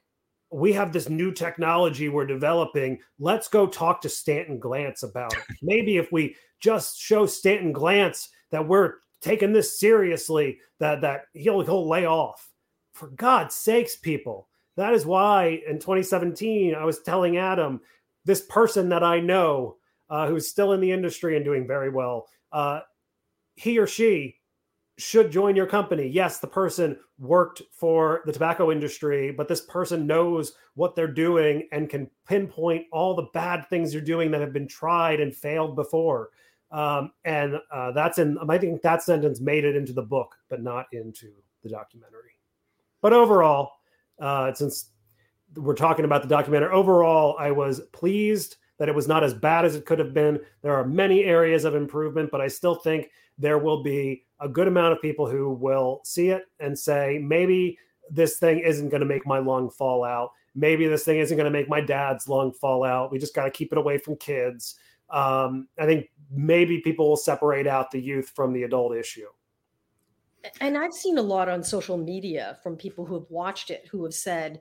we 0.52 0.72
have 0.72 0.92
this 0.92 1.08
new 1.08 1.32
technology 1.32 2.08
we're 2.08 2.26
developing. 2.26 2.98
Let's 3.18 3.48
go 3.48 3.66
talk 3.66 4.02
to 4.02 4.08
Stanton 4.08 4.60
Glantz 4.60 5.04
about 5.04 5.32
it. 5.32 5.44
Maybe 5.62 5.96
if 5.96 6.10
we 6.12 6.36
just 6.60 7.00
show 7.00 7.24
Stanton 7.24 7.72
Glantz 7.72 8.28
that 8.50 8.66
we're 8.66 8.94
taking 9.22 9.52
this 9.52 9.78
seriously, 9.78 10.58
that 10.80 11.00
that 11.02 11.22
he'll 11.32 11.60
he'll 11.62 11.88
lay 11.88 12.06
off. 12.06 12.50
for 12.92 13.08
God's 13.08 13.54
sakes, 13.54 13.96
people. 13.96 14.48
That 14.76 14.92
is 14.92 15.06
why 15.06 15.62
in 15.66 15.78
2017 15.78 16.74
I 16.74 16.84
was 16.84 17.00
telling 17.00 17.36
Adam, 17.36 17.80
this 18.24 18.42
person 18.42 18.88
that 18.88 19.04
I 19.04 19.20
know 19.20 19.76
uh, 20.08 20.26
who's 20.26 20.48
still 20.48 20.72
in 20.72 20.80
the 20.80 20.90
industry 20.90 21.36
and 21.36 21.44
doing 21.44 21.66
very 21.66 21.90
well, 21.90 22.26
uh, 22.50 22.80
he 23.54 23.78
or 23.78 23.86
she 23.86 24.39
should 25.00 25.30
join 25.30 25.56
your 25.56 25.66
company. 25.66 26.06
Yes, 26.06 26.38
the 26.38 26.46
person 26.46 26.96
worked 27.18 27.62
for 27.72 28.22
the 28.26 28.32
tobacco 28.32 28.70
industry, 28.70 29.30
but 29.30 29.48
this 29.48 29.62
person 29.62 30.06
knows 30.06 30.52
what 30.74 30.94
they're 30.94 31.06
doing 31.06 31.68
and 31.72 31.88
can 31.88 32.10
pinpoint 32.28 32.86
all 32.92 33.14
the 33.14 33.28
bad 33.32 33.68
things 33.68 33.92
you're 33.92 34.02
doing 34.02 34.30
that 34.30 34.40
have 34.40 34.52
been 34.52 34.68
tried 34.68 35.20
and 35.20 35.34
failed 35.34 35.76
before. 35.76 36.30
Um, 36.70 37.12
and 37.24 37.56
uh, 37.72 37.92
that's 37.92 38.18
in, 38.18 38.38
I 38.48 38.58
think 38.58 38.82
that 38.82 39.02
sentence 39.02 39.40
made 39.40 39.64
it 39.64 39.76
into 39.76 39.92
the 39.92 40.02
book, 40.02 40.36
but 40.48 40.62
not 40.62 40.86
into 40.92 41.32
the 41.62 41.68
documentary. 41.68 42.38
But 43.00 43.12
overall, 43.12 43.72
uh, 44.20 44.52
since 44.54 44.90
we're 45.56 45.74
talking 45.74 46.04
about 46.04 46.22
the 46.22 46.28
documentary, 46.28 46.70
overall, 46.72 47.36
I 47.38 47.50
was 47.50 47.80
pleased 47.92 48.56
that 48.78 48.88
it 48.88 48.94
was 48.94 49.08
not 49.08 49.24
as 49.24 49.34
bad 49.34 49.64
as 49.64 49.74
it 49.74 49.84
could 49.84 49.98
have 49.98 50.14
been. 50.14 50.40
There 50.62 50.74
are 50.74 50.86
many 50.86 51.24
areas 51.24 51.64
of 51.64 51.74
improvement, 51.74 52.30
but 52.30 52.40
I 52.40 52.48
still 52.48 52.76
think 52.76 53.10
there 53.36 53.58
will 53.58 53.82
be 53.82 54.24
a 54.40 54.48
good 54.48 54.68
amount 54.68 54.92
of 54.92 55.02
people 55.02 55.28
who 55.28 55.50
will 55.50 56.00
see 56.04 56.30
it 56.30 56.44
and 56.58 56.78
say, 56.78 57.18
maybe 57.22 57.78
this 58.10 58.38
thing 58.38 58.60
isn't 58.60 58.88
going 58.88 59.00
to 59.00 59.06
make 59.06 59.26
my 59.26 59.38
lung 59.38 59.70
fall 59.70 60.04
out. 60.04 60.32
Maybe 60.54 60.86
this 60.86 61.04
thing 61.04 61.18
isn't 61.18 61.36
going 61.36 61.50
to 61.50 61.50
make 61.50 61.68
my 61.68 61.80
dad's 61.80 62.28
lung 62.28 62.52
fall 62.52 62.84
out. 62.84 63.12
We 63.12 63.18
just 63.18 63.34
got 63.34 63.44
to 63.44 63.50
keep 63.50 63.72
it 63.72 63.78
away 63.78 63.98
from 63.98 64.16
kids. 64.16 64.76
Um, 65.10 65.68
I 65.78 65.86
think 65.86 66.10
maybe 66.30 66.80
people 66.80 67.08
will 67.08 67.16
separate 67.16 67.66
out 67.66 67.90
the 67.90 68.00
youth 68.00 68.32
from 68.34 68.52
the 68.52 68.62
adult 68.64 68.96
issue. 68.96 69.26
And 70.60 70.76
I've 70.76 70.94
seen 70.94 71.18
a 71.18 71.22
lot 71.22 71.48
on 71.48 71.62
social 71.62 71.98
media 71.98 72.58
from 72.62 72.76
people 72.76 73.04
who 73.04 73.14
have 73.14 73.26
watched 73.28 73.70
it 73.70 73.86
who 73.90 74.04
have 74.04 74.14
said, 74.14 74.60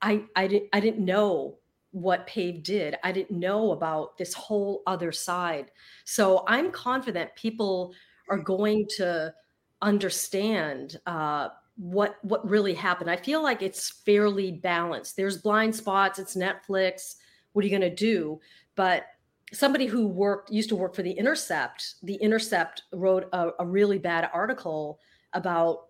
I, 0.00 0.24
I, 0.34 0.48
didn't, 0.48 0.68
I 0.72 0.80
didn't 0.80 1.04
know 1.04 1.58
what 1.92 2.26
PAVE 2.26 2.62
did. 2.62 2.96
I 3.04 3.12
didn't 3.12 3.38
know 3.38 3.72
about 3.72 4.18
this 4.18 4.34
whole 4.34 4.82
other 4.86 5.12
side. 5.12 5.70
So 6.04 6.42
I'm 6.48 6.72
confident 6.72 7.34
people 7.36 7.94
are 8.28 8.38
going 8.38 8.86
to 8.96 9.32
understand 9.80 11.00
uh, 11.06 11.48
what 11.76 12.16
what 12.22 12.48
really 12.48 12.74
happened. 12.74 13.10
I 13.10 13.16
feel 13.16 13.42
like 13.42 13.62
it's 13.62 13.90
fairly 14.04 14.52
balanced. 14.52 15.16
There's 15.16 15.38
blind 15.38 15.74
spots. 15.74 16.18
It's 16.18 16.36
Netflix. 16.36 17.16
What 17.52 17.64
are 17.64 17.68
you 17.68 17.78
going 17.78 17.90
to 17.90 17.94
do? 17.94 18.40
But 18.76 19.04
somebody 19.52 19.86
who 19.86 20.06
worked 20.06 20.50
used 20.50 20.68
to 20.70 20.76
work 20.76 20.94
for 20.94 21.02
the 21.02 21.12
Intercept. 21.12 21.96
The 22.02 22.14
Intercept 22.14 22.82
wrote 22.92 23.28
a, 23.32 23.50
a 23.58 23.66
really 23.66 23.98
bad 23.98 24.30
article 24.32 24.98
about 25.34 25.86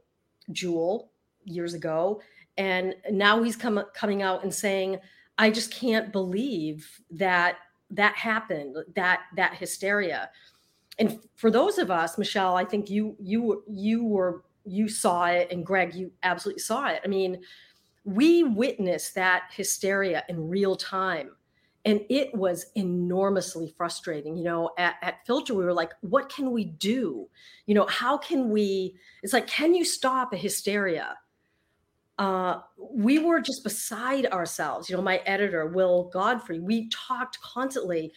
Juul 0.50 1.08
years 1.44 1.74
ago, 1.74 2.20
and 2.56 2.94
now 3.10 3.42
he's 3.42 3.56
come 3.56 3.82
coming 3.94 4.22
out 4.22 4.42
and 4.42 4.52
saying 4.52 4.98
I 5.38 5.50
just 5.50 5.72
can't 5.72 6.12
believe 6.12 6.88
that 7.10 7.56
that 7.90 8.14
happened, 8.16 8.76
that 8.94 9.20
that 9.36 9.54
hysteria. 9.54 10.30
And 11.02 11.18
for 11.34 11.50
those 11.50 11.78
of 11.78 11.90
us, 11.90 12.16
Michelle, 12.16 12.54
I 12.54 12.64
think 12.64 12.88
you 12.88 13.16
you 13.18 13.64
you 13.66 14.04
were 14.04 14.44
you 14.64 14.88
saw 14.88 15.26
it 15.26 15.50
and 15.50 15.66
Greg, 15.66 15.96
you 15.96 16.12
absolutely 16.22 16.60
saw 16.60 16.86
it. 16.86 17.00
I 17.04 17.08
mean, 17.08 17.40
we 18.04 18.44
witnessed 18.44 19.16
that 19.16 19.48
hysteria 19.50 20.22
in 20.28 20.48
real 20.48 20.76
time. 20.76 21.30
And 21.84 22.02
it 22.08 22.32
was 22.32 22.66
enormously 22.76 23.74
frustrating. 23.76 24.36
You 24.36 24.44
know, 24.44 24.70
at, 24.78 24.94
at 25.02 25.26
Filter, 25.26 25.54
we 25.54 25.64
were 25.64 25.72
like, 25.72 25.90
what 26.02 26.28
can 26.28 26.52
we 26.52 26.66
do? 26.66 27.28
You 27.66 27.74
know, 27.74 27.86
how 27.86 28.16
can 28.16 28.50
we? 28.50 28.94
It's 29.24 29.32
like, 29.32 29.48
can 29.48 29.74
you 29.74 29.84
stop 29.84 30.32
a 30.32 30.36
hysteria? 30.36 31.16
uh, 32.18 32.60
we 32.78 33.18
were 33.18 33.40
just 33.40 33.64
beside 33.64 34.26
ourselves. 34.26 34.88
You 34.88 34.96
know, 34.96 35.02
my 35.02 35.16
editor, 35.26 35.66
Will 35.66 36.04
Godfrey, 36.12 36.60
we 36.60 36.88
talked 36.90 37.40
constantly. 37.40 38.12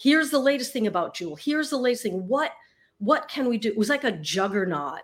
Here's 0.00 0.30
the 0.30 0.38
latest 0.38 0.72
thing 0.72 0.86
about 0.86 1.14
Juul. 1.14 1.38
Here's 1.38 1.68
the 1.68 1.76
latest 1.76 2.04
thing. 2.04 2.26
What 2.26 2.52
what 2.98 3.28
can 3.28 3.48
we 3.48 3.58
do? 3.58 3.68
It 3.68 3.76
was 3.76 3.90
like 3.90 4.04
a 4.04 4.12
juggernaut, 4.12 5.02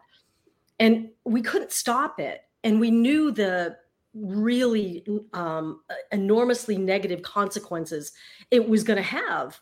and 0.79 1.11
we 1.25 1.43
couldn't 1.43 1.73
stop 1.73 2.19
it. 2.19 2.43
And 2.65 2.81
we 2.81 2.91
knew 2.91 3.31
the 3.31 3.77
really 4.15 5.05
um, 5.35 5.83
enormously 6.13 6.79
negative 6.79 7.23
consequences 7.23 8.13
it 8.51 8.67
was 8.67 8.83
going 8.83 8.97
to 8.97 9.03
have. 9.03 9.61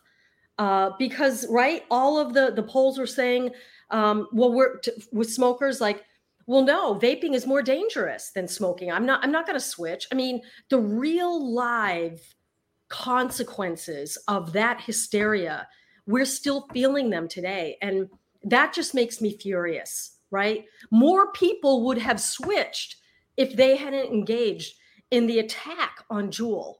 Uh, 0.57 0.91
because 0.97 1.45
right, 1.49 1.83
all 1.91 2.17
of 2.17 2.33
the 2.33 2.51
the 2.55 2.63
polls 2.63 2.97
were 2.97 3.05
saying, 3.05 3.51
um, 3.89 4.29
well, 4.31 4.53
we're 4.53 4.77
t- 4.77 4.91
with 5.11 5.31
smokers 5.31 5.81
like 5.81 6.05
well 6.47 6.63
no 6.63 6.95
vaping 6.95 7.33
is 7.33 7.47
more 7.47 7.63
dangerous 7.63 8.29
than 8.29 8.47
smoking 8.47 8.91
i'm 8.91 9.03
not 9.03 9.19
i'm 9.23 9.31
not 9.31 9.47
going 9.47 9.57
to 9.57 9.65
switch 9.65 10.05
i 10.11 10.15
mean 10.15 10.39
the 10.69 10.77
real 10.77 11.51
live 11.51 12.21
consequences 13.03 14.17
of 14.27 14.53
that 14.53 14.81
hysteria 14.81 15.67
we're 16.07 16.25
still 16.25 16.67
feeling 16.71 17.09
them 17.09 17.27
today. 17.27 17.77
And 17.81 18.09
that 18.43 18.73
just 18.73 18.93
makes 18.93 19.21
me 19.21 19.37
furious 19.37 20.11
right? 20.31 20.65
More 20.91 21.31
people 21.31 21.85
would 21.85 21.99
have 21.99 22.19
switched 22.19 22.97
if 23.37 23.55
they 23.55 23.77
hadn't 23.77 24.11
engaged 24.11 24.75
in 25.11 25.27
the 25.27 25.39
attack 25.39 26.03
on 26.09 26.29
Juul 26.29 26.75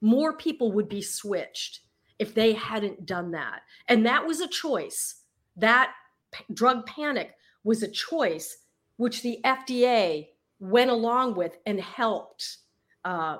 more 0.00 0.36
people 0.36 0.72
would 0.72 0.88
be 0.88 1.02
switched 1.02 1.80
if 2.18 2.34
they 2.34 2.52
hadn't 2.52 3.06
done 3.06 3.30
that. 3.32 3.62
And 3.88 4.04
that 4.06 4.26
was 4.26 4.40
a 4.40 4.48
choice. 4.48 5.22
That 5.56 5.92
p- 6.32 6.44
drug 6.52 6.86
panic 6.86 7.34
was 7.64 7.82
a 7.82 7.90
choice 7.90 8.58
which 8.96 9.22
the 9.22 9.38
FDA 9.44 10.28
went 10.58 10.90
along 10.90 11.34
with 11.34 11.56
and 11.66 11.80
helped 11.80 12.58
uh, 13.04 13.38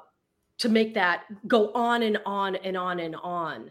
to 0.61 0.69
make 0.69 0.95
that 0.95 1.25
go 1.49 1.73
on 1.73 2.03
and 2.03 2.19
on 2.25 2.55
and 2.57 2.77
on 2.77 3.01
and 3.01 3.17
on. 3.17 3.71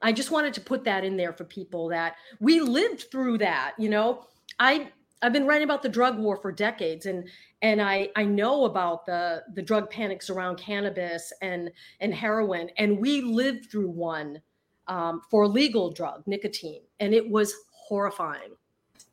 I 0.00 0.12
just 0.12 0.30
wanted 0.30 0.54
to 0.54 0.60
put 0.60 0.84
that 0.84 1.04
in 1.04 1.16
there 1.16 1.32
for 1.32 1.44
people 1.44 1.88
that 1.88 2.16
we 2.40 2.60
lived 2.60 3.10
through 3.10 3.38
that. 3.38 3.74
You 3.78 3.88
know, 3.88 4.24
I 4.58 4.92
I've 5.22 5.32
been 5.32 5.46
writing 5.46 5.64
about 5.64 5.82
the 5.82 5.88
drug 5.88 6.18
war 6.18 6.36
for 6.36 6.52
decades, 6.52 7.06
and 7.06 7.28
and 7.62 7.82
I 7.82 8.10
I 8.14 8.24
know 8.24 8.66
about 8.66 9.06
the 9.06 9.42
the 9.54 9.62
drug 9.62 9.90
panics 9.90 10.30
around 10.30 10.56
cannabis 10.56 11.32
and 11.42 11.72
and 12.00 12.14
heroin, 12.14 12.70
and 12.76 12.98
we 12.98 13.22
lived 13.22 13.70
through 13.70 13.90
one 13.90 14.40
um, 14.86 15.22
for 15.30 15.48
legal 15.48 15.90
drug 15.90 16.22
nicotine, 16.26 16.82
and 17.00 17.12
it 17.12 17.28
was 17.28 17.54
horrifying 17.70 18.54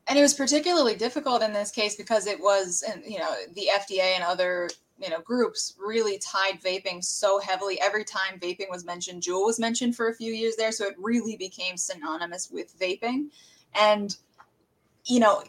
and 0.08 0.18
it 0.18 0.22
was 0.22 0.34
particularly 0.34 0.94
difficult 0.94 1.42
in 1.42 1.52
this 1.52 1.70
case 1.70 1.96
because 1.96 2.26
it 2.26 2.38
was 2.38 2.84
you 3.06 3.18
know 3.18 3.34
the 3.54 3.68
fda 3.72 4.14
and 4.14 4.22
other 4.22 4.68
you 4.98 5.10
know 5.10 5.20
groups 5.20 5.74
really 5.78 6.18
tied 6.18 6.60
vaping 6.62 7.04
so 7.04 7.38
heavily. 7.38 7.80
Every 7.80 8.04
time 8.04 8.38
vaping 8.40 8.70
was 8.70 8.84
mentioned 8.84 9.22
Juul 9.22 9.46
was 9.46 9.58
mentioned 9.58 9.96
for 9.96 10.08
a 10.08 10.14
few 10.14 10.32
years 10.32 10.56
there 10.56 10.72
so 10.72 10.86
it 10.86 10.94
really 10.98 11.36
became 11.36 11.76
synonymous 11.76 12.50
with 12.50 12.78
vaping. 12.78 13.28
And 13.74 14.16
you 15.04 15.20
know 15.20 15.42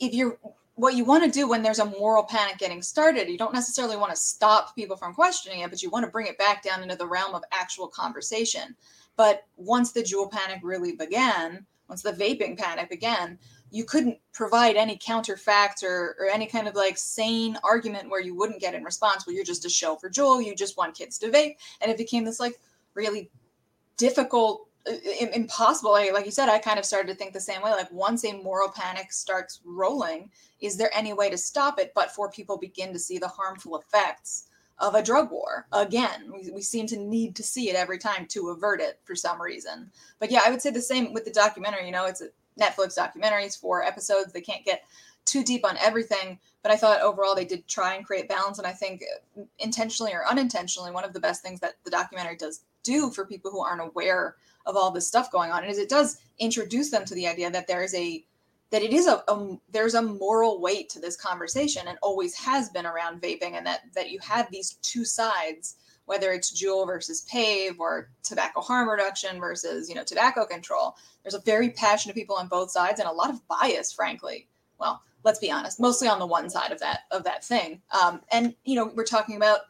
if 0.00 0.14
you're 0.14 0.38
what 0.76 0.94
you 0.94 1.04
want 1.04 1.22
to 1.24 1.30
do 1.30 1.48
when 1.48 1.62
there's 1.62 1.78
a 1.78 1.84
moral 1.84 2.24
panic 2.24 2.58
getting 2.58 2.82
started 2.82 3.28
you 3.28 3.38
don't 3.38 3.54
necessarily 3.54 3.96
want 3.96 4.10
to 4.10 4.16
stop 4.16 4.74
people 4.74 4.96
from 4.96 5.14
questioning 5.14 5.60
it 5.60 5.70
but 5.70 5.82
you 5.82 5.90
want 5.90 6.04
to 6.04 6.10
bring 6.10 6.26
it 6.26 6.36
back 6.36 6.64
down 6.64 6.82
into 6.82 6.96
the 6.96 7.06
realm 7.06 7.34
of 7.34 7.42
actual 7.52 7.88
conversation. 7.88 8.74
But 9.16 9.44
once 9.56 9.92
the 9.92 10.02
Juul 10.02 10.30
panic 10.30 10.60
really 10.62 10.96
began 10.96 11.66
once 11.88 12.02
the 12.02 12.12
vaping 12.12 12.58
panic 12.58 12.88
began 12.88 13.38
you 13.74 13.84
couldn't 13.84 14.16
provide 14.32 14.76
any 14.76 14.96
counterfacts 14.96 15.82
or, 15.82 16.14
or 16.20 16.28
any 16.32 16.46
kind 16.46 16.68
of 16.68 16.76
like 16.76 16.96
sane 16.96 17.58
argument 17.64 18.08
where 18.08 18.20
you 18.20 18.32
wouldn't 18.32 18.60
get 18.60 18.72
in 18.72 18.84
response 18.84 19.26
well 19.26 19.34
you're 19.34 19.44
just 19.44 19.64
a 19.64 19.68
show 19.68 19.96
for 19.96 20.08
Juul. 20.08 20.44
you 20.44 20.54
just 20.54 20.76
want 20.76 20.96
kids 20.96 21.18
to 21.18 21.28
vape. 21.28 21.56
And 21.80 21.90
it 21.90 21.98
became 21.98 22.24
this 22.24 22.38
like 22.38 22.60
really 22.94 23.30
difficult 23.96 24.68
impossible. 25.32 25.90
Like, 25.90 26.12
like 26.12 26.24
you 26.24 26.30
said 26.30 26.48
i 26.48 26.58
kind 26.58 26.78
of 26.78 26.84
started 26.84 27.08
to 27.08 27.14
think 27.16 27.32
the 27.32 27.40
same 27.40 27.62
way 27.62 27.72
like 27.72 27.90
once 27.90 28.24
a 28.24 28.32
moral 28.32 28.68
panic 28.68 29.12
starts 29.12 29.60
rolling 29.64 30.30
is 30.60 30.76
there 30.76 30.90
any 30.94 31.12
way 31.12 31.28
to 31.28 31.36
stop 31.36 31.80
it 31.80 31.90
but 31.96 32.12
for 32.12 32.30
people 32.30 32.56
begin 32.56 32.92
to 32.92 32.98
see 32.98 33.18
the 33.18 33.26
harmful 33.26 33.76
effects 33.78 34.46
of 34.78 34.94
a 34.94 35.02
drug 35.02 35.30
war 35.30 35.66
again? 35.72 36.32
We, 36.32 36.50
we 36.50 36.62
seem 36.62 36.86
to 36.88 36.96
need 36.96 37.36
to 37.36 37.42
see 37.42 37.70
it 37.70 37.76
every 37.76 37.98
time 37.98 38.26
to 38.26 38.48
avert 38.48 38.80
it 38.80 38.98
for 39.04 39.14
some 39.14 39.42
reason. 39.42 39.90
But 40.20 40.30
yeah 40.30 40.42
i 40.46 40.50
would 40.50 40.62
say 40.62 40.70
the 40.70 40.80
same 40.80 41.12
with 41.12 41.24
the 41.24 41.32
documentary 41.32 41.86
you 41.86 41.92
know 41.92 42.06
it's 42.06 42.20
a 42.20 42.28
Netflix 42.60 42.98
documentaries, 42.98 43.58
four 43.58 43.82
episodes. 43.82 44.32
They 44.32 44.40
can't 44.40 44.64
get 44.64 44.84
too 45.24 45.42
deep 45.42 45.64
on 45.64 45.76
everything, 45.78 46.38
but 46.62 46.70
I 46.70 46.76
thought 46.76 47.00
overall 47.00 47.34
they 47.34 47.44
did 47.44 47.66
try 47.66 47.94
and 47.94 48.04
create 48.04 48.28
balance. 48.28 48.58
And 48.58 48.66
I 48.66 48.72
think 48.72 49.02
intentionally 49.58 50.12
or 50.12 50.26
unintentionally, 50.26 50.90
one 50.90 51.04
of 51.04 51.12
the 51.12 51.20
best 51.20 51.42
things 51.42 51.60
that 51.60 51.74
the 51.84 51.90
documentary 51.90 52.36
does 52.36 52.64
do 52.82 53.10
for 53.10 53.24
people 53.24 53.50
who 53.50 53.60
aren't 53.60 53.80
aware 53.82 54.36
of 54.66 54.76
all 54.76 54.90
this 54.90 55.06
stuff 55.06 55.30
going 55.30 55.50
on 55.50 55.64
is 55.64 55.78
it 55.78 55.88
does 55.88 56.18
introduce 56.38 56.90
them 56.90 57.04
to 57.04 57.14
the 57.14 57.26
idea 57.26 57.50
that 57.50 57.66
there 57.66 57.82
is 57.82 57.94
a 57.94 58.24
that 58.70 58.82
it 58.82 58.92
is 58.92 59.06
a, 59.06 59.22
a, 59.28 59.56
there's 59.70 59.94
a 59.94 60.02
moral 60.02 60.60
weight 60.60 60.88
to 60.88 60.98
this 60.98 61.16
conversation 61.16 61.86
and 61.86 61.98
always 62.02 62.34
has 62.34 62.70
been 62.70 62.86
around 62.86 63.22
vaping 63.22 63.52
and 63.52 63.66
that 63.66 63.82
that 63.94 64.10
you 64.10 64.18
have 64.20 64.50
these 64.50 64.74
two 64.82 65.04
sides 65.04 65.76
whether 66.06 66.32
it's 66.32 66.52
Juul 66.52 66.86
versus 66.86 67.22
PAVE 67.22 67.80
or 67.80 68.10
tobacco 68.22 68.60
harm 68.60 68.88
reduction 68.88 69.40
versus, 69.40 69.88
you 69.88 69.94
know, 69.94 70.04
tobacco 70.04 70.44
control. 70.44 70.96
There's 71.22 71.34
a 71.34 71.40
very 71.40 71.70
passionate 71.70 72.14
people 72.14 72.36
on 72.36 72.48
both 72.48 72.70
sides 72.70 73.00
and 73.00 73.08
a 73.08 73.12
lot 73.12 73.30
of 73.30 73.46
bias, 73.48 73.92
frankly, 73.92 74.48
well, 74.78 75.02
let's 75.24 75.38
be 75.38 75.50
honest, 75.50 75.80
mostly 75.80 76.08
on 76.08 76.18
the 76.18 76.26
one 76.26 76.50
side 76.50 76.72
of 76.72 76.80
that 76.80 77.00
of 77.10 77.24
that 77.24 77.44
thing. 77.44 77.80
Um, 77.90 78.20
and 78.30 78.54
you 78.64 78.76
know, 78.76 78.92
we're 78.94 79.04
talking 79.04 79.36
about 79.36 79.60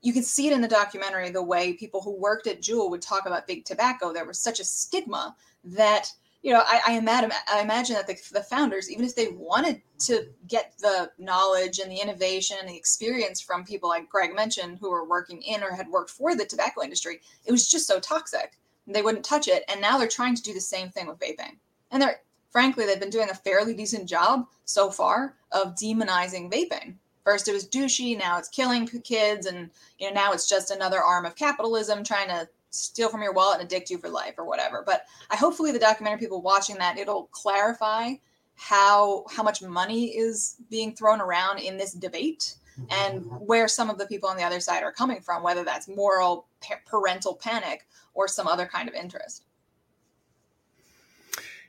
you 0.00 0.12
can 0.12 0.22
see 0.22 0.46
it 0.46 0.52
in 0.52 0.60
the 0.60 0.68
documentary 0.68 1.30
the 1.30 1.42
way 1.42 1.72
people 1.72 2.02
who 2.02 2.14
worked 2.14 2.46
at 2.46 2.60
Juul 2.60 2.90
would 2.90 3.00
talk 3.00 3.26
about 3.26 3.46
big 3.46 3.64
tobacco. 3.64 4.12
There 4.12 4.26
was 4.26 4.38
such 4.38 4.60
a 4.60 4.64
stigma 4.64 5.34
that 5.64 6.12
you 6.44 6.52
know 6.52 6.62
I, 6.64 6.80
I 6.88 6.92
imagine 6.92 7.32
I 7.52 7.60
imagine 7.60 7.96
that 7.96 8.06
the, 8.06 8.16
the 8.32 8.42
founders, 8.42 8.90
even 8.90 9.04
if 9.04 9.16
they 9.16 9.28
wanted 9.28 9.82
to 10.00 10.28
get 10.46 10.74
the 10.78 11.10
knowledge 11.18 11.80
and 11.80 11.90
the 11.90 12.00
innovation 12.00 12.58
and 12.60 12.68
the 12.68 12.76
experience 12.76 13.40
from 13.40 13.64
people 13.64 13.88
like 13.88 14.08
Greg 14.08 14.34
mentioned 14.34 14.78
who 14.78 14.90
were 14.90 15.08
working 15.08 15.42
in 15.42 15.62
or 15.62 15.72
had 15.72 15.88
worked 15.88 16.10
for 16.10 16.36
the 16.36 16.44
tobacco 16.44 16.82
industry, 16.82 17.20
it 17.46 17.50
was 17.50 17.68
just 17.68 17.86
so 17.86 17.98
toxic. 17.98 18.58
They 18.86 19.02
wouldn't 19.02 19.24
touch 19.24 19.48
it, 19.48 19.64
and 19.68 19.80
now 19.80 19.96
they're 19.96 20.06
trying 20.06 20.36
to 20.36 20.42
do 20.42 20.52
the 20.52 20.60
same 20.60 20.90
thing 20.90 21.06
with 21.06 21.18
vaping. 21.18 21.56
And 21.90 22.02
they're 22.02 22.20
frankly 22.50 22.86
they've 22.86 23.00
been 23.00 23.10
doing 23.10 23.30
a 23.30 23.34
fairly 23.34 23.74
decent 23.74 24.08
job 24.08 24.46
so 24.64 24.90
far 24.90 25.34
of 25.50 25.74
demonizing 25.74 26.52
vaping 26.52 26.96
First 27.24 27.48
it 27.48 27.52
was 27.52 27.66
douchey, 27.66 28.18
now 28.18 28.38
it's 28.38 28.50
killing 28.50 28.86
kids, 28.86 29.46
and 29.46 29.70
you 29.98 30.08
know 30.08 30.14
now 30.14 30.32
it's 30.32 30.46
just 30.46 30.70
another 30.70 31.02
arm 31.02 31.24
of 31.24 31.36
capitalism 31.36 32.04
trying 32.04 32.28
to 32.28 32.48
steal 32.74 33.08
from 33.08 33.22
your 33.22 33.32
wallet 33.32 33.60
and 33.60 33.70
addict 33.70 33.90
you 33.90 33.98
for 33.98 34.08
life 34.08 34.34
or 34.38 34.44
whatever. 34.44 34.82
But 34.84 35.04
I 35.30 35.36
hopefully 35.36 35.72
the 35.72 35.78
documentary 35.78 36.18
people 36.18 36.42
watching 36.42 36.76
that 36.78 36.98
it'll 36.98 37.28
clarify 37.32 38.14
how 38.56 39.24
how 39.30 39.42
much 39.42 39.62
money 39.62 40.16
is 40.16 40.56
being 40.70 40.94
thrown 40.94 41.20
around 41.20 41.58
in 41.58 41.76
this 41.76 41.92
debate 41.92 42.56
and 42.90 43.24
where 43.40 43.68
some 43.68 43.88
of 43.88 43.98
the 43.98 44.06
people 44.06 44.28
on 44.28 44.36
the 44.36 44.42
other 44.42 44.60
side 44.60 44.82
are 44.82 44.92
coming 44.92 45.20
from, 45.20 45.42
whether 45.42 45.64
that's 45.64 45.88
moral 45.88 46.48
parental 46.86 47.34
panic 47.34 47.86
or 48.14 48.26
some 48.26 48.48
other 48.48 48.66
kind 48.66 48.88
of 48.88 48.94
interest. 48.94 49.44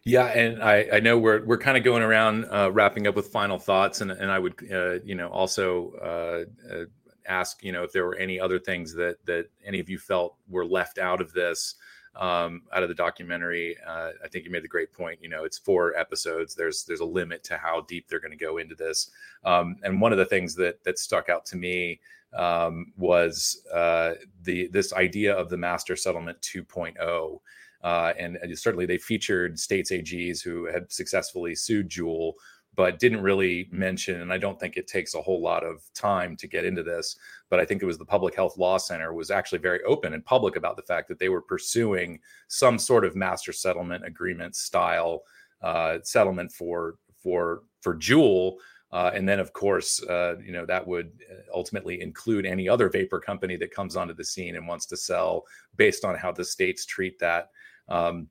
Yeah, 0.03 0.25
and 0.25 0.61
I, 0.61 0.87
I 0.93 0.99
know 0.99 1.17
we're 1.17 1.43
we're 1.45 1.57
kind 1.57 1.77
of 1.77 1.83
going 1.83 2.03
around 2.03 2.45
uh, 2.45 2.71
wrapping 2.71 3.07
up 3.07 3.15
with 3.15 3.27
final 3.27 3.57
thoughts, 3.57 4.01
and 4.01 4.11
and 4.11 4.31
I 4.31 4.37
would 4.37 4.53
uh, 4.71 4.99
you 5.03 5.15
know 5.15 5.29
also 5.29 5.93
uh, 5.93 6.73
uh, 6.73 6.85
ask 7.27 7.63
you 7.63 7.71
know 7.71 7.83
if 7.83 7.91
there 7.91 8.05
were 8.05 8.15
any 8.15 8.39
other 8.39 8.59
things 8.59 8.93
that 8.95 9.17
that 9.25 9.47
any 9.65 9.79
of 9.79 9.89
you 9.89 9.97
felt 9.97 10.35
were 10.49 10.65
left 10.65 10.97
out 10.97 11.21
of 11.21 11.33
this 11.33 11.75
um, 12.15 12.61
out 12.73 12.83
of 12.83 12.89
the 12.89 12.95
documentary. 12.95 13.75
Uh, 13.85 14.11
I 14.23 14.27
think 14.27 14.45
you 14.45 14.51
made 14.51 14.63
the 14.63 14.69
great 14.69 14.93
point. 14.93 15.19
You 15.21 15.29
know, 15.29 15.43
it's 15.43 15.57
four 15.57 15.95
episodes. 15.97 16.55
There's 16.55 16.83
there's 16.85 17.01
a 17.01 17.05
limit 17.05 17.43
to 17.45 17.57
how 17.57 17.81
deep 17.81 18.07
they're 18.07 18.19
going 18.19 18.31
to 18.31 18.37
go 18.37 18.57
into 18.57 18.75
this. 18.75 19.11
Um, 19.43 19.77
and 19.83 19.99
one 19.99 20.11
of 20.11 20.17
the 20.17 20.25
things 20.25 20.55
that 20.55 20.83
that 20.83 20.99
stuck 20.99 21.29
out 21.29 21.45
to 21.47 21.57
me 21.57 21.99
um, 22.33 22.93
was 22.97 23.61
uh, 23.73 24.13
the 24.43 24.67
this 24.67 24.93
idea 24.93 25.35
of 25.35 25.49
the 25.49 25.57
master 25.57 25.95
settlement 25.95 26.39
2.0. 26.41 27.39
Uh, 27.83 28.13
and, 28.17 28.37
and, 28.37 28.57
certainly 28.57 28.87
they 28.87 28.97
featured 28.97 29.59
states 29.59 29.91
AGs 29.91 30.41
who 30.41 30.65
had 30.65 30.91
successfully 30.91 31.53
sued 31.53 31.87
Juul, 31.87 32.33
but 32.75 32.99
didn't 32.99 33.21
really 33.21 33.67
mention. 33.71 34.21
And 34.21 34.33
I 34.33 34.37
don't 34.37 34.59
think 34.59 34.77
it 34.77 34.87
takes 34.87 35.15
a 35.15 35.21
whole 35.21 35.41
lot 35.41 35.63
of 35.63 35.81
time 35.93 36.35
to 36.37 36.47
get 36.47 36.65
into 36.65 36.83
this. 36.83 37.17
But 37.49 37.59
I 37.59 37.65
think 37.65 37.81
it 37.81 37.85
was 37.85 37.97
the 37.97 38.05
Public 38.05 38.35
Health 38.35 38.57
Law 38.57 38.77
Center 38.77 39.13
was 39.13 39.31
actually 39.31 39.59
very 39.59 39.81
open 39.83 40.13
and 40.13 40.25
public 40.25 40.55
about 40.55 40.75
the 40.75 40.83
fact 40.83 41.07
that 41.09 41.19
they 41.19 41.29
were 41.29 41.41
pursuing 41.41 42.19
some 42.47 42.77
sort 42.77 43.05
of 43.05 43.15
master 43.15 43.53
settlement 43.53 44.05
agreement 44.05 44.55
style 44.55 45.23
uh, 45.61 45.99
settlement 46.03 46.51
for 46.51 46.95
for 47.21 47.63
for 47.81 47.95
Juul. 47.95 48.55
Uh, 48.91 49.11
and 49.13 49.27
then, 49.27 49.39
of 49.39 49.51
course, 49.51 50.01
uh, 50.03 50.35
you 50.43 50.51
know 50.51 50.65
that 50.65 50.85
would 50.85 51.11
ultimately 51.53 52.01
include 52.01 52.45
any 52.45 52.69
other 52.69 52.89
vapor 52.89 53.19
company 53.19 53.57
that 53.57 53.71
comes 53.71 53.95
onto 53.95 54.13
the 54.13 54.23
scene 54.23 54.55
and 54.55 54.67
wants 54.67 54.85
to 54.85 54.97
sell 54.97 55.43
based 55.75 56.05
on 56.05 56.15
how 56.15 56.31
the 56.31 56.45
states 56.45 56.85
treat 56.85 57.19
that 57.19 57.49
um, 57.89 58.27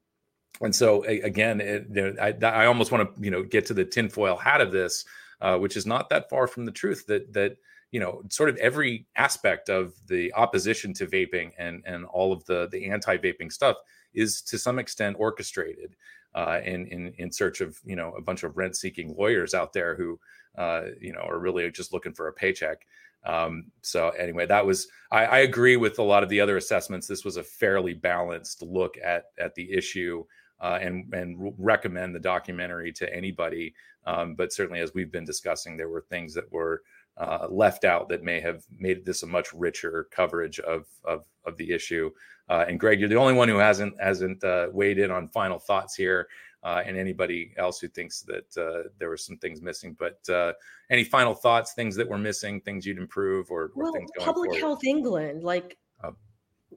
and 0.61 0.75
so 0.75 1.05
again, 1.05 1.61
it, 1.61 2.19
I, 2.21 2.35
I, 2.47 2.67
almost 2.67 2.93
want 2.93 3.15
to 3.15 3.23
you 3.23 3.31
know 3.31 3.43
get 3.43 3.67
to 3.67 3.75
the 3.75 3.85
tinfoil 3.85 4.37
hat 4.37 4.61
of 4.61 4.73
this, 4.73 5.05
uh, 5.41 5.59
which 5.59 5.77
is 5.77 5.87
not 5.87 6.09
that 6.11 6.31
far 6.31 6.47
from 6.47 6.65
the 6.65 6.73
truth. 6.73 7.07
That 7.07 7.33
that 7.33 7.57
you 7.91 8.01
know 8.01 8.23
sort 8.29 8.49
of 8.49 8.57
every 8.57 9.07
aspect 9.17 9.69
of 9.69 9.95
the 10.09 10.33
opposition 10.35 10.93
to 10.95 11.07
vaping 11.07 11.53
and 11.59 11.83
and 11.87 12.05
all 12.07 12.33
of 12.33 12.45
the 12.45 12.69
the 12.71 12.91
anti-vaping 12.91 13.53
stuff 13.53 13.77
is 14.15 14.43
to 14.43 14.59
some 14.59 14.79
extent 14.79 15.17
orchestrated 15.19 15.97
uh, 16.35 16.61
in 16.65 16.87
in 16.87 17.13
in 17.19 17.33
search 17.33 17.61
of 17.61 17.79
you 17.85 17.97
know 17.97 18.13
a 18.13 18.23
bunch 18.23 18.43
of 18.43 18.57
rent-seeking 18.57 19.15
lawyers 19.17 19.55
out 19.55 19.73
there 19.73 19.95
who 19.97 20.19
uh, 20.57 20.83
you 21.01 21.13
know 21.13 21.21
are 21.21 21.39
really 21.39 21.71
just 21.71 21.93
looking 21.93 22.13
for 22.13 22.29
a 22.29 22.33
paycheck. 22.33 22.87
Um, 23.25 23.67
so 23.81 24.11
anyway, 24.11 24.47
that 24.47 24.67
was 24.67 24.89
I, 25.11 25.25
I, 25.25 25.39
agree 25.39 25.77
with 25.77 25.99
a 25.99 26.03
lot 26.03 26.23
of 26.23 26.29
the 26.29 26.41
other 26.41 26.59
assessments. 26.59 27.07
This 27.07 27.25
was 27.25 27.39
a 27.39 27.43
fairly 27.43 27.95
balanced 27.95 28.61
look 28.61 28.97
at 29.03 29.27
at 29.39 29.55
the 29.55 29.73
issue, 29.73 30.25
uh, 30.61 30.79
and 30.81 31.13
and 31.13 31.55
recommend 31.59 32.15
the 32.15 32.21
documentary 32.21 32.93
to 32.93 33.15
anybody. 33.15 33.75
Um, 34.07 34.35
but 34.35 34.53
certainly, 34.53 34.81
as 34.81 34.95
we've 34.95 35.13
been 35.13 35.25
discussing, 35.25 35.77
there 35.77 35.89
were 35.89 36.05
things 36.09 36.35
that 36.35 36.51
were 36.53 36.83
uh, 37.17 37.47
left 37.51 37.85
out 37.85 38.09
that 38.09 38.23
may 38.23 38.41
have 38.41 38.65
made 38.79 39.05
this 39.05 39.23
a 39.23 39.27
much 39.27 39.53
richer 39.53 40.09
coverage 40.11 40.61
of 40.61 40.87
of, 41.05 41.25
of 41.45 41.57
the 41.57 41.73
issue. 41.73 42.11
Uh, 42.49 42.65
and 42.69 42.79
Greg, 42.79 43.01
you're 43.01 43.09
the 43.09 43.17
only 43.17 43.35
one 43.35 43.49
who 43.49 43.57
hasn't 43.57 43.95
hasn't 44.01 44.43
uh, 44.45 44.69
weighed 44.73 44.99
in 44.99 45.11
on 45.11 45.29
final 45.29 45.59
thoughts 45.59 45.95
here 45.95 46.29
uh, 46.65 46.83
and 46.85 46.97
anybody 46.97 47.53
else 47.59 47.79
who 47.79 47.89
thinks 47.89 48.23
that 48.23 48.57
uh, 48.57 48.89
there 48.99 49.09
were 49.09 49.19
some 49.19 49.37
things 49.37 49.61
missing. 49.61 49.95
But 49.99 50.19
uh, 50.29 50.55
any 50.91 51.05
final 51.05 51.35
thoughts, 51.35 51.75
things 51.75 51.95
that 51.97 52.09
were 52.09 52.19
missing, 52.19 52.61
things 52.61 52.87
you'd 52.87 52.99
improve, 52.99 53.51
or, 53.51 53.65
or 53.65 53.71
well, 53.75 53.93
things 53.93 54.11
going 54.17 54.25
Public 54.25 54.51
forward? 54.51 54.61
Health 54.61 54.85
England, 54.85 55.45
like 55.45 55.77
oh. 56.03 56.17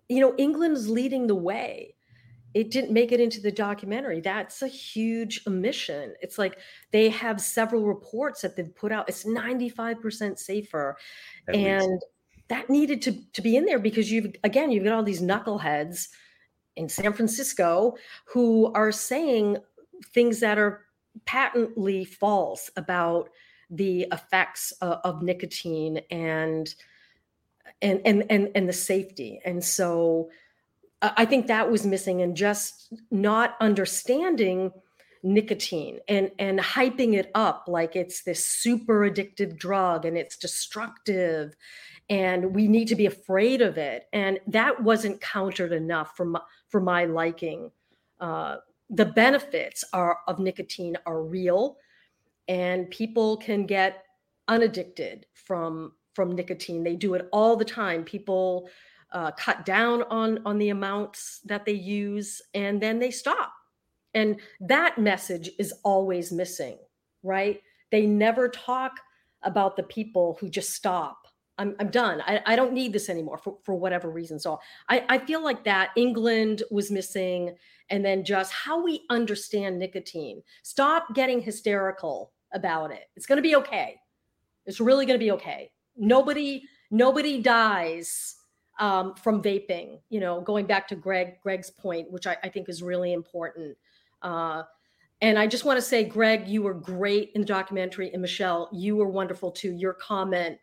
you 0.09 0.19
know, 0.19 0.35
England's 0.37 0.89
leading 0.89 1.25
the 1.25 1.35
way. 1.35 1.95
It 2.53 2.71
didn't 2.71 2.91
make 2.91 3.11
it 3.11 3.19
into 3.19 3.41
the 3.41 3.51
documentary. 3.51 4.21
That's 4.21 4.61
a 4.61 4.67
huge 4.67 5.41
omission. 5.45 6.13
It's 6.21 6.37
like 6.37 6.57
they 6.91 7.09
have 7.09 7.39
several 7.39 7.85
reports 7.85 8.41
that 8.41 8.55
they've 8.55 8.75
put 8.75 8.91
out. 8.91 9.09
It's 9.09 9.25
95% 9.25 10.39
safer. 10.39 10.97
And 11.47 12.01
that 12.47 12.69
needed 12.69 13.01
to, 13.03 13.31
to 13.33 13.41
be 13.41 13.57
in 13.57 13.65
there 13.65 13.79
because 13.79 14.11
you've, 14.11 14.33
again, 14.43 14.71
you've 14.71 14.85
got 14.85 14.93
all 14.93 15.03
these 15.03 15.21
knuckleheads 15.21 16.07
in 16.75 16.89
San 16.89 17.13
Francisco 17.13 17.95
who 18.25 18.71
are 18.73 18.91
saying, 18.91 19.57
things 20.13 20.39
that 20.39 20.57
are 20.57 20.85
patently 21.25 22.05
false 22.05 22.69
about 22.75 23.29
the 23.69 24.07
effects 24.11 24.71
of, 24.81 24.99
of 25.03 25.21
nicotine 25.21 26.01
and 26.09 26.73
and 27.81 28.01
and 28.05 28.23
and 28.29 28.49
and 28.55 28.69
the 28.69 28.73
safety 28.73 29.41
and 29.43 29.63
so 29.63 30.29
i 31.01 31.25
think 31.25 31.47
that 31.47 31.71
was 31.71 31.85
missing 31.85 32.21
and 32.21 32.35
just 32.35 32.93
not 33.11 33.55
understanding 33.59 34.71
nicotine 35.23 35.99
and 36.07 36.31
and 36.39 36.59
hyping 36.59 37.13
it 37.13 37.31
up 37.35 37.65
like 37.67 37.95
it's 37.95 38.23
this 38.23 38.45
super 38.45 38.99
addictive 39.01 39.57
drug 39.57 40.05
and 40.05 40.17
it's 40.17 40.37
destructive 40.37 41.55
and 42.09 42.55
we 42.55 42.67
need 42.67 42.87
to 42.87 42.95
be 42.95 43.05
afraid 43.05 43.61
of 43.61 43.77
it. 43.77 44.07
And 44.13 44.39
that 44.47 44.81
wasn't 44.81 45.21
countered 45.21 45.73
enough 45.73 46.15
for 46.15 46.25
my, 46.25 46.41
for 46.69 46.79
my 46.79 47.05
liking. 47.05 47.71
Uh, 48.19 48.57
the 48.89 49.05
benefits 49.05 49.83
are 49.91 50.19
of 50.27 50.39
nicotine 50.39 50.97
are 51.05 51.21
real 51.21 51.77
and 52.47 52.89
people 52.89 53.37
can 53.37 53.65
get 53.65 54.03
unaddicted 54.47 55.25
from 55.33 55.91
from 56.13 56.31
nicotine. 56.33 56.83
They 56.83 56.95
do 56.95 57.13
it 57.13 57.27
all 57.31 57.55
the 57.55 57.65
time. 57.65 58.03
People 58.03 58.69
uh, 59.11 59.31
cut 59.31 59.65
down 59.65 60.03
on 60.03 60.39
on 60.45 60.57
the 60.57 60.69
amounts 60.69 61.39
that 61.45 61.65
they 61.65 61.73
use 61.73 62.41
and 62.53 62.81
then 62.81 62.99
they 62.99 63.11
stop 63.11 63.53
and 64.13 64.39
that 64.59 64.97
message 64.97 65.49
is 65.59 65.73
always 65.83 66.31
missing 66.31 66.77
right 67.23 67.61
they 67.91 68.05
never 68.05 68.49
talk 68.49 68.99
about 69.43 69.77
the 69.77 69.83
people 69.83 70.37
who 70.41 70.49
just 70.49 70.71
stop 70.71 71.27
i'm, 71.57 71.73
I'm 71.79 71.89
done 71.89 72.21
I, 72.27 72.41
I 72.45 72.55
don't 72.57 72.73
need 72.73 72.91
this 72.91 73.09
anymore 73.09 73.37
for, 73.37 73.57
for 73.63 73.75
whatever 73.75 74.09
reason 74.09 74.39
so 74.39 74.59
I, 74.89 75.05
I 75.07 75.17
feel 75.19 75.41
like 75.41 75.63
that 75.63 75.91
england 75.95 76.63
was 76.69 76.91
missing 76.91 77.55
and 77.89 78.03
then 78.03 78.23
just 78.23 78.51
how 78.51 78.83
we 78.83 79.05
understand 79.09 79.79
nicotine. 79.79 80.41
Stop 80.63 81.13
getting 81.13 81.41
hysterical 81.41 82.31
about 82.53 82.91
it. 82.91 83.03
It's 83.15 83.25
going 83.25 83.37
to 83.37 83.41
be 83.41 83.55
okay. 83.55 83.95
It's 84.65 84.79
really 84.79 85.05
going 85.05 85.19
to 85.19 85.23
be 85.23 85.31
okay. 85.31 85.71
Nobody 85.95 86.63
nobody 86.89 87.41
dies 87.41 88.36
um, 88.79 89.15
from 89.15 89.41
vaping. 89.41 89.99
You 90.09 90.19
know, 90.19 90.41
going 90.41 90.65
back 90.65 90.87
to 90.89 90.95
Greg 90.95 91.41
Greg's 91.41 91.69
point, 91.69 92.11
which 92.11 92.27
I, 92.27 92.37
I 92.43 92.49
think 92.49 92.69
is 92.69 92.81
really 92.81 93.13
important. 93.13 93.77
Uh, 94.21 94.63
and 95.21 95.39
I 95.39 95.47
just 95.47 95.65
want 95.65 95.77
to 95.77 95.81
say, 95.81 96.03
Greg, 96.03 96.47
you 96.47 96.61
were 96.61 96.75
great 96.75 97.31
in 97.33 97.41
the 97.41 97.47
documentary, 97.47 98.11
and 98.13 98.21
Michelle, 98.21 98.69
you 98.71 98.95
were 98.95 99.09
wonderful 99.09 99.51
too. 99.51 99.73
Your 99.73 99.93
comment, 99.93 100.59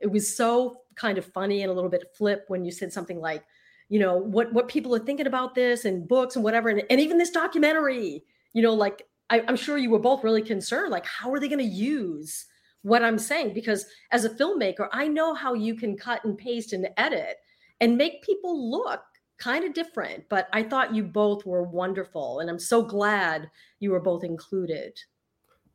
it 0.00 0.06
was 0.06 0.36
so 0.36 0.78
kind 0.94 1.18
of 1.18 1.24
funny 1.26 1.62
and 1.62 1.70
a 1.70 1.74
little 1.74 1.90
bit 1.90 2.12
flip 2.16 2.44
when 2.48 2.64
you 2.64 2.70
said 2.70 2.92
something 2.92 3.20
like, 3.20 3.44
you 3.92 3.98
know 3.98 4.16
what 4.16 4.50
what 4.54 4.68
people 4.68 4.94
are 4.94 4.98
thinking 4.98 5.26
about 5.26 5.54
this 5.54 5.84
and 5.84 6.08
books 6.08 6.34
and 6.34 6.42
whatever 6.42 6.70
and, 6.70 6.82
and 6.88 6.98
even 6.98 7.18
this 7.18 7.30
documentary 7.30 8.24
you 8.54 8.62
know 8.62 8.72
like 8.72 9.02
I, 9.28 9.44
i'm 9.46 9.56
sure 9.56 9.76
you 9.76 9.90
were 9.90 9.98
both 9.98 10.24
really 10.24 10.40
concerned 10.40 10.90
like 10.90 11.04
how 11.04 11.30
are 11.30 11.38
they 11.38 11.46
going 11.46 11.58
to 11.58 11.64
use 11.64 12.46
what 12.82 13.02
i'm 13.02 13.18
saying 13.18 13.52
because 13.52 13.86
as 14.10 14.24
a 14.24 14.30
filmmaker 14.30 14.88
i 14.92 15.06
know 15.06 15.34
how 15.34 15.54
you 15.54 15.74
can 15.74 15.96
cut 15.96 16.24
and 16.24 16.36
paste 16.36 16.72
and 16.72 16.88
edit 16.96 17.36
and 17.80 17.96
make 17.96 18.22
people 18.22 18.70
look 18.70 19.02
kind 19.38 19.64
of 19.64 19.74
different 19.74 20.24
but 20.28 20.48
i 20.52 20.62
thought 20.62 20.94
you 20.94 21.02
both 21.02 21.44
were 21.46 21.62
wonderful 21.62 22.40
and 22.40 22.50
i'm 22.50 22.58
so 22.58 22.82
glad 22.82 23.50
you 23.80 23.90
were 23.90 24.00
both 24.00 24.24
included 24.24 24.92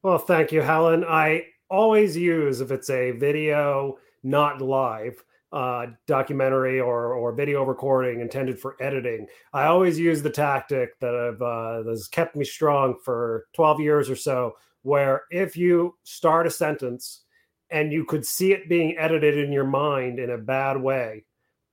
Well, 0.04 0.20
thank 0.20 0.52
you, 0.52 0.62
Helen. 0.62 1.04
I 1.04 1.48
always 1.70 2.16
use 2.16 2.62
if 2.62 2.72
it's 2.72 2.90
a 2.90 3.12
video 3.12 3.98
not 4.24 4.62
live 4.62 5.24
uh, 5.52 5.88
documentary 6.06 6.80
or 6.80 7.14
or 7.14 7.32
video 7.32 7.64
recording 7.64 8.20
intended 8.20 8.60
for 8.60 8.76
editing. 8.82 9.28
I 9.54 9.66
always 9.66 9.98
use 9.98 10.22
the 10.22 10.30
tactic 10.30 11.00
that 11.00 11.16
I've 11.16 11.42
uh, 11.42 11.84
that 11.84 11.90
has 11.90 12.08
kept 12.08 12.36
me 12.36 12.46
strong 12.46 12.96
for 13.04 13.48
12 13.56 13.80
years 13.80 14.10
or 14.10 14.16
so, 14.16 14.54
where 14.88 15.23
if 15.30 15.57
you 15.57 15.97
start 16.03 16.47
a 16.47 16.49
sentence 16.49 17.26
and 17.69 17.91
you 17.91 18.05
could 18.05 18.26
see 18.26 18.53
it 18.53 18.69
being 18.69 18.97
edited 18.97 19.38
in 19.38 19.51
your 19.51 19.65
mind 19.65 20.18
in 20.18 20.30
a 20.30 20.38
bad 20.38 20.81
way, 20.81 21.26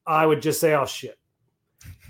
I 0.04 0.26
would 0.26 0.42
just 0.42 0.60
say, 0.60 0.74
"Oh 0.74 0.84
shit," 0.84 1.16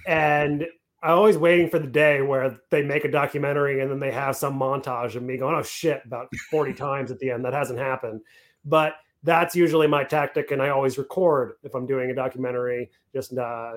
and 0.06 0.66
I'm 1.02 1.18
always 1.18 1.36
waiting 1.36 1.68
for 1.68 1.78
the 1.78 1.86
day 1.86 2.22
where 2.22 2.58
they 2.70 2.80
make 2.82 3.04
a 3.04 3.10
documentary 3.10 3.82
and 3.82 3.90
then 3.90 4.00
they 4.00 4.12
have 4.12 4.34
some 4.34 4.58
montage 4.58 5.14
of 5.14 5.22
me 5.22 5.36
going, 5.36 5.54
"Oh 5.54 5.62
shit," 5.62 6.00
about 6.06 6.34
40 6.50 6.72
times 6.86 7.10
at 7.10 7.18
the 7.18 7.30
end. 7.30 7.44
That 7.44 7.52
hasn't 7.52 7.78
happened, 7.78 8.22
but 8.64 8.94
that's 9.24 9.54
usually 9.54 9.86
my 9.86 10.04
tactic 10.04 10.50
and 10.50 10.60
i 10.60 10.68
always 10.68 10.98
record 10.98 11.54
if 11.62 11.74
i'm 11.74 11.86
doing 11.86 12.10
a 12.10 12.14
documentary. 12.14 12.90
Just 13.12 13.36
uh, 13.36 13.74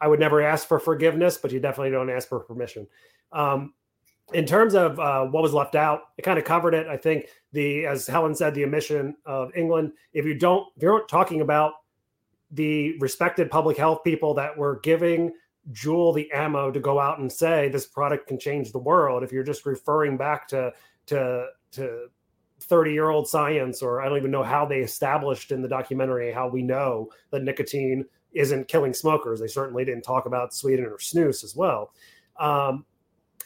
i 0.00 0.06
would 0.06 0.20
never 0.20 0.40
ask 0.40 0.68
for 0.68 0.78
forgiveness 0.78 1.38
but 1.38 1.50
you 1.50 1.58
definitely 1.58 1.90
don't 1.90 2.10
ask 2.10 2.28
for 2.28 2.38
permission. 2.38 2.86
Um, 3.32 3.72
in 4.32 4.44
terms 4.44 4.74
of 4.74 4.98
uh, 4.98 5.24
what 5.24 5.42
was 5.42 5.54
left 5.54 5.74
out 5.74 6.02
it 6.18 6.22
kind 6.22 6.38
of 6.38 6.44
covered 6.44 6.74
it 6.74 6.86
i 6.88 6.96
think 6.96 7.26
the 7.52 7.86
as 7.86 8.06
helen 8.06 8.34
said 8.34 8.54
the 8.54 8.64
omission 8.64 9.14
of 9.24 9.50
england 9.54 9.92
if 10.12 10.24
you 10.24 10.34
don't 10.34 10.66
if 10.76 10.82
you're 10.82 11.04
talking 11.06 11.40
about 11.40 11.74
the 12.52 12.96
respected 12.98 13.50
public 13.50 13.76
health 13.76 14.02
people 14.04 14.34
that 14.34 14.56
were 14.56 14.80
giving 14.82 15.32
Juul 15.72 16.14
the 16.14 16.30
ammo 16.32 16.70
to 16.70 16.78
go 16.78 17.00
out 17.00 17.18
and 17.18 17.30
say 17.30 17.68
this 17.68 17.86
product 17.86 18.28
can 18.28 18.38
change 18.38 18.70
the 18.70 18.78
world 18.78 19.24
if 19.24 19.32
you're 19.32 19.42
just 19.42 19.66
referring 19.66 20.16
back 20.16 20.46
to 20.48 20.72
to 21.06 21.46
to 21.72 22.08
30 22.60 22.92
year 22.92 23.10
old 23.10 23.28
science, 23.28 23.82
or 23.82 24.00
I 24.00 24.08
don't 24.08 24.18
even 24.18 24.30
know 24.30 24.42
how 24.42 24.64
they 24.64 24.80
established 24.80 25.52
in 25.52 25.62
the 25.62 25.68
documentary 25.68 26.32
how 26.32 26.48
we 26.48 26.62
know 26.62 27.10
that 27.30 27.42
nicotine 27.42 28.04
isn't 28.32 28.68
killing 28.68 28.92
smokers. 28.92 29.40
They 29.40 29.46
certainly 29.46 29.84
didn't 29.84 30.02
talk 30.02 30.26
about 30.26 30.54
Sweden 30.54 30.84
or 30.84 30.98
snus 30.98 31.44
as 31.44 31.54
well. 31.54 31.92
Um, 32.38 32.84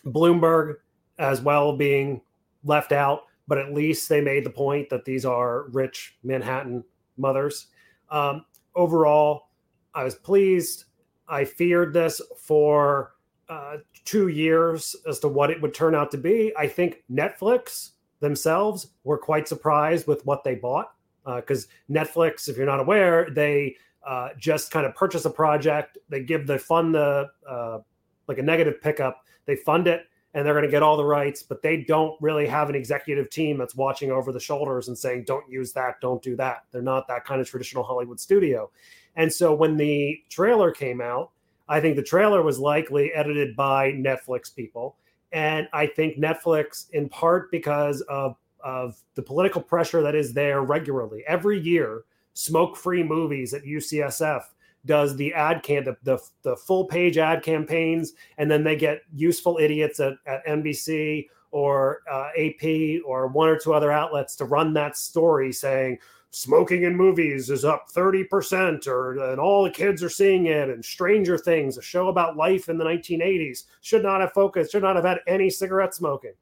Bloomberg, 0.06 0.76
as 1.18 1.40
well, 1.40 1.76
being 1.76 2.20
left 2.64 2.92
out, 2.92 3.22
but 3.46 3.58
at 3.58 3.74
least 3.74 4.08
they 4.08 4.20
made 4.20 4.44
the 4.44 4.50
point 4.50 4.88
that 4.90 5.04
these 5.04 5.24
are 5.24 5.68
rich 5.70 6.16
Manhattan 6.22 6.84
mothers. 7.16 7.66
Um, 8.10 8.44
overall, 8.74 9.48
I 9.94 10.04
was 10.04 10.14
pleased. 10.14 10.84
I 11.28 11.44
feared 11.44 11.92
this 11.92 12.20
for 12.38 13.12
uh, 13.48 13.78
two 14.04 14.28
years 14.28 14.96
as 15.08 15.18
to 15.20 15.28
what 15.28 15.50
it 15.50 15.60
would 15.60 15.74
turn 15.74 15.94
out 15.94 16.10
to 16.12 16.18
be. 16.18 16.52
I 16.56 16.66
think 16.66 17.02
Netflix 17.10 17.90
themselves 18.20 18.88
were 19.04 19.18
quite 19.18 19.48
surprised 19.48 20.06
with 20.06 20.24
what 20.24 20.44
they 20.44 20.54
bought 20.54 20.92
because 21.24 21.66
uh, 21.66 21.92
Netflix, 21.92 22.48
if 22.48 22.56
you're 22.56 22.66
not 22.66 22.80
aware, 22.80 23.28
they 23.30 23.76
uh, 24.06 24.30
just 24.38 24.70
kind 24.70 24.86
of 24.86 24.94
purchase 24.94 25.24
a 25.24 25.30
project, 25.30 25.98
they 26.08 26.22
give 26.22 26.46
the 26.46 26.58
fund 26.58 26.94
the 26.94 27.28
uh, 27.48 27.78
like 28.26 28.38
a 28.38 28.42
negative 28.42 28.80
pickup, 28.80 29.24
they 29.46 29.56
fund 29.56 29.86
it, 29.86 30.06
and 30.34 30.46
they're 30.46 30.54
going 30.54 30.64
to 30.64 30.70
get 30.70 30.82
all 30.82 30.96
the 30.96 31.04
rights, 31.04 31.42
but 31.42 31.62
they 31.62 31.78
don't 31.82 32.16
really 32.20 32.46
have 32.46 32.68
an 32.68 32.74
executive 32.74 33.30
team 33.30 33.58
that's 33.58 33.74
watching 33.74 34.10
over 34.10 34.32
the 34.32 34.40
shoulders 34.40 34.88
and 34.88 34.96
saying, 34.96 35.24
"Don't 35.26 35.48
use 35.48 35.72
that, 35.72 36.00
don't 36.00 36.22
do 36.22 36.36
that." 36.36 36.64
They're 36.70 36.82
not 36.82 37.08
that 37.08 37.24
kind 37.24 37.40
of 37.40 37.48
traditional 37.48 37.84
Hollywood 37.84 38.20
studio, 38.20 38.70
and 39.16 39.32
so 39.32 39.54
when 39.54 39.76
the 39.76 40.20
trailer 40.28 40.70
came 40.70 41.00
out, 41.00 41.30
I 41.68 41.80
think 41.80 41.96
the 41.96 42.02
trailer 42.02 42.42
was 42.42 42.58
likely 42.58 43.12
edited 43.12 43.56
by 43.56 43.92
Netflix 43.92 44.54
people 44.54 44.96
and 45.32 45.68
I 45.72 45.86
think 45.86 46.18
Netflix, 46.18 46.90
in 46.90 47.08
part 47.08 47.50
because 47.50 48.00
of, 48.02 48.36
of 48.64 49.00
the 49.14 49.22
political 49.22 49.62
pressure 49.62 50.02
that 50.02 50.14
is 50.14 50.32
there 50.32 50.62
regularly, 50.62 51.22
every 51.26 51.60
year, 51.60 52.02
smoke 52.34 52.76
free 52.76 53.02
movies 53.02 53.54
at 53.54 53.64
UCSF 53.64 54.42
does 54.86 55.16
the 55.16 55.32
ad 55.34 55.62
can 55.62 55.84
the, 55.84 55.96
the, 56.02 56.18
the 56.42 56.56
full 56.56 56.84
page 56.84 57.18
ad 57.18 57.42
campaigns 57.42 58.12
and 58.38 58.50
then 58.50 58.64
they 58.64 58.76
get 58.76 59.02
useful 59.14 59.58
idiots 59.60 60.00
at, 60.00 60.14
at 60.26 60.44
nbc 60.46 61.28
or 61.50 62.00
uh, 62.10 62.28
ap 62.38 62.64
or 63.04 63.26
one 63.26 63.48
or 63.48 63.58
two 63.58 63.74
other 63.74 63.92
outlets 63.92 64.36
to 64.36 64.44
run 64.44 64.72
that 64.72 64.96
story 64.96 65.52
saying 65.52 65.98
smoking 66.30 66.84
in 66.84 66.96
movies 66.96 67.50
is 67.50 67.64
up 67.64 67.88
30% 67.90 68.86
or 68.86 69.18
and 69.30 69.40
all 69.40 69.64
the 69.64 69.70
kids 69.70 70.02
are 70.02 70.08
seeing 70.08 70.46
it 70.46 70.68
and 70.68 70.84
stranger 70.84 71.36
things 71.36 71.76
a 71.76 71.82
show 71.82 72.08
about 72.08 72.36
life 72.36 72.68
in 72.68 72.78
the 72.78 72.84
1980s 72.84 73.64
should 73.80 74.02
not 74.02 74.20
have 74.20 74.32
focused 74.32 74.70
should 74.70 74.82
not 74.82 74.94
have 74.96 75.04
had 75.04 75.18
any 75.26 75.50
cigarette 75.50 75.94
smoking. 75.94 76.32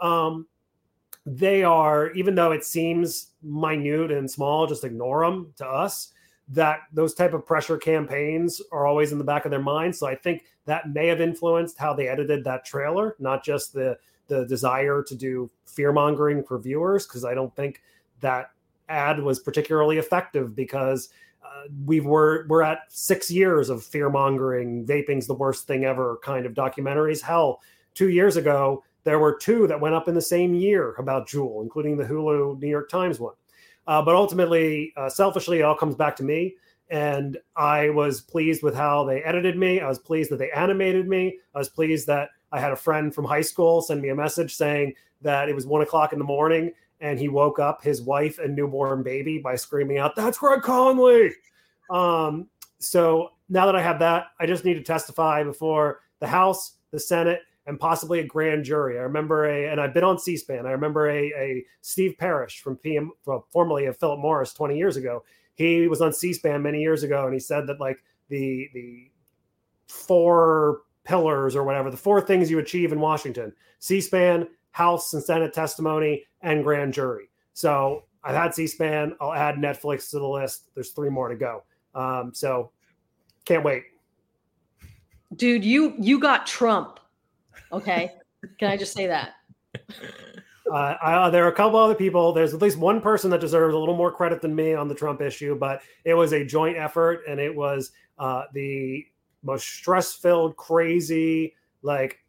Um, 0.00 0.46
they 1.26 1.64
are 1.64 2.10
even 2.12 2.34
though 2.34 2.52
it 2.52 2.64
seems 2.64 3.30
minute 3.42 4.12
and 4.12 4.30
small 4.30 4.66
just 4.66 4.84
ignore 4.84 5.24
them 5.24 5.52
to 5.56 5.66
us 5.66 6.12
that 6.48 6.80
those 6.92 7.14
type 7.14 7.32
of 7.32 7.46
pressure 7.46 7.78
campaigns 7.78 8.60
are 8.72 8.86
always 8.86 9.12
in 9.12 9.18
the 9.18 9.24
back 9.24 9.44
of 9.44 9.50
their 9.50 9.60
mind 9.60 9.94
so 9.94 10.06
i 10.06 10.14
think 10.14 10.44
that 10.64 10.90
may 10.90 11.06
have 11.06 11.20
influenced 11.20 11.78
how 11.78 11.94
they 11.94 12.08
edited 12.08 12.44
that 12.44 12.64
trailer 12.64 13.16
not 13.18 13.44
just 13.44 13.72
the 13.72 13.96
the 14.28 14.46
desire 14.46 15.02
to 15.02 15.14
do 15.14 15.50
fear 15.66 15.92
mongering 15.92 16.42
for 16.42 16.58
viewers 16.58 17.06
because 17.06 17.24
i 17.24 17.34
don't 17.34 17.54
think 17.54 17.80
that 18.20 18.50
ad 18.88 19.20
was 19.20 19.40
particularly 19.40 19.98
effective 19.98 20.54
because 20.54 21.08
uh, 21.44 21.64
we 21.84 22.00
were 22.00 22.46
we're 22.48 22.62
at 22.62 22.80
six 22.88 23.30
years 23.30 23.68
of 23.68 23.82
fear 23.82 24.08
mongering, 24.08 24.86
vaping's 24.86 25.26
the 25.26 25.34
worst 25.34 25.66
thing 25.66 25.84
ever 25.84 26.20
kind 26.22 26.46
of 26.46 26.54
documentaries. 26.54 27.20
Hell, 27.20 27.60
two 27.94 28.10
years 28.10 28.36
ago 28.36 28.84
there 29.04 29.18
were 29.18 29.34
two 29.36 29.66
that 29.66 29.80
went 29.80 29.94
up 29.94 30.06
in 30.06 30.14
the 30.14 30.20
same 30.20 30.54
year 30.54 30.94
about 30.94 31.28
Juul, 31.28 31.62
including 31.62 31.96
the 31.96 32.04
Hulu 32.04 32.60
New 32.60 32.68
York 32.68 32.88
Times 32.88 33.18
one. 33.18 33.34
Uh, 33.86 34.02
but 34.02 34.14
ultimately, 34.14 34.92
uh, 34.96 35.08
selfishly, 35.08 35.58
it 35.58 35.62
all 35.62 35.76
comes 35.76 35.94
back 35.94 36.16
to 36.16 36.22
me. 36.22 36.54
And 36.90 37.38
I 37.56 37.90
was 37.90 38.20
pleased 38.20 38.62
with 38.62 38.74
how 38.74 39.04
they 39.04 39.22
edited 39.22 39.56
me. 39.56 39.80
I 39.80 39.88
was 39.88 39.98
pleased 39.98 40.30
that 40.30 40.38
they 40.38 40.50
animated 40.50 41.08
me. 41.08 41.38
I 41.54 41.58
was 41.58 41.68
pleased 41.68 42.06
that 42.08 42.30
I 42.52 42.60
had 42.60 42.72
a 42.72 42.76
friend 42.76 43.14
from 43.14 43.24
high 43.24 43.40
school 43.40 43.80
send 43.80 44.02
me 44.02 44.10
a 44.10 44.14
message 44.14 44.54
saying 44.54 44.94
that 45.22 45.48
it 45.48 45.54
was 45.54 45.66
one 45.66 45.82
o'clock 45.82 46.12
in 46.12 46.18
the 46.18 46.24
morning 46.24 46.72
and 47.00 47.18
he 47.18 47.28
woke 47.28 47.58
up 47.58 47.82
his 47.82 48.00
wife 48.00 48.38
and 48.38 48.54
newborn 48.54 49.02
baby 49.02 49.38
by 49.38 49.56
screaming 49.56 49.98
out, 49.98 50.14
"That's 50.14 50.38
Greg 50.38 50.62
Conley!" 50.62 51.32
Um, 51.90 52.48
so 52.78 53.30
now 53.48 53.66
that 53.66 53.76
I 53.76 53.82
have 53.82 53.98
that, 53.98 54.26
I 54.38 54.46
just 54.46 54.64
need 54.64 54.74
to 54.74 54.82
testify 54.82 55.42
before 55.42 56.00
the 56.20 56.28
House, 56.28 56.76
the 56.92 57.00
Senate, 57.00 57.40
and 57.66 57.78
possibly 57.78 58.20
a 58.20 58.26
grand 58.26 58.64
jury. 58.64 58.98
I 58.98 59.02
remember 59.02 59.46
a, 59.46 59.70
and 59.70 59.80
I've 59.80 59.94
been 59.94 60.04
on 60.04 60.18
C-SPAN. 60.18 60.66
I 60.66 60.70
remember 60.70 61.08
a, 61.08 61.26
a 61.32 61.64
Steve 61.80 62.16
Parrish 62.18 62.60
from 62.60 62.76
PM, 62.76 63.12
from 63.22 63.42
formerly 63.50 63.86
of 63.86 63.96
Philip 63.96 64.20
Morris, 64.20 64.52
twenty 64.52 64.76
years 64.76 64.96
ago. 64.96 65.24
He 65.54 65.86
was 65.86 66.00
on 66.00 66.12
C-SPAN 66.12 66.62
many 66.62 66.80
years 66.80 67.02
ago, 67.02 67.24
and 67.24 67.34
he 67.34 67.40
said 67.40 67.66
that 67.66 67.80
like 67.80 68.02
the 68.28 68.68
the 68.74 69.10
four 69.86 70.82
pillars 71.04 71.54
or 71.54 71.64
whatever, 71.64 71.90
the 71.90 71.96
four 71.96 72.20
things 72.20 72.50
you 72.50 72.58
achieve 72.58 72.92
in 72.92 73.00
Washington: 73.00 73.52
C-SPAN, 73.78 74.48
House 74.72 75.12
and 75.14 75.22
Senate 75.22 75.52
testimony, 75.52 76.24
and 76.40 76.64
grand 76.64 76.92
jury. 76.92 77.28
So 77.54 78.04
I've 78.24 78.34
had 78.34 78.54
C-SPAN. 78.54 79.16
I'll 79.20 79.32
add 79.32 79.56
Netflix 79.56 80.10
to 80.10 80.18
the 80.18 80.26
list. 80.26 80.70
There's 80.74 80.90
three 80.90 81.10
more 81.10 81.28
to 81.28 81.36
go. 81.36 81.62
Um, 81.94 82.32
so 82.34 82.70
can't 83.44 83.64
wait. 83.64 83.84
Dude, 85.36 85.64
you 85.64 85.94
you 85.98 86.18
got 86.18 86.46
Trump. 86.46 87.00
Okay, 87.72 88.12
can 88.58 88.70
I 88.70 88.76
just 88.76 88.92
say 88.92 89.06
that? 89.06 89.34
Uh, 90.72 90.96
uh, 91.02 91.28
there 91.28 91.44
are 91.44 91.48
a 91.48 91.52
couple 91.52 91.78
other 91.78 91.94
people. 91.94 92.32
There's 92.32 92.54
at 92.54 92.62
least 92.62 92.78
one 92.78 93.00
person 93.00 93.28
that 93.30 93.40
deserves 93.40 93.74
a 93.74 93.78
little 93.78 93.96
more 93.96 94.12
credit 94.12 94.40
than 94.40 94.54
me 94.54 94.74
on 94.74 94.86
the 94.88 94.94
Trump 94.94 95.20
issue, 95.20 95.56
but 95.56 95.82
it 96.04 96.14
was 96.14 96.32
a 96.32 96.46
joint 96.46 96.78
effort, 96.78 97.24
and 97.28 97.40
it 97.40 97.54
was 97.54 97.90
uh, 98.18 98.44
the 98.54 99.04
most 99.42 99.66
stress-filled, 99.66 100.56
crazy, 100.56 101.56
like 101.82 102.22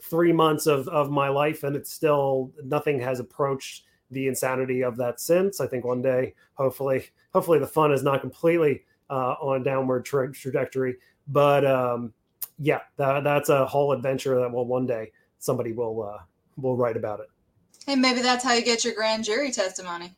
three 0.00 0.32
months 0.32 0.66
of 0.66 0.88
of 0.88 1.10
my 1.10 1.28
life, 1.28 1.64
and 1.64 1.76
it's 1.76 1.92
still 1.92 2.52
nothing 2.64 3.00
has 3.00 3.20
approached 3.20 3.84
the 4.10 4.26
insanity 4.26 4.82
of 4.82 4.96
that 4.96 5.20
since. 5.20 5.60
I 5.60 5.66
think 5.66 5.84
one 5.84 6.02
day, 6.02 6.34
hopefully, 6.54 7.06
hopefully 7.32 7.58
the 7.58 7.66
fun 7.66 7.92
is 7.92 8.02
not 8.02 8.20
completely 8.20 8.84
uh, 9.10 9.34
on 9.40 9.62
downward 9.62 10.04
tra- 10.04 10.32
trajectory, 10.32 10.96
but 11.28 11.66
um, 11.66 12.12
yeah, 12.58 12.80
that, 12.96 13.24
that's 13.24 13.48
a 13.48 13.66
whole 13.66 13.92
adventure 13.92 14.38
that 14.40 14.50
will 14.50 14.66
one 14.66 14.86
day 14.86 15.12
somebody 15.38 15.72
will 15.72 16.02
uh, 16.02 16.18
will 16.56 16.76
write 16.76 16.96
about 16.96 17.20
it. 17.20 17.26
Hey, 17.86 17.94
maybe 17.94 18.20
that's 18.20 18.44
how 18.44 18.52
you 18.52 18.62
get 18.64 18.84
your 18.84 18.94
grand 18.94 19.24
jury 19.24 19.50
testimony. 19.50 20.14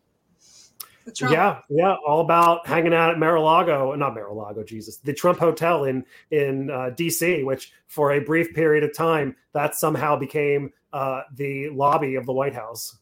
Yeah, 1.21 1.61
yeah, 1.69 1.97
all 2.07 2.21
about 2.21 2.67
hanging 2.67 2.95
out 2.95 3.11
at 3.11 3.19
Mar-a-Lago, 3.19 3.95
not 3.95 4.15
Mar-a-Lago, 4.15 4.63
Jesus, 4.63 4.99
the 4.99 5.13
Trump 5.13 5.39
Hotel 5.39 5.85
in 5.85 6.05
in 6.31 6.71
uh, 6.71 6.91
D.C., 6.91 7.43
which 7.43 7.73
for 7.87 8.13
a 8.13 8.21
brief 8.21 8.55
period 8.55 8.85
of 8.85 8.95
time 8.95 9.35
that 9.53 9.75
somehow 9.75 10.17
became 10.17 10.73
uh, 10.93 11.23
the 11.35 11.69
lobby 11.71 12.15
of 12.15 12.27
the 12.27 12.33
White 12.33 12.55
House. 12.55 12.99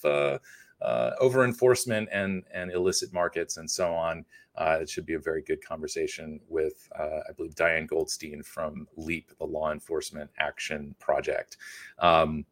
uh, 0.81 1.11
over 1.19 1.43
enforcement 1.43 2.09
and 2.11 2.43
and 2.53 2.71
illicit 2.71 3.13
markets 3.13 3.57
and 3.57 3.69
so 3.69 3.93
on. 3.93 4.25
Uh, 4.57 4.79
it 4.81 4.89
should 4.89 5.05
be 5.05 5.13
a 5.13 5.19
very 5.19 5.43
good 5.43 5.63
conversation 5.63 6.39
with, 6.49 6.89
uh, 6.97 7.19
I 7.29 7.31
believe, 7.35 7.53
Diane 7.53 7.85
Goldstein 7.85 8.41
from 8.41 8.87
LEAP, 8.95 9.31
the 9.37 9.45
Law 9.45 9.71
Enforcement 9.71 10.31
Action 10.39 10.95
Project. 10.99 11.57
Um, 11.99 12.43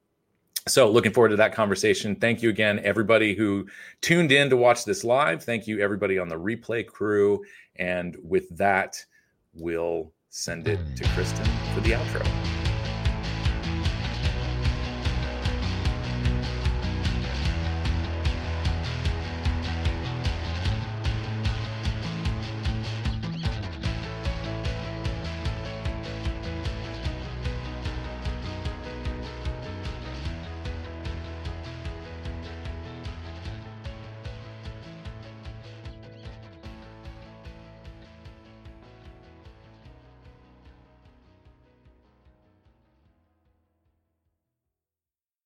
so, 0.68 0.90
looking 0.90 1.14
forward 1.14 1.30
to 1.30 1.36
that 1.36 1.54
conversation. 1.54 2.16
Thank 2.16 2.42
you 2.42 2.50
again, 2.50 2.80
everybody 2.84 3.36
who 3.36 3.68
tuned 4.02 4.32
in 4.32 4.50
to 4.50 4.58
watch 4.58 4.84
this 4.86 5.04
live. 5.04 5.44
Thank 5.44 5.68
you, 5.68 5.80
everybody 5.80 6.18
on 6.18 6.28
the 6.28 6.40
replay 6.40 6.86
crew. 6.86 7.44
And 7.76 8.16
with 8.24 8.50
that, 8.58 9.04
we'll 9.54 10.12
send 10.30 10.68
it 10.68 10.80
to 10.96 11.04
Kristen 11.10 11.46
for 11.74 11.82
the 11.82 11.92
outro. 11.92 12.55